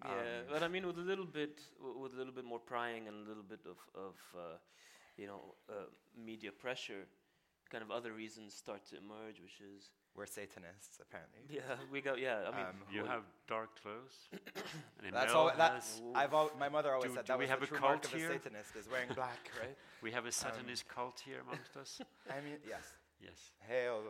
Yeah, 0.05 0.11
Um, 0.11 0.45
but 0.51 0.63
I 0.63 0.69
mean, 0.69 0.87
with 0.87 0.97
a 0.99 1.07
little 1.13 1.27
bit, 1.29 1.61
w- 1.79 1.99
with 2.01 2.13
a 2.15 2.17
little 2.17 2.33
bit 2.33 2.45
more 2.45 2.59
prying 2.61 3.09
and 3.09 3.15
a 3.25 3.29
little 3.29 3.45
bit 3.45 3.61
of, 3.69 3.79
of 3.95 4.17
uh, 4.35 4.57
you 5.17 5.27
know, 5.27 5.55
uh, 5.69 5.87
media 6.17 6.51
pressure, 6.53 7.07
kind 7.71 7.83
of 7.83 7.91
other 7.91 8.13
reasons 8.13 8.55
start 8.55 8.85
to 8.91 8.97
emerge, 8.97 9.41
which 9.41 9.61
is, 9.61 9.91
We're 10.15 10.27
Satanists, 10.27 11.01
apparently. 11.01 11.41
yeah, 11.49 11.63
we 11.91 12.01
go, 12.03 12.15
yeah. 12.17 12.45
I 12.49 12.51
mean, 12.57 12.67
Um, 12.67 12.77
You 12.91 13.05
have 13.07 13.25
dark 13.49 13.71
clothes. 13.81 14.29
and 15.05 15.15
That's 15.15 15.33
Emil 15.33 15.37
all. 15.49 15.53
That's 15.57 15.97
has- 15.99 16.03
I've. 16.15 16.35
Al- 16.35 16.53
my 16.59 16.69
mother 16.69 16.93
always 16.93 17.11
Do- 17.11 17.17
said 17.17 17.25
do 17.25 17.33
that 17.33 17.39
we 17.39 17.45
was 17.45 17.51
have 17.51 17.61
the 17.61 17.65
a 17.65 17.69
true 17.69 17.81
mark 17.81 18.03
cult 18.03 18.13
of 18.13 18.15
a 18.15 18.19
here? 18.19 18.33
Satanist 18.33 18.77
is 18.77 18.89
wearing 18.93 19.09
black, 19.15 19.41
right? 19.63 19.77
we 20.03 20.11
have 20.13 20.27
a 20.27 20.33
Satanist 20.33 20.87
cult 20.89 21.19
here 21.25 21.41
amongst 21.41 21.77
us. 21.77 22.01
I 22.31 22.41
mean, 22.45 22.59
yes. 22.69 22.85
Yes. 23.21 23.53
Hail 23.69 24.03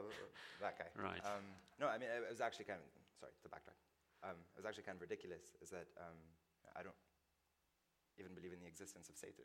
that 0.60 0.78
guy. 0.78 0.88
Right. 1.00 1.20
Um, 1.24 1.44
no, 1.78 1.86
I 1.86 1.98
mean 1.98 2.08
it 2.10 2.24
was 2.30 2.40
actually 2.40 2.64
kind 2.64 2.80
of 2.80 2.86
sorry 3.20 3.32
to 3.42 3.48
backtrack. 3.48 3.78
Um, 4.24 4.36
it 4.54 4.58
was 4.58 4.64
actually 4.66 4.84
kind 4.84 4.96
of 4.96 5.02
ridiculous. 5.02 5.54
Is 5.60 5.68
that 5.70 5.86
um, 6.00 6.16
I 6.74 6.82
don't 6.82 6.96
even 8.18 8.34
believe 8.34 8.52
in 8.54 8.60
the 8.60 8.66
existence 8.66 9.08
of 9.10 9.16
Satan, 9.16 9.44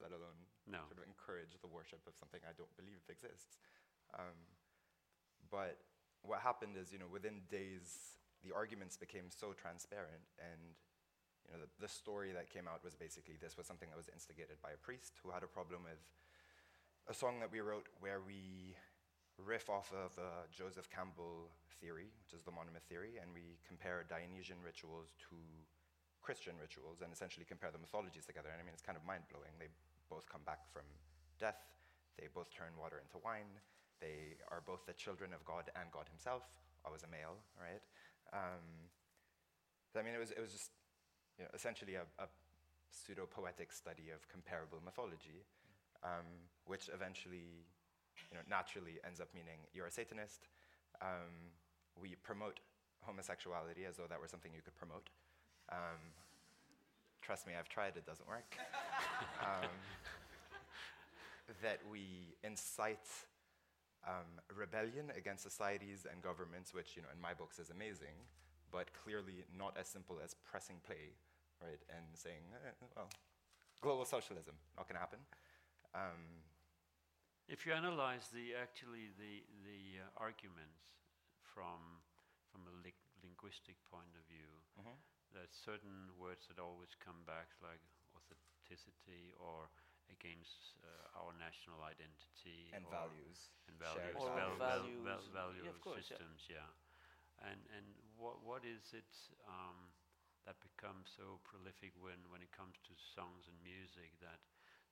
let 0.00 0.12
alone 0.12 0.46
No. 0.66 0.84
sort 0.86 0.98
of 0.98 1.06
encourage 1.06 1.56
the 1.60 1.68
worship 1.68 2.06
of 2.06 2.16
something 2.16 2.40
I 2.44 2.52
don't 2.56 2.74
believe 2.76 3.02
exists. 3.08 3.58
Um, 4.14 4.36
but 5.50 5.78
what 6.22 6.40
happened 6.40 6.76
is, 6.76 6.92
you 6.92 6.98
know, 6.98 7.08
within 7.10 7.42
days, 7.50 8.18
the 8.42 8.54
arguments 8.54 8.96
became 8.96 9.30
so 9.30 9.52
transparent, 9.52 10.26
and 10.38 10.76
you 11.46 11.54
know, 11.54 11.62
the, 11.62 11.70
the 11.86 11.88
story 11.88 12.32
that 12.32 12.50
came 12.50 12.66
out 12.66 12.82
was 12.82 12.94
basically 12.94 13.38
this 13.40 13.56
was 13.56 13.66
something 13.66 13.88
that 13.90 13.96
was 13.96 14.10
instigated 14.12 14.58
by 14.62 14.70
a 14.74 14.80
priest 14.80 15.14
who 15.22 15.30
had 15.30 15.42
a 15.42 15.46
problem 15.46 15.84
with 15.84 16.02
a 17.08 17.14
song 17.14 17.38
that 17.38 17.52
we 17.52 17.60
wrote 17.60 17.86
where 18.00 18.18
we 18.20 18.74
riff 19.38 19.70
off 19.70 19.92
of 19.92 20.18
uh, 20.18 20.48
Joseph 20.50 20.90
Campbell 20.90 21.50
theory, 21.80 22.10
which 22.24 22.32
is 22.34 22.42
the 22.42 22.50
monomyth 22.50 22.88
theory, 22.88 23.20
and 23.20 23.30
we 23.34 23.58
compare 23.66 24.02
Dionysian 24.08 24.56
rituals 24.64 25.14
to 25.30 25.36
Christian 26.26 26.58
rituals 26.58 27.06
and 27.06 27.14
essentially 27.14 27.46
compare 27.46 27.70
the 27.70 27.78
mythologies 27.78 28.26
together. 28.26 28.50
And 28.50 28.58
I 28.58 28.66
mean, 28.66 28.74
it's 28.74 28.82
kind 28.82 28.98
of 28.98 29.06
mind 29.06 29.30
blowing. 29.30 29.54
They 29.62 29.70
both 30.10 30.26
come 30.26 30.42
back 30.42 30.66
from 30.74 30.82
death, 31.38 31.62
they 32.18 32.26
both 32.26 32.50
turn 32.50 32.74
water 32.74 32.98
into 32.98 33.22
wine, 33.22 33.62
they 34.02 34.34
are 34.50 34.58
both 34.58 34.82
the 34.90 34.96
children 34.98 35.30
of 35.30 35.46
God 35.46 35.70
and 35.78 35.86
God 35.94 36.10
Himself, 36.10 36.42
I 36.82 36.90
was 36.90 37.06
a 37.06 37.10
male, 37.10 37.38
right? 37.54 37.82
Um, 38.34 38.90
I 39.94 40.02
mean, 40.02 40.14
it 40.14 40.20
was, 40.20 40.34
it 40.34 40.42
was 40.42 40.50
just 40.50 40.74
you 41.38 41.44
know, 41.44 41.50
essentially 41.54 41.94
a, 41.94 42.04
a 42.18 42.26
pseudo 42.90 43.26
poetic 43.26 43.72
study 43.72 44.10
of 44.14 44.26
comparable 44.28 44.78
mythology, 44.84 45.46
um, 46.02 46.26
which 46.66 46.90
eventually, 46.92 47.66
you 48.30 48.34
know, 48.34 48.44
naturally 48.50 48.98
ends 49.06 49.20
up 49.20 49.28
meaning 49.34 49.62
you're 49.72 49.86
a 49.86 49.94
Satanist. 49.94 50.48
Um, 51.00 51.54
we 52.00 52.14
promote 52.22 52.60
homosexuality 53.02 53.84
as 53.84 53.96
though 53.96 54.08
that 54.08 54.20
were 54.20 54.28
something 54.28 54.52
you 54.54 54.62
could 54.62 54.76
promote. 54.76 55.08
Um, 55.70 56.00
trust 57.22 57.46
me, 57.46 57.54
I've 57.58 57.68
tried, 57.68 57.96
it 57.96 58.06
doesn't 58.06 58.28
work. 58.28 58.56
um, 59.42 59.70
that 61.62 61.80
we 61.90 62.34
incite 62.44 63.06
um, 64.06 64.26
rebellion 64.54 65.10
against 65.16 65.42
societies 65.42 66.06
and 66.10 66.22
governments, 66.22 66.72
which, 66.74 66.96
you 66.96 67.02
know, 67.02 67.08
in 67.14 67.20
my 67.20 67.34
books 67.34 67.58
is 67.58 67.70
amazing, 67.70 68.14
but 68.70 68.92
clearly 68.92 69.44
not 69.56 69.76
as 69.78 69.88
simple 69.88 70.18
as 70.22 70.34
pressing 70.44 70.76
play, 70.86 71.14
right, 71.62 71.80
and 71.90 72.04
saying, 72.14 72.42
eh, 72.64 72.70
well, 72.96 73.08
global 73.80 74.04
socialism, 74.04 74.54
not 74.76 74.88
going 74.88 74.96
to 74.96 75.00
happen. 75.00 75.18
Um, 75.94 76.42
If 77.48 77.62
you 77.64 77.72
analyze 77.72 78.26
the 78.34 78.58
actually 78.58 79.06
the 79.22 79.46
the 79.62 80.02
uh, 80.02 80.10
arguments 80.18 80.82
from 81.54 82.02
from 82.50 82.66
a 82.66 82.74
li- 82.82 83.06
linguistic 83.22 83.78
point 83.86 84.10
of 84.18 84.26
view, 84.26 84.50
mhm. 84.82 84.98
There's 85.36 85.52
certain 85.52 86.10
words 86.16 86.48
that 86.48 86.58
always 86.58 86.96
come 86.96 87.22
back, 87.28 87.52
like 87.60 87.84
authenticity 88.16 89.36
or 89.36 89.68
against 90.10 90.80
uh, 90.82 91.20
our 91.20 91.32
national 91.36 91.84
identity 91.84 92.72
And 92.72 92.86
or 92.86 92.96
values. 92.96 93.50
and 93.68 93.76
shared 93.82 94.16
values, 94.16 94.24
Or 94.24 94.30
val- 94.34 94.58
values 94.58 95.00
val- 95.02 95.28
and- 95.30 95.32
value 95.32 95.62
yeah, 95.62 95.70
of 95.70 95.80
course, 95.80 96.10
yeah. 96.10 96.18
systems, 96.18 96.46
yeah. 96.48 96.70
And 97.42 97.60
and 97.76 97.86
what 98.16 98.42
what 98.42 98.64
is 98.64 98.92
it 98.94 99.10
um, 99.46 99.92
that 100.46 100.58
becomes 100.62 101.10
so 101.16 101.40
prolific 101.44 101.92
when 101.98 102.20
when 102.30 102.42
it 102.42 102.52
comes 102.52 102.76
to 102.86 102.92
songs 102.96 103.46
and 103.48 103.58
music 103.62 104.16
that 104.20 104.40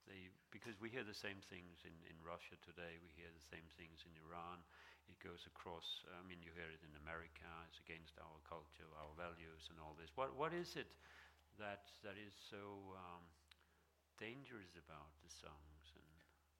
they 0.07 0.31
because 0.51 0.81
we 0.81 0.91
hear 0.91 1.05
the 1.05 1.17
same 1.17 1.41
things 1.49 1.85
in, 1.87 1.95
in 2.09 2.17
Russia 2.23 2.57
today, 2.61 2.99
we 3.01 3.11
hear 3.15 3.31
the 3.33 3.43
same 3.49 3.67
things 3.77 4.05
in 4.05 4.15
Iran. 4.25 4.65
It 5.09 5.21
goes 5.21 5.45
across. 5.45 6.05
I 6.09 6.25
mean, 6.25 6.41
you 6.41 6.53
hear 6.57 6.69
it 6.69 6.81
in 6.81 6.93
America. 7.05 7.45
It's 7.69 7.81
against 7.85 8.17
our 8.21 8.39
culture, 8.49 8.89
our 8.97 9.13
values, 9.17 9.69
and 9.69 9.77
all 9.81 9.95
this. 9.97 10.13
What 10.17 10.33
what 10.37 10.53
is 10.57 10.77
it 10.77 10.89
that 11.61 11.87
that 12.03 12.17
is 12.17 12.33
so 12.35 12.97
um, 12.97 13.25
dangerous 14.17 14.75
about 14.75 15.13
the 15.21 15.31
songs 15.31 15.87
and 15.95 16.15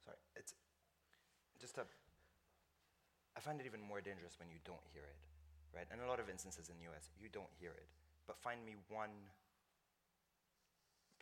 Sorry, 0.05 0.21
it's 0.37 0.53
just 1.57 1.81
a. 1.81 1.89
I 3.35 3.41
find 3.41 3.59
it 3.59 3.67
even 3.67 3.81
more 3.81 4.05
dangerous 4.05 4.37
when 4.39 4.53
you 4.53 4.61
don't 4.63 4.85
hear 4.93 5.03
it, 5.03 5.21
right? 5.73 5.89
In 5.91 5.99
a 6.05 6.07
lot 6.07 6.21
of 6.21 6.29
instances 6.29 6.69
in 6.69 6.77
the 6.79 6.87
US, 6.93 7.11
you 7.19 7.33
don't 7.33 7.51
hear 7.59 7.73
it. 7.73 7.89
But 8.29 8.37
find 8.39 8.63
me 8.63 8.77
one 8.93 9.33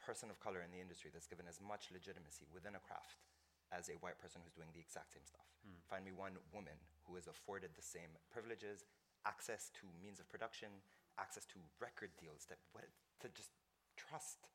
person 0.02 0.28
of 0.28 0.42
color 0.42 0.60
in 0.66 0.74
the 0.74 0.82
industry 0.82 1.14
that's 1.14 1.30
given 1.30 1.46
as 1.46 1.62
much 1.62 1.88
legitimacy 1.94 2.50
within 2.50 2.74
a 2.74 2.82
craft 2.82 3.22
as 3.70 3.88
a 3.88 3.96
white 4.02 4.18
person 4.18 4.42
who's 4.42 4.52
doing 4.52 4.68
the 4.74 4.82
exact 4.82 5.14
same 5.14 5.24
stuff. 5.24 5.46
Find 5.86 6.02
me 6.04 6.10
one 6.10 6.36
woman 6.50 6.76
who 7.06 7.16
is 7.16 7.26
afforded 7.26 7.70
the 7.74 7.82
same 7.82 8.16
privileges, 8.30 8.84
access 9.26 9.70
to 9.80 9.86
means 10.02 10.18
of 10.20 10.28
production, 10.28 10.82
access 11.18 11.44
to 11.46 11.58
record 11.80 12.10
deals 12.18 12.46
that 12.48 12.58
what 12.72 12.84
it- 12.84 12.94
to 13.20 13.28
just 13.28 13.50
trust 13.96 14.48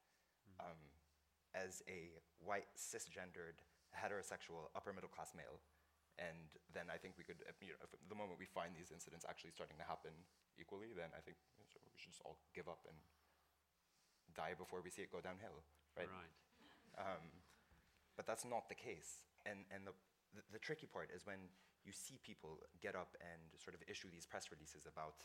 um, 0.59 0.91
as 1.53 1.83
a 1.87 2.17
white 2.43 2.67
cisgendered 2.75 3.61
heterosexual 3.95 4.67
upper 4.75 4.91
middle 4.91 5.09
class 5.09 5.31
male. 5.35 5.61
And 6.17 6.49
then 6.73 6.89
I 6.89 6.97
think 6.97 7.13
we 7.15 7.23
could, 7.23 7.37
you 7.61 7.77
know, 7.77 7.79
if 7.85 7.93
the 8.09 8.15
moment 8.17 8.39
we 8.41 8.49
find 8.49 8.73
these 8.75 8.89
incidents 8.91 9.23
actually 9.29 9.51
starting 9.53 9.77
to 9.77 9.85
happen 9.85 10.11
equally, 10.57 10.91
then 10.97 11.13
I 11.13 11.21
think 11.21 11.37
we 11.61 11.97
should 12.01 12.11
just 12.11 12.21
all 12.25 12.41
give 12.57 12.67
up 12.67 12.81
and 12.89 12.97
die 14.33 14.57
before 14.57 14.81
we 14.81 14.89
see 14.89 15.03
it 15.05 15.11
go 15.13 15.21
downhill, 15.21 15.61
right? 15.95 16.09
Um, 16.97 17.23
but 18.17 18.25
that's 18.25 18.43
not 18.45 18.67
the 18.67 18.75
case. 18.75 19.21
And, 19.45 19.65
and 19.69 19.85
the, 19.85 19.93
the, 20.33 20.41
the 20.57 20.59
tricky 20.59 20.87
part 20.89 21.13
is 21.13 21.25
when 21.29 21.37
you 21.87 21.95
see 21.95 22.19
people 22.19 22.59
get 22.83 22.99
up 22.99 23.15
and 23.23 23.39
sort 23.55 23.73
of 23.73 23.81
issue 23.87 24.11
these 24.11 24.27
press 24.27 24.51
releases 24.51 24.83
about 24.83 25.23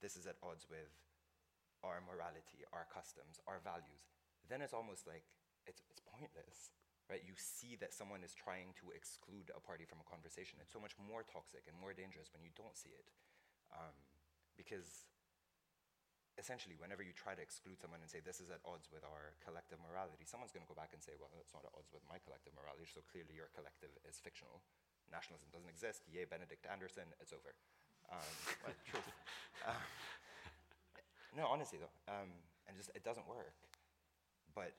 this 0.00 0.16
is 0.16 0.24
at 0.24 0.40
odds 0.40 0.64
with 0.64 0.88
our 1.84 2.00
morality, 2.00 2.64
our 2.72 2.88
customs, 2.88 3.36
our 3.44 3.60
values, 3.60 4.08
then 4.48 4.64
it's 4.64 4.72
almost 4.72 5.04
like 5.04 5.28
it's, 5.68 5.84
it's 5.92 6.00
pointless, 6.00 6.72
right? 7.12 7.20
You 7.20 7.36
see 7.36 7.76
that 7.84 7.92
someone 7.92 8.24
is 8.24 8.32
trying 8.32 8.72
to 8.80 8.96
exclude 8.96 9.52
a 9.52 9.60
party 9.60 9.84
from 9.84 10.00
a 10.00 10.08
conversation. 10.08 10.56
It's 10.64 10.72
so 10.72 10.80
much 10.80 10.96
more 10.96 11.20
toxic 11.20 11.68
and 11.68 11.76
more 11.76 11.92
dangerous 11.92 12.32
when 12.32 12.40
you 12.40 12.52
don't 12.56 12.76
see 12.76 12.96
it. 12.96 13.12
Um, 13.76 13.96
because 14.56 15.08
essentially, 16.40 16.80
whenever 16.80 17.04
you 17.04 17.12
try 17.12 17.36
to 17.36 17.44
exclude 17.44 17.76
someone 17.80 18.00
and 18.00 18.08
say 18.08 18.24
this 18.24 18.40
is 18.40 18.48
at 18.48 18.64
odds 18.64 18.88
with 18.88 19.04
our 19.04 19.36
collective 19.44 19.80
morality, 19.84 20.24
someone's 20.24 20.52
going 20.52 20.64
to 20.64 20.72
go 20.72 20.76
back 20.76 20.96
and 20.96 21.00
say, 21.04 21.12
well, 21.20 21.32
that's 21.36 21.52
not 21.52 21.64
at 21.64 21.76
odds 21.76 21.92
with 21.92 22.04
my 22.08 22.16
collective 22.24 22.56
morality, 22.56 22.88
so 22.88 23.04
clearly 23.08 23.36
your 23.36 23.52
collective 23.52 23.92
is 24.08 24.16
fictional. 24.16 24.64
Nationalism 25.12 25.48
doesn't 25.52 25.68
exist. 25.68 26.06
Yay, 26.10 26.24
Benedict 26.24 26.66
Anderson, 26.70 27.06
it's 27.20 27.34
over. 27.34 27.52
Um, 28.10 28.32
but 28.64 28.74
truth. 28.86 29.06
Um, 29.66 29.82
no, 31.36 31.46
honestly 31.46 31.78
though, 31.78 31.94
um, 32.10 32.30
and 32.66 32.74
just 32.76 32.90
it 32.94 33.02
doesn't 33.04 33.26
work. 33.26 33.54
But 34.54 34.74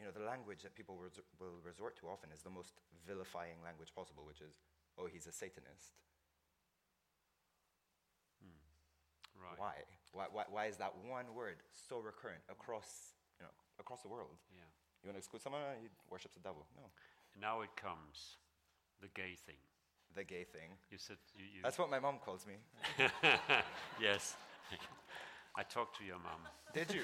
you 0.00 0.04
know, 0.04 0.12
the 0.12 0.24
language 0.24 0.62
that 0.62 0.76
people 0.76 0.96
resor- 1.00 1.26
will 1.40 1.58
resort 1.64 1.96
to 2.00 2.08
often 2.08 2.30
is 2.30 2.42
the 2.42 2.52
most 2.52 2.76
vilifying 3.06 3.58
language 3.64 3.90
possible, 3.96 4.22
which 4.22 4.40
is, 4.40 4.60
oh, 4.96 5.08
he's 5.10 5.26
a 5.26 5.32
Satanist. 5.32 5.98
Right. 9.38 9.58
Why? 9.58 9.74
why? 10.12 10.26
Why? 10.30 10.44
Why 10.50 10.64
is 10.66 10.76
that 10.78 10.92
one 11.06 11.30
word 11.34 11.62
so 11.72 12.00
recurrent 12.02 12.42
across, 12.50 13.14
you 13.38 13.46
know, 13.46 13.54
across 13.78 14.02
the 14.02 14.10
world? 14.10 14.34
Yeah. 14.50 14.66
You 15.02 15.08
want 15.08 15.14
to 15.14 15.22
exclude 15.22 15.42
someone? 15.42 15.62
He 15.80 15.88
worships 16.10 16.34
the 16.34 16.42
devil. 16.42 16.66
No, 16.74 16.90
Now 17.38 17.62
it 17.62 17.70
comes, 17.78 18.36
the 19.00 19.08
gay 19.14 19.36
thing. 19.46 19.56
the 20.14 20.24
gay 20.24 20.44
thing. 20.44 20.70
You 20.90 20.98
said 20.98 21.16
you. 21.36 21.44
you 21.44 21.60
That's 21.62 21.78
what 21.78 21.90
my 21.90 22.00
mom 22.00 22.18
calls 22.24 22.46
me. 22.46 22.54
yes. 24.00 24.36
I 25.56 25.62
talked 25.62 25.98
to 25.98 26.04
your 26.04 26.16
mom. 26.18 26.40
Did 26.74 26.94
you? 26.94 27.02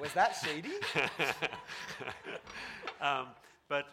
Was 0.00 0.12
that 0.12 0.36
shady? 0.44 0.74
Um, 3.00 3.28
but 3.68 3.86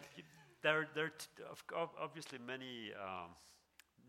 there, 0.62 0.88
there 0.94 1.04
are 1.04 1.08
t- 1.10 1.44
of 1.48 1.64
co- 1.68 1.90
obviously 2.00 2.38
many 2.44 2.90
um, 2.98 3.30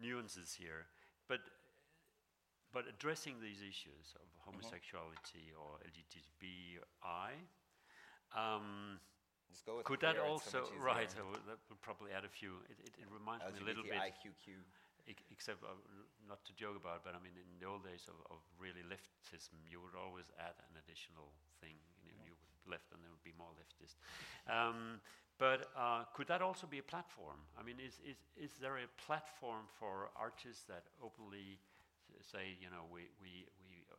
nuances 0.01 0.55
here, 0.57 0.87
but 1.29 1.39
but 2.73 2.85
addressing 2.89 3.35
these 3.41 3.61
issues 3.61 4.13
of 4.15 4.25
homosexuality 4.45 5.53
or 5.53 5.77
LGBTI, 5.85 7.31
um, 8.35 8.99
Just 9.49 9.65
go 9.65 9.77
with 9.77 9.85
could 9.87 10.01
that 10.01 10.19
also 10.19 10.67
right? 10.79 11.09
So 11.11 11.23
that 11.47 11.59
will 11.69 11.79
probably 11.81 12.11
add 12.11 12.25
a 12.25 12.31
few. 12.31 12.59
It, 12.67 12.77
it, 12.83 12.93
it 13.03 13.07
reminds 13.11 13.47
me 13.47 13.59
a 13.59 13.65
little 13.65 13.83
bit. 13.83 13.99
Ex- 15.07 15.23
Except, 15.31 15.63
uh, 15.63 15.71
not 16.27 16.43
to 16.43 16.51
joke 16.51 16.75
about, 16.75 17.07
but 17.07 17.15
I 17.15 17.19
mean, 17.23 17.31
in 17.39 17.47
the 17.59 17.67
old 17.67 17.87
days 17.87 18.03
of, 18.11 18.19
of 18.27 18.43
really 18.59 18.83
leftism, 18.83 19.55
you 19.71 19.79
would 19.79 19.95
always 19.95 20.27
add 20.35 20.59
an 20.67 20.75
additional 20.83 21.31
thing. 21.63 21.79
You, 22.03 22.11
know, 22.11 22.19
you 22.27 22.35
would 22.35 22.43
left, 22.67 22.91
and 22.91 22.99
there 22.99 23.11
would 23.11 23.23
be 23.23 23.31
more 23.39 23.55
leftist. 23.55 23.95
Um, 24.51 24.99
but 25.39 25.71
uh, 25.77 26.03
could 26.11 26.27
that 26.27 26.41
also 26.43 26.67
be 26.67 26.79
a 26.79 26.83
platform? 26.83 27.39
I 27.55 27.63
mean, 27.63 27.79
is, 27.79 28.01
is, 28.03 28.19
is 28.35 28.51
there 28.59 28.77
a 28.83 28.89
platform 28.99 29.69
for 29.79 30.09
artists 30.17 30.67
that 30.67 30.91
openly 30.99 31.63
say, 32.19 32.57
you 32.59 32.67
know, 32.67 32.83
we, 32.91 33.07
we, 33.21 33.45
we 33.63 33.85
uh, 33.87 33.95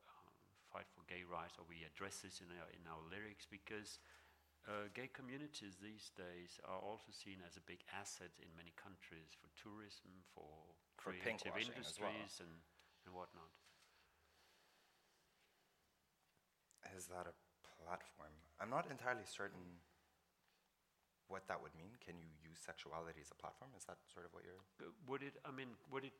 fight 0.68 0.90
for 0.92 1.06
gay 1.08 1.22
rights 1.24 1.56
or 1.56 1.64
we 1.70 1.86
address 1.86 2.20
this 2.20 2.42
in 2.42 2.50
our, 2.52 2.68
in 2.74 2.84
our 2.90 3.00
lyrics? 3.08 3.46
Because 3.48 4.02
uh, 4.66 4.90
gay 4.94 5.08
communities 5.12 5.78
these 5.78 6.10
days 6.16 6.58
are 6.66 6.80
also 6.80 7.12
seen 7.12 7.38
as 7.46 7.56
a 7.56 7.64
big 7.64 7.84
asset 7.94 8.32
in 8.42 8.48
many 8.56 8.72
countries 8.74 9.30
for 9.36 9.48
tourism, 9.54 10.10
for, 10.34 10.48
For 10.98 11.12
creative 11.14 11.54
as 11.54 12.00
well. 12.00 12.10
industries, 12.10 12.40
and, 12.42 12.52
and 13.06 13.14
whatnot. 13.14 13.52
Is 16.96 17.06
that 17.12 17.28
a 17.28 17.36
platform? 17.84 18.32
I'm 18.58 18.70
not 18.70 18.88
entirely 18.90 19.26
certain 19.28 19.78
what 21.28 21.44
that 21.46 21.60
would 21.60 21.76
mean. 21.76 21.92
Can 22.00 22.16
you 22.16 22.32
use 22.40 22.56
sexuality 22.58 23.20
as 23.20 23.30
a 23.30 23.36
platform? 23.36 23.70
Is 23.76 23.84
that 23.84 24.00
sort 24.08 24.24
of 24.24 24.32
what 24.32 24.42
you're? 24.48 24.64
Uh, 24.80 24.90
Would 25.06 25.22
it? 25.22 25.36
I 25.44 25.52
mean, 25.52 25.76
would 25.92 26.04
it? 26.08 26.16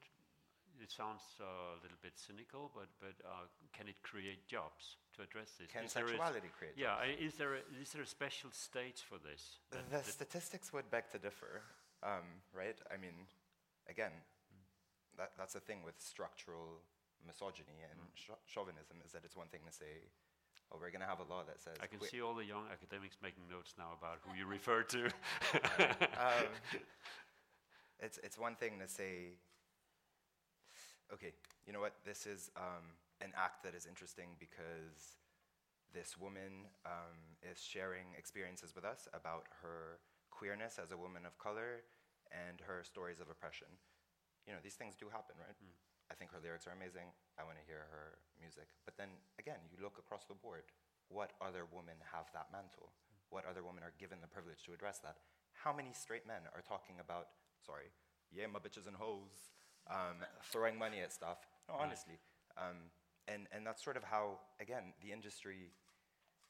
It 0.83 0.93
sounds 0.93 1.23
uh, 1.41 1.45
a 1.45 1.79
little 1.83 1.99
bit 2.01 2.15
cynical, 2.15 2.71
but 2.75 2.89
but 3.01 3.17
uh, 3.27 3.47
can 3.73 3.89
it 3.89 4.03
create 4.03 4.47
jobs 4.47 4.97
to 5.17 5.23
address 5.23 5.59
this? 5.59 5.67
Can 5.67 5.85
Is 5.85 5.93
there 5.93 6.05
a 6.05 6.09
sexuality 6.09 6.49
create 6.57 6.75
Yeah. 6.77 6.95
jobs? 7.03 7.19
Is 7.21 7.35
there 7.35 7.55
a, 7.55 7.63
is 7.83 7.91
there 7.93 8.03
a 8.03 8.07
special 8.07 8.51
stage 8.53 9.03
for 9.03 9.19
this? 9.19 9.59
The, 9.71 9.83
the 9.91 10.03
statistics 10.05 10.73
would 10.73 10.91
beg 10.91 11.11
to 11.11 11.19
differ, 11.19 11.63
um, 12.03 12.43
right? 12.55 12.79
I 12.93 12.97
mean, 12.97 13.27
again, 13.89 14.13
that, 15.17 15.33
that's 15.37 15.55
the 15.55 15.61
thing 15.61 15.83
with 15.85 15.99
structural 15.99 16.81
misogyny 17.27 17.83
and 17.91 17.99
chau- 18.15 18.39
chauvinism 18.47 18.99
is 19.05 19.13
that 19.13 19.23
it's 19.25 19.37
one 19.37 19.49
thing 19.49 19.61
to 19.67 19.73
say, 19.73 20.07
oh, 20.71 20.79
we're 20.81 20.91
going 20.91 21.03
to 21.03 21.11
have 21.11 21.21
a 21.21 21.29
law 21.29 21.43
that 21.47 21.61
says. 21.61 21.77
I 21.83 21.87
can 21.87 22.01
see 22.01 22.23
all 22.23 22.35
the 22.35 22.45
young 22.45 22.65
academics 22.71 23.17
making 23.23 23.45
notes 23.51 23.75
now 23.77 23.99
about 23.99 24.19
who 24.23 24.39
you 24.39 24.47
refer 24.47 24.83
to. 24.83 25.05
um, 26.23 26.49
it's, 28.01 28.19
it's 28.23 28.39
one 28.39 28.55
thing 28.55 28.79
to 28.79 28.89
say, 28.89 29.35
okay, 31.13 31.33
you 31.67 31.73
know 31.73 31.81
what, 31.81 31.95
this 32.05 32.27
is 32.27 32.51
um, 32.57 32.97
an 33.21 33.33
act 33.37 33.65
that 33.65 33.75
is 33.75 33.87
interesting 33.87 34.37
because 34.39 35.19
this 35.95 36.17
woman 36.21 36.69
um, 36.85 37.17
is 37.41 37.59
sharing 37.59 38.13
experiences 38.17 38.75
with 38.75 38.85
us 38.85 39.09
about 39.17 39.49
her 39.63 39.99
queerness 40.29 40.79
as 40.79 40.93
a 40.93 40.99
woman 41.01 41.25
of 41.25 41.39
color 41.41 41.83
and 42.29 42.61
her 42.61 42.85
stories 42.85 43.21
of 43.21 43.33
oppression. 43.33 43.69
You 44.45 44.53
know, 44.53 44.61
these 44.63 44.77
things 44.77 44.97
do 44.97 45.09
happen, 45.09 45.37
right? 45.41 45.57
I 46.09 46.15
think 46.17 46.33
her 46.33 46.41
lyrics 46.41 46.65
are 46.69 46.77
amazing. 46.77 47.13
I 47.37 47.45
want 47.45 47.61
to 47.61 47.65
hear 47.69 47.89
her 47.93 48.21
music. 48.41 48.69
But 48.85 48.97
then 48.97 49.13
again, 49.37 49.61
you 49.69 49.81
look 49.81 50.01
across 50.01 50.25
the 50.25 50.37
board. 50.37 50.69
What 51.09 51.37
other 51.41 51.65
women 51.69 51.97
have 52.13 52.29
that 52.37 52.53
mantle? 52.53 52.93
What 53.29 53.45
other 53.49 53.65
women 53.65 53.85
are 53.85 53.97
given 54.01 54.21
the 54.21 54.29
privilege 54.29 54.65
to 54.65 54.77
address 54.77 55.01
that? 55.05 55.21
How 55.53 55.73
many 55.73 55.93
straight 55.93 56.25
men 56.25 56.49
are 56.53 56.65
talking 56.65 56.97
about, 57.01 57.33
sorry, 57.61 57.93
yeah, 58.33 58.49
my 58.49 58.61
bitches 58.61 58.89
and 58.89 58.97
hoes, 58.97 59.53
um, 59.91 60.25
throwing 60.53 60.79
money 60.79 61.01
at 61.01 61.13
stuff? 61.13 61.47
No, 61.69 61.77
honestly. 61.77 62.19
Um, 62.57 62.93
and, 63.29 63.47
and 63.53 63.67
that's 63.67 63.85
sort 63.85 63.97
of 63.97 64.05
how, 64.05 64.41
again, 64.61 64.97
the 65.05 65.13
industry, 65.13 65.73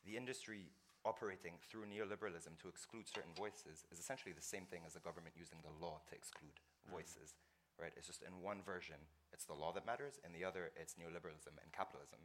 the 0.07 0.17
industry 0.17 0.71
operating 1.05 1.59
through 1.67 1.87
neoliberalism 1.87 2.59
to 2.63 2.69
exclude 2.69 3.09
certain 3.09 3.35
voices 3.35 3.87
is 3.91 3.99
essentially 3.99 4.35
the 4.35 4.45
same 4.45 4.67
thing 4.67 4.83
as 4.87 4.95
the 4.95 5.03
government 5.03 5.35
using 5.35 5.59
the 5.63 5.75
law 5.83 5.99
to 6.11 6.15
exclude 6.15 6.55
voices, 6.87 7.35
right? 7.81 7.93
It's 7.97 8.07
just 8.07 8.23
in 8.23 8.43
one 8.43 8.63
version, 8.63 8.99
it's 9.33 9.45
the 9.45 9.55
law 9.55 9.73
that 9.75 9.87
matters, 9.87 10.19
in 10.23 10.33
the 10.33 10.47
other, 10.47 10.71
it's 10.79 10.95
neoliberalism 10.95 11.55
and 11.59 11.69
capitalism. 11.75 12.21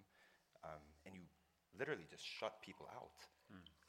Um, 0.64 0.82
and 1.06 1.16
you 1.16 1.26
literally 1.78 2.06
just 2.10 2.24
shut 2.24 2.62
people 2.62 2.90
out. 2.94 3.18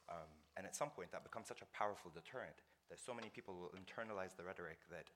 Um, 0.08 0.28
and 0.56 0.66
at 0.66 0.76
some 0.76 0.92
point, 0.92 1.10
that 1.12 1.24
becomes 1.24 1.48
such 1.48 1.62
a 1.64 1.68
powerful 1.72 2.12
deterrent 2.12 2.60
that 2.92 3.00
so 3.00 3.16
many 3.16 3.32
people 3.32 3.56
will 3.56 3.72
internalize 3.72 4.36
the 4.36 4.44
rhetoric 4.44 4.84
that 4.92 5.08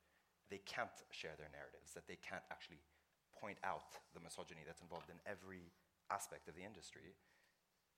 they 0.49 0.61
can't 0.65 0.93
share 1.13 1.37
their 1.37 1.53
narratives, 1.53 1.93
that 1.93 2.09
they 2.09 2.19
can't 2.21 2.45
actually 2.49 2.81
point 3.37 3.61
out 3.63 3.95
the 4.17 4.21
misogyny 4.21 4.65
that's 4.67 4.83
involved 4.83 5.13
in 5.13 5.21
every 5.29 5.71
aspect 6.11 6.49
of 6.49 6.57
the 6.57 6.65
industry, 6.65 7.15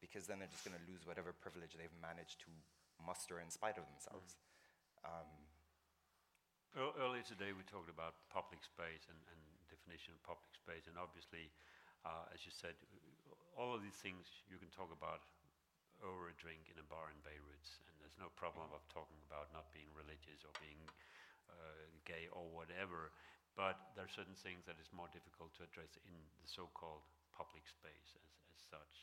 because 0.02 0.27
then 0.27 0.43
they're 0.43 0.51
just 0.51 0.66
going 0.66 0.77
to 0.77 0.86
lose 0.90 1.06
whatever 1.06 1.32
privilege 1.32 1.78
they've 1.78 2.01
managed 2.02 2.43
to 2.44 2.51
muster 3.01 3.40
in 3.40 3.48
spite 3.48 3.78
of 3.81 3.86
themselves. 3.89 4.36
Um, 5.06 5.31
Earlier 6.78 7.27
today, 7.27 7.51
we 7.51 7.66
talked 7.66 7.90
about 7.90 8.14
public 8.31 8.62
space 8.62 9.02
and, 9.10 9.18
and 9.35 9.40
definition 9.66 10.14
of 10.14 10.22
public 10.22 10.55
space, 10.55 10.86
and 10.86 10.94
obviously, 10.94 11.51
uh, 12.06 12.31
as 12.31 12.47
you 12.47 12.55
said, 12.55 12.78
all 13.59 13.74
of 13.74 13.82
these 13.82 13.98
things 13.98 14.22
you 14.47 14.55
can 14.55 14.70
talk 14.70 14.94
about 14.94 15.27
over 15.98 16.31
a 16.31 16.36
drink 16.39 16.70
in 16.70 16.78
a 16.78 16.86
bar 16.86 17.10
in 17.10 17.18
Beirut, 17.27 17.66
and 17.90 17.94
there's 17.98 18.14
no 18.22 18.31
problem 18.39 18.70
of 18.70 18.86
talking 18.86 19.18
about 19.27 19.51
not 19.51 19.66
being 19.74 19.90
religious 19.98 20.47
or 20.47 20.55
being 20.62 20.78
gay 22.05 22.28
or 22.32 22.48
whatever. 22.51 23.12
But 23.59 23.93
there 23.94 24.06
are 24.06 24.14
certain 24.14 24.39
things 24.39 24.64
that 24.64 24.78
is 24.78 24.89
more 24.94 25.10
difficult 25.10 25.52
to 25.59 25.66
address 25.66 25.98
in 26.06 26.14
the 26.39 26.48
so-called 26.48 27.05
public 27.35 27.66
space 27.66 28.14
as, 28.14 28.32
as 28.55 28.60
such. 28.70 28.94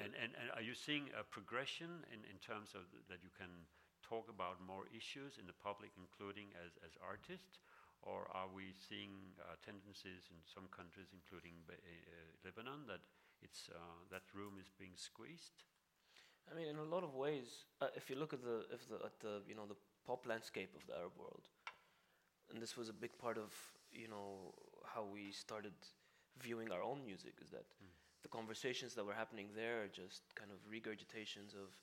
And, 0.00 0.12
and, 0.18 0.32
and 0.34 0.48
are 0.56 0.64
you 0.64 0.74
seeing 0.74 1.12
a 1.14 1.22
progression 1.22 2.02
in, 2.10 2.24
in 2.26 2.38
terms 2.42 2.74
of 2.74 2.88
th- 2.90 3.04
that 3.06 3.22
you 3.22 3.30
can 3.34 3.68
talk 4.02 4.26
about 4.26 4.58
more 4.64 4.90
issues 4.90 5.38
in 5.38 5.46
the 5.46 5.54
public, 5.54 5.94
including 5.94 6.50
as, 6.58 6.74
as 6.82 6.98
artists? 6.98 7.62
Or 8.04 8.28
are 8.36 8.50
we 8.50 8.76
seeing 8.76 9.32
uh, 9.40 9.56
tendencies 9.64 10.28
in 10.28 10.36
some 10.44 10.68
countries, 10.68 11.08
including 11.14 11.56
Ba- 11.64 11.80
uh, 11.80 12.28
Lebanon, 12.44 12.84
that 12.90 13.00
it's, 13.40 13.72
uh, 13.72 14.00
that 14.12 14.28
room 14.36 14.60
is 14.60 14.68
being 14.76 14.92
squeezed? 14.98 15.64
I 16.50 16.52
mean, 16.52 16.68
in 16.68 16.76
a 16.76 16.84
lot 16.84 17.04
of 17.04 17.14
ways, 17.14 17.64
uh, 17.80 17.88
if 17.96 18.10
you 18.10 18.16
look 18.16 18.32
at 18.32 18.42
the 18.44 18.68
if 18.68 18.84
the 18.88 19.00
at 19.00 19.16
the 19.20 19.40
you 19.48 19.56
know 19.56 19.64
the 19.64 19.76
pop 20.04 20.26
landscape 20.26 20.68
of 20.76 20.84
the 20.86 20.92
Arab 20.92 21.16
world, 21.16 21.48
and 22.54 22.62
this 22.62 22.76
was 22.76 22.88
a 22.88 22.92
big 22.92 23.18
part 23.18 23.36
of 23.36 23.52
you 23.92 24.08
know 24.08 24.54
how 24.86 25.04
we 25.04 25.32
started 25.32 25.74
viewing 26.38 26.70
our 26.70 26.82
own 26.82 27.04
music, 27.04 27.34
is 27.42 27.50
that 27.50 27.64
the 28.22 28.28
conversations 28.28 28.94
that 28.94 29.04
were 29.04 29.12
happening 29.12 29.48
there 29.54 29.82
are 29.82 29.88
just 29.88 30.22
kind 30.34 30.50
of 30.50 30.58
regurgitations 30.70 31.54
of 31.54 31.74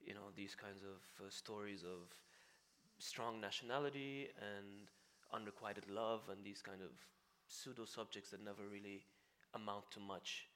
you 0.00 0.14
know 0.14 0.30
these 0.36 0.54
kinds 0.54 0.82
of 0.82 1.26
uh, 1.26 1.30
stories 1.30 1.82
of 1.82 2.14
strong 2.98 3.40
nationality 3.40 4.28
and 4.38 4.88
unrequited 5.32 5.90
love 5.90 6.22
and 6.30 6.44
these 6.44 6.62
kind 6.62 6.80
of 6.80 6.90
pseudo 7.48 7.84
subjects 7.84 8.30
that 8.30 8.42
never 8.42 8.62
really 8.70 9.04
amount 9.54 9.90
to 9.90 10.00
much. 10.00 10.46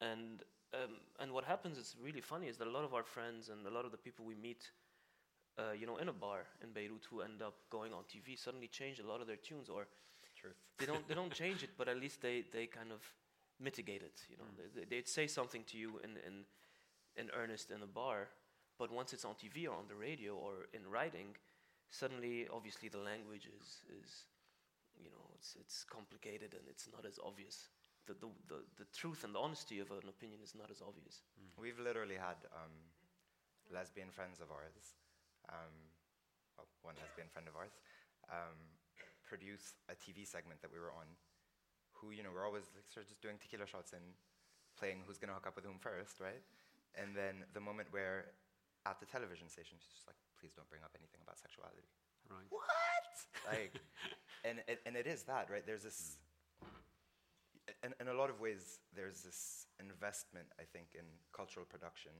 And 0.00 0.42
um, 0.72 0.96
and 1.20 1.32
what 1.32 1.44
happens 1.44 1.78
is 1.78 1.94
really 2.02 2.20
funny 2.20 2.48
is 2.48 2.56
that 2.58 2.66
a 2.66 2.70
lot 2.70 2.84
of 2.84 2.94
our 2.94 3.04
friends 3.04 3.48
and 3.48 3.66
a 3.66 3.70
lot 3.70 3.84
of 3.84 3.92
the 3.92 3.98
people 3.98 4.24
we 4.24 4.34
meet, 4.34 4.70
uh, 5.58 5.72
you 5.78 5.86
know, 5.86 5.96
in 5.98 6.08
a 6.08 6.12
bar 6.12 6.46
in 6.62 6.72
Beirut 6.72 7.06
who 7.10 7.20
end 7.20 7.42
up 7.42 7.54
going 7.70 7.92
on 7.92 8.02
TV 8.04 8.38
suddenly 8.38 8.68
change 8.68 8.98
a 8.98 9.06
lot 9.06 9.20
of 9.20 9.26
their 9.26 9.36
tunes, 9.36 9.68
or 9.68 9.86
truth. 10.34 10.56
they 10.78 10.86
don't 10.86 11.06
they 11.08 11.14
don't 11.14 11.32
change 11.42 11.62
it, 11.62 11.70
but 11.78 11.88
at 11.88 11.98
least 11.98 12.20
they, 12.20 12.44
they 12.52 12.66
kind 12.66 12.92
of 12.92 13.00
mitigate 13.60 14.02
it. 14.02 14.20
You 14.28 14.36
know, 14.36 14.44
they, 14.56 14.80
they, 14.80 14.86
they'd 14.96 15.08
say 15.08 15.26
something 15.26 15.64
to 15.70 15.78
you 15.78 16.00
in, 16.02 16.10
in 16.26 16.44
in 17.16 17.30
earnest 17.30 17.70
in 17.70 17.82
a 17.82 17.86
bar, 17.86 18.28
but 18.78 18.90
once 18.90 19.12
it's 19.12 19.24
on 19.24 19.34
TV 19.34 19.68
or 19.68 19.74
on 19.74 19.86
the 19.88 19.94
radio 19.94 20.34
or 20.34 20.66
in 20.74 20.82
writing, 20.90 21.36
suddenly 21.90 22.46
obviously 22.52 22.88
the 22.88 22.98
language 22.98 23.46
is 23.46 23.86
is 24.02 24.26
you 24.98 25.10
know 25.10 25.24
it's 25.34 25.56
it's 25.60 25.84
complicated 25.84 26.54
and 26.54 26.66
it's 26.68 26.88
not 26.92 27.06
as 27.06 27.18
obvious. 27.24 27.68
The, 28.06 28.12
the, 28.20 28.28
the, 28.52 28.60
the 28.76 28.84
truth 28.92 29.24
and 29.24 29.34
the 29.34 29.38
honesty 29.38 29.80
of 29.80 29.90
an 29.90 30.04
opinion 30.10 30.40
is 30.44 30.52
not 30.54 30.68
as 30.70 30.82
obvious. 30.84 31.22
We've 31.56 31.78
literally 31.78 32.20
had 32.20 32.36
um, 32.52 32.92
lesbian 33.72 34.10
friends 34.10 34.40
of 34.44 34.52
ours, 34.52 34.92
um, 35.50 35.74
well, 36.56 36.68
one 36.82 36.96
lesbian 37.00 37.28
friend 37.32 37.48
of 37.48 37.56
ours, 37.56 37.74
um, 38.30 38.56
produce 39.24 39.74
a 39.88 39.96
TV 39.96 40.24
segment 40.24 40.60
that 40.62 40.70
we 40.70 40.78
were 40.78 40.92
on, 40.92 41.08
who 41.96 42.10
you 42.12 42.22
know 42.22 42.30
we're 42.32 42.46
always 42.46 42.68
like, 42.76 42.86
sort 42.88 43.04
of 43.04 43.10
just 43.10 43.20
doing 43.20 43.36
tequila 43.40 43.66
shots 43.66 43.92
and 43.92 44.04
playing 44.78 45.02
who's 45.06 45.18
gonna 45.18 45.34
hook 45.34 45.46
up 45.46 45.56
with 45.56 45.64
whom 45.64 45.78
first, 45.80 46.20
right? 46.20 46.42
And 46.94 47.14
then 47.16 47.42
the 47.52 47.60
moment 47.60 47.90
where 47.90 48.34
at 48.86 49.00
the 49.00 49.06
television 49.06 49.48
station, 49.48 49.80
she's 49.80 49.96
just 49.96 50.06
like, 50.06 50.18
please 50.38 50.52
don't 50.54 50.68
bring 50.68 50.84
up 50.84 50.92
anything 50.94 51.20
about 51.24 51.40
sexuality. 51.40 51.88
Right. 52.28 52.48
What? 52.50 53.14
like, 53.48 53.72
and 54.46 54.60
it, 54.68 54.80
and 54.86 54.96
it 54.96 55.06
is 55.06 55.24
that, 55.24 55.48
right? 55.50 55.64
There's 55.66 55.82
this. 55.82 56.16
In, 57.82 57.92
in 58.00 58.08
a 58.08 58.16
lot 58.16 58.28
of 58.28 58.40
ways, 58.40 58.80
there's 58.94 59.24
this 59.24 59.66
investment, 59.80 60.48
I 60.60 60.64
think, 60.68 60.92
in 60.92 61.04
cultural 61.32 61.64
production 61.64 62.12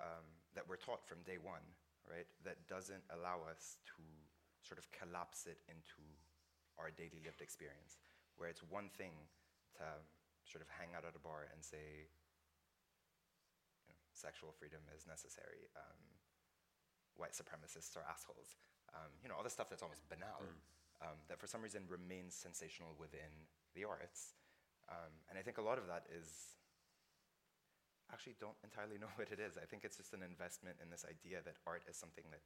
um, 0.00 0.24
that 0.54 0.64
we're 0.68 0.80
taught 0.80 1.04
from 1.04 1.20
day 1.24 1.36
one, 1.36 1.64
right? 2.12 2.28
That 2.44 2.60
doesn't 2.68 3.02
allow 3.08 3.40
us 3.48 3.80
to 3.96 4.04
sort 4.60 4.76
of 4.76 4.84
collapse 4.92 5.48
it 5.48 5.64
into 5.64 6.04
our 6.76 6.92
daily 6.92 7.24
lived 7.24 7.40
experience. 7.40 7.96
Where 8.36 8.52
it's 8.52 8.60
one 8.60 8.92
thing 8.92 9.16
to 9.80 9.84
sort 10.44 10.60
of 10.60 10.68
hang 10.76 10.92
out 10.92 11.08
at 11.08 11.16
a 11.16 11.22
bar 11.24 11.48
and 11.48 11.64
say, 11.64 12.12
you 13.88 13.92
know, 13.96 14.04
sexual 14.12 14.52
freedom 14.52 14.84
is 14.92 15.08
necessary. 15.08 15.72
Um, 15.72 16.00
white 17.16 17.32
supremacists 17.32 17.96
are 17.96 18.04
assholes. 18.04 18.60
Um, 18.92 19.08
you 19.24 19.32
know, 19.32 19.36
all 19.40 19.46
the 19.46 19.52
stuff 19.52 19.72
that's 19.72 19.80
almost 19.82 20.04
banal, 20.12 20.44
mm. 20.44 20.60
um, 21.00 21.16
that 21.32 21.40
for 21.40 21.48
some 21.48 21.64
reason 21.64 21.88
remains 21.88 22.36
sensational 22.36 22.92
within 23.00 23.48
the 23.72 23.88
arts. 23.88 24.36
Um, 24.92 25.12
and 25.32 25.40
I 25.40 25.42
think 25.42 25.56
a 25.56 25.64
lot 25.64 25.80
of 25.80 25.88
that 25.88 26.04
is 26.12 26.60
actually 28.12 28.36
don't 28.38 28.56
entirely 28.62 29.00
know 29.00 29.10
what 29.18 29.32
it 29.32 29.40
is. 29.40 29.56
I 29.56 29.66
think 29.66 29.82
it's 29.82 29.96
just 29.96 30.12
an 30.12 30.22
investment 30.22 30.78
in 30.78 30.92
this 30.92 31.08
idea 31.08 31.40
that 31.42 31.58
art 31.66 31.88
is 31.88 31.96
something 31.96 32.28
that 32.30 32.44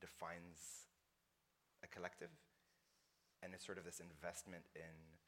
defines 0.00 0.88
a 1.84 1.88
collective, 1.88 2.32
and 3.44 3.52
it's 3.54 3.62
sort 3.62 3.78
of 3.78 3.84
this 3.84 4.00
investment 4.00 4.66
in 4.74 5.20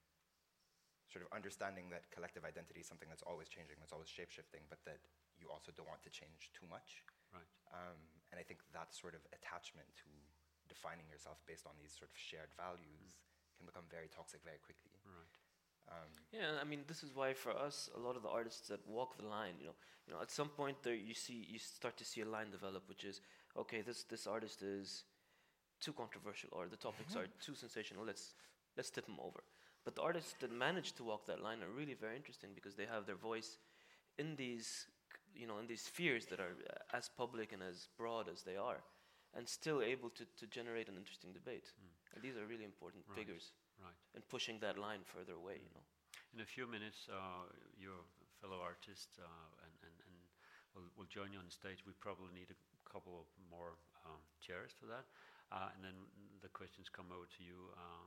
sort 1.11 1.23
of 1.23 1.31
understanding 1.37 1.93
that 1.93 2.09
collective 2.11 2.43
identity 2.43 2.81
is 2.81 2.89
something 2.89 3.07
that's 3.13 3.23
always 3.23 3.47
changing, 3.47 3.77
that's 3.79 3.93
always 3.93 4.11
shape 4.11 4.33
shifting, 4.33 4.65
but 4.73 4.81
that 4.89 4.99
you 5.39 5.53
also 5.53 5.71
don't 5.71 5.87
want 5.87 6.03
to 6.03 6.11
change 6.11 6.51
too 6.57 6.67
much. 6.67 7.05
Right. 7.31 7.47
Um, 7.71 8.01
and 8.33 8.41
I 8.41 8.45
think 8.47 8.65
that 8.73 8.91
sort 8.95 9.15
of 9.15 9.23
attachment 9.31 9.87
to 10.03 10.11
defining 10.67 11.07
yourself 11.13 11.43
based 11.45 11.69
on 11.69 11.77
these 11.77 11.93
sort 11.93 12.09
of 12.09 12.17
shared 12.17 12.51
values 12.57 13.05
mm. 13.05 13.15
can 13.61 13.67
become 13.69 13.87
very 13.91 14.09
toxic 14.09 14.41
very 14.43 14.63
quickly. 14.63 14.97
Right. 15.05 15.35
Um, 15.91 16.09
yeah, 16.33 16.61
I 16.61 16.65
mean, 16.65 16.81
this 16.87 17.03
is 17.03 17.15
why 17.15 17.35
for 17.35 17.53
us, 17.53 17.91
a 17.95 18.01
lot 18.01 18.17
of 18.17 18.23
the 18.23 18.29
artists 18.29 18.69
that 18.69 18.81
walk 18.89 19.17
the 19.17 19.27
line, 19.27 19.55
you 19.61 19.67
know, 19.67 19.75
you 20.07 20.15
know, 20.15 20.21
at 20.21 20.31
some 20.31 20.49
point 20.49 20.77
there, 20.83 20.95
you 20.95 21.15
see, 21.15 21.47
you 21.49 21.59
start 21.59 21.97
to 21.99 22.05
see 22.05 22.21
a 22.23 22.29
line 22.29 22.51
develop, 22.51 22.89
which 22.89 23.05
is, 23.05 23.21
okay, 23.57 23.81
this 23.83 24.05
this 24.05 24.27
artist 24.27 24.63
is 24.63 25.05
too 25.81 25.93
controversial, 25.93 26.51
or 26.53 26.67
the 26.69 26.77
topics 26.77 27.17
are 27.17 27.27
too 27.41 27.55
sensational. 27.55 28.05
Let's 28.05 28.35
let's 28.77 28.91
tip 28.91 29.07
them 29.07 29.19
over. 29.19 29.43
But 29.85 29.97
the 29.97 30.03
artists 30.03 30.35
that 30.41 30.51
manage 30.51 30.93
to 30.93 31.05
walk 31.05 31.27
that 31.27 31.43
line 31.43 31.63
are 31.63 31.69
really 31.69 31.95
very 31.95 32.17
interesting 32.17 32.51
because 32.55 32.75
they 32.75 32.87
have 32.87 33.05
their 33.07 33.17
voice 33.17 33.59
in 34.19 34.37
these, 34.37 34.87
you 35.35 35.47
know, 35.47 35.59
in 35.59 35.67
these 35.67 35.83
spheres 35.83 36.27
that 36.27 36.41
are 36.41 36.57
as 36.93 37.11
public 37.17 37.53
and 37.53 37.63
as 37.63 37.89
broad 37.99 38.29
as 38.29 38.43
they 38.43 38.57
are, 38.57 38.81
and 39.37 39.49
still 39.49 39.83
able 39.83 40.09
to, 40.11 40.25
to 40.39 40.47
generate 40.47 40.89
an 40.89 40.97
interesting 40.97 41.33
debate. 41.33 41.73
Mm. 41.77 42.15
And 42.15 42.23
these 42.23 42.37
are 42.37 42.47
really 42.47 42.65
important 42.65 43.05
right. 43.09 43.19
figures. 43.19 43.53
Right. 43.85 44.01
And 44.17 44.23
pushing 44.33 44.59
that 44.65 44.79
line 44.81 45.05
further 45.05 45.37
away, 45.37 45.61
mm. 45.61 45.65
you 45.69 45.73
know. 45.77 45.85
In 46.35 46.41
a 46.41 46.49
few 46.49 46.67
minutes, 46.67 47.07
uh, 47.13 47.47
your 47.79 48.01
fellow 48.41 48.59
artist 48.59 49.15
uh, 49.21 49.63
and, 49.63 49.75
and, 49.87 49.97
and 50.09 50.17
will 50.75 50.89
will 50.99 51.07
join 51.07 51.31
you 51.31 51.39
on 51.39 51.47
stage. 51.53 51.85
We 51.87 51.95
probably 52.03 52.33
need 52.35 52.51
a 52.51 52.59
couple 52.91 53.15
of 53.15 53.27
more 53.47 53.79
um, 54.09 54.19
chairs 54.43 54.75
for 54.75 54.87
that. 54.91 55.07
Uh, 55.53 55.71
and 55.77 55.85
then 55.85 55.95
the 56.43 56.51
questions 56.51 56.91
come 56.91 57.13
over 57.15 57.29
to 57.29 57.41
you, 57.45 57.71
uh, 57.79 58.05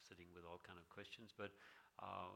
sitting 0.00 0.30
with 0.32 0.46
all 0.48 0.62
kind 0.64 0.78
of 0.80 0.86
questions. 0.88 1.34
But 1.36 1.52
uh, 2.00 2.32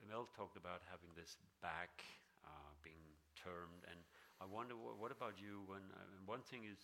Emel 0.00 0.30
talked 0.32 0.56
about 0.56 0.80
having 0.88 1.12
this 1.12 1.36
back 1.60 2.00
uh, 2.46 2.72
being 2.80 3.02
termed, 3.36 3.84
and 3.90 3.98
I 4.40 4.46
wonder 4.48 4.72
wh- 4.78 4.96
what 4.96 5.12
about 5.12 5.36
you? 5.36 5.66
When 5.68 5.84
uh, 5.92 6.06
one 6.24 6.40
thing 6.46 6.64
is 6.64 6.78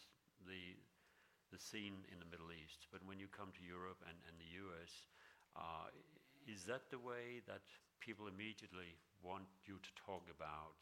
the 0.45 0.77
the 1.49 1.59
scene 1.59 2.05
in 2.13 2.21
the 2.21 2.29
Middle 2.29 2.53
East, 2.53 2.85
but 2.93 3.01
when 3.09 3.17
you 3.17 3.29
come 3.33 3.49
to 3.57 3.63
Europe 3.65 4.05
and, 4.05 4.17
and 4.29 4.37
the 4.37 4.51
US, 4.69 5.09
uh, 5.59 5.91
is 6.47 6.65
that 6.65 6.89
the 6.91 6.99
way 6.99 7.43
that 7.51 7.67
people 7.99 8.31
immediately 8.31 8.97
want 9.23 9.45
you 9.67 9.75
to 9.83 9.91
talk 9.99 10.23
about 10.31 10.81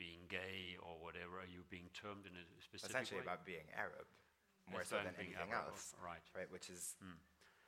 being 0.00 0.24
gay 0.28 0.80
or 0.80 0.96
whatever? 0.98 1.44
Are 1.44 1.50
you 1.50 1.62
being 1.68 1.92
termed 1.92 2.24
in 2.24 2.32
a 2.32 2.44
specific 2.62 2.96
Essentially 2.96 3.20
way? 3.20 3.28
about 3.28 3.44
being 3.44 3.66
Arab, 3.76 4.08
more 4.70 4.82
so 4.82 4.96
than 4.96 5.12
anything 5.20 5.52
Arab, 5.52 5.76
else. 5.76 5.92
Right. 6.00 6.22
Right, 6.32 6.48
which 6.48 6.70
is 6.70 6.96
mm. 7.04 7.12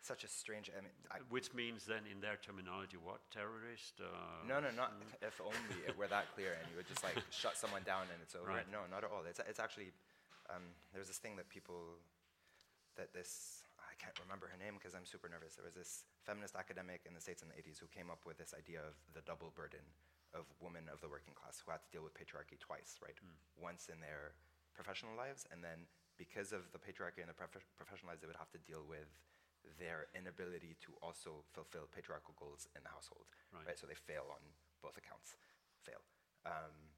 such 0.00 0.24
a 0.24 0.30
strange. 0.30 0.70
I 0.72 0.80
mean, 0.80 0.94
I 1.10 1.20
which 1.28 1.52
means 1.52 1.84
then, 1.84 2.08
in 2.08 2.22
their 2.24 2.38
terminology, 2.40 2.96
what 2.96 3.20
terrorist? 3.28 4.00
Uh, 4.00 4.08
no, 4.48 4.62
no, 4.62 4.72
not 4.72 4.96
mm. 4.96 5.26
if 5.26 5.36
only 5.42 5.76
it 5.84 5.98
were 5.98 6.08
that 6.08 6.32
clear, 6.32 6.56
and 6.56 6.64
you 6.70 6.78
would 6.78 6.88
just 6.88 7.04
like 7.04 7.18
shut 7.30 7.58
someone 7.60 7.84
down 7.84 8.08
and 8.08 8.18
it's 8.22 8.34
over. 8.34 8.48
Right. 8.48 8.66
No, 8.72 8.88
not 8.88 9.04
at 9.04 9.10
all. 9.12 9.26
It's 9.28 9.42
it's 9.44 9.60
actually 9.60 9.92
um, 10.48 10.64
there's 10.94 11.10
this 11.10 11.18
thing 11.18 11.36
that 11.36 11.50
people 11.50 11.98
that 12.96 13.12
this 13.12 13.59
can't 14.00 14.16
remember 14.24 14.48
her 14.48 14.56
name 14.56 14.80
because 14.80 14.96
I'm 14.96 15.04
super 15.04 15.28
nervous. 15.28 15.60
There 15.60 15.68
was 15.68 15.76
this 15.76 16.08
feminist 16.24 16.56
academic 16.56 17.04
in 17.04 17.12
the 17.12 17.20
States 17.20 17.44
in 17.44 17.52
the 17.52 17.58
80s 17.60 17.76
who 17.76 17.86
came 17.92 18.08
up 18.08 18.24
with 18.24 18.40
this 18.40 18.56
idea 18.56 18.80
of 18.80 18.96
the 19.12 19.20
double 19.28 19.52
burden 19.52 19.84
of 20.32 20.48
women 20.56 20.88
of 20.88 21.04
the 21.04 21.10
working 21.10 21.36
class 21.36 21.60
who 21.60 21.68
had 21.68 21.84
to 21.84 21.90
deal 21.92 22.00
with 22.00 22.16
patriarchy 22.16 22.56
twice, 22.56 22.96
right? 23.04 23.18
Mm. 23.20 23.36
Once 23.60 23.92
in 23.92 24.00
their 24.00 24.32
professional 24.72 25.12
lives, 25.12 25.44
and 25.52 25.60
then 25.60 25.84
because 26.16 26.56
of 26.56 26.72
the 26.72 26.80
patriarchy 26.80 27.20
and 27.20 27.28
the 27.28 27.36
prof- 27.36 27.66
professional 27.76 28.14
lives, 28.14 28.24
they 28.24 28.30
would 28.30 28.40
have 28.40 28.52
to 28.56 28.62
deal 28.64 28.86
with 28.88 29.10
their 29.76 30.08
inability 30.16 30.80
to 30.80 30.96
also 31.04 31.44
fulfill 31.52 31.84
patriarchal 31.92 32.32
goals 32.40 32.64
in 32.72 32.80
the 32.80 32.92
household, 32.92 33.28
right? 33.52 33.74
right? 33.74 33.78
So 33.78 33.84
they 33.84 33.98
fail 33.98 34.24
on 34.32 34.40
both 34.80 34.96
accounts, 34.96 35.36
fail. 35.84 36.00
Um, 36.48 36.89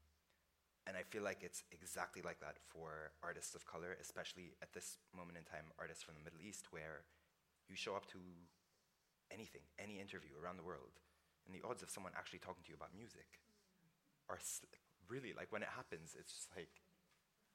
and 0.85 0.97
I 0.97 1.03
feel 1.03 1.23
like 1.23 1.43
it's 1.43 1.63
exactly 1.71 2.21
like 2.21 2.39
that 2.41 2.59
for 2.67 3.15
artists 3.23 3.55
of 3.55 3.65
color, 3.65 3.95
especially 4.01 4.55
at 4.61 4.73
this 4.73 4.97
moment 5.15 5.37
in 5.37 5.45
time, 5.45 5.71
artists 5.79 6.03
from 6.03 6.15
the 6.15 6.23
Middle 6.23 6.43
East, 6.43 6.67
where 6.71 7.07
you 7.69 7.75
show 7.75 7.95
up 7.95 8.05
to 8.11 8.19
anything, 9.31 9.63
any 9.79 9.99
interview 9.99 10.35
around 10.35 10.57
the 10.57 10.67
world, 10.67 10.99
and 11.47 11.55
the 11.55 11.63
odds 11.63 11.83
of 11.83 11.89
someone 11.89 12.11
actually 12.17 12.39
talking 12.39 12.63
to 12.63 12.69
you 12.69 12.75
about 12.75 12.91
music 12.91 13.39
are 14.29 14.39
really 15.07 15.33
like 15.35 15.51
when 15.51 15.63
it 15.63 15.71
happens, 15.71 16.15
it's 16.19 16.31
just 16.31 16.49
like 16.55 16.83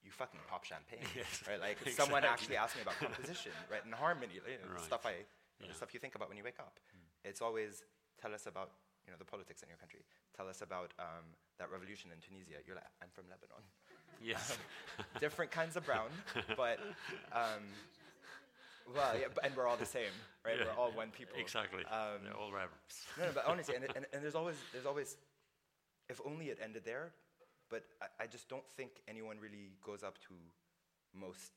you 0.03 0.11
fucking 0.11 0.41
pop 0.49 0.65
champagne, 0.65 1.05
yes, 1.17 1.45
right? 1.49 1.61
Like 1.61 1.79
exactly. 1.85 1.93
someone 1.93 2.25
actually 2.25 2.57
asked 2.57 2.77
me 2.77 2.83
about 2.83 2.97
composition, 2.97 3.53
right, 3.73 3.85
and 3.85 3.95
harmony, 3.95 4.41
right. 4.41 4.81
stuff 4.81 5.05
I, 5.05 5.29
yeah. 5.61 5.73
stuff 5.73 5.93
you 5.93 6.01
think 6.01 6.15
about 6.15 6.29
when 6.29 6.39
you 6.39 6.45
wake 6.45 6.61
up. 6.61 6.79
Mm. 6.95 7.29
It's 7.29 7.43
always 7.43 7.83
tell 8.21 8.33
us 8.33 8.47
about 8.47 8.73
you 9.09 9.13
know 9.13 9.19
the 9.19 9.25
politics 9.25 9.65
in 9.65 9.73
your 9.73 9.81
country. 9.81 10.05
Tell 10.37 10.53
us 10.53 10.61
about 10.61 10.93
um, 11.01 11.25
that 11.57 11.73
revolution 11.73 12.13
in 12.13 12.21
Tunisia. 12.21 12.61
You're 12.69 12.77
like, 12.77 12.93
I'm 13.01 13.09
from 13.09 13.25
Lebanon. 13.33 13.65
Yes. 14.21 14.59
Different 15.21 15.53
kinds 15.53 15.77
of 15.77 15.87
brown, 15.87 16.11
but 16.57 16.81
um, 17.31 17.63
well, 18.93 19.15
yeah, 19.15 19.31
and 19.45 19.55
we're 19.55 19.69
all 19.69 19.77
the 19.77 19.87
same, 19.87 20.11
right? 20.45 20.57
Yeah. 20.59 20.65
We're 20.67 20.83
all 20.83 20.91
one 20.91 21.11
people. 21.11 21.39
Exactly. 21.39 21.85
Um, 21.87 22.25
They're 22.25 22.35
all 22.35 22.51
rabbits. 22.51 23.07
no, 23.17 23.27
no, 23.27 23.31
but 23.33 23.47
honestly, 23.47 23.77
and, 23.77 23.85
and, 23.95 24.07
and, 24.13 24.21
there's 24.21 24.35
always, 24.35 24.57
there's 24.73 24.87
always, 24.87 25.17
if 26.09 26.21
only 26.27 26.47
it 26.47 26.59
ended 26.61 26.83
there, 26.85 27.13
but 27.71 27.85
I, 28.03 28.25
I, 28.25 28.27
just 28.27 28.49
don't 28.49 28.67
think 28.77 28.91
anyone 29.07 29.37
really 29.39 29.71
goes 29.85 30.03
up 30.03 30.19
to 30.27 30.35
most 31.15 31.53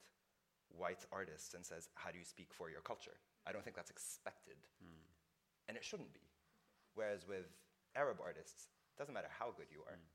white 0.78 1.03
artists 1.11 1.56
and 1.56 1.65
says, 1.65 1.90
"How 1.95 2.11
do 2.11 2.19
you 2.19 2.26
speak 2.26 2.53
for 2.53 2.69
your 2.69 2.82
culture?" 2.82 3.18
I 3.48 3.52
don't 3.52 3.64
think 3.64 3.76
that's 3.76 3.90
expected, 3.90 4.57
mm. 4.84 5.02
and 5.68 5.76
it 5.76 5.84
shouldn't 5.84 6.14
be. 6.14 6.22
Whereas 6.95 7.27
with 7.27 7.47
Arab 7.95 8.19
artists, 8.23 8.69
it 8.93 8.97
doesn't 8.99 9.13
matter 9.13 9.31
how 9.31 9.53
good 9.55 9.72
you 9.72 9.84
are. 9.88 9.95
Mm. 9.95 10.11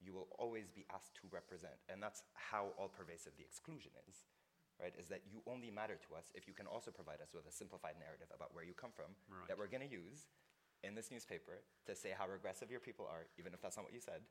You 0.00 0.12
will 0.14 0.28
always 0.38 0.70
be 0.70 0.86
asked 0.88 1.14
to 1.20 1.28
represent, 1.28 1.76
and 1.92 2.02
that's 2.02 2.24
how 2.32 2.72
all 2.78 2.88
pervasive 2.88 3.36
the 3.36 3.44
exclusion 3.44 3.92
is 4.08 4.24
right, 4.80 4.96
is 4.96 5.12
that 5.12 5.20
you 5.28 5.44
only 5.44 5.68
matter 5.68 6.00
to 6.08 6.16
us 6.16 6.32
if 6.32 6.48
you 6.48 6.56
can 6.56 6.64
also 6.64 6.90
provide 6.90 7.20
us 7.20 7.36
with 7.36 7.44
a 7.44 7.52
simplified 7.52 8.00
narrative 8.00 8.32
about 8.32 8.56
where 8.56 8.64
you 8.64 8.72
come 8.72 8.90
from 8.90 9.12
right. 9.28 9.44
that 9.46 9.60
we're 9.60 9.68
going 9.68 9.84
to 9.84 9.92
use 9.92 10.32
in 10.82 10.96
this 10.96 11.12
newspaper 11.12 11.60
to 11.84 11.92
say 11.92 12.16
how 12.16 12.24
regressive 12.24 12.72
your 12.72 12.80
people 12.80 13.04
are, 13.04 13.28
even 13.36 13.52
if 13.52 13.60
that's 13.60 13.76
not 13.76 13.84
what 13.84 13.92
you 13.92 14.00
said, 14.00 14.24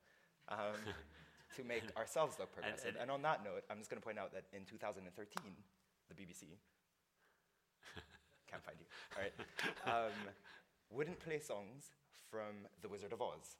um, 0.49 0.81
to 1.55 1.61
make 1.61 1.85
ourselves 1.93 2.41
look 2.41 2.49
progressive. 2.51 2.97
And, 2.97 2.97
and, 2.97 3.09
and, 3.09 3.11
on 3.13 3.21
that 3.21 3.45
note, 3.45 3.61
I'm 3.69 3.77
just 3.77 3.93
going 3.93 4.01
to 4.01 4.05
point 4.05 4.17
out 4.17 4.33
that 4.33 4.49
in 4.49 4.65
2013, 4.65 5.05
the 5.05 6.15
BBC, 6.17 6.57
can't 8.49 8.65
find 8.65 8.77
you, 8.81 8.89
all 9.13 9.21
right, 9.21 9.35
um, 9.85 10.17
wouldn't 10.89 11.19
play 11.19 11.39
songs 11.39 11.91
from 12.29 12.67
The 12.81 12.89
Wizard 12.89 13.13
of 13.13 13.21
Oz. 13.21 13.57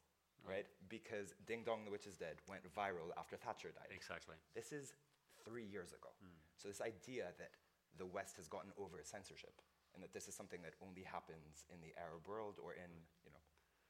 Right? 0.47 0.65
Because 0.87 1.35
Ding 1.45 1.63
Dong 1.65 1.83
the 1.83 1.91
Witch 1.91 2.07
is 2.07 2.15
Dead 2.15 2.39
went 2.47 2.63
viral 2.71 3.11
after 3.19 3.35
Thatcher 3.35 3.75
died. 3.75 3.91
Exactly. 3.91 4.39
This 4.55 4.71
is 4.71 4.95
three 5.43 5.65
years 5.67 5.91
ago. 5.91 6.09
Mm. 6.23 6.39
So 6.55 6.71
this 6.71 6.79
idea 6.79 7.35
that 7.37 7.51
the 7.99 8.07
West 8.07 8.37
has 8.37 8.47
gotten 8.47 8.71
over 8.79 9.03
censorship 9.03 9.59
and 9.93 9.99
that 9.99 10.13
this 10.13 10.31
is 10.31 10.35
something 10.35 10.61
that 10.63 10.79
only 10.79 11.03
happens 11.03 11.67
in 11.67 11.81
the 11.81 11.91
Arab 11.99 12.23
world 12.23 12.55
or 12.61 12.71
in 12.71 12.87
you 13.25 13.31
know 13.35 13.43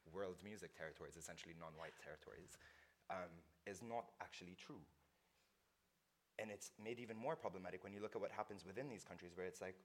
world 0.09 0.41
music 0.41 0.73
territories, 0.73 1.17
essentially 1.17 1.53
non-white 1.59 1.93
territories, 2.01 2.57
um, 3.13 3.29
is 3.67 3.85
not 3.85 4.09
actually 4.17 4.57
true. 4.57 4.81
And 6.39 6.49
it's 6.49 6.71
made 6.81 6.97
even 6.97 7.19
more 7.19 7.35
problematic 7.35 7.83
when 7.83 7.91
you 7.91 7.99
look 7.99 8.15
at 8.15 8.21
what 8.23 8.31
happens 8.31 8.63
within 8.65 8.87
these 8.87 9.03
countries, 9.03 9.35
where 9.35 9.45
it's 9.45 9.59
like 9.59 9.75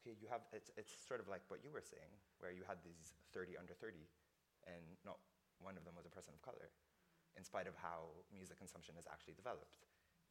okay, 0.00 0.16
you 0.16 0.26
have, 0.32 0.40
it's, 0.56 0.72
it's 0.80 0.92
sort 1.04 1.20
of 1.20 1.28
like 1.28 1.44
what 1.52 1.60
you 1.60 1.68
were 1.68 1.84
saying, 1.84 2.08
where 2.40 2.50
you 2.50 2.64
had 2.64 2.80
these 2.80 3.12
30 3.36 3.60
under 3.60 3.76
30, 3.76 4.00
and 4.64 4.82
not 5.04 5.20
one 5.60 5.76
of 5.76 5.84
them 5.84 5.92
was 5.94 6.08
a 6.08 6.12
person 6.12 6.32
of 6.32 6.40
color, 6.40 6.72
in 7.36 7.44
spite 7.44 7.68
of 7.68 7.76
how 7.76 8.08
music 8.32 8.56
consumption 8.56 8.96
has 8.96 9.04
actually 9.06 9.36
developed. 9.36 9.78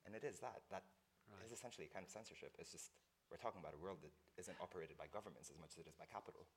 And 0.04 0.18
it 0.18 0.26
is 0.26 0.41
that. 0.41 0.66
That 0.74 0.84
right. 1.30 1.46
is 1.46 1.54
essentially 1.54 1.86
kind 1.88 2.02
of 2.02 2.10
censorship. 2.10 2.58
It's 2.58 2.74
just, 2.74 2.91
we're 3.30 3.40
talking 3.40 3.62
about 3.62 3.78
a 3.78 3.82
world 3.82 4.02
that 4.02 4.12
isn't 4.41 4.58
operated 4.58 4.98
by 4.98 5.06
governments 5.14 5.54
as 5.54 5.58
much 5.62 5.78
as 5.78 5.86
it 5.86 5.88
is 5.88 5.96
by 5.96 6.10
capital. 6.10 6.50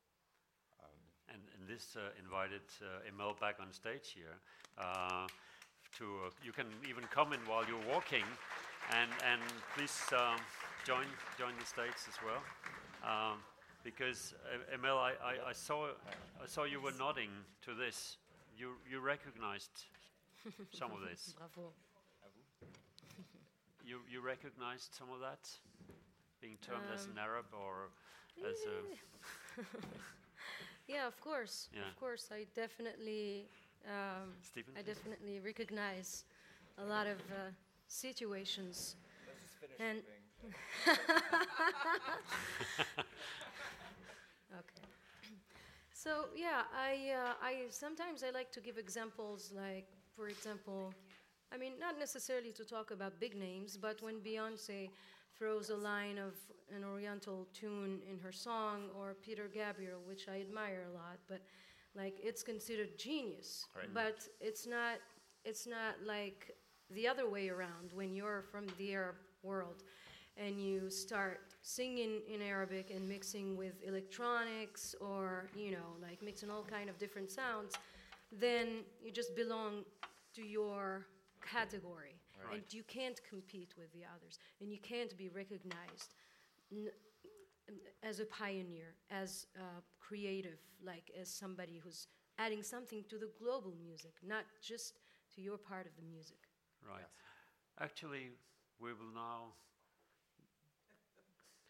Um, 0.81 0.99
and, 1.29 1.41
and, 1.53 1.63
this 1.69 1.95
uh, 1.95 2.11
invited 2.19 2.65
uh, 2.81 3.07
Emel 3.07 3.37
back 3.39 3.61
on 3.61 3.71
stage 3.71 4.11
here. 4.11 4.35
Uh, 4.75 5.29
to 5.97 6.25
uh, 6.25 6.29
you 6.43 6.51
can 6.51 6.65
even 6.89 7.05
comment 7.13 7.41
while 7.45 7.63
you're 7.69 7.87
walking, 7.93 8.25
and 8.97 9.11
and 9.29 9.41
please 9.77 9.93
um, 10.11 10.41
join 10.83 11.05
join 11.37 11.53
the 11.59 11.65
stage 11.65 12.01
as 12.09 12.17
well. 12.25 12.41
Um, 13.03 13.39
because 13.83 14.33
uh, 14.47 14.75
Emel, 14.75 14.97
I, 14.97 15.11
I, 15.23 15.49
I, 15.49 15.53
saw 15.53 15.87
I 16.41 16.47
saw 16.47 16.63
you 16.63 16.79
were 16.79 16.93
nodding 16.97 17.29
to 17.63 17.73
this. 17.73 18.17
You 18.57 18.71
you 18.89 19.01
recognized 19.01 19.85
some 20.71 20.91
of 20.91 21.01
this. 21.09 21.35
Bravo. 21.37 21.69
You 23.85 23.99
you 24.09 24.21
recognized 24.21 24.93
some 24.93 25.09
of 25.11 25.19
that, 25.19 25.49
being 26.39 26.55
termed 26.61 26.87
um, 26.87 26.95
as 26.95 27.03
an 27.03 27.19
um, 27.19 27.27
Arab 27.27 27.45
or 27.51 27.91
as 28.49 28.55
a. 28.63 28.79
yeah, 30.87 31.05
of 31.11 31.19
course. 31.19 31.67
Yeah. 31.75 31.89
Of 31.89 31.99
course, 31.99 32.29
I 32.31 32.45
definitely. 32.55 33.43
Um, 33.85 34.31
Stephen, 34.41 34.73
I 34.79 34.83
definitely 34.83 35.41
recognize 35.43 36.23
a 36.77 36.85
lot 36.85 37.07
of 37.07 37.17
uh, 37.29 37.51
situations. 37.89 38.95
and 39.79 39.99
okay. 44.51 44.87
So 45.93 46.25
yeah, 46.35 46.63
I 46.75 47.13
uh, 47.15 47.33
I 47.41 47.53
sometimes 47.69 48.23
I 48.23 48.31
like 48.31 48.51
to 48.53 48.59
give 48.59 48.77
examples 48.77 49.53
like, 49.55 49.87
for 50.15 50.27
example, 50.27 50.93
I 51.53 51.57
mean 51.57 51.73
not 51.79 51.97
necessarily 51.97 52.51
to 52.53 52.65
talk 52.65 52.91
about 52.91 53.19
big 53.19 53.35
names, 53.35 53.77
but 53.77 54.01
when 54.01 54.15
Beyonce 54.19 54.89
throws 55.37 55.69
a 55.69 55.75
line 55.75 56.17
of 56.17 56.33
an 56.75 56.83
Oriental 56.83 57.47
tune 57.53 58.01
in 58.09 58.19
her 58.19 58.31
song, 58.31 58.89
or 58.99 59.15
Peter 59.21 59.49
Gabriel, 59.53 59.99
which 60.05 60.27
I 60.27 60.41
admire 60.41 60.85
a 60.89 60.93
lot, 60.93 61.19
but 61.27 61.41
like 61.95 62.19
it's 62.21 62.43
considered 62.43 62.97
genius, 62.97 63.65
right. 63.75 63.93
but 63.93 64.27
it's 64.41 64.67
not. 64.67 64.99
It's 65.45 65.67
not 65.67 65.95
like 66.05 66.55
the 66.89 67.07
other 67.07 67.29
way 67.29 67.49
around 67.49 67.91
when 67.93 68.15
you're 68.15 68.43
from 68.51 68.67
the 68.77 68.93
Arab 68.93 69.15
world 69.41 69.83
and 70.37 70.59
you 70.59 70.89
start 70.89 71.41
singing 71.61 72.21
in 72.27 72.41
Arabic 72.41 72.91
and 72.93 73.07
mixing 73.07 73.55
with 73.55 73.75
electronics 73.85 74.95
or 74.99 75.49
you 75.55 75.71
know 75.71 75.95
like 76.01 76.21
mixing 76.21 76.49
all 76.49 76.63
kind 76.63 76.89
of 76.89 76.97
different 76.97 77.31
sounds, 77.31 77.73
then 78.31 78.83
you 79.03 79.11
just 79.11 79.35
belong 79.35 79.83
to 80.35 80.43
your 80.43 81.05
category 81.41 82.15
right. 82.45 82.55
and 82.55 82.63
you 82.73 82.83
can't 82.83 83.19
compete 83.29 83.73
with 83.77 83.91
the 83.93 84.03
others 84.15 84.39
and 84.61 84.71
you 84.71 84.79
can't 84.79 85.15
be 85.17 85.29
recognized 85.29 86.15
n- 86.71 86.89
as 88.01 88.19
a 88.19 88.25
pioneer, 88.25 88.95
as 89.09 89.47
a 89.55 89.81
creative, 89.99 90.59
like 90.85 91.11
as 91.19 91.29
somebody 91.29 91.79
who's 91.83 92.07
adding 92.37 92.63
something 92.63 93.03
to 93.09 93.17
the 93.17 93.29
global 93.39 93.73
music, 93.83 94.13
not 94.25 94.43
just 94.61 94.99
to 95.35 95.41
your 95.41 95.57
part 95.57 95.85
of 95.85 95.95
the 95.95 96.01
music. 96.03 96.37
Right. 96.85 96.99
Yes. 96.99 97.09
Actually, 97.79 98.31
we 98.79 98.91
will 98.93 99.13
now 99.13 99.53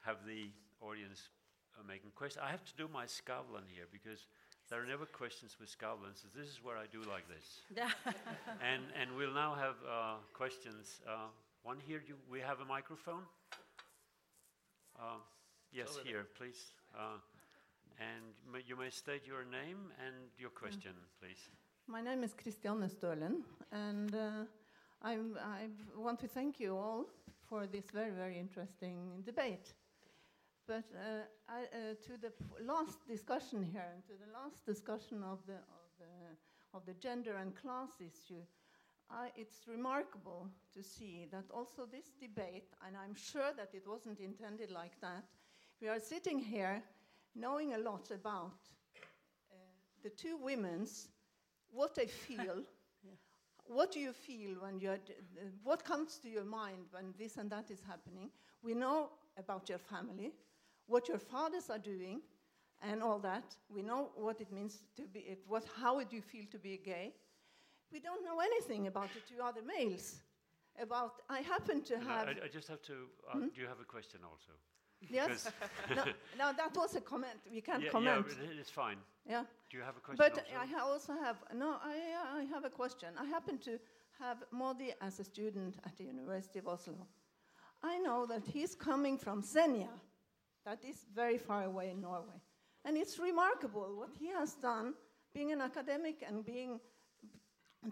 have 0.06 0.18
the 0.28 0.52
audience 0.82 1.30
uh, 1.78 1.84
making 1.88 2.12
questions. 2.16 2.44
I 2.46 2.52
have 2.52 2.64
to 2.66 2.76
do 2.78 2.88
my 2.92 3.06
Skavlan 3.06 3.66
here 3.68 3.88
because 3.92 4.28
there 4.70 4.82
are 4.82 4.86
never 4.86 5.06
questions 5.06 5.58
with 5.60 5.70
Skavlan, 5.70 6.14
so 6.16 6.28
this 6.36 6.48
is 6.48 6.60
where 6.64 6.78
I 6.78 6.86
do 6.92 7.00
like 7.10 7.26
this. 7.28 7.62
and, 8.62 8.84
and 9.00 9.16
we'll 9.16 9.34
now 9.34 9.56
have 9.56 9.76
uh, 9.88 10.16
questions. 10.34 11.02
Uh, 11.08 11.28
one 11.64 11.78
here, 11.80 12.02
do 12.06 12.14
we 12.30 12.40
have 12.40 12.60
a 12.60 12.66
microphone? 12.66 13.24
Uh, 15.00 15.20
yes, 15.72 15.98
here, 16.04 16.26
please. 16.38 16.74
Uh, 16.96 17.18
and 18.00 18.64
you 18.68 18.76
may 18.76 18.90
state 18.90 19.26
your 19.26 19.44
name 19.46 19.92
and 20.06 20.16
your 20.38 20.50
question, 20.50 20.92
please. 21.20 21.50
My 21.88 22.02
name 22.02 22.24
is 22.24 22.34
Christiane 22.34 22.90
Stølen, 22.90 23.44
and 23.72 24.16
uh, 24.16 24.46
I 25.02 25.18
want 25.98 26.20
to 26.22 26.28
thank 26.28 26.60
you 26.60 26.78
all 26.78 27.06
for 27.50 27.68
this 27.68 27.86
very, 27.94 28.12
very 28.12 28.40
interesting 28.40 29.24
debate. 29.26 29.74
But 30.66 30.86
uh, 30.96 31.24
I, 31.50 31.64
uh, 31.64 31.94
to 32.08 32.18
the 32.18 32.32
last 32.66 33.06
discussion 33.08 33.64
here, 33.64 33.86
and 33.94 34.04
to 34.06 34.14
the 34.14 34.32
last 34.32 34.66
discussion 34.66 35.22
of 35.24 35.40
the, 35.46 35.56
of 35.56 35.90
the, 36.00 36.78
of 36.78 36.86
the 36.86 36.94
gender 36.94 37.36
and 37.36 37.54
class 37.56 38.00
issue, 38.00 38.42
I, 39.10 39.30
it's 39.36 39.68
remarkable 39.68 40.48
to 40.74 40.82
see 40.82 41.28
that 41.32 41.52
also 41.54 41.86
this 41.86 42.14
debate, 42.20 42.72
and 42.88 42.96
I'm 42.96 43.14
sure 43.14 43.52
that 43.58 43.72
it 43.74 43.86
wasn't 43.86 44.20
intended 44.20 44.72
like 44.72 45.00
that, 45.02 45.26
we 45.82 45.90
are 45.90 46.00
sitting 46.00 46.40
here 46.40 46.82
knowing 47.36 47.74
a 47.74 47.78
lot 47.78 48.10
about 48.12 48.56
uh, 49.52 49.56
the 50.02 50.10
two 50.10 50.38
women's, 50.38 51.10
what 51.72 51.94
they 51.94 52.08
feel. 52.08 52.64
yeah. 53.04 53.12
What 53.66 53.92
do 53.92 54.00
you 54.00 54.14
feel 54.14 54.62
when 54.62 54.80
you're, 54.80 54.98
d- 54.98 55.14
what 55.64 55.84
comes 55.84 56.20
to 56.20 56.30
your 56.30 56.46
mind 56.46 56.88
when 56.92 57.14
this 57.18 57.38
and 57.38 57.50
that 57.52 57.70
is 57.70 57.82
happening? 57.86 58.30
We 58.62 58.74
know 58.74 59.10
about 59.38 59.68
your 59.68 59.78
family 59.80 60.34
what 60.88 61.08
your 61.08 61.18
fathers 61.18 61.70
are 61.70 61.80
doing 61.80 62.22
and 62.82 63.02
all 63.02 63.20
that. 63.20 63.56
We 63.70 63.82
know 63.82 64.10
what 64.16 64.42
it 64.42 64.52
means 64.52 64.84
to 64.98 65.04
be, 65.04 65.38
what, 65.48 65.64
how 65.80 65.96
would 65.96 66.12
you 66.12 66.22
feel 66.22 66.46
to 66.52 66.60
be 66.60 66.80
gay. 66.84 67.14
We 67.92 68.00
don't 68.00 68.26
know 68.26 68.40
anything 68.40 68.88
about 68.88 69.10
the 69.14 69.22
two 69.22 69.42
other 69.42 69.62
males. 69.62 70.16
About, 70.82 71.22
I 71.30 71.42
happen 71.42 71.84
to 71.84 71.96
and 71.96 72.04
have. 72.04 72.28
I, 72.28 72.32
I, 72.46 72.48
just 72.52 72.68
have 72.68 72.82
to. 72.84 72.94
Uh, 73.30 73.34
hmm? 73.34 73.48
Do 73.54 73.62
you 73.62 73.68
have 73.68 73.80
a 73.80 73.86
question 73.86 74.22
also? 74.24 74.54
Yes. 75.08 75.52
no, 75.96 76.04
no, 76.40 76.52
that 76.58 76.76
was 76.76 76.96
a 76.96 77.02
comment. 77.02 77.40
We 77.52 77.62
can't 77.62 77.84
yeah, 77.84 77.90
comment. 77.92 78.26
Yeah, 78.30 78.60
it's 78.60 78.72
fine. 78.72 78.98
Yeah. 79.30 79.44
Do 79.70 79.78
you 79.78 79.84
have 79.84 79.98
a 79.98 80.00
question? 80.00 80.18
But 80.18 80.40
also? 80.40 80.58
I 80.60 80.66
ha 80.66 80.92
also 80.92 81.14
have 81.14 81.38
no. 81.56 81.76
I, 81.84 82.40
I 82.40 82.44
have 82.46 82.66
a 82.66 82.72
question. 82.72 83.10
I 83.20 83.26
happen 83.26 83.60
to 83.60 83.78
have 84.20 84.38
Moddi 84.52 84.94
as 85.02 85.20
a 85.20 85.24
student 85.24 85.78
at 85.86 85.96
the 85.98 86.06
University 86.06 86.58
of 86.58 86.68
Oslo. 86.68 87.06
I 87.84 88.00
know 88.00 88.26
that 88.26 88.44
he's 88.46 88.74
coming 88.74 89.18
from 89.18 89.44
Senja, 89.44 89.90
that 90.66 90.80
is 90.88 91.06
very 91.14 91.38
far 91.38 91.64
away 91.64 91.90
in 91.90 92.02
Norway. 92.02 92.40
And 92.86 92.98
it's 92.98 93.20
remarkable 93.20 93.96
what 93.96 94.10
he 94.20 94.28
has 94.30 94.54
done, 94.54 94.94
being 95.34 95.52
an 95.52 95.62
academic 95.62 96.24
and 96.28 96.46
being 96.46 96.80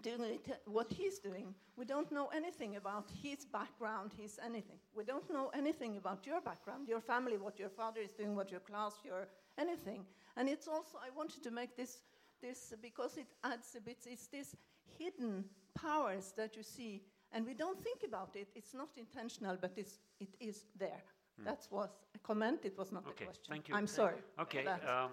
doing 0.00 0.22
it, 0.22 0.60
what 0.64 0.90
he's 0.90 1.18
doing. 1.18 1.54
We 1.76 1.84
don't 1.84 2.10
know 2.10 2.28
anything 2.34 2.76
about 2.76 3.10
his 3.22 3.44
background, 3.44 4.12
his 4.16 4.38
anything. 4.42 4.78
We 4.94 5.04
don't 5.04 5.30
know 5.30 5.50
anything 5.54 5.96
about 5.96 6.26
your 6.26 6.40
background, 6.40 6.88
your 6.88 7.00
family, 7.00 7.36
what 7.36 7.58
your 7.58 7.68
father 7.68 8.00
is 8.00 8.12
doing, 8.12 8.34
what 8.34 8.50
your 8.50 8.60
class, 8.60 8.94
your 9.04 9.28
anything. 9.58 10.04
And 10.36 10.48
it's 10.48 10.68
also, 10.68 10.98
I 10.98 11.10
wanted 11.14 11.42
to 11.42 11.50
make 11.50 11.76
this, 11.76 11.98
this 12.40 12.72
because 12.80 13.18
it 13.18 13.26
adds 13.44 13.74
a 13.76 13.80
bit, 13.80 13.98
it's 14.06 14.28
this 14.28 14.56
hidden 14.98 15.44
powers 15.74 16.32
that 16.36 16.56
you 16.56 16.62
see, 16.62 17.02
and 17.32 17.46
we 17.46 17.54
don't 17.54 17.82
think 17.82 18.00
about 18.06 18.34
it. 18.34 18.48
It's 18.54 18.74
not 18.74 18.88
intentional, 18.96 19.56
but 19.60 19.72
it's, 19.76 19.98
it 20.20 20.34
is 20.40 20.64
there. 20.78 21.02
Hmm. 21.42 21.48
That 21.48 21.66
was 21.70 21.90
a 22.14 22.18
comment, 22.18 22.60
it 22.64 22.78
was 22.78 22.92
not 22.92 23.04
okay, 23.06 23.24
a 23.24 23.26
question. 23.26 23.44
Thank 23.48 23.68
you. 23.68 23.74
I'm 23.74 23.86
sorry. 23.86 24.18
Okay, 24.38 24.64
um, 24.66 25.10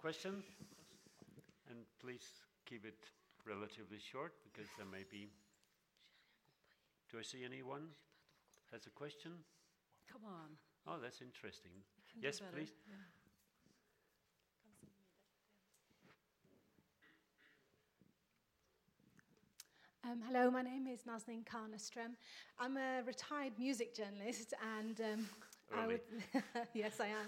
question? 0.00 0.42
And 1.70 1.78
please 2.00 2.26
keep 2.66 2.84
it 2.84 2.98
relatively 3.46 3.98
short 3.98 4.32
because 4.44 4.68
there 4.76 4.86
may 4.86 5.04
be. 5.10 5.30
Do 7.10 7.18
I 7.18 7.22
see 7.22 7.44
anyone 7.44 7.88
has 8.72 8.86
a 8.86 8.90
question? 8.90 9.32
Come 10.12 10.22
on. 10.26 10.50
Oh, 10.86 10.98
that's 11.00 11.22
interesting. 11.22 11.72
Yes, 12.20 12.40
please. 12.52 12.72
Yeah. 12.88 12.94
Um, 20.10 20.22
hello, 20.26 20.50
my 20.50 20.62
name 20.62 20.86
is 20.86 21.00
Nazneen 21.02 21.44
Carneström. 21.44 22.16
I'm 22.58 22.78
a 22.78 23.02
retired 23.06 23.52
music 23.58 23.94
journalist 23.94 24.54
and 24.78 24.98
um, 25.02 25.26
I 25.76 25.86
would, 25.86 26.00
yes, 26.74 27.00
I 27.00 27.06
am. 27.06 27.26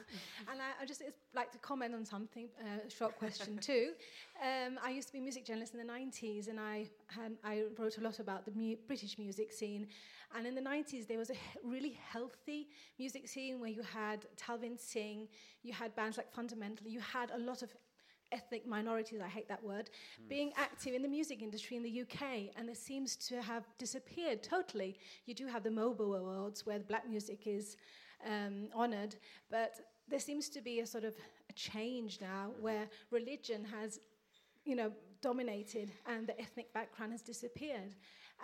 and 0.50 0.60
I, 0.60 0.82
I 0.82 0.86
just 0.86 1.02
like 1.34 1.52
to 1.52 1.58
comment 1.58 1.94
on 1.94 2.04
something, 2.04 2.48
a 2.60 2.86
uh, 2.86 2.88
short 2.88 3.18
question 3.18 3.58
too. 3.60 3.90
Um, 4.42 4.78
I 4.82 4.90
used 4.90 5.08
to 5.08 5.12
be 5.12 5.18
a 5.18 5.22
music 5.22 5.44
journalist 5.44 5.74
in 5.74 5.86
the 5.86 5.92
90s, 5.92 6.48
and 6.48 6.58
I, 6.58 6.86
had, 7.08 7.32
I 7.44 7.64
wrote 7.78 7.98
a 7.98 8.00
lot 8.00 8.18
about 8.18 8.44
the 8.44 8.52
mu- 8.52 8.76
British 8.86 9.18
music 9.18 9.52
scene. 9.52 9.86
And 10.36 10.46
in 10.46 10.54
the 10.54 10.60
90s, 10.60 11.06
there 11.06 11.18
was 11.18 11.30
a 11.30 11.34
he- 11.34 11.58
really 11.64 11.98
healthy 12.10 12.68
music 12.98 13.28
scene 13.28 13.60
where 13.60 13.70
you 13.70 13.82
had 13.82 14.26
Talvin 14.36 14.78
Singh, 14.78 15.28
you 15.62 15.72
had 15.72 15.94
bands 15.94 16.16
like 16.16 16.32
Fundamental, 16.32 16.86
you 16.86 17.00
had 17.00 17.30
a 17.32 17.38
lot 17.38 17.62
of 17.62 17.74
ethnic 18.32 18.66
minorities, 18.66 19.20
I 19.20 19.28
hate 19.28 19.48
that 19.48 19.62
word, 19.62 19.90
mm. 20.22 20.28
being 20.28 20.52
active 20.56 20.94
in 20.94 21.02
the 21.02 21.08
music 21.08 21.42
industry 21.42 21.76
in 21.76 21.82
the 21.82 22.02
UK, 22.02 22.50
and 22.56 22.68
it 22.68 22.76
seems 22.76 23.16
to 23.16 23.42
have 23.42 23.66
disappeared 23.78 24.42
totally. 24.42 24.96
You 25.26 25.34
do 25.34 25.46
have 25.46 25.62
the 25.62 25.70
MOBO 25.70 26.16
Awards 26.18 26.64
where 26.64 26.78
black 26.78 27.08
music 27.08 27.46
is 27.46 27.76
um, 28.26 28.68
honored. 28.74 29.16
But 29.50 29.74
there 30.08 30.20
seems 30.20 30.48
to 30.50 30.60
be 30.60 30.80
a 30.80 30.86
sort 30.86 31.04
of 31.04 31.14
a 31.48 31.52
change 31.52 32.20
now 32.20 32.50
where 32.60 32.88
religion 33.10 33.64
has, 33.64 34.00
you 34.64 34.76
know, 34.76 34.92
dominated 35.22 35.90
and 36.06 36.26
the 36.26 36.38
ethnic 36.40 36.72
background 36.72 37.12
has 37.12 37.22
disappeared. 37.22 37.94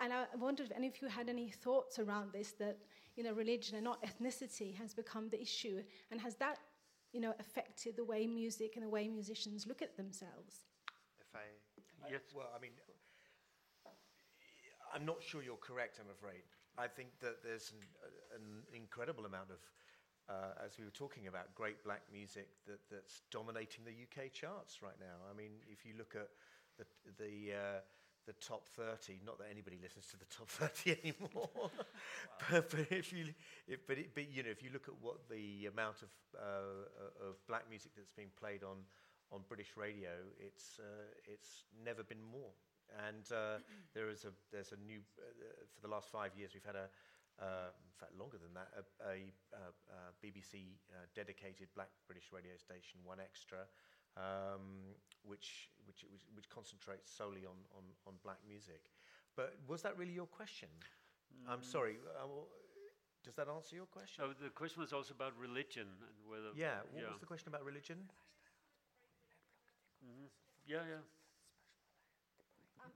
And 0.01 0.13
I 0.13 0.25
wondered 0.39 0.67
if 0.67 0.77
any 0.77 0.87
of 0.87 1.01
you 1.01 1.07
had 1.07 1.27
any 1.27 1.49
thoughts 1.49 1.99
around 1.99 2.31
this 2.31 2.51
that, 2.59 2.77
you 3.15 3.23
know, 3.23 3.33
religion 3.33 3.75
and 3.75 3.83
not 3.83 4.03
ethnicity 4.03 4.75
has 4.75 4.93
become 4.93 5.29
the 5.29 5.41
issue. 5.41 5.81
And 6.11 6.21
has 6.21 6.35
that, 6.35 6.59
you 7.13 7.19
know, 7.19 7.33
affected 7.39 7.95
the 7.95 8.03
way 8.03 8.27
music 8.27 8.73
and 8.75 8.85
the 8.85 8.89
way 8.89 9.07
musicians 9.07 9.65
look 9.65 9.81
at 9.81 9.97
themselves? 9.97 10.65
If 11.19 11.35
I. 11.35 11.39
Yes. 12.09 12.21
Well, 12.33 12.47
I 12.55 12.59
mean, 12.61 12.71
I'm 14.93 15.05
not 15.05 15.21
sure 15.21 15.43
you're 15.43 15.57
correct, 15.57 15.99
I'm 15.99 16.09
afraid. 16.09 16.43
I 16.77 16.87
think 16.87 17.09
that 17.21 17.43
there's 17.43 17.73
an, 17.73 17.81
an 18.37 18.63
incredible 18.75 19.25
amount 19.25 19.49
of, 19.49 19.61
uh, 20.29 20.63
as 20.63 20.77
we 20.77 20.85
were 20.85 20.93
talking 20.93 21.27
about, 21.27 21.53
great 21.55 21.83
black 21.83 22.01
music 22.13 22.47
that, 22.67 22.79
that's 22.91 23.21
dominating 23.31 23.83
the 23.83 23.91
UK 23.91 24.31
charts 24.31 24.81
right 24.83 24.97
now. 24.99 25.25
I 25.29 25.35
mean, 25.35 25.57
if 25.71 25.85
you 25.85 25.93
look 25.97 26.13
at 26.15 26.29
the, 26.77 26.85
the, 27.17 27.57
uh, 27.57 27.79
the 28.27 28.33
top 28.33 28.67
30, 28.67 29.21
not 29.25 29.39
that 29.39 29.49
anybody 29.49 29.79
listens 29.81 30.05
to 30.13 30.17
the 30.17 30.29
top 30.29 30.49
30 30.75 31.01
anymore, 31.01 31.49
but, 32.51 32.69
but, 32.69 32.91
if 32.91 33.11
you, 33.11 33.33
if, 33.67 33.87
but, 33.87 33.97
it, 33.97 34.13
but, 34.13 34.29
you 34.29 34.43
know, 34.43 34.51
if 34.53 34.61
you 34.61 34.69
look 34.71 34.87
at 34.87 34.93
what 35.01 35.27
the 35.29 35.65
amount 35.65 36.05
of, 36.05 36.13
uh, 36.37 37.25
of 37.29 37.41
black 37.47 37.65
music 37.69 37.91
that's 37.97 38.11
being 38.11 38.29
played 38.37 38.61
on, 38.61 38.85
on 39.31 39.41
British 39.49 39.73
radio, 39.75 40.13
it's, 40.37 40.77
uh, 40.77 41.09
it's 41.25 41.63
never 41.83 42.03
been 42.03 42.21
more. 42.21 42.53
And 43.07 43.25
uh, 43.31 43.59
there 43.93 44.09
is 44.09 44.23
a, 44.23 44.31
there's 44.51 44.71
a 44.71 44.79
new, 44.79 45.03
uh, 45.19 45.27
for 45.75 45.81
the 45.81 45.91
last 45.91 46.09
five 46.09 46.31
years, 46.35 46.51
we've 46.53 46.65
had 46.65 46.79
a, 46.79 46.87
uh, 47.37 47.69
in 47.83 47.95
fact, 47.99 48.15
longer 48.17 48.39
than 48.39 48.53
that, 48.55 48.71
a, 48.73 48.83
a, 49.03 49.15
a 49.53 49.99
BBC 50.23 50.79
uh, 50.89 51.05
dedicated 51.13 51.67
black 51.75 51.91
British 52.07 52.31
radio 52.31 52.55
station, 52.57 53.03
One 53.03 53.19
Extra, 53.19 53.67
um, 54.17 54.95
which, 55.21 55.69
which, 55.85 56.07
which, 56.09 56.25
which, 56.33 56.49
concentrates 56.49 57.11
solely 57.11 57.45
on, 57.45 57.59
on, 57.75 57.83
on 58.07 58.13
black 58.23 58.39
music. 58.47 58.89
But 59.35 59.53
was 59.67 59.83
that 59.83 59.97
really 59.97 60.13
your 60.13 60.25
question? 60.25 60.69
Mm. 61.29 61.53
I'm 61.53 61.63
sorry. 61.63 62.01
Uh, 62.17 62.25
does 63.23 63.35
that 63.35 63.47
answer 63.51 63.75
your 63.75 63.85
question? 63.85 64.23
Oh, 64.25 64.33
the 64.41 64.49
question 64.49 64.81
was 64.81 64.93
also 64.93 65.13
about 65.13 65.33
religion 65.37 65.85
and 65.85 66.15
whether. 66.25 66.55
Yeah. 66.55 66.81
What 66.95 67.03
yeah. 67.03 67.11
was 67.11 67.19
the 67.19 67.27
question 67.27 67.49
about 67.49 67.65
religion? 67.65 68.07
Mm-hmm. 69.99 70.31
Yeah, 70.65 70.87
yeah. 70.87 71.03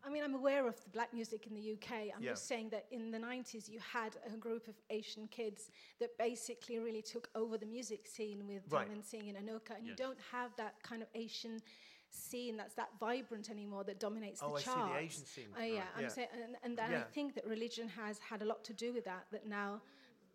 I 0.05 0.09
mean, 0.09 0.23
I'm 0.23 0.35
aware 0.35 0.68
of 0.68 0.81
the 0.84 0.89
black 0.89 1.13
music 1.13 1.47
in 1.47 1.53
the 1.53 1.73
UK. 1.73 2.13
I'm 2.15 2.23
yeah. 2.23 2.31
just 2.31 2.47
saying 2.47 2.69
that 2.69 2.85
in 2.91 3.11
the 3.11 3.18
90s, 3.18 3.69
you 3.69 3.80
had 3.80 4.18
a 4.26 4.38
group 4.38 4.68
of 4.68 4.76
Asian 4.89 5.27
kids 5.27 5.69
that 5.99 6.18
basically 6.18 6.80
really 6.80 7.01
took 7.01 7.30
over 7.35 7.57
the 7.57 7.65
music 7.65 8.07
scene 8.07 8.45
with 8.47 8.63
right. 8.69 8.88
Tang 8.88 9.03
Singh 9.03 9.30
and 9.30 9.38
Anoka, 9.38 9.76
and 9.77 9.85
yes. 9.85 9.89
you 9.89 9.95
don't 9.95 10.18
have 10.31 10.51
that 10.57 10.76
kind 10.84 11.01
of 11.01 11.07
Asian 11.15 11.61
scene 12.09 12.57
that's 12.57 12.73
that 12.76 12.89
vibrant 12.99 13.49
anymore 13.49 13.84
that 13.85 13.99
dominates 13.99 14.41
oh, 14.43 14.49
the 14.49 14.55
I 14.55 14.61
charts. 14.61 14.80
Oh, 14.80 14.81
I 14.81 14.88
see 14.88 14.93
the 14.93 14.99
Asian 14.99 15.26
scene. 15.26 15.45
Uh, 15.57 15.63
yeah, 15.63 15.80
right. 15.80 15.88
I'm 15.97 16.03
yeah. 16.03 16.09
saying, 16.09 16.27
and, 16.63 16.80
and 16.80 16.91
yeah. 16.91 16.99
I 16.99 17.01
think 17.13 17.35
that 17.35 17.45
religion 17.45 17.88
has 17.89 18.19
had 18.19 18.41
a 18.41 18.45
lot 18.45 18.63
to 18.65 18.73
do 18.73 18.93
with 18.93 19.05
that. 19.05 19.26
That 19.31 19.47
now, 19.47 19.81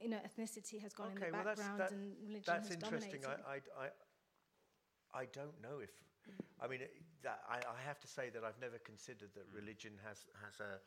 you 0.00 0.08
know, 0.08 0.18
ethnicity 0.18 0.80
has 0.80 0.92
gone 0.92 1.12
okay, 1.16 1.26
in 1.26 1.32
the 1.32 1.36
well 1.36 1.44
background 1.44 1.80
that, 1.80 1.90
and 1.90 2.12
religion 2.22 2.44
that's 2.46 2.68
has 2.68 2.76
interesting. 2.76 3.20
dominated. 3.20 3.44
I, 3.46 3.52
I, 3.52 3.86
I, 5.16 5.20
I 5.22 5.24
don't 5.32 5.60
know 5.62 5.80
if 5.82 5.90
I 6.60 6.66
mean, 6.68 6.80
that, 7.26 7.42
I, 7.50 7.58
I, 7.58 7.78
have 7.84 7.98
to 8.00 8.06
say 8.06 8.30
that 8.30 8.46
I've 8.46 8.60
never 8.62 8.78
considered 8.78 9.34
that 9.34 9.50
mm. 9.50 9.58
religion 9.58 9.92
has, 10.06 10.30
has, 10.46 10.62
a, 10.62 10.78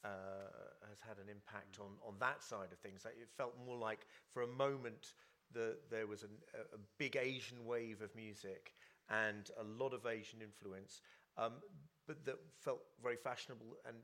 uh, 0.00 0.48
has 0.88 0.98
had 1.04 1.20
an 1.20 1.28
impact 1.28 1.76
on, 1.78 2.00
on 2.00 2.14
that 2.20 2.42
side 2.42 2.72
of 2.72 2.78
things. 2.78 3.04
It 3.04 3.28
felt 3.36 3.52
more 3.66 3.76
like, 3.76 4.08
for 4.32 4.42
a 4.42 4.48
moment, 4.48 5.12
the, 5.52 5.76
there 5.90 6.06
was 6.06 6.22
an, 6.22 6.32
a, 6.56 6.76
a, 6.76 6.80
big 6.96 7.16
Asian 7.20 7.66
wave 7.66 8.00
of 8.00 8.16
music 8.16 8.72
and 9.10 9.50
a 9.60 9.64
lot 9.82 9.92
of 9.92 10.06
Asian 10.06 10.40
influence, 10.40 11.02
um, 11.36 11.52
but 12.08 12.24
that 12.24 12.40
felt 12.58 12.80
very 13.02 13.16
fashionable 13.16 13.76
and 13.86 13.96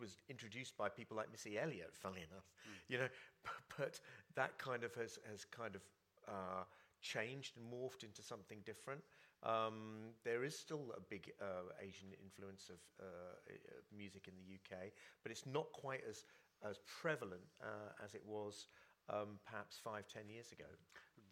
was 0.00 0.16
introduced 0.30 0.76
by 0.78 0.88
people 0.88 1.16
like 1.16 1.30
Missy 1.30 1.58
Elliott, 1.58 1.92
funnily 1.92 2.22
enough. 2.22 2.48
Mm. 2.64 2.80
You 2.88 2.98
know, 2.98 3.08
but, 3.44 3.76
but, 3.76 4.00
that 4.34 4.56
kind 4.56 4.82
of 4.82 4.94
has, 4.94 5.18
has 5.30 5.44
kind 5.44 5.76
of 5.76 5.82
uh, 6.26 6.64
changed 7.02 7.58
and 7.58 7.66
morphed 7.68 8.02
into 8.02 8.22
something 8.22 8.58
different. 8.64 9.02
Um, 9.42 10.14
there 10.24 10.44
is 10.44 10.56
still 10.56 10.94
a 10.96 11.00
big 11.00 11.32
uh, 11.40 11.74
Asian 11.82 12.14
influence 12.22 12.70
of 12.70 12.78
uh, 13.00 13.04
uh 13.04 13.82
music 13.90 14.28
in 14.28 14.34
the 14.38 14.46
UK, 14.54 14.94
but 15.22 15.32
it's 15.32 15.46
not 15.46 15.72
quite 15.72 16.02
as, 16.08 16.24
as 16.62 16.78
prevalent 16.86 17.42
uh, 17.60 18.04
as 18.04 18.14
it 18.14 18.22
was 18.24 18.68
um, 19.10 19.42
perhaps 19.44 19.80
five, 19.82 20.06
ten 20.06 20.28
years 20.28 20.52
ago. 20.52 20.70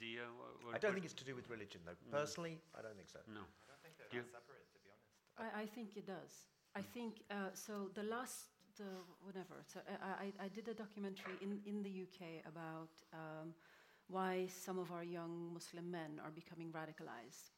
The, 0.01 0.27
uh, 0.27 0.75
I 0.75 0.79
don't 0.79 0.93
think 0.93 1.05
it's 1.05 1.15
to 1.15 1.25
do 1.25 1.37
with 1.37 1.49
religion, 1.51 1.83
though. 1.85 1.99
Mm. 2.09 2.11
Personally, 2.11 2.59
I 2.77 2.83
don't 2.83 2.97
think 2.97 3.09
so. 3.09 3.21
No. 3.29 3.47
I 3.47 3.67
don't 3.71 3.83
think 3.85 3.95
they're 4.01 4.27
separate, 4.27 4.67
to 4.75 4.79
be 4.83 4.91
honest. 4.91 5.15
I, 5.39 5.63
I 5.63 5.67
think 5.67 5.97
it 5.97 6.07
does. 6.07 6.51
I 6.75 6.83
think 6.83 7.23
so. 7.55 7.91
The 7.95 8.03
last 8.05 8.51
the 8.77 8.91
whatever. 9.23 9.63
So 9.67 9.81
I, 9.87 10.27
I, 10.27 10.47
I, 10.47 10.49
did 10.49 10.69
a 10.69 10.75
documentary 10.75 11.35
in, 11.43 11.61
in 11.67 11.83
the 11.83 12.07
UK 12.07 12.47
about 12.47 12.91
um, 13.13 13.53
why 14.09 14.47
some 14.49 14.79
of 14.79 14.91
our 14.91 15.05
young 15.05 15.51
Muslim 15.53 15.91
men 15.91 16.21
are 16.25 16.31
becoming 16.31 16.71
radicalized 16.73 17.51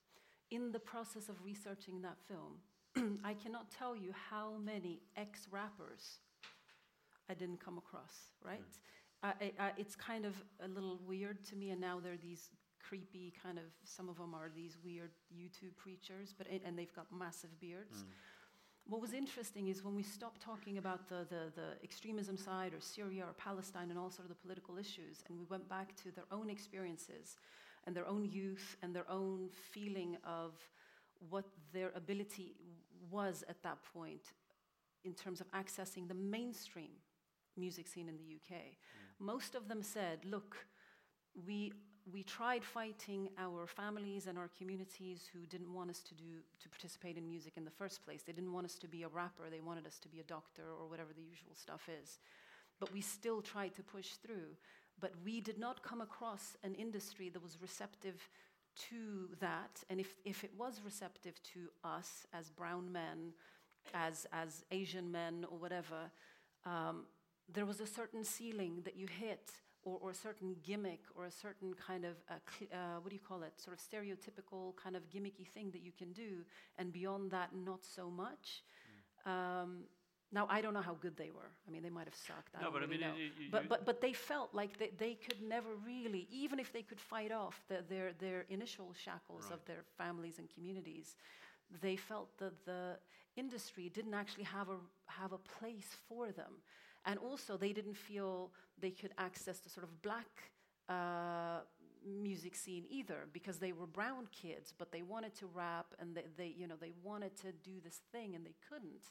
in 0.52 0.70
the 0.70 0.78
process 0.78 1.28
of 1.28 1.42
researching 1.42 2.02
that 2.02 2.18
film, 2.28 3.18
I 3.24 3.34
cannot 3.34 3.70
tell 3.70 3.96
you 3.96 4.12
how 4.30 4.52
many 4.62 5.00
ex 5.16 5.48
rappers 5.50 6.18
I 7.28 7.34
didn't 7.34 7.64
come 7.64 7.78
across, 7.78 8.14
right? 8.44 8.60
Mm. 8.60 9.32
I, 9.40 9.52
I, 9.58 9.72
it's 9.78 9.96
kind 9.96 10.26
of 10.26 10.34
a 10.62 10.68
little 10.68 11.00
weird 11.06 11.42
to 11.46 11.56
me, 11.56 11.70
and 11.70 11.80
now 11.80 12.00
there 12.00 12.12
are 12.12 12.22
these 12.22 12.50
creepy 12.86 13.32
kind 13.42 13.56
of, 13.56 13.64
some 13.84 14.08
of 14.08 14.18
them 14.18 14.34
are 14.34 14.50
these 14.54 14.76
weird 14.84 15.12
YouTube 15.34 15.76
preachers, 15.76 16.34
but 16.36 16.46
and 16.48 16.78
they've 16.78 16.94
got 16.94 17.06
massive 17.16 17.58
beards. 17.60 18.02
Mm. 18.02 18.06
What 18.88 19.00
was 19.00 19.12
interesting 19.12 19.68
is 19.68 19.84
when 19.84 19.94
we 19.94 20.02
stopped 20.02 20.42
talking 20.42 20.76
about 20.76 21.08
the, 21.08 21.24
the, 21.30 21.52
the, 21.54 21.68
extremism 21.84 22.36
side 22.36 22.74
or 22.74 22.80
Syria 22.80 23.22
or 23.22 23.32
Palestine 23.34 23.90
and 23.90 23.98
all 23.98 24.10
sort 24.10 24.28
of 24.28 24.30
the 24.30 24.42
political 24.42 24.76
issues, 24.76 25.22
and 25.28 25.38
we 25.38 25.44
went 25.44 25.68
back 25.68 25.94
to 26.02 26.10
their 26.10 26.24
own 26.32 26.50
experiences 26.50 27.36
and 27.86 27.96
their 27.96 28.06
own 28.06 28.24
youth 28.24 28.76
and 28.82 28.94
their 28.94 29.10
own 29.10 29.48
feeling 29.70 30.16
of 30.24 30.52
what 31.30 31.44
their 31.72 31.90
ability 31.94 32.54
was 33.10 33.44
at 33.48 33.62
that 33.62 33.78
point 33.92 34.32
in 35.04 35.14
terms 35.14 35.40
of 35.40 35.50
accessing 35.52 36.08
the 36.08 36.14
mainstream 36.14 36.90
music 37.56 37.86
scene 37.86 38.08
in 38.08 38.16
the 38.16 38.34
UK. 38.34 38.60
Mm. 38.60 39.26
Most 39.26 39.54
of 39.54 39.68
them 39.68 39.82
said, 39.82 40.20
look, 40.24 40.66
we, 41.46 41.72
we 42.10 42.22
tried 42.22 42.64
fighting 42.64 43.28
our 43.38 43.66
families 43.66 44.26
and 44.26 44.38
our 44.38 44.50
communities 44.56 45.28
who 45.32 45.46
didn't 45.46 45.72
want 45.72 45.90
us 45.90 46.00
to, 46.00 46.14
do, 46.14 46.24
to 46.60 46.68
participate 46.68 47.16
in 47.16 47.28
music 47.28 47.54
in 47.56 47.64
the 47.64 47.70
first 47.70 48.04
place. 48.04 48.22
They 48.22 48.32
didn't 48.32 48.52
want 48.52 48.66
us 48.66 48.76
to 48.76 48.88
be 48.88 49.02
a 49.02 49.08
rapper, 49.08 49.44
they 49.50 49.60
wanted 49.60 49.86
us 49.86 49.98
to 50.00 50.08
be 50.08 50.20
a 50.20 50.24
doctor 50.24 50.62
or 50.80 50.88
whatever 50.88 51.10
the 51.14 51.22
usual 51.22 51.54
stuff 51.54 51.88
is. 52.02 52.18
But 52.80 52.92
we 52.92 53.00
still 53.00 53.42
tried 53.42 53.74
to 53.74 53.82
push 53.82 54.14
through. 54.14 54.56
But 55.00 55.12
we 55.24 55.40
did 55.40 55.58
not 55.58 55.82
come 55.82 56.00
across 56.00 56.56
an 56.62 56.74
industry 56.74 57.28
that 57.30 57.42
was 57.42 57.58
receptive 57.60 58.28
to 58.90 59.28
that. 59.40 59.82
And 59.90 60.00
if, 60.00 60.16
if 60.24 60.44
it 60.44 60.52
was 60.56 60.80
receptive 60.84 61.42
to 61.54 61.68
us 61.84 62.26
as 62.32 62.50
brown 62.50 62.90
men, 62.92 63.32
as, 63.94 64.26
as 64.32 64.64
Asian 64.70 65.10
men, 65.10 65.44
or 65.50 65.58
whatever, 65.58 66.10
um, 66.64 67.04
there 67.52 67.66
was 67.66 67.80
a 67.80 67.86
certain 67.86 68.24
ceiling 68.24 68.82
that 68.84 68.96
you 68.96 69.06
hit, 69.06 69.50
or, 69.84 69.98
or 70.00 70.10
a 70.10 70.14
certain 70.14 70.56
gimmick, 70.62 71.00
or 71.16 71.26
a 71.26 71.30
certain 71.30 71.74
kind 71.74 72.04
of, 72.04 72.14
uh, 72.30 72.34
uh, 72.72 73.00
what 73.00 73.10
do 73.10 73.16
you 73.16 73.20
call 73.26 73.42
it, 73.42 73.52
sort 73.60 73.76
of 73.76 73.82
stereotypical 73.82 74.76
kind 74.76 74.96
of 74.96 75.02
gimmicky 75.10 75.46
thing 75.46 75.70
that 75.72 75.82
you 75.82 75.92
can 75.92 76.12
do. 76.12 76.44
And 76.78 76.92
beyond 76.92 77.30
that, 77.32 77.50
not 77.54 77.84
so 77.84 78.08
much. 78.08 78.62
Mm. 79.26 79.30
Um, 79.30 79.78
now 80.32 80.46
I 80.48 80.60
don't 80.62 80.72
know 80.72 80.82
how 80.82 80.94
good 80.94 81.16
they 81.16 81.30
were. 81.30 81.50
I 81.66 81.70
mean, 81.70 81.82
they 81.82 81.90
might 81.90 82.06
have 82.06 82.14
sucked. 82.14 82.54
I 82.58 82.62
no, 82.62 82.70
but 82.70 82.80
really 82.80 83.04
I 83.04 83.08
mean, 83.08 83.16
you, 83.18 83.44
you, 83.44 83.50
but 83.50 83.68
but 83.68 83.84
but 83.84 84.00
they 84.00 84.12
felt 84.12 84.54
like 84.54 84.78
they, 84.78 84.90
they 84.98 85.14
could 85.14 85.42
never 85.42 85.68
really, 85.86 86.26
even 86.30 86.58
if 86.58 86.72
they 86.72 86.82
could 86.82 87.00
fight 87.00 87.30
off 87.30 87.62
the, 87.68 87.84
their 87.88 88.12
their 88.18 88.46
initial 88.48 88.94
shackles 88.94 89.44
right. 89.44 89.54
of 89.54 89.64
their 89.66 89.84
families 89.98 90.38
and 90.38 90.48
communities, 90.54 91.16
they 91.82 91.96
felt 91.96 92.36
that 92.38 92.64
the 92.64 92.96
industry 93.36 93.90
didn't 93.94 94.14
actually 94.14 94.44
have 94.44 94.68
a 94.70 94.78
have 95.06 95.32
a 95.32 95.38
place 95.38 95.96
for 96.08 96.32
them, 96.32 96.54
and 97.04 97.18
also 97.18 97.56
they 97.56 97.72
didn't 97.72 97.96
feel 97.96 98.50
they 98.80 98.90
could 98.90 99.12
access 99.18 99.58
the 99.58 99.68
sort 99.68 99.84
of 99.84 100.02
black. 100.02 100.50
Uh, 100.88 101.60
music 102.04 102.56
scene 102.56 102.84
either 102.90 103.28
because 103.32 103.58
they 103.58 103.70
were 103.70 103.86
brown 103.86 104.26
kids 104.32 104.74
but 104.76 104.90
they 104.90 105.02
wanted 105.02 105.32
to 105.32 105.46
rap 105.54 105.86
and 106.00 106.16
they, 106.16 106.24
they 106.36 106.52
you 106.58 106.66
know 106.66 106.74
they 106.80 106.90
wanted 107.04 107.34
to 107.36 107.52
do 107.62 107.80
this 107.84 108.00
thing 108.10 108.34
and 108.34 108.44
they 108.44 108.56
couldn't 108.68 109.10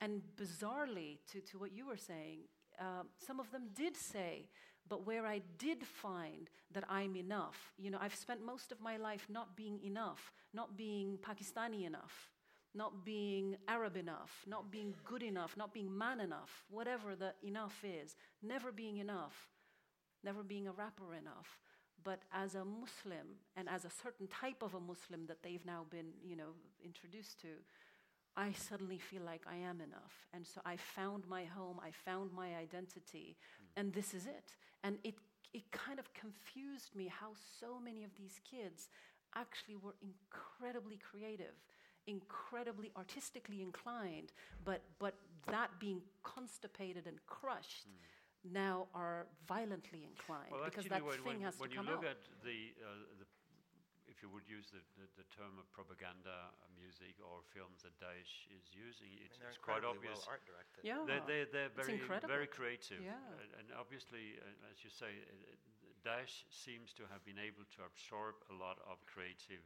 and 0.00 0.22
bizarrely, 0.36 1.18
to, 1.32 1.40
to 1.40 1.58
what 1.58 1.72
you 1.72 1.86
were 1.86 1.96
saying, 1.96 2.40
uh, 2.78 3.04
some 3.26 3.40
of 3.40 3.50
them 3.50 3.68
did 3.74 3.96
say, 3.96 4.48
but 4.88 5.06
where 5.06 5.26
I 5.26 5.40
did 5.58 5.82
find 5.86 6.50
that 6.72 6.84
I'm 6.90 7.16
enough, 7.16 7.72
you 7.78 7.90
know, 7.90 7.98
I've 8.00 8.14
spent 8.14 8.44
most 8.44 8.72
of 8.72 8.80
my 8.80 8.96
life 8.96 9.26
not 9.30 9.56
being 9.56 9.80
enough, 9.82 10.32
not 10.52 10.76
being 10.76 11.18
Pakistani 11.18 11.86
enough, 11.86 12.30
not 12.74 13.04
being 13.04 13.56
Arab 13.68 13.96
enough, 13.96 14.44
not 14.46 14.70
being 14.70 14.94
good 15.04 15.22
enough, 15.22 15.56
not 15.56 15.72
being 15.72 15.96
man 15.96 16.20
enough, 16.20 16.64
whatever 16.68 17.16
the 17.16 17.32
enough 17.42 17.84
is, 17.84 18.16
never 18.42 18.72
being 18.72 18.98
enough. 18.98 19.48
never 20.24 20.42
being 20.42 20.66
a 20.66 20.72
rapper 20.72 21.14
enough. 21.14 21.60
But 22.02 22.20
as 22.32 22.54
a 22.54 22.64
Muslim 22.64 23.26
and 23.56 23.68
as 23.68 23.84
a 23.84 23.90
certain 23.90 24.26
type 24.26 24.62
of 24.62 24.74
a 24.74 24.80
Muslim 24.80 25.26
that 25.26 25.42
they've 25.42 25.64
now 25.64 25.84
been, 25.90 26.12
you 26.22 26.36
know, 26.36 26.52
introduced 26.82 27.40
to, 27.42 27.48
I 28.36 28.52
suddenly 28.52 28.98
feel 28.98 29.22
like 29.22 29.42
I 29.46 29.56
am 29.56 29.80
enough. 29.80 30.26
And 30.32 30.46
so 30.46 30.60
I 30.64 30.76
found 30.76 31.26
my 31.28 31.44
home, 31.44 31.78
I 31.82 31.90
found 31.90 32.32
my 32.32 32.56
identity, 32.56 33.36
mm. 33.36 33.80
and 33.80 33.92
this 33.92 34.14
is 34.14 34.26
it. 34.26 34.54
And 34.82 34.98
it, 35.04 35.14
it 35.52 35.70
kind 35.70 35.98
of 35.98 36.12
confused 36.14 36.94
me 36.94 37.06
how 37.08 37.30
so 37.60 37.78
many 37.78 38.04
of 38.04 38.10
these 38.16 38.40
kids 38.48 38.88
actually 39.36 39.76
were 39.76 39.94
incredibly 40.02 40.98
creative, 40.98 41.54
incredibly 42.06 42.90
artistically 42.96 43.62
inclined, 43.62 44.32
but, 44.64 44.82
but 44.98 45.14
that 45.48 45.70
being 45.78 46.02
constipated 46.22 47.06
and 47.06 47.18
crushed. 47.26 47.88
Mm 47.88 48.14
now 48.44 48.86
are 48.94 49.26
violently 49.48 50.04
inclined 50.04 50.52
well, 50.52 50.64
because 50.64 50.84
that 50.84 51.00
thing 51.00 51.24
when, 51.24 51.40
has 51.40 51.58
when 51.58 51.70
to 51.70 51.76
come 51.76 51.86
you 51.86 51.92
look 51.92 52.04
out. 52.04 52.10
at 52.10 52.20
the, 52.44 52.76
uh, 52.84 53.08
the 53.16 53.23
if 53.23 53.23
you 54.24 54.32
would 54.32 54.48
use 54.48 54.72
the, 54.72 54.80
the, 54.96 55.04
the, 55.20 55.26
term 55.28 55.60
of 55.60 55.68
propaganda 55.76 56.32
uh, 56.32 56.64
music 56.72 57.12
or 57.20 57.44
films 57.52 57.84
that 57.84 57.92
Daesh 58.00 58.48
is 58.48 58.72
using, 58.72 59.12
it's, 59.20 59.36
I 59.36 59.44
mean, 59.44 59.52
it's 59.52 59.60
quite 59.60 59.84
obvious. 59.84 60.24
Well 60.24 60.40
art 60.40 60.44
directed. 60.48 60.80
Yeah, 60.80 61.04
they're, 61.04 61.20
they're, 61.28 61.48
they're 61.52 61.76
very, 61.76 62.00
very 62.24 62.48
creative. 62.48 63.04
Yeah. 63.04 63.20
Uh, 63.20 63.60
and 63.60 63.68
obviously, 63.76 64.40
uh, 64.40 64.72
as 64.72 64.80
you 64.80 64.88
say, 64.88 65.12
uh, 65.28 65.52
Daesh 66.00 66.48
seems 66.48 66.96
to 66.96 67.04
have 67.12 67.20
been 67.28 67.36
able 67.36 67.68
to 67.76 67.84
absorb 67.84 68.40
a 68.48 68.56
lot 68.56 68.80
of 68.88 69.04
creative 69.04 69.60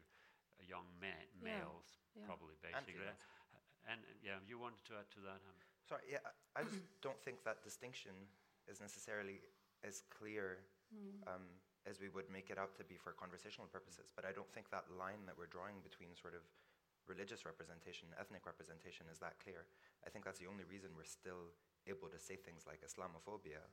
uh, 0.58 0.66
young 0.66 0.90
ma- 0.98 1.30
males, 1.38 2.02
yeah. 2.18 2.26
probably, 2.26 2.58
basically. 2.58 2.98
And, 2.98 3.94
and, 3.94 4.00
yeah, 4.26 4.42
you 4.42 4.58
wanted 4.58 4.82
to 4.90 4.98
add 4.98 5.06
to 5.14 5.22
that? 5.22 5.38
Um. 5.38 5.54
Sorry, 5.86 6.02
yeah, 6.10 6.26
I 6.58 6.66
just 6.66 6.82
don't 7.06 7.22
think 7.22 7.46
that 7.46 7.62
distinction 7.62 8.26
is 8.66 8.82
necessarily 8.82 9.38
as 9.86 10.02
clear 10.10 10.66
mm. 10.90 11.22
um, 11.30 11.46
as 11.88 11.96
we 11.96 12.12
would 12.12 12.28
make 12.28 12.52
it 12.52 12.60
out 12.60 12.76
to 12.76 12.84
be 12.84 13.00
for 13.00 13.16
conversational 13.16 13.66
purposes. 13.72 14.12
But 14.12 14.28
I 14.28 14.36
don't 14.36 14.48
think 14.52 14.68
that 14.68 14.84
line 14.92 15.24
that 15.24 15.40
we're 15.40 15.48
drawing 15.48 15.80
between 15.80 16.12
sort 16.12 16.36
of 16.36 16.44
religious 17.08 17.48
representation, 17.48 18.12
ethnic 18.20 18.44
representation, 18.44 19.08
is 19.08 19.16
that 19.24 19.40
clear. 19.40 19.64
I 20.04 20.12
think 20.12 20.28
that's 20.28 20.38
the 20.38 20.52
only 20.52 20.68
reason 20.68 20.92
we're 20.92 21.08
still 21.08 21.48
able 21.88 22.12
to 22.12 22.20
say 22.20 22.36
things 22.36 22.68
like 22.68 22.84
Islamophobia 22.84 23.64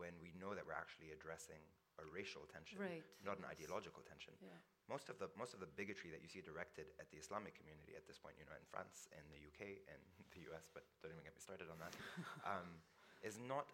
when 0.00 0.16
we 0.24 0.32
know 0.40 0.56
that 0.56 0.64
we're 0.64 0.80
actually 0.80 1.12
addressing 1.12 1.60
a 2.00 2.04
racial 2.08 2.48
tension, 2.48 2.80
right. 2.80 3.04
not 3.20 3.36
an 3.36 3.44
ideological 3.44 4.00
tension. 4.00 4.32
Yeah. 4.40 4.56
Most 4.88 5.12
of 5.12 5.20
the 5.20 5.28
most 5.36 5.52
of 5.52 5.60
the 5.60 5.68
bigotry 5.68 6.08
that 6.08 6.24
you 6.24 6.30
see 6.32 6.40
directed 6.40 6.88
at 6.96 7.12
the 7.12 7.20
Islamic 7.20 7.52
community 7.52 7.92
at 7.92 8.08
this 8.08 8.16
point, 8.16 8.40
you 8.40 8.48
know, 8.48 8.56
in 8.56 8.64
France, 8.64 9.12
in 9.12 9.20
the 9.28 9.36
UK, 9.36 9.84
in 9.84 10.00
the 10.34 10.48
US, 10.48 10.72
but 10.72 10.88
don't 11.04 11.12
even 11.12 11.20
get 11.20 11.36
me 11.36 11.44
started 11.44 11.68
on 11.68 11.76
that, 11.84 11.92
um, 12.48 12.80
is 13.20 13.36
not 13.36 13.68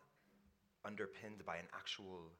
underpinned 0.82 1.46
by 1.46 1.62
an 1.62 1.70
actual 1.70 2.34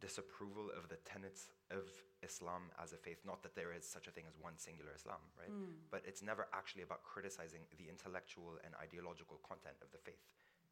disapproval 0.00 0.70
of 0.74 0.88
the 0.88 0.98
tenets 1.02 1.50
of 1.70 1.86
Islam 2.22 2.70
as 2.82 2.92
a 2.92 2.98
faith. 2.98 3.22
Not 3.26 3.42
that 3.42 3.54
there 3.54 3.74
is 3.74 3.86
such 3.86 4.06
a 4.06 4.12
thing 4.14 4.24
as 4.26 4.34
one 4.38 4.56
singular 4.56 4.90
Islam, 4.94 5.22
right? 5.38 5.50
Mm. 5.50 5.86
But 5.90 6.02
it's 6.06 6.22
never 6.22 6.46
actually 6.54 6.82
about 6.82 7.02
criticizing 7.02 7.66
the 7.78 7.90
intellectual 7.90 8.58
and 8.64 8.74
ideological 8.78 9.38
content 9.46 9.78
of 9.82 9.90
the 9.90 9.98
faith. 9.98 10.22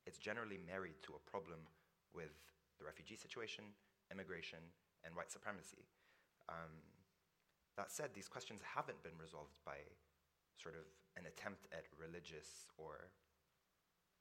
It's 0.07 0.19
generally 0.19 0.59
married 0.63 1.03
to 1.07 1.19
a 1.19 1.23
problem 1.27 1.67
with 2.15 2.35
the 2.79 2.87
refugee 2.87 3.19
situation, 3.19 3.65
immigration, 4.11 4.63
and 5.03 5.15
white 5.15 5.31
supremacy. 5.31 5.83
Um, 6.49 6.83
that 7.77 7.91
said, 7.91 8.15
these 8.15 8.29
questions 8.29 8.63
haven't 8.63 9.03
been 9.03 9.19
resolved 9.21 9.59
by 9.67 9.83
sort 10.57 10.79
of 10.79 10.87
an 11.19 11.29
attempt 11.29 11.69
at 11.75 11.85
religious 11.99 12.71
or 12.81 13.13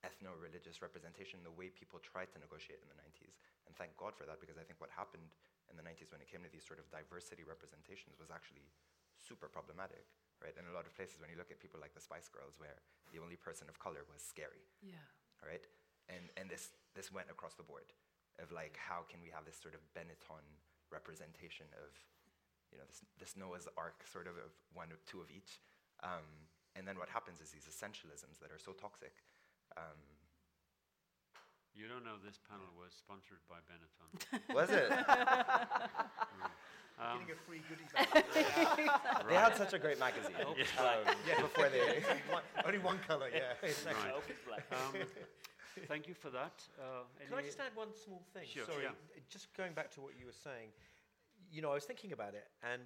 ethno-religious 0.04 0.84
representation 0.84 1.40
the 1.42 1.54
way 1.56 1.72
people 1.72 1.98
tried 2.04 2.30
to 2.36 2.38
negotiate 2.38 2.84
in 2.84 2.90
the 2.92 3.00
90s. 3.00 3.40
And 3.66 3.74
thank 3.76 3.98
God 3.98 4.14
for 4.14 4.24
that, 4.30 4.38
because 4.40 4.58
I 4.58 4.64
think 4.64 4.78
what 4.80 4.94
happened 4.94 5.34
in 5.70 5.76
the 5.76 5.86
90s 5.86 6.14
when 6.14 6.22
it 6.22 6.30
came 6.30 6.46
to 6.46 6.52
these 6.54 6.66
sort 6.66 6.78
of 6.78 6.86
diversity 6.94 7.42
representations 7.42 8.22
was 8.22 8.30
actually 8.30 8.70
super 9.18 9.50
problematic, 9.50 10.06
right? 10.44 10.54
In 10.54 10.70
a 10.70 10.74
lot 10.76 10.86
of 10.86 10.94
places, 10.94 11.18
when 11.18 11.34
you 11.34 11.38
look 11.40 11.50
at 11.50 11.58
people 11.58 11.82
like 11.82 11.98
the 11.98 12.04
Spice 12.04 12.30
Girls, 12.30 12.62
where 12.62 12.78
the 13.10 13.18
only 13.18 13.36
person 13.40 13.66
of 13.66 13.82
color 13.82 14.06
was 14.06 14.22
scary, 14.22 14.70
yeah, 14.86 15.02
right? 15.42 15.66
And 16.12 16.30
and 16.38 16.46
this 16.46 16.78
this 16.94 17.10
went 17.10 17.34
across 17.34 17.58
the 17.58 17.66
board, 17.66 17.90
of 18.38 18.54
like 18.54 18.78
how 18.78 19.02
can 19.10 19.20
we 19.26 19.34
have 19.34 19.48
this 19.48 19.58
sort 19.58 19.74
of 19.74 19.82
Benetton 19.98 20.46
representation 20.94 21.66
of, 21.82 21.90
you 22.70 22.78
know, 22.78 22.86
this 22.86 23.02
this 23.18 23.34
Noah's 23.34 23.66
Ark 23.74 24.06
sort 24.06 24.30
of 24.30 24.38
of 24.38 24.54
one 24.78 24.94
of 24.94 25.02
two 25.10 25.22
of 25.24 25.34
each, 25.34 25.58
um, 26.06 26.46
and 26.78 26.86
then 26.86 27.00
what 27.02 27.10
happens 27.10 27.42
is 27.42 27.50
these 27.50 27.66
essentialisms 27.66 28.38
that 28.44 28.54
are 28.54 28.62
so 28.62 28.76
toxic 28.78 29.26
um, 29.78 29.98
you 31.76 31.88
don't 31.92 32.04
know 32.08 32.16
this 32.24 32.40
panel 32.48 32.72
was 32.80 32.96
sponsored 32.96 33.44
by 33.52 33.60
Benetton. 33.68 34.08
was 34.56 34.70
it? 34.72 34.90
um, 36.96 37.20
Getting 37.20 37.36
a 37.36 37.40
free 37.44 37.62
goodie 37.68 37.88
bag. 37.92 38.08
right. 38.16 39.28
They 39.30 39.36
had 39.36 39.58
such 39.58 39.74
a 39.74 39.80
great 39.80 40.00
magazine. 40.00 40.32
Yeah, 40.40 40.66
um, 40.80 41.16
yeah 41.28 41.42
before 41.42 41.68
they 41.70 42.00
one, 42.32 42.44
only 42.66 42.80
one 42.80 43.00
color. 43.08 43.28
Yeah, 43.28 43.60
exactly. 43.62 44.12
Right. 44.50 44.64
Um, 44.72 45.06
thank 45.88 46.08
you 46.08 46.14
for 46.14 46.30
that. 46.32 46.64
Uh, 46.80 47.04
Can 47.28 47.38
I 47.38 47.42
just 47.42 47.60
add 47.60 47.76
one 47.76 47.90
small 47.94 48.24
thing? 48.34 48.48
Sure, 48.48 48.64
Sorry, 48.66 48.84
yeah. 48.84 49.22
just 49.30 49.54
going 49.56 49.74
back 49.74 49.92
to 49.96 50.02
what 50.02 50.14
you 50.18 50.26
were 50.26 50.40
saying. 50.44 50.72
You 51.52 51.62
know, 51.62 51.72
I 51.72 51.76
was 51.76 51.84
thinking 51.84 52.14
about 52.14 52.34
it, 52.34 52.48
and 52.64 52.84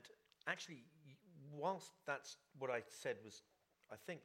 actually, 0.48 0.84
whilst 1.54 1.92
that's 2.06 2.38
what 2.58 2.72
I 2.72 2.82
said 2.90 3.18
was, 3.24 3.44
I 3.92 3.96
think, 4.06 4.22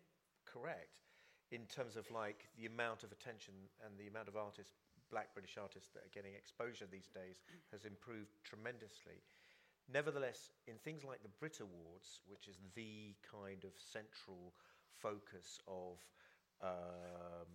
correct 0.46 1.04
in 1.50 1.66
terms 1.66 1.96
of 1.96 2.10
like 2.10 2.48
the 2.58 2.66
amount 2.66 3.04
of 3.04 3.12
attention 3.12 3.54
and 3.84 3.98
the 3.98 4.08
amount 4.08 4.28
of 4.28 4.36
artists, 4.36 4.74
black 5.10 5.32
British 5.34 5.56
artists 5.60 5.90
that 5.92 6.00
are 6.00 6.14
getting 6.14 6.34
exposure 6.34 6.86
these 6.90 7.08
days 7.12 7.42
has 7.70 7.84
improved 7.84 8.32
tremendously. 8.42 9.22
Nevertheless, 9.92 10.50
in 10.66 10.76
things 10.80 11.04
like 11.04 11.22
the 11.22 11.34
Brit 11.38 11.60
Awards, 11.60 12.20
which 12.26 12.48
is 12.48 12.56
the 12.74 13.14
kind 13.20 13.64
of 13.64 13.72
central 13.76 14.54
focus 14.88 15.60
of 15.68 16.00
um, 16.62 17.52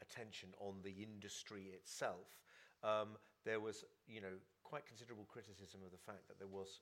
attention 0.00 0.50
on 0.60 0.78
the 0.84 1.02
industry 1.02 1.74
itself, 1.74 2.30
um, 2.84 3.18
there 3.44 3.58
was, 3.58 3.84
you 4.06 4.20
know, 4.20 4.38
quite 4.62 4.86
considerable 4.86 5.26
criticism 5.26 5.80
of 5.84 5.90
the 5.90 5.98
fact 5.98 6.28
that 6.28 6.38
there 6.38 6.48
was 6.48 6.80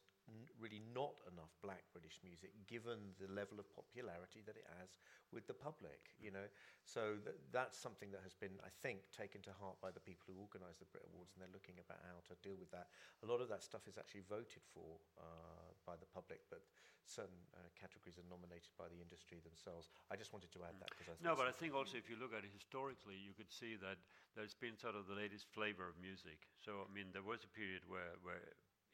really 0.60 0.82
not 0.94 1.14
enough 1.30 1.52
black 1.62 1.86
British 1.92 2.20
music, 2.20 2.52
given 2.66 3.16
the 3.16 3.30
level 3.30 3.58
of 3.58 3.66
popularity 3.72 4.44
that 4.44 4.56
it 4.56 4.66
has 4.80 4.98
with 5.32 5.46
the 5.46 5.56
public. 5.56 6.12
You 6.20 6.32
know, 6.34 6.46
so 6.84 7.16
th- 7.20 7.38
that's 7.52 7.78
something 7.78 8.10
that 8.12 8.22
has 8.22 8.34
been, 8.34 8.56
I 8.60 8.72
think, 8.82 9.06
taken 9.14 9.40
to 9.48 9.52
heart 9.56 9.80
by 9.80 9.90
the 9.90 10.02
people 10.02 10.28
who 10.28 10.36
organise 10.40 10.78
the 10.78 10.88
Brit 10.90 11.06
Awards, 11.08 11.32
and 11.34 11.40
they're 11.40 11.54
looking 11.54 11.80
about 11.80 12.02
how 12.04 12.20
to 12.28 12.34
deal 12.44 12.56
with 12.58 12.70
that. 12.72 12.90
A 13.24 13.26
lot 13.26 13.40
of 13.40 13.48
that 13.48 13.62
stuff 13.62 13.86
is 13.88 13.96
actually 13.96 14.26
voted 14.28 14.64
for 14.68 15.00
uh, 15.18 15.72
by 15.88 15.96
the 15.96 16.08
public, 16.08 16.44
but 16.52 16.60
certain 17.08 17.40
uh, 17.56 17.64
categories 17.72 18.20
are 18.20 18.28
nominated 18.28 18.68
by 18.76 18.84
the 18.92 19.00
industry 19.00 19.40
themselves. 19.40 19.88
I 20.12 20.20
just 20.20 20.36
wanted 20.36 20.52
to 20.52 20.60
add 20.68 20.76
that 20.84 20.92
because 20.92 21.08
I 21.08 21.16
no, 21.24 21.32
but 21.32 21.48
I 21.48 21.54
think 21.56 21.72
also 21.72 21.96
if 21.96 22.12
you 22.12 22.20
look 22.20 22.36
at 22.36 22.44
it 22.44 22.52
historically, 22.52 23.16
you 23.16 23.32
could 23.32 23.48
see 23.48 23.80
that 23.80 23.96
there's 24.36 24.54
been 24.54 24.76
sort 24.76 24.94
of 24.94 25.08
the 25.08 25.16
latest 25.16 25.48
flavour 25.48 25.88
of 25.88 25.96
music. 25.98 26.44
So 26.60 26.84
I 26.84 26.90
mean, 26.92 27.08
there 27.16 27.24
was 27.24 27.42
a 27.48 27.50
period 27.50 27.88
where 27.88 28.20
where 28.20 28.44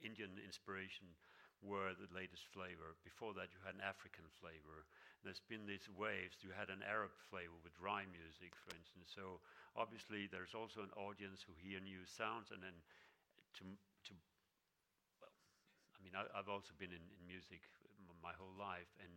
Indian 0.02 0.38
inspiration 0.42 1.06
were 1.64 1.96
the 1.96 2.10
latest 2.12 2.44
flavor. 2.52 2.92
Before 3.06 3.32
that, 3.40 3.48
you 3.54 3.60
had 3.64 3.78
an 3.78 3.84
African 3.84 4.28
flavor. 4.40 4.84
There's 5.24 5.40
been 5.48 5.64
these 5.64 5.88
waves. 5.88 6.44
You 6.44 6.52
had 6.52 6.68
an 6.68 6.84
Arab 6.84 7.16
flavor 7.32 7.56
with 7.64 7.72
raï 7.80 8.04
music, 8.12 8.52
for 8.52 8.76
instance. 8.76 9.08
So 9.08 9.40
obviously, 9.72 10.28
there's 10.28 10.52
also 10.52 10.84
an 10.84 10.92
audience 11.00 11.40
who 11.40 11.56
hear 11.56 11.80
new 11.80 12.04
sounds, 12.04 12.52
and 12.52 12.60
then 12.60 12.76
to 13.60 13.64
to 13.64 14.12
well, 15.22 15.32
I 15.96 15.98
mean, 16.04 16.12
I, 16.12 16.28
have 16.36 16.52
also 16.52 16.76
been 16.76 16.92
in, 16.92 17.04
in 17.16 17.20
music 17.24 17.64
my 18.20 18.36
whole 18.36 18.52
life, 18.60 18.92
and 19.00 19.12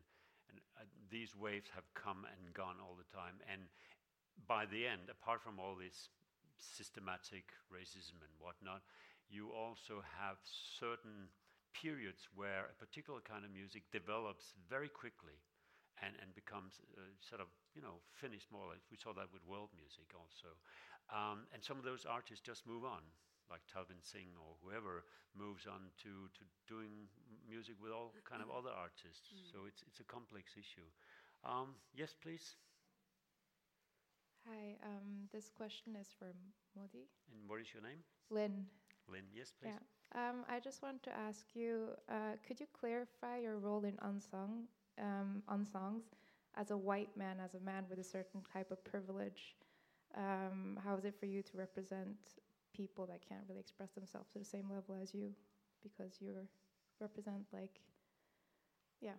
and 0.48 0.64
uh, 0.80 0.88
these 1.12 1.36
waves 1.36 1.68
have 1.76 1.88
come 1.92 2.24
and 2.24 2.56
gone 2.56 2.80
all 2.80 2.96
the 2.96 3.08
time. 3.12 3.44
And 3.52 3.68
by 4.48 4.64
the 4.64 4.88
end, 4.88 5.12
apart 5.12 5.44
from 5.44 5.60
all 5.60 5.76
this 5.76 6.08
systematic 6.56 7.52
racism 7.68 8.24
and 8.24 8.32
whatnot, 8.40 8.82
you 9.30 9.52
also 9.52 10.02
have 10.20 10.38
certain 10.80 11.30
periods 11.74 12.28
where 12.34 12.72
a 12.72 12.76
particular 12.80 13.22
kind 13.22 13.46
of 13.46 13.52
music 13.52 13.84
develops 13.92 14.56
very 14.70 14.90
quickly 14.90 15.38
and, 16.02 16.14
and 16.22 16.34
becomes 16.34 16.82
uh, 16.98 17.02
sort 17.22 17.42
of, 17.42 17.48
you 17.76 17.82
know, 17.82 18.02
finished 18.14 18.50
more. 18.52 18.66
Like 18.70 18.82
we 18.90 18.98
saw 18.98 19.14
that 19.14 19.30
with 19.34 19.46
world 19.46 19.70
music 19.76 20.10
also. 20.14 20.58
Um, 21.14 21.46
and 21.54 21.64
some 21.64 21.78
of 21.78 21.86
those 21.86 22.06
artists 22.06 22.44
just 22.44 22.66
move 22.68 22.84
on, 22.84 23.02
like 23.50 23.62
Talvin 23.70 24.02
Singh 24.02 24.34
or 24.38 24.58
whoever 24.62 25.06
moves 25.38 25.66
on 25.68 25.94
to, 26.04 26.28
to 26.34 26.44
doing 26.68 27.08
music 27.48 27.76
with 27.82 27.92
all 27.92 28.14
kind 28.28 28.42
of 28.42 28.50
other 28.50 28.74
artists. 28.74 29.30
Mm. 29.32 29.46
So 29.52 29.58
it's, 29.68 29.84
it's 29.88 30.00
a 30.02 30.08
complex 30.08 30.54
issue. 30.58 30.88
Um, 31.46 31.78
yes, 31.94 32.14
please. 32.18 32.58
Hi, 34.50 34.78
um, 34.84 35.28
this 35.34 35.50
question 35.50 35.96
is 36.00 36.08
for 36.18 36.32
Moddi. 36.78 37.10
And 37.32 37.50
what 37.50 37.60
is 37.60 37.68
your 37.74 37.84
name? 37.84 38.00
Lynn. 38.30 38.66
Lynn, 39.08 39.26
yes, 39.34 39.52
please. 39.52 39.74
Yeah. 39.74 39.80
Um, 40.16 40.46
I 40.50 40.60
just 40.60 40.82
want 40.82 41.04
to 41.04 41.16
ask 41.16 41.46
you, 41.56 41.90
uh, 42.10 42.36
could 42.46 42.60
you 42.60 42.68
clarify 42.80 43.40
your 43.40 43.58
role 43.58 43.84
in 43.84 43.98
unsung, 44.02 44.68
um, 45.00 45.44
unsongs 45.50 46.04
as 46.56 46.72
a 46.72 46.78
white 46.78 47.16
man, 47.18 47.38
as 47.44 47.56
a 47.56 47.60
man 47.60 47.86
with 47.90 48.00
a 48.00 48.04
certain 48.04 48.42
type 48.42 48.72
of 48.72 48.84
privilege? 48.84 49.56
Um, 50.16 50.80
how 50.84 50.96
is 50.96 51.06
it 51.06 51.16
for 51.20 51.26
you 51.26 51.44
to 51.44 51.58
represent 51.58 52.18
people 52.74 53.06
that 53.08 53.22
can't 53.28 53.42
really 53.48 53.60
express 53.60 53.92
themselves 53.92 54.30
to 54.32 54.40
the 54.40 54.46
same 54.46 54.70
level 54.72 54.96
as 55.02 55.14
you 55.14 55.34
because 55.84 56.22
you 56.22 56.34
represent 57.00 57.46
like 57.54 57.82
yeah 59.02 59.18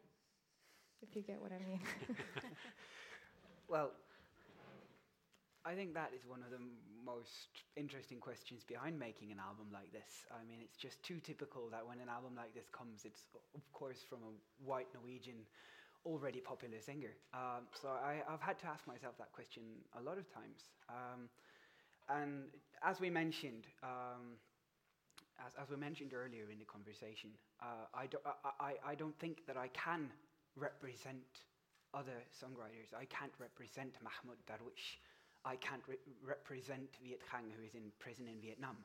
if 1.02 1.15
you 1.16 1.23
get 1.23 1.40
what 1.40 1.52
i 1.52 1.59
mean 1.59 1.81
well 3.69 3.93
I 5.64 5.74
think 5.74 5.94
that 5.94 6.10
is 6.14 6.24
one 6.26 6.43
of 6.43 6.51
the 6.51 6.62
most 7.05 7.64
interesting 7.76 8.18
questions 8.18 8.62
behind 8.64 8.98
making 8.98 9.32
an 9.32 9.39
album 9.39 9.66
like 9.72 9.93
this. 9.93 10.24
I 10.30 10.44
mean, 10.47 10.59
it's 10.62 10.76
just 10.76 11.02
too 11.02 11.20
typical 11.20 11.68
that 11.70 11.86
when 11.86 12.01
an 12.01 12.09
album 12.09 12.36
like 12.36 12.55
this 12.55 12.68
comes, 12.70 13.05
it's 13.05 13.26
of 13.55 13.64
course 13.72 13.98
from 14.09 14.18
a 14.22 14.32
white 14.64 14.86
Norwegian, 14.94 15.47
already 16.06 16.40
popular 16.40 16.80
singer. 16.80 17.12
Um, 17.35 17.66
so 17.74 17.89
I, 17.89 18.22
have 18.28 18.40
had 18.40 18.59
to 18.60 18.66
ask 18.66 18.86
myself 18.86 19.18
that 19.18 19.32
question 19.32 19.62
a 19.98 20.02
lot 20.02 20.16
of 20.16 20.32
times. 20.32 20.62
Um, 20.89 21.28
and 22.09 22.48
as 22.82 23.01
we 23.01 23.10
mentioned, 23.10 23.66
um, 23.82 24.39
as, 25.44 25.52
as, 25.60 25.68
we 25.70 25.76
mentioned 25.76 26.14
earlier 26.14 26.51
in 26.51 26.59
the 26.59 26.64
conversation, 26.64 27.30
uh, 27.60 27.86
I, 27.94 28.06
do, 28.06 28.18
I, 28.60 28.74
I 28.86 28.94
don't 28.94 29.16
think 29.18 29.47
that 29.47 29.56
I 29.56 29.68
can 29.68 30.09
represent 30.56 31.44
other 31.94 32.24
songwriters. 32.32 32.93
I 32.97 33.05
can't 33.06 33.32
represent 33.39 33.94
Mahmoud 34.02 34.39
Darwish. 34.48 34.98
I 35.44 35.56
can't 35.56 35.82
re- 35.89 35.97
represent 36.24 36.89
Viet 37.02 37.20
Khang, 37.31 37.51
who 37.56 37.65
is 37.65 37.74
in 37.74 37.93
prison 37.98 38.27
in 38.28 38.40
Vietnam. 38.40 38.77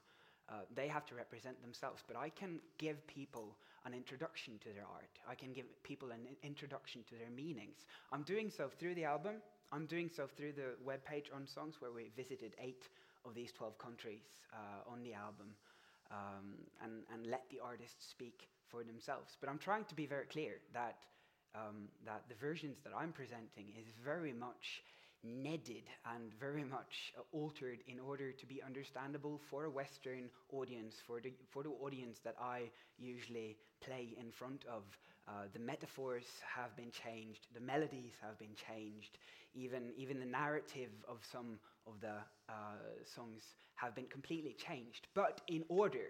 Uh, 0.50 0.66
they 0.76 0.88
have 0.88 1.06
to 1.06 1.16
represent 1.16 1.62
themselves, 1.62 2.04
but 2.08 2.18
I 2.18 2.30
can 2.30 2.60
give 2.78 3.06
people 3.08 3.56
an 3.86 3.94
introduction 3.94 4.60
to 4.60 4.70
their 4.74 4.86
art. 4.94 5.10
I 5.28 5.36
can 5.36 5.54
give 5.54 5.66
people 5.84 6.12
an 6.12 6.20
introduction 6.44 7.04
to 7.10 7.16
their 7.16 7.30
meanings. 7.30 7.86
I'm 8.12 8.24
doing 8.24 8.50
so 8.50 8.70
through 8.80 8.96
the 8.96 9.06
album. 9.06 9.36
I'm 9.72 9.86
doing 9.86 10.10
so 10.14 10.28
through 10.28 10.54
the 10.54 10.76
webpage 10.86 11.32
Unsongs 11.36 11.80
where 11.80 11.92
we 11.92 12.12
visited 12.16 12.56
eight 12.60 12.88
of 13.26 13.34
these 13.34 13.52
12 13.52 13.78
countries 13.78 14.22
uh, 14.54 14.92
on 14.92 15.02
the 15.04 15.14
album 15.14 15.56
um, 16.12 16.56
and, 16.84 17.04
and 17.14 17.28
let 17.28 17.44
the 17.50 17.60
artists 17.64 18.10
speak 18.10 18.48
for 18.70 18.84
themselves. 18.84 19.38
But 19.40 19.50
I'm 19.50 19.58
trying 19.58 19.86
to 19.86 19.96
be 19.96 20.06
very 20.06 20.26
clear 20.26 20.60
that, 20.74 20.98
um, 21.56 21.88
that 22.06 22.24
the 22.30 22.36
versions 22.36 22.78
that 22.84 22.94
I'm 22.96 23.12
presenting 23.12 23.74
is 23.80 23.88
very 24.04 24.34
much 24.34 24.84
kneaded 25.24 25.84
and 26.14 26.34
very 26.40 26.64
much 26.64 27.14
altered 27.32 27.80
in 27.88 28.00
order 28.00 28.32
to 28.32 28.46
be 28.46 28.62
understandable 28.62 29.40
for 29.50 29.66
a 29.66 29.70
Western 29.70 30.30
audience, 30.52 30.96
for 31.06 31.22
the, 31.22 31.34
for 31.50 31.64
the 31.64 31.70
audience 31.70 32.20
that 32.24 32.36
I 32.40 32.70
usually 32.98 33.58
play 33.82 34.16
in 34.20 34.32
front 34.32 34.66
of. 34.66 34.84
Uh, 35.28 35.44
the 35.54 35.60
metaphors 35.60 36.26
have 36.56 36.76
been 36.76 36.92
changed, 36.92 37.48
the 37.54 37.62
melodies 37.62 38.12
have 38.22 38.38
been 38.38 38.56
changed, 38.56 39.18
even, 39.54 39.92
even 39.96 40.20
the 40.20 40.26
narrative 40.26 40.92
of 41.08 41.20
some 41.32 41.58
of 41.88 41.94
the 42.02 42.16
uh, 42.50 42.54
songs 43.06 43.42
have 43.76 43.96
been 43.96 44.08
completely 44.08 44.54
changed. 44.54 45.08
But 45.14 45.42
in 45.48 45.64
order 45.70 46.08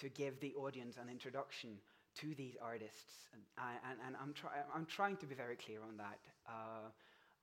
to 0.00 0.08
give 0.10 0.38
the 0.40 0.52
audience 0.54 0.96
an 1.00 1.08
introduction 1.08 1.70
to 2.16 2.34
these 2.34 2.56
artists, 2.62 3.28
and, 3.32 3.42
and, 3.88 3.98
and 4.06 4.16
I'm, 4.20 4.34
try, 4.34 4.50
I'm 4.74 4.86
trying 4.86 5.16
to 5.18 5.26
be 5.26 5.34
very 5.34 5.56
clear 5.56 5.80
on 5.82 5.96
that. 5.96 6.18
Uh, 6.46 6.90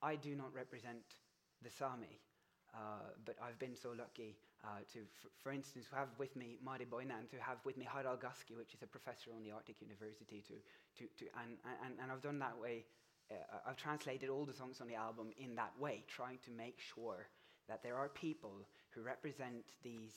I 0.04 0.16
do 0.18 0.36
not 0.36 0.54
represent 0.54 1.16
the 1.64 1.70
Sami, 1.70 2.20
uh, 2.76 3.16
but 3.26 3.36
I've 3.42 3.58
been 3.58 3.76
so 3.76 3.96
lucky 3.98 4.36
uh, 4.64 4.84
to, 4.92 5.00
f- 5.00 5.32
for 5.42 5.52
instance, 5.54 5.86
have 5.96 6.10
with 6.20 6.36
me 6.36 6.58
Mari 6.62 6.86
Boine, 6.86 7.08
to 7.32 7.38
have 7.40 7.58
with 7.64 7.78
me 7.78 7.88
Harald 7.90 8.20
Gaski, 8.20 8.58
which 8.58 8.74
is 8.74 8.84
a 8.84 8.88
professor 8.88 9.32
on 9.34 9.44
the 9.44 9.52
Arctic 9.52 9.80
University, 9.80 10.44
to, 10.48 10.56
to, 11.00 11.10
to, 11.20 11.26
and, 11.42 11.56
and, 11.86 11.96
and 12.02 12.12
I've 12.12 12.22
done 12.22 12.40
that 12.40 12.60
way. 12.60 12.84
Uh, 13.32 13.36
I've 13.70 13.78
translated 13.78 14.30
all 14.30 14.46
the 14.46 14.54
songs 14.54 14.82
on 14.82 14.88
the 14.88 14.96
album 14.96 15.32
in 15.38 15.56
that 15.56 15.72
way, 15.80 16.04
trying 16.08 16.40
to 16.46 16.52
make 16.52 16.80
sure 16.80 17.28
that 17.70 17.82
there 17.82 17.96
are 17.96 18.10
people 18.10 18.68
who 18.90 19.02
represent 19.02 19.64
these 19.84 20.12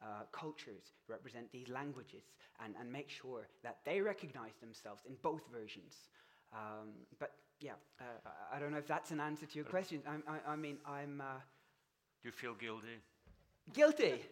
uh, 0.00 0.22
cultures, 0.30 0.82
represent 1.08 1.50
these 1.50 1.68
languages, 1.68 2.22
and, 2.64 2.74
and 2.80 2.90
make 2.90 3.10
sure 3.10 3.48
that 3.64 3.78
they 3.84 4.00
recognize 4.00 4.54
themselves 4.60 5.02
in 5.04 5.16
both 5.22 5.42
versions. 5.52 5.94
Um, 6.52 6.90
but 7.18 7.32
yeah, 7.62 7.72
uh, 8.00 8.04
I 8.52 8.58
don't 8.58 8.72
know 8.72 8.78
if 8.78 8.86
that's 8.86 9.10
an 9.10 9.20
answer 9.20 9.46
to 9.46 9.54
your 9.54 9.64
question. 9.64 10.02
I, 10.06 10.32
I, 10.32 10.52
I 10.52 10.56
mean, 10.56 10.78
I'm. 10.86 11.20
Uh, 11.20 11.40
Do 12.22 12.28
you 12.28 12.32
feel 12.32 12.54
guilty? 12.54 12.98
Guilty. 13.72 14.22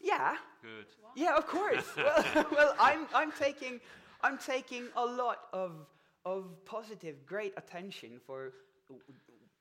yeah. 0.00 0.36
Good. 0.60 0.86
Yeah, 1.14 1.36
of 1.36 1.46
course. 1.46 1.84
well, 1.96 2.46
well, 2.52 2.74
I'm, 2.80 3.06
I'm 3.14 3.32
taking, 3.32 3.80
I'm 4.22 4.38
taking 4.38 4.88
a 4.96 5.04
lot 5.04 5.42
of, 5.52 5.86
of 6.24 6.64
positive, 6.64 7.24
great 7.24 7.54
attention 7.56 8.20
for 8.26 8.52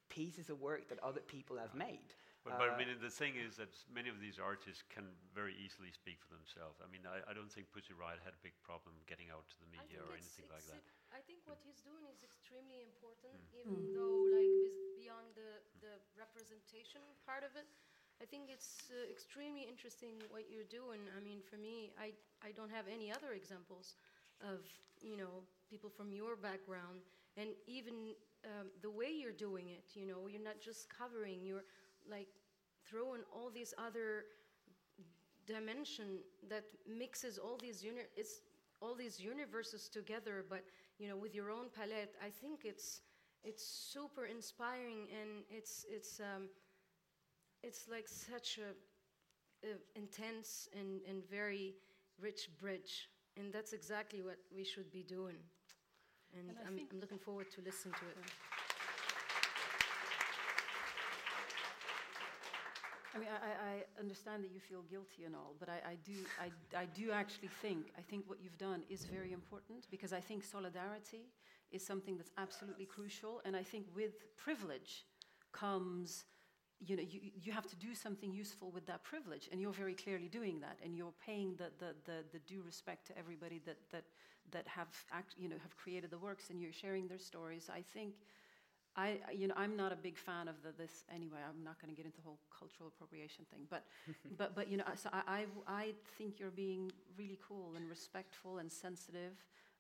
pieces 0.10 0.50
of 0.50 0.60
work 0.60 0.90
that 0.90 1.00
other 1.04 1.22
people 1.22 1.58
have 1.58 1.76
made. 1.76 2.14
But, 2.48 2.64
but 2.64 2.68
I 2.72 2.74
uh, 2.74 2.80
mean, 2.80 2.88
the 3.04 3.12
thing 3.12 3.36
is 3.36 3.60
that 3.60 3.76
many 3.92 4.08
of 4.08 4.24
these 4.24 4.40
artists 4.40 4.80
can 4.88 5.04
very 5.36 5.52
easily 5.60 5.92
speak 5.92 6.24
for 6.24 6.32
themselves. 6.32 6.80
I 6.80 6.88
mean, 6.88 7.04
I, 7.04 7.20
I 7.28 7.36
don't 7.36 7.52
think 7.52 7.68
Pussy 7.76 7.92
Riot 7.92 8.24
had 8.24 8.32
a 8.32 8.40
big 8.40 8.56
problem 8.64 8.96
getting 9.04 9.28
out 9.28 9.44
to 9.52 9.58
the 9.60 9.68
media 9.68 10.00
or 10.00 10.16
anything 10.16 10.48
like 10.48 10.64
that. 10.72 10.80
I 11.12 11.20
think 11.28 11.44
what 11.44 11.60
he's 11.60 11.84
doing 11.84 12.08
is 12.08 12.24
extremely 12.24 12.80
important, 12.80 13.36
mm. 13.36 13.60
even 13.60 13.78
mm. 13.84 13.92
though, 13.92 14.20
like, 14.32 14.56
beyond 14.96 15.28
the, 15.36 15.60
the 15.84 16.00
representation 16.16 17.04
part 17.28 17.44
of 17.44 17.52
it, 17.60 17.68
I 18.18 18.26
think 18.26 18.50
it's 18.50 18.90
uh, 18.90 19.06
extremely 19.12 19.68
interesting 19.68 20.18
what 20.32 20.50
you're 20.50 20.72
doing. 20.72 21.06
I 21.14 21.22
mean, 21.22 21.44
for 21.44 21.60
me, 21.60 21.94
I, 22.00 22.16
I 22.42 22.56
don't 22.56 22.72
have 22.72 22.88
any 22.88 23.12
other 23.12 23.36
examples 23.36 24.00
of, 24.42 24.66
you 25.04 25.20
know, 25.20 25.46
people 25.70 25.92
from 25.92 26.16
your 26.16 26.40
background. 26.40 27.06
And 27.38 27.54
even 27.68 28.18
um, 28.46 28.74
the 28.82 28.90
way 28.90 29.14
you're 29.14 29.38
doing 29.38 29.70
it, 29.70 29.94
you 29.94 30.08
know, 30.10 30.26
you're 30.26 30.42
not 30.42 30.58
just 30.58 30.90
covering, 30.90 31.46
you're 31.46 31.66
like 32.10 32.28
throw 32.90 33.14
in 33.14 33.22
all 33.34 33.50
these 33.50 33.74
other 33.78 34.26
dimension 35.46 36.20
that 36.50 36.66
mixes 36.88 37.38
all 37.38 37.58
these 37.58 37.84
uni- 37.84 38.12
it's 38.16 38.42
all 38.82 38.94
these 38.94 39.20
universes 39.20 39.88
together 39.88 40.46
but 40.50 40.64
you 41.00 41.08
know 41.08 41.16
with 41.16 41.34
your 41.34 41.50
own 41.50 41.68
palette 41.74 42.16
i 42.24 42.30
think 42.30 42.66
it's 42.66 43.02
it's 43.44 43.66
super 43.66 44.26
inspiring 44.26 45.08
and 45.20 45.44
it's 45.50 45.86
it's 45.90 46.20
um, 46.20 46.50
it's 47.64 47.88
like 47.88 48.08
such 48.08 48.60
a, 48.60 49.68
a 49.68 49.72
intense 49.96 50.70
and, 50.78 51.02
and 51.08 51.28
very 51.30 51.76
rich 52.20 52.50
bridge. 52.60 53.10
And 53.38 53.54
that's 53.54 53.74
exactly 53.74 54.22
what 54.22 54.38
we 54.56 54.64
should 54.64 54.92
be 54.92 55.04
doing. 55.04 55.36
And, 56.38 56.50
and 56.50 56.58
I'm, 56.68 56.80
I'm 56.92 57.00
looking 57.00 57.20
forward 57.20 57.48
to 57.56 57.62
listen 57.62 57.92
to 57.92 58.06
it 58.08 58.67
I 63.18 63.20
mean, 63.20 63.30
I, 63.30 63.70
I, 63.72 64.00
understand 64.00 64.44
that 64.44 64.52
you 64.54 64.60
feel 64.60 64.84
guilty 64.84 65.24
and 65.26 65.36
all, 65.36 65.56
but 65.60 65.70
I, 65.70 65.80
I 65.92 65.96
do, 66.06 66.14
I, 66.40 66.78
I 66.78 66.86
do 66.86 67.12
actually 67.12 67.50
think, 67.64 67.88
I 67.98 68.02
think 68.02 68.26
what 68.28 68.38
you've 68.44 68.58
done 68.60 68.84
is 68.92 69.06
very 69.06 69.32
important 69.34 69.88
because 69.90 70.14
I 70.14 70.20
think 70.20 70.44
solidarity 70.44 71.26
is 71.72 71.84
something 71.84 72.16
that's 72.16 72.30
absolutely 72.38 72.86
crucial, 72.86 73.42
and 73.44 73.56
I 73.56 73.64
think 73.64 73.86
with 73.96 74.12
privilege 74.38 75.06
comes, 75.52 76.26
you 76.80 76.96
know, 76.96 77.02
you, 77.02 77.20
you 77.42 77.52
have 77.52 77.66
to 77.68 77.76
do 77.76 77.96
something 77.96 78.32
useful 78.32 78.70
with 78.70 78.86
that 78.86 79.04
privilege, 79.04 79.50
and 79.52 79.60
you're 79.60 79.74
very 79.74 79.96
clearly 79.96 80.28
doing 80.28 80.60
that, 80.60 80.78
and 80.84 80.96
you're 80.96 81.14
paying 81.26 81.56
the, 81.58 81.72
the, 81.80 81.96
the, 82.06 82.18
the 82.34 82.40
due 82.46 82.62
respect 82.62 83.08
to 83.08 83.18
everybody 83.18 83.60
that, 83.66 83.78
that, 83.92 84.04
that 84.52 84.68
have, 84.68 84.90
act, 85.12 85.34
you 85.38 85.50
know, 85.50 85.58
have 85.64 85.76
created 85.76 86.12
the 86.12 86.20
works, 86.20 86.52
and 86.52 86.62
you're 86.62 86.72
sharing 86.72 87.08
their 87.08 87.18
stories. 87.18 87.68
I 87.74 87.82
think 87.82 88.14
I, 88.98 89.20
you 89.32 89.48
know, 89.48 89.54
I'm 89.56 89.78
not 89.78 89.92
a 89.94 89.96
big 89.96 90.18
fan 90.18 90.48
of 90.48 90.56
the, 90.64 90.72
this 90.76 91.06
anyway. 91.14 91.38
I'm 91.48 91.64
not 91.64 91.80
going 91.80 91.94
to 91.94 91.96
get 91.96 92.06
into 92.06 92.18
the 92.18 92.24
whole 92.24 92.40
cultural 92.58 92.90
appropriation 92.90 93.46
thing, 93.52 93.62
but, 93.70 93.86
but, 94.38 94.56
but 94.56 94.70
you 94.70 94.78
know, 94.78 94.86
so 94.96 95.10
I, 95.14 95.22
I, 95.28 95.46
I 95.68 95.94
think 96.18 96.40
you're 96.40 96.50
being 96.50 96.92
really 97.18 97.38
cool 97.48 97.74
and 97.76 97.88
respectful 97.88 98.58
and 98.58 98.72
sensitive 98.72 99.34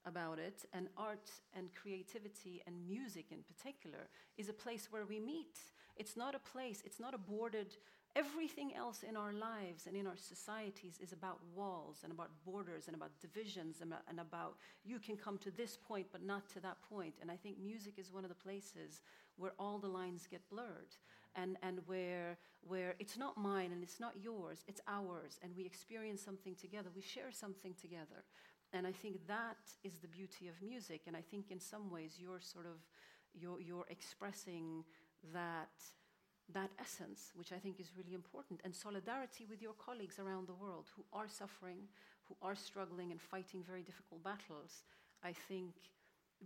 about 0.05 0.37
it. 0.37 0.65
And 0.71 0.87
art 0.97 1.31
and 1.55 1.69
creativity 1.73 2.61
and 2.67 2.75
music 2.87 3.25
in 3.31 3.39
particular 3.41 4.07
is 4.37 4.49
a 4.49 4.53
place 4.53 4.87
where 4.91 5.05
we 5.05 5.19
meet. 5.19 5.57
It's 5.95 6.15
not 6.15 6.35
a 6.35 6.39
place. 6.39 6.83
It's 6.85 6.99
not 6.99 7.15
a 7.15 7.17
boarded 7.17 7.75
Everything 8.17 8.73
else 8.73 9.03
in 9.07 9.15
our 9.15 9.31
lives 9.31 9.85
and 9.85 9.95
in 9.95 10.07
our 10.07 10.17
societies 10.17 10.97
is 11.03 11.13
about 11.13 11.37
walls 11.55 11.99
and 12.03 12.11
about 12.11 12.31
borders 12.43 12.87
and 12.87 12.95
about 12.95 13.11
divisions 13.21 13.77
and, 13.81 13.93
and 14.09 14.19
about 14.19 14.55
you 14.83 14.97
can 14.97 15.15
come 15.15 15.37
to 15.37 15.51
this 15.51 15.77
point 15.77 16.07
but 16.11 16.23
not 16.23 16.49
to 16.49 16.59
that 16.61 16.77
point. 16.89 17.13
And 17.21 17.29
I 17.29 17.35
think 17.35 17.59
music 17.59 17.93
is 17.97 18.11
one 18.11 18.23
of 18.23 18.29
the 18.29 18.43
places 18.43 19.01
where 19.35 19.51
all 19.59 19.77
the 19.77 19.87
lines 19.87 20.27
get 20.29 20.41
blurred 20.49 20.95
and, 21.35 21.57
and 21.61 21.79
where, 21.85 22.39
where 22.67 22.95
it's 22.97 23.17
not 23.17 23.37
mine 23.37 23.71
and 23.71 23.83
it's 23.83 23.99
not 23.99 24.13
yours, 24.19 24.63
it's 24.67 24.81
ours. 24.87 25.39
And 25.43 25.55
we 25.55 25.63
experience 25.63 26.23
something 26.23 26.55
together, 26.55 26.89
we 26.95 27.03
share 27.03 27.31
something 27.31 27.75
together. 27.79 28.25
And 28.73 28.87
I 28.87 28.93
think 28.93 29.27
that 29.27 29.57
is 29.83 29.99
the 29.99 30.07
beauty 30.07 30.47
of 30.47 30.55
music. 30.67 31.01
And 31.05 31.15
I 31.15 31.21
think 31.21 31.51
in 31.51 31.59
some 31.59 31.91
ways 31.91 32.15
you're 32.17 32.41
sort 32.41 32.65
of 32.65 32.79
you're, 33.39 33.61
you're 33.61 33.85
expressing 33.89 34.83
that 35.33 35.69
that 36.53 36.71
essence, 36.79 37.31
which 37.35 37.51
I 37.51 37.57
think 37.57 37.79
is 37.79 37.91
really 37.97 38.13
important, 38.13 38.61
and 38.63 38.73
solidarity 38.73 39.45
with 39.49 39.61
your 39.61 39.73
colleagues 39.73 40.19
around 40.19 40.47
the 40.47 40.53
world 40.53 40.85
who 40.95 41.03
are 41.11 41.27
suffering, 41.27 41.87
who 42.27 42.35
are 42.41 42.55
struggling 42.55 43.11
and 43.11 43.21
fighting 43.21 43.63
very 43.63 43.81
difficult 43.81 44.23
battles. 44.23 44.83
I 45.23 45.33
think 45.33 45.73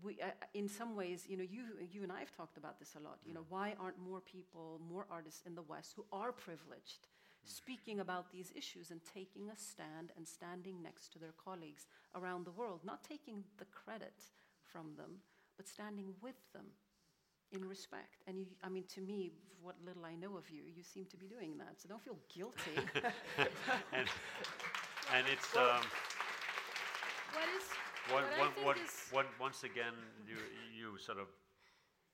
we, 0.04 0.20
uh, 0.22 0.32
in 0.54 0.68
some 0.68 0.96
ways, 0.96 1.26
you 1.28 1.38
know, 1.38 1.44
you, 1.44 1.64
you 1.92 2.04
and 2.04 2.12
I 2.12 2.20
have 2.20 2.36
talked 2.36 2.58
about 2.58 2.80
this 2.80 2.96
a 2.96 3.04
lot. 3.04 3.20
You 3.26 3.34
know, 3.34 3.46
why 3.50 3.76
aren't 3.80 4.00
more 4.00 4.22
people, 4.22 4.80
more 4.90 5.06
artists 5.12 5.42
in 5.46 5.56
the 5.56 5.62
West 5.62 5.94
who 5.96 6.06
are 6.12 6.32
privileged 6.32 7.08
speaking 7.44 8.00
about 8.00 8.32
these 8.32 8.54
issues 8.56 8.92
and 8.92 9.02
taking 9.14 9.50
a 9.50 9.58
stand 9.58 10.12
and 10.16 10.28
standing 10.28 10.82
next 10.82 11.12
to 11.14 11.20
their 11.20 11.34
colleagues 11.44 11.88
around 12.16 12.46
the 12.46 12.52
world, 12.52 12.82
not 12.84 13.04
taking 13.04 13.44
the 13.58 13.66
credit 13.66 14.14
from 14.64 14.96
them, 14.96 15.18
but 15.58 15.68
standing 15.68 16.14
with 16.22 16.36
them 16.54 16.66
in 17.52 17.68
respect. 17.68 18.24
And 18.28 18.38
you, 18.38 18.46
I 18.64 18.70
mean, 18.70 18.84
to 18.96 19.02
me, 19.02 19.32
what 19.62 19.76
little 19.86 20.06
I 20.06 20.16
know 20.16 20.38
of 20.38 20.50
you, 20.50 20.64
you 20.66 20.84
seem 20.84 21.06
to 21.06 21.18
be 21.18 21.28
doing 21.28 21.58
that. 21.58 21.78
So 21.78 21.90
don't 21.90 22.02
feel 22.02 22.18
guilty. 22.34 22.76
and, 23.94 24.08
and, 25.14 25.24
it's. 25.32 25.56
Um, 25.56 25.86
what 27.34 27.48
is. 27.56 27.68
What, 28.10 28.26
what, 28.40 28.52
what, 28.66 28.78
what, 29.12 29.26
once 29.40 29.64
again, 29.64 29.94
you, 30.26 30.36
you 30.74 30.98
sort 30.98 31.20
of 31.20 31.28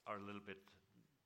are 0.05 0.17
a 0.17 0.23
little 0.23 0.43
bit 0.43 0.57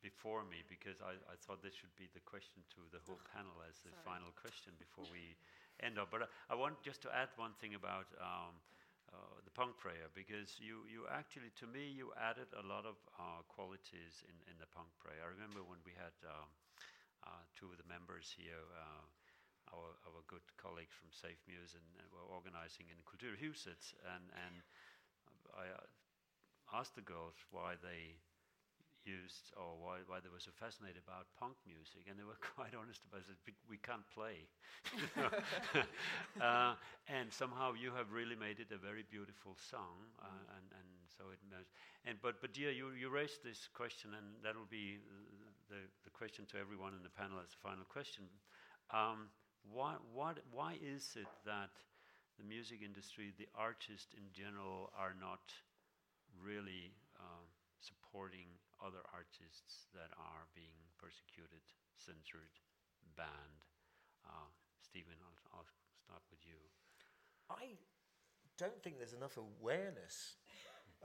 before 0.01 0.45
me 0.45 0.65
because 0.69 1.01
I, 1.01 1.17
I 1.29 1.35
thought 1.37 1.61
this 1.61 1.73
should 1.77 1.93
be 1.97 2.09
the 2.13 2.21
question 2.21 2.61
to 2.77 2.81
the 2.93 3.01
whole 3.05 3.21
panel 3.33 3.53
as 3.65 3.81
the 3.85 3.93
Sorry. 3.93 4.17
final 4.17 4.33
question 4.37 4.73
before 4.77 5.05
we 5.09 5.37
end 5.81 5.97
up. 5.97 6.09
But 6.13 6.29
I, 6.29 6.53
I, 6.53 6.55
want 6.57 6.81
just 6.81 7.01
to 7.05 7.09
add 7.13 7.29
one 7.37 7.53
thing 7.61 7.73
about 7.77 8.09
um, 8.21 8.57
uh, 9.11 9.37
the 9.43 9.51
punk 9.51 9.77
prayer 9.77 10.07
because 10.15 10.57
you, 10.59 10.87
you 10.87 11.05
actually, 11.11 11.51
to 11.59 11.67
me, 11.67 11.87
you 11.91 12.15
added 12.15 12.47
a 12.55 12.65
lot 12.65 12.87
of 12.87 12.95
uh, 13.19 13.43
qualities 13.51 14.23
in, 14.27 14.35
in 14.47 14.55
the 14.59 14.69
punk 14.71 14.91
prayer. 14.99 15.19
I 15.23 15.29
remember 15.31 15.63
when 15.63 15.83
we 15.83 15.93
had 15.95 16.15
um, 16.23 16.49
uh, 17.27 17.43
two 17.53 17.69
of 17.71 17.77
the 17.77 17.87
members 17.87 18.31
here. 18.31 18.63
Uh, 18.73 19.05
our, 19.71 19.95
our 20.03 20.19
good 20.27 20.43
colleagues 20.59 20.91
from 20.91 21.07
Freemuse 21.15 21.79
and, 21.79 21.87
and 21.95 22.07
were 22.11 22.27
organizing 22.27 22.91
in 22.91 22.99
Kulturhuset 23.07 23.95
and, 24.03 24.27
and 24.35 24.55
I 25.55 25.71
uh, 25.71 25.87
asked 26.75 26.95
the 26.95 27.07
girls 27.07 27.35
why 27.51 27.75
they 27.79 28.19
used 29.05 29.53
or 29.57 29.77
why, 29.79 30.01
why 30.07 30.19
they 30.21 30.29
were 30.29 30.41
so 30.41 30.51
fascinated 30.55 31.01
about 31.03 31.27
punk 31.39 31.57
music, 31.65 32.05
and 32.09 32.17
they 32.19 32.27
were 32.27 32.37
quite 32.55 32.73
honest 32.77 33.01
about 33.09 33.25
it. 33.27 33.37
We 33.69 33.77
can't 33.77 34.05
play, 34.13 34.45
uh, 36.41 36.73
and 37.07 37.31
somehow 37.31 37.73
you 37.73 37.91
have 37.95 38.11
really 38.11 38.35
made 38.35 38.59
it 38.59 38.71
a 38.71 38.77
very 38.79 39.03
beautiful 39.09 39.55
song, 39.57 40.09
uh, 40.21 40.27
mm. 40.27 40.55
and 40.57 40.65
and 40.77 40.89
so 41.17 41.29
it. 41.33 41.39
And 42.05 42.17
but 42.21 42.41
but 42.41 42.53
Deeyah, 42.53 42.75
you 42.75 42.91
you 42.97 43.09
raised 43.09 43.43
this 43.43 43.67
question, 43.73 44.11
and 44.17 44.41
that 44.43 44.55
will 44.55 44.69
be 44.69 44.99
the 45.69 45.81
the 46.03 46.09
question 46.11 46.45
to 46.51 46.57
everyone 46.57 46.93
in 46.93 47.03
the 47.03 47.09
panel 47.13 47.39
as 47.41 47.49
the 47.51 47.61
final 47.61 47.85
question. 47.85 48.25
Um, 48.91 49.29
why 49.71 49.95
what 50.13 50.39
why 50.51 50.77
is 50.81 51.15
it 51.15 51.29
that 51.45 51.71
the 52.37 52.43
music 52.45 52.81
industry, 52.83 53.33
the 53.37 53.47
artists 53.55 54.13
in 54.17 54.25
general, 54.33 54.91
are 54.97 55.13
not 55.19 55.53
really 56.43 56.93
uh, 57.19 57.45
supporting 57.79 58.47
other 58.81 59.05
artists 59.13 59.87
that 59.93 60.09
are 60.17 60.49
being 60.57 60.77
persecuted, 60.97 61.61
censored, 61.95 62.51
banned. 63.13 63.61
Uh, 64.25 64.49
Stephen, 64.81 65.17
I'll, 65.21 65.61
I'll, 65.61 65.71
start 66.01 66.25
with 66.33 66.43
you. 66.43 66.57
I 67.47 67.77
don't 68.57 68.75
think 68.83 68.97
there's 68.97 69.15
enough 69.15 69.37
awareness, 69.37 70.35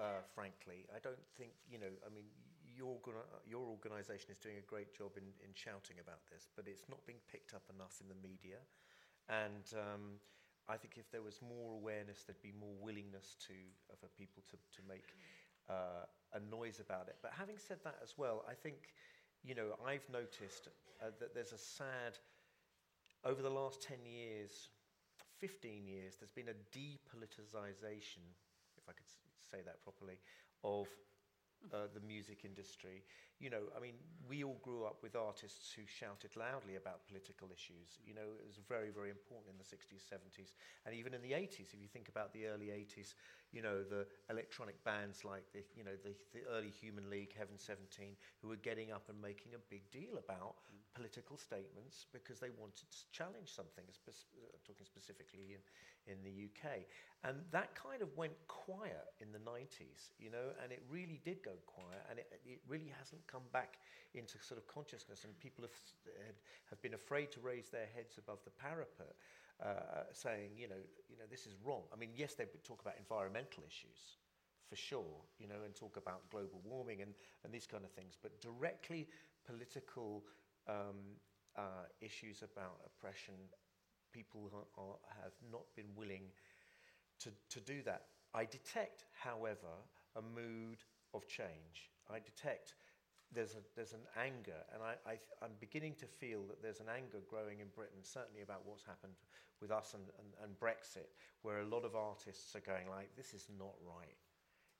uh, 0.00 0.24
frankly. 0.34 0.88
I 0.90 0.98
don't 0.98 1.20
think, 1.36 1.52
you 1.68 1.78
know, 1.78 1.92
I 2.02 2.10
mean, 2.10 2.26
your, 2.64 2.98
your 3.46 3.64
organisation 3.70 4.34
is 4.34 4.40
doing 4.40 4.58
a 4.58 4.66
great 4.66 4.90
job 4.96 5.14
in, 5.14 5.30
in 5.44 5.54
shouting 5.54 6.02
about 6.02 6.26
this, 6.32 6.48
but 6.56 6.66
it's 6.66 6.88
not 6.90 7.04
being 7.06 7.22
picked 7.30 7.54
up 7.54 7.62
enough 7.70 8.00
in 8.02 8.08
the 8.10 8.18
media. 8.18 8.58
And 9.30 9.64
um, 9.78 10.18
I 10.66 10.74
think 10.74 10.98
if 10.98 11.06
there 11.14 11.22
was 11.22 11.38
more 11.38 11.78
awareness, 11.78 12.26
there'd 12.26 12.42
be 12.42 12.54
more 12.54 12.74
willingness 12.82 13.38
to, 13.46 13.54
for 13.94 14.10
people 14.18 14.42
to, 14.50 14.56
to 14.58 14.80
make 14.86 15.06
uh, 15.68 16.38
noise 16.50 16.80
about 16.80 17.08
it. 17.08 17.16
But 17.22 17.32
having 17.36 17.56
said 17.58 17.78
that 17.84 17.96
as 18.02 18.14
well, 18.16 18.44
I 18.48 18.54
think, 18.54 18.92
you 19.42 19.54
know, 19.54 19.76
I've 19.86 20.06
noticed 20.12 20.68
uh, 21.02 21.06
that 21.20 21.34
there's 21.34 21.52
a 21.52 21.58
sad, 21.58 22.18
over 23.24 23.42
the 23.42 23.50
last 23.50 23.82
10 23.82 23.98
years, 24.04 24.68
15 25.38 25.86
years, 25.86 26.16
there's 26.18 26.30
been 26.30 26.48
a 26.48 26.76
depoliticization, 26.76 28.24
if 28.76 28.84
I 28.88 28.92
could 28.92 29.06
say 29.50 29.58
that 29.64 29.82
properly, 29.82 30.18
of 30.64 30.86
uh, 31.72 31.88
the 31.94 32.00
music 32.06 32.44
industry. 32.44 33.02
You 33.38 33.50
know, 33.50 33.68
I 33.76 33.80
mean, 33.80 34.00
we 34.28 34.44
all 34.44 34.58
grew 34.62 34.84
up 34.84 35.02
with 35.02 35.14
artists 35.14 35.72
who 35.72 35.82
shouted 35.84 36.34
loudly 36.36 36.76
about 36.76 37.06
political 37.06 37.48
issues. 37.52 38.00
You 38.00 38.14
know, 38.14 38.24
it 38.40 38.46
was 38.46 38.58
very, 38.64 38.88
very 38.88 39.10
important 39.10 39.52
in 39.52 39.58
the 39.60 39.68
60s, 39.68 40.02
70s, 40.08 40.56
and 40.86 40.94
even 40.94 41.12
in 41.12 41.20
the 41.20 41.32
80s. 41.32 41.74
If 41.74 41.80
you 41.80 41.88
think 41.88 42.08
about 42.08 42.32
the 42.32 42.46
early 42.46 42.72
80s, 42.72 43.14
you 43.52 43.62
know, 43.62 43.82
the 43.84 44.06
electronic 44.30 44.82
bands 44.84 45.24
like 45.24 45.44
the, 45.52 45.62
you 45.76 45.84
know, 45.84 45.94
the, 46.02 46.16
the 46.32 46.44
early 46.48 46.70
Human 46.70 47.10
League, 47.10 47.34
Heaven 47.36 47.58
17, 47.58 48.16
who 48.40 48.48
were 48.48 48.60
getting 48.60 48.90
up 48.90 49.08
and 49.08 49.20
making 49.20 49.54
a 49.54 49.62
big 49.70 49.90
deal 49.90 50.16
about 50.18 50.56
mm. 50.72 50.80
political 50.94 51.36
statements 51.36 52.06
because 52.12 52.40
they 52.40 52.50
wanted 52.56 52.88
to 52.90 53.00
challenge 53.12 53.52
something, 53.52 53.84
spe- 53.92 54.32
uh, 54.40 54.56
talking 54.66 54.86
specifically 54.86 55.54
in, 55.54 55.62
in 56.10 56.18
the 56.24 56.48
UK. 56.48 56.88
And 57.24 57.38
that 57.50 57.74
kind 57.74 58.02
of 58.02 58.08
went 58.16 58.34
quiet 58.46 59.12
in 59.20 59.32
the 59.32 59.42
90s, 59.42 60.14
you 60.18 60.30
know, 60.30 60.54
and 60.62 60.72
it 60.72 60.82
really 60.88 61.20
did 61.24 61.42
go 61.42 61.52
quiet, 61.66 62.02
and 62.10 62.18
it, 62.18 62.28
it 62.44 62.60
really 62.68 62.92
hasn't 62.98 63.25
come 63.26 63.44
back 63.52 63.78
into 64.14 64.38
sort 64.38 64.58
of 64.58 64.66
consciousness, 64.66 65.24
and 65.24 65.38
people 65.40 65.64
have, 65.64 66.36
have 66.70 66.80
been 66.82 66.94
afraid 66.94 67.30
to 67.32 67.40
raise 67.40 67.68
their 67.68 67.86
heads 67.94 68.18
above 68.18 68.38
the 68.44 68.50
parapet 68.50 69.14
uh, 69.62 70.04
saying, 70.12 70.50
you 70.56 70.68
know, 70.68 70.80
you 71.08 71.16
know, 71.16 71.24
this 71.30 71.46
is 71.46 71.54
wrong. 71.64 71.82
I 71.92 71.96
mean, 71.96 72.10
yes, 72.14 72.34
they 72.34 72.44
talk 72.64 72.80
about 72.80 72.94
environmental 72.98 73.62
issues, 73.66 74.18
for 74.68 74.76
sure, 74.76 75.24
you 75.38 75.48
know, 75.48 75.62
and 75.64 75.74
talk 75.74 75.96
about 75.96 76.28
global 76.30 76.60
warming 76.64 77.02
and, 77.02 77.14
and 77.44 77.52
these 77.52 77.66
kind 77.66 77.84
of 77.84 77.90
things, 77.92 78.16
but 78.20 78.40
directly 78.40 79.08
political 79.46 80.24
um, 80.68 81.16
uh, 81.56 81.86
issues 82.00 82.42
about 82.42 82.80
oppression, 82.84 83.34
people 84.12 84.50
are, 84.76 84.96
have 85.22 85.32
not 85.50 85.64
been 85.74 85.88
willing 85.96 86.24
to, 87.20 87.30
to 87.48 87.60
do 87.60 87.82
that. 87.82 88.02
I 88.34 88.44
detect, 88.44 89.04
however, 89.12 89.72
a 90.16 90.22
mood 90.22 90.84
of 91.14 91.26
change. 91.26 91.90
I 92.10 92.18
detect 92.18 92.74
there's, 93.32 93.54
a, 93.54 93.62
there's 93.74 93.92
an 93.92 94.06
anger, 94.16 94.60
and 94.72 94.82
I, 94.82 94.94
I, 95.08 95.14
I'm 95.42 95.52
beginning 95.60 95.94
to 96.00 96.06
feel 96.06 96.42
that 96.48 96.62
there's 96.62 96.80
an 96.80 96.88
anger 96.88 97.18
growing 97.28 97.60
in 97.60 97.68
Britain, 97.74 98.00
certainly 98.02 98.42
about 98.42 98.62
what's 98.64 98.84
happened 98.84 99.14
with 99.60 99.70
us 99.70 99.94
and, 99.94 100.04
and, 100.18 100.28
and 100.44 100.58
Brexit, 100.60 101.10
where 101.42 101.60
a 101.60 101.66
lot 101.66 101.84
of 101.84 101.96
artists 101.96 102.54
are 102.54 102.60
going 102.60 102.88
like, 102.88 103.10
this 103.16 103.34
is 103.34 103.48
not 103.58 103.74
right, 103.82 104.16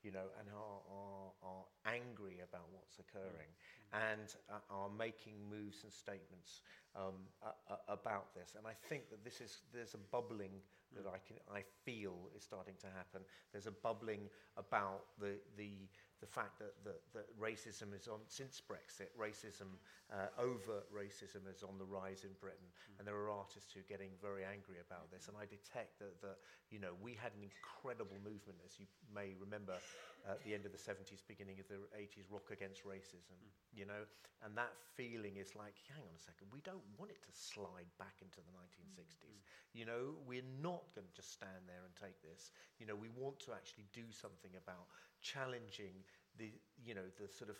you 0.03 0.11
know, 0.11 0.29
and 0.39 0.47
are, 0.53 0.81
are, 0.89 1.31
are 1.43 1.65
angry 1.85 2.39
about 2.39 2.65
what's 2.71 2.99
occurring 2.99 3.51
mm-hmm. 3.51 4.13
and 4.13 4.35
uh, 4.49 4.61
are 4.69 4.89
making 4.97 5.33
moves 5.49 5.83
and 5.83 5.91
statements 5.91 6.61
um, 6.95 7.27
uh, 7.43 7.51
uh, 7.69 7.75
about 7.89 8.33
this. 8.33 8.55
And 8.57 8.65
I 8.65 8.73
think 8.87 9.09
that 9.09 9.23
this 9.23 9.41
is, 9.41 9.61
there's 9.73 9.93
a 9.93 10.03
bubbling 10.11 10.61
that 10.95 11.05
mm. 11.05 11.13
I, 11.13 11.19
can, 11.25 11.37
I 11.51 11.63
feel 11.83 12.29
is 12.35 12.43
starting 12.43 12.75
to 12.79 12.87
happen. 12.87 13.21
There's 13.51 13.67
a 13.67 13.71
bubbling 13.71 14.29
about 14.55 15.05
the, 15.19 15.35
the, 15.57 15.73
the 16.19 16.27
fact 16.27 16.57
that, 16.57 16.73
that, 16.81 17.01
that 17.13 17.27
racism 17.37 17.93
is 17.93 18.09
on, 18.09 18.25
since 18.25 18.57
Brexit, 18.57 19.13
racism, 19.13 19.77
uh, 20.09 20.33
overt 20.41 20.89
racism 20.89 21.45
is 21.45 21.61
on 21.61 21.77
the 21.77 21.85
rise 21.85 22.25
in 22.25 22.33
Britain. 22.41 22.65
Mm. 22.65 22.99
And 22.99 23.03
there 23.05 23.15
are 23.15 23.29
artists 23.29 23.69
who 23.73 23.85
are 23.85 23.89
getting 23.91 24.09
very 24.17 24.41
angry 24.41 24.81
about 24.81 25.13
this. 25.13 25.29
And 25.29 25.37
I 25.37 25.45
detect 25.45 26.01
that, 26.01 26.17
that 26.25 26.41
you 26.73 26.81
know, 26.81 26.97
we 27.05 27.13
had 27.13 27.37
an 27.37 27.45
incredible 27.45 28.17
movement, 28.25 28.57
as 28.65 28.81
you 28.81 28.89
may 29.13 29.37
remember, 29.37 29.77
at 30.25 30.41
the 30.43 30.57
end 30.57 30.65
of 30.65 30.73
the 30.73 30.81
70s, 30.81 31.21
beginning 31.23 31.61
of 31.61 31.69
the 31.69 31.79
80s, 31.95 32.27
rock 32.33 32.49
against 32.49 32.81
racism, 32.83 33.37
mm. 33.37 33.53
you 33.71 33.85
know. 33.85 34.03
And 34.45 34.53
that 34.57 34.73
feeling 34.93 35.37
is 35.37 35.53
like, 35.57 35.77
hang 35.89 36.01
on 36.01 36.13
a 36.13 36.21
second, 36.21 36.49
we 36.49 36.61
don't 36.61 36.83
want 36.97 37.09
it 37.09 37.21
to 37.25 37.31
slide 37.33 37.89
back 37.97 38.17
into 38.21 38.41
the 38.41 38.53
1960s. 38.57 39.37
Mm. 39.37 39.45
You 39.77 39.85
know, 39.85 40.17
we're 40.25 40.45
not 40.61 40.89
going 40.97 41.05
to 41.05 41.15
just 41.15 41.33
stand 41.33 41.69
there 41.69 41.85
and 41.85 41.93
take 41.93 42.17
this. 42.25 42.49
You 42.81 42.85
know, 42.85 42.97
we 42.97 43.13
want 43.13 43.39
to 43.45 43.53
actually 43.53 43.85
do 43.93 44.09
something 44.09 44.51
about 44.57 44.89
challenging 45.21 46.03
the, 46.37 46.51
you 46.83 46.93
know, 46.93 47.07
the 47.17 47.27
sort 47.27 47.49
of 47.49 47.57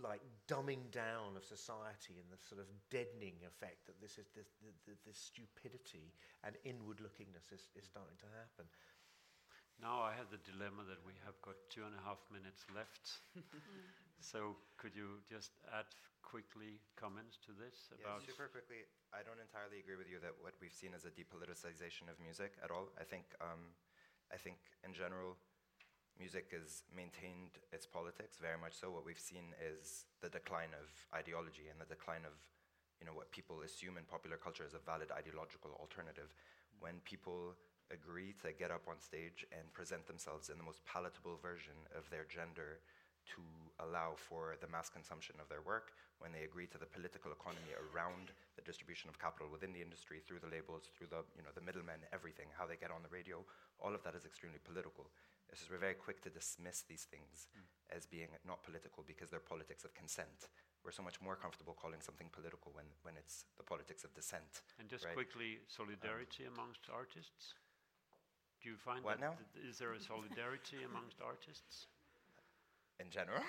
like 0.00 0.24
dumbing 0.48 0.88
down 0.88 1.36
of 1.36 1.44
society 1.44 2.16
and 2.16 2.24
the 2.32 2.40
sort 2.40 2.60
of 2.60 2.68
deadening 2.88 3.36
effect 3.44 3.84
that 3.84 4.00
this 4.00 4.16
is 4.16 4.32
this, 4.32 4.48
the, 4.88 4.96
this 5.04 5.20
stupidity 5.20 6.16
and 6.48 6.56
inward 6.64 6.96
lookingness 7.04 7.52
is, 7.52 7.68
is 7.76 7.84
starting 7.84 8.16
to 8.16 8.28
happen. 8.32 8.64
Now 9.80 10.00
I 10.00 10.16
have 10.16 10.32
the 10.32 10.40
dilemma 10.46 10.86
that 10.88 11.02
we 11.04 11.12
have 11.26 11.36
got 11.44 11.58
two 11.68 11.84
and 11.84 11.92
a 11.92 12.02
half 12.06 12.22
minutes 12.32 12.64
left. 12.72 13.20
so 14.20 14.56
could 14.78 14.96
you 14.96 15.20
just 15.28 15.52
add 15.74 15.90
quickly 16.22 16.80
comments 16.96 17.36
to 17.44 17.52
this 17.52 17.90
about? 17.92 18.24
Yeah, 18.24 18.32
super 18.32 18.48
quickly. 18.48 18.88
I 19.12 19.20
don't 19.26 19.42
entirely 19.42 19.82
agree 19.82 19.98
with 19.98 20.08
you 20.08 20.22
that 20.22 20.32
what 20.40 20.56
we've 20.62 20.72
seen 20.72 20.96
is 20.96 21.04
a 21.04 21.12
depoliticization 21.12 22.08
of 22.08 22.16
music 22.22 22.56
at 22.62 22.70
all. 22.72 22.88
I 22.96 23.04
think, 23.04 23.28
um, 23.42 23.74
I 24.32 24.38
think 24.38 24.56
in 24.86 24.94
general, 24.94 25.36
music 26.18 26.52
has 26.52 26.84
maintained 26.94 27.60
its 27.72 27.86
politics 27.86 28.38
very 28.40 28.58
much 28.58 28.74
so. 28.74 28.90
What 28.90 29.04
we've 29.04 29.20
seen 29.20 29.54
is 29.60 30.06
the 30.20 30.28
decline 30.28 30.72
of 30.76 30.86
ideology 31.12 31.68
and 31.70 31.80
the 31.80 31.88
decline 31.88 32.24
of 32.24 32.36
you 33.00 33.06
know, 33.06 33.12
what 33.12 33.34
people 33.34 33.66
assume 33.66 33.98
in 33.98 34.06
popular 34.06 34.38
culture 34.38 34.62
is 34.62 34.78
a 34.78 34.82
valid 34.82 35.10
ideological 35.10 35.74
alternative. 35.82 36.30
When 36.78 37.02
people 37.02 37.58
agree 37.90 38.32
to 38.46 38.54
get 38.54 38.70
up 38.70 38.86
on 38.86 39.02
stage 39.02 39.44
and 39.50 39.66
present 39.74 40.06
themselves 40.06 40.48
in 40.48 40.56
the 40.56 40.64
most 40.64 40.86
palatable 40.86 41.36
version 41.42 41.74
of 41.98 42.08
their 42.08 42.24
gender 42.30 42.78
to 43.34 43.42
allow 43.82 44.14
for 44.14 44.54
the 44.62 44.70
mass 44.70 44.88
consumption 44.88 45.34
of 45.42 45.50
their 45.50 45.62
work, 45.62 45.94
when 46.18 46.30
they 46.30 46.46
agree 46.46 46.66
to 46.70 46.78
the 46.78 46.86
political 46.86 47.34
economy 47.34 47.74
around 47.74 48.30
the 48.54 48.62
the 48.62 48.70
distribution 48.70 49.10
of 49.10 49.18
capital 49.18 49.50
within 49.50 49.74
the 49.74 49.82
industry 49.82 50.22
through 50.22 50.38
the 50.38 50.46
labels, 50.46 50.86
through 50.94 51.10
the 51.10 51.26
you 51.34 51.42
know 51.42 51.50
the 51.54 51.66
middlemen, 51.66 51.98
everything, 52.14 52.46
how 52.54 52.62
they 52.62 52.78
get 52.78 52.94
on 52.94 53.02
the 53.02 53.10
radio, 53.10 53.42
all 53.82 53.90
of 53.90 54.02
that 54.06 54.14
is 54.14 54.24
extremely 54.24 54.62
political. 54.62 55.10
It's 55.52 55.60
just 55.60 55.70
we're 55.70 55.76
very 55.76 55.94
quick 55.94 56.24
to 56.24 56.30
dismiss 56.32 56.80
these 56.88 57.04
things 57.04 57.46
mm. 57.52 57.60
as 57.92 58.08
being 58.08 58.32
not 58.48 58.64
political 58.64 59.04
because 59.04 59.28
they're 59.28 59.44
politics 59.44 59.84
of 59.84 59.92
consent. 59.92 60.48
We're 60.80 60.96
so 60.96 61.04
much 61.04 61.20
more 61.20 61.36
comfortable 61.36 61.76
calling 61.76 62.00
something 62.00 62.32
political 62.32 62.72
when, 62.72 62.88
when 63.04 63.14
it's 63.20 63.44
the 63.60 63.62
politics 63.62 64.02
of 64.02 64.16
dissent. 64.16 64.64
And 64.80 64.88
just 64.88 65.04
right? 65.04 65.14
quickly, 65.14 65.60
solidarity 65.68 66.48
um, 66.48 66.56
amongst 66.56 66.88
artists. 66.88 67.54
Do 68.64 68.72
you 68.72 68.80
find 68.80 69.04
what 69.04 69.20
that 69.20 69.28
now? 69.28 69.34
Th- 69.52 69.68
is 69.68 69.76
there 69.76 69.92
a 69.92 70.00
solidarity 70.00 70.80
amongst 70.88 71.20
artists? 71.20 71.86
In 73.00 73.10
general. 73.10 73.42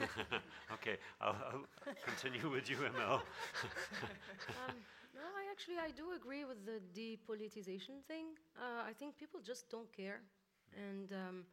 okay, 0.76 0.96
I'll, 1.20 1.36
I'll, 1.36 1.66
continue 2.02 2.48
with 2.50 2.70
you, 2.70 2.76
Emel. 2.76 3.20
um, 4.58 4.76
no, 5.12 5.22
I 5.22 5.44
actually 5.52 5.76
I 5.76 5.90
do 5.92 6.16
agree 6.16 6.44
with 6.44 6.64
the 6.64 6.80
depolitization 6.96 8.00
thing. 8.08 8.32
Uh, 8.56 8.82
I 8.88 8.92
think 8.92 9.18
people 9.18 9.40
just 9.44 9.68
don't 9.68 9.92
care, 9.92 10.22
and 10.72 11.12
um, 11.12 11.44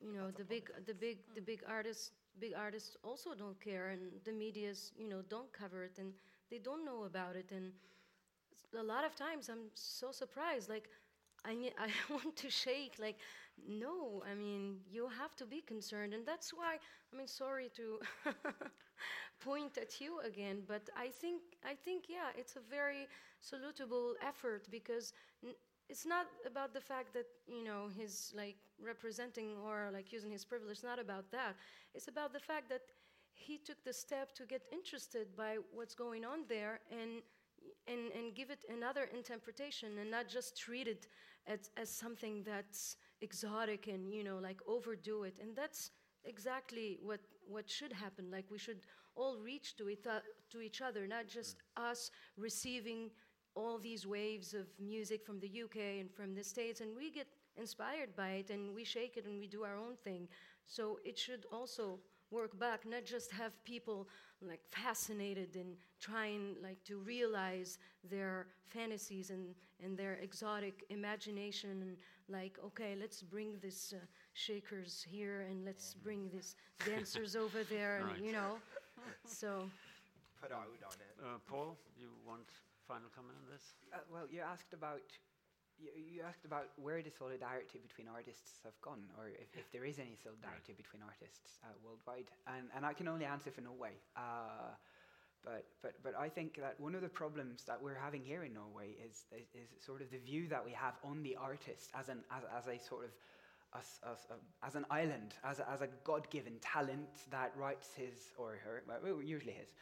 you 0.00 0.12
know 0.12 0.30
the 0.30 0.44
big, 0.44 0.70
the 0.86 0.94
big, 0.94 1.18
the 1.34 1.40
big 1.42 1.62
artists, 1.68 2.10
big 2.38 2.52
artists 2.56 2.96
also 3.04 3.34
don't 3.34 3.60
care, 3.60 3.88
and 3.90 4.00
the 4.24 4.32
media's 4.32 4.92
you 4.96 5.08
know 5.08 5.22
don't 5.28 5.52
cover 5.52 5.84
it, 5.84 5.98
and 5.98 6.12
they 6.50 6.58
don't 6.58 6.84
know 6.84 7.04
about 7.04 7.36
it, 7.36 7.50
and 7.52 7.72
a 8.78 8.82
lot 8.82 9.04
of 9.04 9.14
times 9.14 9.48
I'm 9.48 9.70
so 9.74 10.10
surprised, 10.12 10.68
like 10.68 10.88
I, 11.44 11.52
I 11.78 11.88
want 12.10 12.36
to 12.36 12.50
shake 12.50 12.94
like 13.00 13.16
no 13.68 14.22
i 14.30 14.34
mean 14.34 14.78
you 14.90 15.08
have 15.08 15.36
to 15.36 15.46
be 15.46 15.60
concerned 15.60 16.12
and 16.12 16.26
that's 16.26 16.52
why 16.52 16.76
i 17.12 17.16
mean 17.16 17.28
sorry 17.28 17.70
to 17.76 18.00
point 19.40 19.78
at 19.78 20.00
you 20.00 20.20
again 20.26 20.62
but 20.66 20.88
i 20.96 21.08
think 21.08 21.42
i 21.64 21.74
think 21.74 22.04
yeah 22.08 22.30
it's 22.36 22.56
a 22.56 22.60
very 22.70 23.06
salutable 23.42 24.14
effort 24.26 24.66
because 24.70 25.12
n- 25.44 25.54
it's 25.88 26.06
not 26.06 26.26
about 26.46 26.72
the 26.72 26.80
fact 26.80 27.12
that 27.14 27.26
you 27.46 27.64
know 27.64 27.88
he's 27.96 28.32
like 28.36 28.56
representing 28.82 29.56
or 29.64 29.90
like 29.92 30.12
using 30.12 30.30
his 30.30 30.44
privilege. 30.44 30.72
It's 30.72 30.82
not 30.82 30.98
about 30.98 31.30
that. 31.32 31.56
It's 31.94 32.08
about 32.08 32.32
the 32.32 32.40
fact 32.40 32.68
that 32.70 32.82
he 33.32 33.58
took 33.58 33.82
the 33.84 33.92
step 33.92 34.34
to 34.36 34.44
get 34.46 34.62
interested 34.72 35.36
by 35.36 35.58
what's 35.72 35.94
going 35.94 36.24
on 36.24 36.44
there 36.48 36.80
and 36.90 37.22
and, 37.86 38.12
and 38.12 38.34
give 38.34 38.50
it 38.50 38.60
another 38.70 39.08
interpretation 39.14 39.98
and 39.98 40.10
not 40.10 40.28
just 40.28 40.56
treat 40.56 40.86
it 40.86 41.06
as, 41.46 41.70
as 41.76 41.90
something 41.90 42.42
that's 42.44 42.96
exotic 43.20 43.88
and 43.88 44.14
you 44.14 44.24
know 44.24 44.38
like 44.38 44.60
overdo 44.66 45.24
it. 45.24 45.34
And 45.40 45.54
that's 45.54 45.90
exactly 46.24 46.98
what 47.02 47.20
what 47.46 47.68
should 47.68 47.92
happen. 47.92 48.30
Like 48.30 48.46
we 48.50 48.58
should 48.58 48.86
all 49.16 49.38
reach 49.38 49.76
to 49.76 49.88
it 49.88 50.06
uh, 50.08 50.20
to 50.50 50.60
each 50.60 50.80
other 50.80 51.06
not 51.06 51.28
just 51.28 51.56
mm. 51.56 51.90
us 51.90 52.10
receiving 52.36 53.10
all 53.54 53.78
these 53.78 54.06
waves 54.06 54.54
of 54.54 54.66
music 54.80 55.24
from 55.24 55.38
the 55.40 55.62
UK 55.62 56.00
and 56.00 56.10
from 56.12 56.34
the 56.34 56.42
states 56.42 56.80
and 56.80 56.96
we 56.96 57.10
get 57.10 57.26
inspired 57.56 58.14
by 58.16 58.30
it 58.30 58.50
and 58.50 58.74
we 58.74 58.84
shake 58.84 59.16
it 59.16 59.26
and 59.26 59.38
we 59.38 59.46
do 59.46 59.62
our 59.62 59.76
own 59.76 59.96
thing 60.02 60.28
so 60.66 60.98
it 61.04 61.18
should 61.18 61.46
also 61.52 61.98
work 62.30 62.58
back, 62.58 62.84
not 62.86 63.04
just 63.04 63.30
have 63.30 63.52
people 63.64 64.08
like 64.42 64.60
fascinated 64.70 65.54
and 65.54 65.76
trying 66.00 66.56
like 66.62 66.82
to 66.84 66.98
realize 66.98 67.78
their 68.10 68.46
fantasies 68.68 69.30
and, 69.30 69.54
and 69.82 69.96
their 69.96 70.14
exotic 70.14 70.84
imagination 70.90 71.70
and 71.82 71.96
like, 72.28 72.58
okay, 72.64 72.96
let's 73.00 73.22
bring 73.22 73.56
this 73.62 73.94
uh, 73.94 74.00
shakers 74.32 75.06
here 75.08 75.46
and 75.48 75.64
let's 75.64 75.94
bring 75.94 76.28
these 76.32 76.56
dancers 76.84 77.36
over 77.44 77.62
there 77.64 77.98
and 77.98 78.08
right. 78.08 78.22
you 78.22 78.32
know. 78.32 78.56
So 79.26 79.68
put 80.42 80.50
out 80.50 80.66
on 80.66 80.94
it. 80.94 81.14
Uh, 81.22 81.38
Paul, 81.48 81.76
you 81.98 82.08
want 82.26 82.48
final 82.86 83.08
comment 83.14 83.36
on 83.40 83.46
this? 83.50 83.64
Uh, 83.92 84.04
well, 84.12 84.26
you 84.30 84.40
asked 84.40 84.72
about 84.72 85.04
you, 85.78 85.90
you, 85.96 86.22
asked 86.22 86.44
about 86.44 86.70
where 86.76 87.02
the 87.02 87.10
solidarity 87.10 87.82
between 87.82 88.06
artists 88.06 88.62
have 88.62 88.78
gone, 88.80 89.02
or 89.18 89.26
if, 89.28 89.50
if 89.58 89.66
there 89.72 89.84
is 89.84 89.98
any 89.98 90.14
solidarity 90.14 90.70
right. 90.70 90.78
between 90.78 91.02
artists 91.02 91.58
uh, 91.64 91.74
worldwide. 91.82 92.30
And, 92.46 92.70
and 92.76 92.86
I 92.86 92.92
can 92.94 93.08
only 93.08 93.24
answer 93.24 93.50
for 93.50 93.60
Norway. 93.60 93.98
Uh, 94.16 94.70
but, 95.42 95.66
but, 95.82 95.94
but 96.02 96.14
I 96.16 96.28
think 96.28 96.56
that 96.62 96.78
one 96.78 96.94
of 96.94 97.02
the 97.02 97.08
problems 97.08 97.64
that 97.66 97.82
we're 97.82 97.98
having 97.98 98.22
here 98.22 98.44
in 98.44 98.54
Norway 98.54 98.94
is, 99.02 99.26
is, 99.34 99.50
is 99.52 99.68
sort 99.84 100.00
of 100.00 100.10
the 100.10 100.18
view 100.18 100.48
that 100.48 100.64
we 100.64 100.72
have 100.72 100.94
on 101.04 101.22
the 101.22 101.36
artist 101.36 101.90
as, 101.98 102.08
an, 102.08 102.22
as, 102.30 102.44
as 102.56 102.66
a 102.68 102.78
sort 102.78 103.04
of 103.04 103.10
as, 103.76 103.98
as, 104.06 104.18
uh, 104.30 104.66
as 104.66 104.74
an 104.74 104.86
island, 104.90 105.34
as 105.44 105.58
a, 105.58 105.68
as 105.68 105.82
a 105.82 105.88
God 106.04 106.30
given 106.30 106.54
talent 106.60 107.26
that 107.30 107.52
writes 107.56 107.88
his 107.94 108.32
or 108.38 108.58
her, 108.64 108.82
well, 108.86 109.20
usually 109.20 109.52
his, 109.52 109.74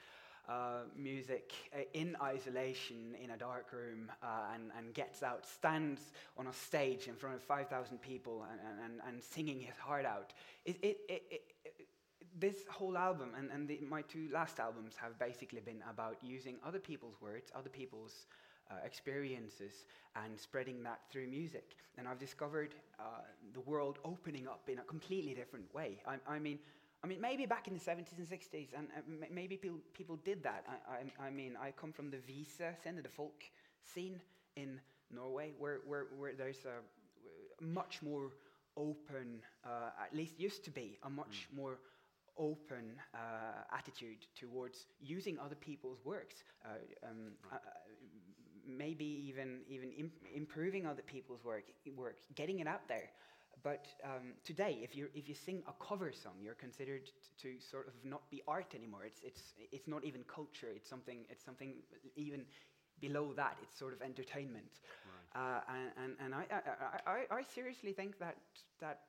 uh, 0.49 0.83
music 0.97 1.53
uh, 1.75 1.83
in 1.95 2.17
isolation 2.23 3.15
in 3.23 3.31
a 3.31 3.37
dark 3.37 3.73
room 3.73 4.11
uh, 4.23 4.27
and, 4.55 4.71
and 4.77 4.95
gets 4.95 5.23
out, 5.23 5.47
stands 5.47 6.01
on 6.37 6.47
a 6.49 6.53
stage 6.53 7.07
in 7.07 7.15
front 7.15 7.37
of 7.37 7.43
5,000 7.43 8.01
people 8.01 8.45
and, 8.51 8.61
and, 8.85 9.01
and 9.07 9.23
singing 9.23 9.61
his 9.61 9.77
heart 9.77 10.05
out. 10.05 10.33
It, 10.65 10.79
it, 10.83 10.99
it, 11.09 11.43
this 12.39 12.67
whole 12.69 12.97
album 12.97 13.31
and, 13.39 13.51
and 13.51 13.69
the, 13.69 13.79
my 13.89 14.03
two 14.03 14.29
last 14.33 14.59
albums 14.59 14.95
have 14.97 15.19
basically 15.19 15.61
been 15.61 15.83
about 15.89 16.17
using 16.23 16.57
other 16.67 16.79
people's 16.79 17.21
words, 17.21 17.51
other 17.55 17.69
people's 17.71 18.27
uh, 18.71 18.75
experiences, 18.85 19.87
and 20.17 20.39
spreading 20.39 20.83
that 20.83 21.01
through 21.11 21.27
music. 21.27 21.77
And 21.99 22.09
I've 22.09 22.19
discovered 22.19 22.75
uh, 22.99 23.03
the 23.53 23.61
world 23.61 23.99
opening 24.05 24.49
up 24.49 24.69
in 24.69 24.79
a 24.79 24.83
completely 24.83 25.35
different 25.35 25.73
way. 25.75 26.01
I, 26.07 26.17
I 26.27 26.39
mean, 26.39 26.59
I 27.05 27.09
mean, 27.09 27.21
maybe 27.21 27.47
back 27.47 27.67
in 27.67 27.75
the 27.75 27.81
70s 27.81 28.17
and 28.19 28.29
60s, 28.29 28.69
and 28.77 28.87
uh, 28.97 29.27
maybe 29.31 29.57
people, 29.57 29.79
people 29.93 30.17
did 30.25 30.43
that. 30.45 30.65
I, 30.69 31.25
I, 31.25 31.27
I, 31.27 31.31
mean, 31.31 31.57
I 31.61 31.73
come 31.73 31.93
from 31.93 32.11
the 32.11 32.19
Visa 32.19 32.75
scene, 32.83 33.01
the 33.03 33.09
folk 33.09 33.43
scene 33.83 34.21
in 34.57 34.81
Norway, 35.11 35.51
where, 35.59 35.81
where, 35.87 36.07
where 36.17 36.33
there's 36.35 36.65
a 36.65 37.65
much 37.65 38.03
more 38.03 38.31
open, 38.77 39.41
uh, 39.65 39.91
at 40.01 40.17
least 40.17 40.39
used 40.39 40.65
to 40.65 40.71
be, 40.71 40.99
a 41.03 41.11
much 41.11 41.49
mm. 41.53 41.57
more 41.57 41.79
open 42.39 42.93
uh, 43.15 43.77
attitude 43.77 44.27
towards 44.39 44.87
using 45.01 45.39
other 45.39 45.57
people's 45.57 45.99
works. 46.05 46.45
Uh, 46.65 46.69
um, 47.09 47.33
right. 47.51 47.61
Uh, 47.65 47.71
maybe 48.67 49.05
even, 49.05 49.61
even 49.69 49.91
imp- 49.93 50.27
improving 50.35 50.87
other 50.87 51.03
people's 51.03 51.45
work, 51.45 51.65
work, 51.97 52.17
getting 52.37 52.61
it 52.61 52.67
out 52.67 52.87
there. 52.89 53.11
But 53.63 53.87
um, 54.05 54.33
today, 54.45 54.79
if 54.83 54.97
you 54.97 55.09
if 55.15 55.29
you 55.29 55.35
sing 55.35 55.63
a 55.69 55.85
cover 55.85 56.13
song, 56.13 56.35
you're 56.43 56.55
considered 56.55 57.11
to 57.43 57.55
sort 57.61 57.87
of 57.87 57.95
not 58.05 58.29
be 58.31 58.43
art 58.49 58.75
anymore. 58.75 59.05
It's 59.05 59.21
it's 59.23 59.55
it's 59.71 59.87
not 59.87 60.05
even 60.05 60.25
culture. 60.25 60.69
It's 60.75 60.89
something 60.89 61.25
it's 61.31 61.45
something 61.45 61.75
even 62.17 62.45
below 63.01 63.33
that. 63.35 63.57
It's 63.63 63.79
sort 63.79 63.93
of 63.93 64.03
entertainment. 64.03 64.81
Right. 65.35 65.41
Uh, 65.41 65.61
and 65.69 65.91
and, 66.05 66.17
and 66.25 66.35
I, 66.35 66.45
I, 67.07 67.11
I, 67.11 67.37
I 67.39 67.43
seriously 67.43 67.93
think 67.93 68.19
that 68.19 68.37
that 68.81 69.01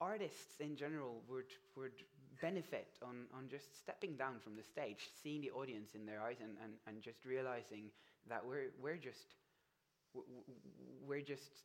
artists 0.00 0.60
in 0.60 0.76
general 0.76 1.22
would 1.28 1.52
would 1.76 1.92
benefit 2.40 2.96
on, 3.02 3.26
on 3.36 3.48
just 3.50 3.78
stepping 3.78 4.16
down 4.16 4.38
from 4.40 4.56
the 4.56 4.62
stage, 4.62 5.10
seeing 5.22 5.42
the 5.42 5.50
audience 5.50 5.94
in 5.94 6.06
their 6.06 6.22
eyes, 6.22 6.38
and, 6.40 6.56
and, 6.64 6.72
and 6.86 7.02
just 7.02 7.24
realizing 7.24 7.90
that 8.28 8.44
we're 8.44 8.70
we're 8.82 8.96
just 8.96 9.34
we're 11.06 11.20
just 11.20 11.64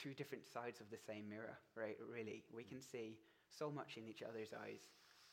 two 0.00 0.14
different 0.14 0.46
sides 0.46 0.80
of 0.80 0.88
the 0.90 0.96
same 0.96 1.28
mirror, 1.28 1.58
right? 1.76 1.96
Really, 2.00 2.42
we 2.54 2.64
can 2.64 2.80
see 2.80 3.18
so 3.48 3.70
much 3.70 3.96
in 3.96 4.06
each 4.06 4.22
other's 4.22 4.52
eyes. 4.52 4.80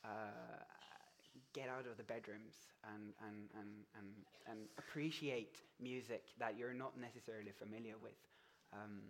Uh, 0.04 0.64
get 1.54 1.70
out 1.70 1.86
of 1.86 1.98
the 1.98 2.04
bedrooms 2.04 2.56
and, 2.94 3.14
and, 3.26 3.50
and, 3.60 3.70
and, 3.98 4.08
and 4.50 4.60
appreciate 4.78 5.62
music 5.80 6.24
that 6.40 6.58
you're 6.58 6.74
not 6.74 6.98
necessarily 7.00 7.52
familiar 7.52 7.96
with. 8.02 8.18
Um, 8.74 9.02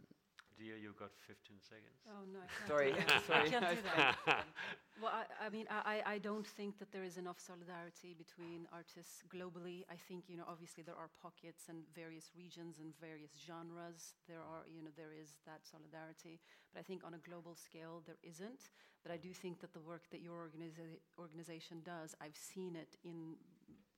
Deeyah, 0.58 0.82
you 0.82 0.90
got 0.98 1.14
15 1.30 1.62
seconds. 1.62 2.02
Oh, 2.10 2.26
no, 2.34 2.42
I 2.42 2.50
can't 2.50 2.66
Sorry, 2.66 2.90
do 2.90 2.98
that. 3.06 3.22
sorry. 3.30 3.46
I 3.46 3.50
can't 3.54 3.70
do 3.78 3.82
that. 3.86 4.18
well, 5.02 5.14
I, 5.14 5.30
I 5.46 5.50
mean, 5.54 5.70
I, 5.70 6.02
I 6.02 6.18
don't 6.18 6.46
think 6.46 6.82
that 6.82 6.90
there 6.92 7.06
is 7.06 7.18
enough 7.22 7.38
solidarity 7.38 8.18
between 8.18 8.66
artists 8.74 9.22
globally. 9.30 9.86
I 9.86 9.94
think, 10.10 10.26
you 10.26 10.34
know, 10.36 10.50
obviously 10.50 10.82
there 10.82 10.98
are 10.98 11.14
pockets 11.22 11.70
and 11.70 11.86
various 11.94 12.34
regions 12.34 12.82
and 12.82 12.90
various 12.98 13.38
genres. 13.38 14.18
There 14.26 14.42
are, 14.42 14.66
you 14.66 14.82
know, 14.82 14.90
there 14.98 15.14
is 15.14 15.38
that 15.46 15.62
solidarity. 15.62 16.42
But 16.74 16.82
I 16.82 16.84
think 16.84 17.06
on 17.06 17.14
a 17.14 17.22
global 17.22 17.54
scale, 17.54 18.02
there 18.10 18.18
isn't. 18.26 18.74
But 19.06 19.14
I 19.14 19.18
do 19.22 19.30
think 19.38 19.62
that 19.62 19.78
the 19.78 19.86
work 19.86 20.10
that 20.10 20.26
your 20.26 20.42
organiza- 20.42 20.98
organization 21.22 21.86
does, 21.86 22.18
I've 22.18 22.36
seen 22.38 22.76
it 22.76 22.98
in 23.06 23.38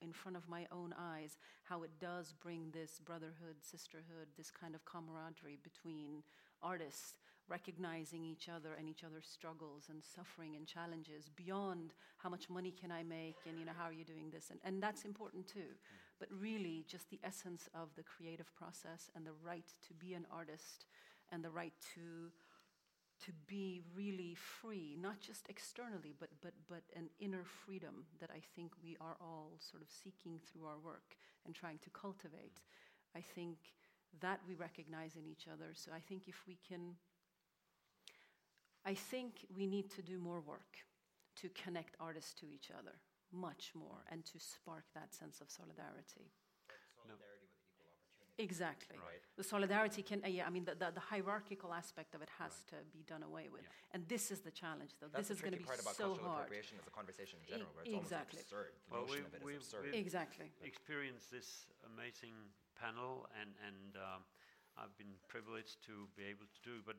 in 0.02 0.14
front 0.14 0.38
of 0.38 0.48
my 0.48 0.65
own 0.72 0.94
eyes 0.98 1.38
how 1.64 1.84
it 1.84 1.91
does 1.99 2.34
bring 2.41 2.72
this 2.72 2.99
brotherhood, 3.03 3.57
sisterhood, 3.61 4.27
this 4.38 4.52
kind 4.52 4.73
of 4.73 4.86
camaraderie 4.86 5.60
between 5.61 6.23
artists 6.61 7.15
recognizing 7.49 8.23
each 8.23 8.48
other 8.48 8.76
and 8.77 8.88
each 8.88 9.03
other's 9.03 9.27
struggles 9.27 9.86
and 9.90 10.03
suffering 10.03 10.56
and 10.56 10.68
challenges 10.68 11.30
beyond 11.36 11.94
how 12.18 12.30
much 12.30 12.49
money 12.49 12.72
can 12.72 12.91
I 12.91 13.02
make 13.02 13.38
and 13.48 13.57
you 13.60 13.65
know 13.65 13.72
how 13.76 13.86
are 13.86 13.94
you 13.94 14.06
doing 14.06 14.30
this 14.31 14.52
and, 14.52 14.60
and 14.64 14.81
that's 14.81 15.03
important 15.03 15.48
too 15.48 15.73
mm. 15.73 15.98
but 16.19 16.30
really 16.31 16.86
just 16.88 17.10
the 17.10 17.19
essence 17.23 17.68
of 17.73 17.90
the 17.95 18.03
creative 18.03 18.53
process 18.56 19.10
and 19.15 19.26
the 19.26 19.34
right 19.44 19.65
to 19.88 19.94
be 19.95 20.14
an 20.14 20.27
artist 20.31 20.86
and 21.31 21.44
the 21.44 21.49
right 21.49 21.73
to 21.95 22.31
to 23.26 23.31
be 23.48 23.81
really 23.95 24.36
free, 24.36 24.98
not 24.99 25.19
just 25.19 25.49
externally, 25.49 26.14
but, 26.19 26.30
but, 26.41 26.53
but 26.69 26.84
an 26.95 27.10
inner 27.19 27.44
freedom 27.44 28.06
that 28.19 28.30
I 28.31 28.40
think 28.56 28.72
we 28.81 28.95
are 29.02 29.18
all 29.19 29.57
sort 29.60 29.84
of 29.84 29.90
seeking 29.90 30.40
through 30.40 30.65
our 30.65 30.80
work 30.84 31.18
and 31.45 31.53
trying 31.53 31.80
to 31.80 31.90
cultivate. 31.90 32.61
I 33.15 33.22
think 33.22 33.57
that 34.22 34.40
we 34.48 34.56
recognize 34.56 35.15
in 35.15 35.26
each 35.26 35.48
other. 35.52 35.72
So 35.73 35.91
I 35.95 35.99
think 35.99 36.27
if 36.27 36.48
we 36.48 36.57
can, 36.68 36.95
I 38.86 38.94
think 38.94 39.45
we 39.56 39.68
need 39.68 39.90
to 39.91 40.02
do 40.02 40.18
more 40.19 40.41
work 40.41 40.77
to 41.38 41.49
connect 41.49 41.95
artists 41.99 42.34
to 42.41 42.45
each 42.45 42.69
other 42.77 42.95
much 43.31 43.72
more 43.76 44.03
and 44.11 44.26
to 44.26 44.40
spark 44.40 44.86
that 44.95 45.14
sense 45.14 45.40
of 45.40 45.49
solidarity. 45.49 46.34
solidarity 46.95 47.49
Exactly. 48.40 48.95
Right. 48.95 49.19
The 49.36 49.44
solidarity 49.44 50.02
can, 50.02 50.23
uh, 50.23 50.31
yeah, 50.31 50.48
I 50.48 50.49
mean, 50.49 50.64
the, 50.64 50.72
the, 50.72 50.95
the, 50.95 51.03
hierarchical 51.03 51.73
aspect 51.73 52.15
of 52.15 52.22
it 52.22 52.30
has 52.40 52.56
right. 52.72 52.80
to 52.80 52.88
be 52.95 53.03
done 53.03 53.22
away 53.22 53.52
with. 53.52 53.68
Yeah. 53.68 53.91
And 53.99 54.07
this 54.07 54.31
is 54.31 54.40
the 54.40 54.52
challenge, 54.52 54.95
though. 55.02 55.11
That's 55.11 55.27
this 55.27 55.38
is 55.38 55.41
going 55.44 55.60
to 55.60 55.60
be 55.60 55.68
so 55.68 55.76
hard. 55.76 55.84
part 55.84 55.84
about 55.84 55.98
so 55.99 56.03
cultural 56.15 56.31
hard. 56.31 56.48
appropriation 56.48 56.80
as 56.80 56.88
a 56.88 56.95
conversation 56.95 57.36
in 57.44 57.45
general, 57.52 57.72
where 57.76 57.84
it's 57.84 57.99
exactly. 57.99 58.40
almost 58.40 58.48
absurd. 58.48 58.72
The 58.88 58.91
well, 58.95 59.03
notion 59.03 59.19
we, 59.19 59.27
of 59.27 59.34
it 59.36 59.41
we've, 59.44 59.60
absurd. 59.60 59.91
Exactly. 59.91 60.48
experienced 60.64 61.27
this 61.27 61.68
amazing 61.84 62.31
panel, 62.80 63.27
and, 63.39 63.51
and 63.68 63.95
um, 63.99 64.22
I've 64.80 64.95
been 64.97 65.11
privileged 65.27 65.84
to 65.91 66.07
be 66.15 66.23
able 66.31 66.47
to 66.47 66.61
do, 66.64 66.80
but 66.85 66.95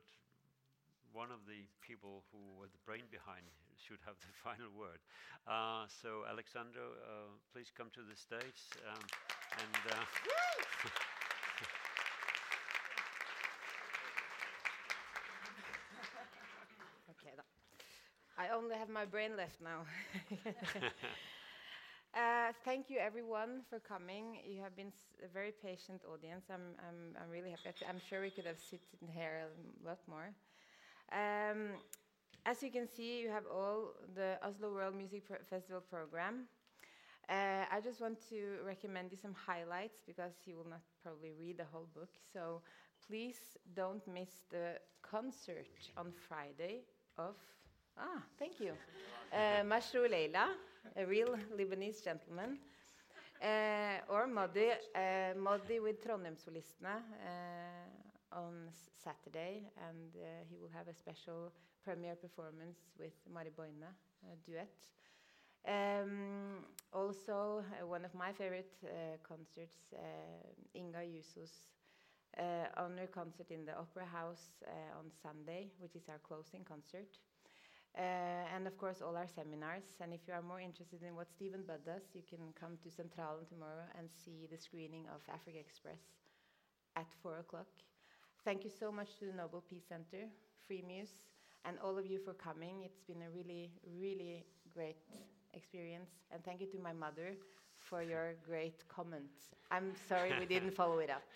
one 1.12 1.31
of 1.31 1.43
the 1.47 1.66
people 1.82 2.23
who 2.31 2.39
were 2.59 2.70
the 2.70 2.82
brain 2.86 3.05
behind 3.11 3.43
should 3.85 3.98
have 4.07 4.16
the 4.20 4.32
final 4.44 4.70
word. 4.77 5.01
Uh, 5.47 5.86
so, 5.89 6.23
Alexandra, 6.31 6.82
uh, 6.85 7.35
please 7.52 7.70
come 7.77 7.90
to 7.94 8.02
the 8.05 8.16
stage. 8.16 8.61
Um, 8.86 9.02
and 9.59 9.82
uh, 9.90 9.98
okay, 17.11 17.35
I 18.39 18.48
only 18.55 18.77
have 18.77 18.89
my 18.89 19.05
brain 19.05 19.36
left 19.36 19.61
now. 19.61 19.85
Uh, 22.15 22.53
thank 22.65 22.91
you, 22.91 22.99
everyone, 22.99 23.62
for 23.69 23.78
coming. 23.78 24.39
You 24.45 24.61
have 24.62 24.74
been 24.74 24.93
a 25.24 25.28
very 25.28 25.53
patient 25.53 26.03
audience. 26.12 26.47
I'm, 26.51 26.74
I'm, 26.87 27.15
I'm 27.23 27.31
really 27.31 27.51
happy. 27.51 27.70
I'm 27.89 28.01
sure 28.09 28.20
we 28.20 28.31
could 28.31 28.47
have 28.47 28.59
sitting 28.59 29.09
here 29.15 29.47
a 29.47 29.87
lot 29.87 29.99
more. 30.09 30.31
Um, 31.12 31.78
as 32.45 32.62
you 32.62 32.70
can 32.70 32.89
see, 32.89 33.20
you 33.20 33.28
have 33.31 33.45
all 33.47 33.95
the 34.15 34.39
Oslo 34.43 34.74
World 34.74 34.97
Music 34.97 35.23
Festival 35.49 35.81
program. 35.81 36.47
Uh, 37.28 37.65
I 37.70 37.81
just 37.81 38.01
want 38.01 38.19
to 38.31 38.57
recommend 38.66 39.12
you 39.12 39.19
some 39.23 39.35
highlights 39.35 40.01
because 40.05 40.32
you 40.47 40.57
will 40.57 40.69
not 40.69 40.82
probably 41.05 41.31
read 41.39 41.59
the 41.59 41.66
whole 41.70 41.87
book. 41.95 42.11
So 42.32 42.62
please 43.07 43.39
don't 43.77 44.03
miss 44.09 44.43
the 44.51 44.81
concert 45.03 45.69
on 45.97 46.12
Friday 46.28 46.81
of 47.19 47.37
Ah, 47.99 48.23
thank 48.39 48.61
you. 48.61 48.73
Uh, 49.32 49.62
Mashrou' 49.62 50.09
Leila, 50.09 50.49
a 50.97 51.07
real 51.07 51.36
Lebanese 51.57 52.02
gentleman. 52.02 52.59
Uh, 53.43 54.01
or 54.11 54.27
Moddi, 54.27 54.69
uh, 54.94 55.32
Moddi 55.35 55.81
with 55.81 56.05
Trondheim-solistene 56.05 56.85
uh, 56.85 58.36
on 58.36 58.69
Saturday, 59.02 59.62
and 59.89 60.15
uh, 60.15 60.44
he 60.51 60.59
will 60.59 60.69
have 60.74 60.89
a 60.89 60.94
special 60.94 61.51
premiere 61.82 62.16
performance 62.16 62.78
with 62.98 63.15
Mari 63.32 63.51
Boine, 63.57 63.89
a 64.31 64.36
duet. 64.44 64.69
Um, 65.66 66.66
also, 66.93 67.65
one 67.86 68.05
of 68.05 68.15
my 68.15 68.31
favorite 68.32 68.74
concerts, 69.27 69.94
Inga 70.77 70.98
Juuso's 70.98 71.69
honor 72.77 73.07
concert 73.07 73.51
in 73.51 73.65
the 73.65 73.73
Opera 73.78 74.05
House 74.05 74.62
on 74.98 75.11
Sunday, 75.23 75.70
which 75.78 75.97
is 75.97 76.11
our 76.11 76.19
closing 76.19 76.62
concert. 76.65 77.09
Uh, 77.98 78.54
and 78.54 78.66
of 78.66 78.78
course, 78.78 79.02
all 79.02 79.16
our 79.16 79.26
seminars. 79.26 79.82
And 80.00 80.12
if 80.12 80.20
you 80.26 80.34
are 80.34 80.42
more 80.42 80.60
interested 80.60 81.02
in 81.02 81.16
what 81.16 81.28
Stephen 81.30 81.62
Budd 81.66 81.84
does, 81.84 82.02
you 82.14 82.22
can 82.28 82.52
come 82.58 82.78
to 82.82 82.88
Centralen 82.88 83.48
tomorrow 83.48 83.84
and 83.98 84.08
see 84.08 84.46
the 84.50 84.58
screening 84.58 85.06
of 85.14 85.20
Africa 85.32 85.58
Express 85.58 85.98
at 86.96 87.06
4 87.22 87.38
o'clock. 87.38 87.66
Thank 88.44 88.64
you 88.64 88.70
so 88.70 88.90
much 88.92 89.18
to 89.18 89.26
the 89.26 89.32
Nobel 89.32 89.62
Peace 89.68 89.84
Center, 89.88 90.26
Freemuse, 90.68 91.18
and 91.64 91.76
all 91.84 91.98
of 91.98 92.06
you 92.06 92.18
for 92.24 92.32
coming. 92.32 92.82
It's 92.84 93.02
been 93.02 93.22
a 93.22 93.30
really, 93.30 93.70
really 94.00 94.44
great 94.72 94.96
experience. 95.52 96.10
And 96.32 96.42
thank 96.44 96.60
you 96.60 96.66
to 96.68 96.78
my 96.78 96.92
mother 96.92 97.34
for 97.78 98.02
your 98.02 98.34
great 98.46 98.86
comments. 98.88 99.34
I'm 99.70 99.92
sorry 100.08 100.32
we 100.38 100.46
didn't 100.46 100.74
follow 100.74 100.98
it 100.98 101.10
up. 101.10 101.22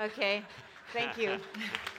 Okay, 0.00 0.44
thank 0.92 1.18
you. 1.18 1.38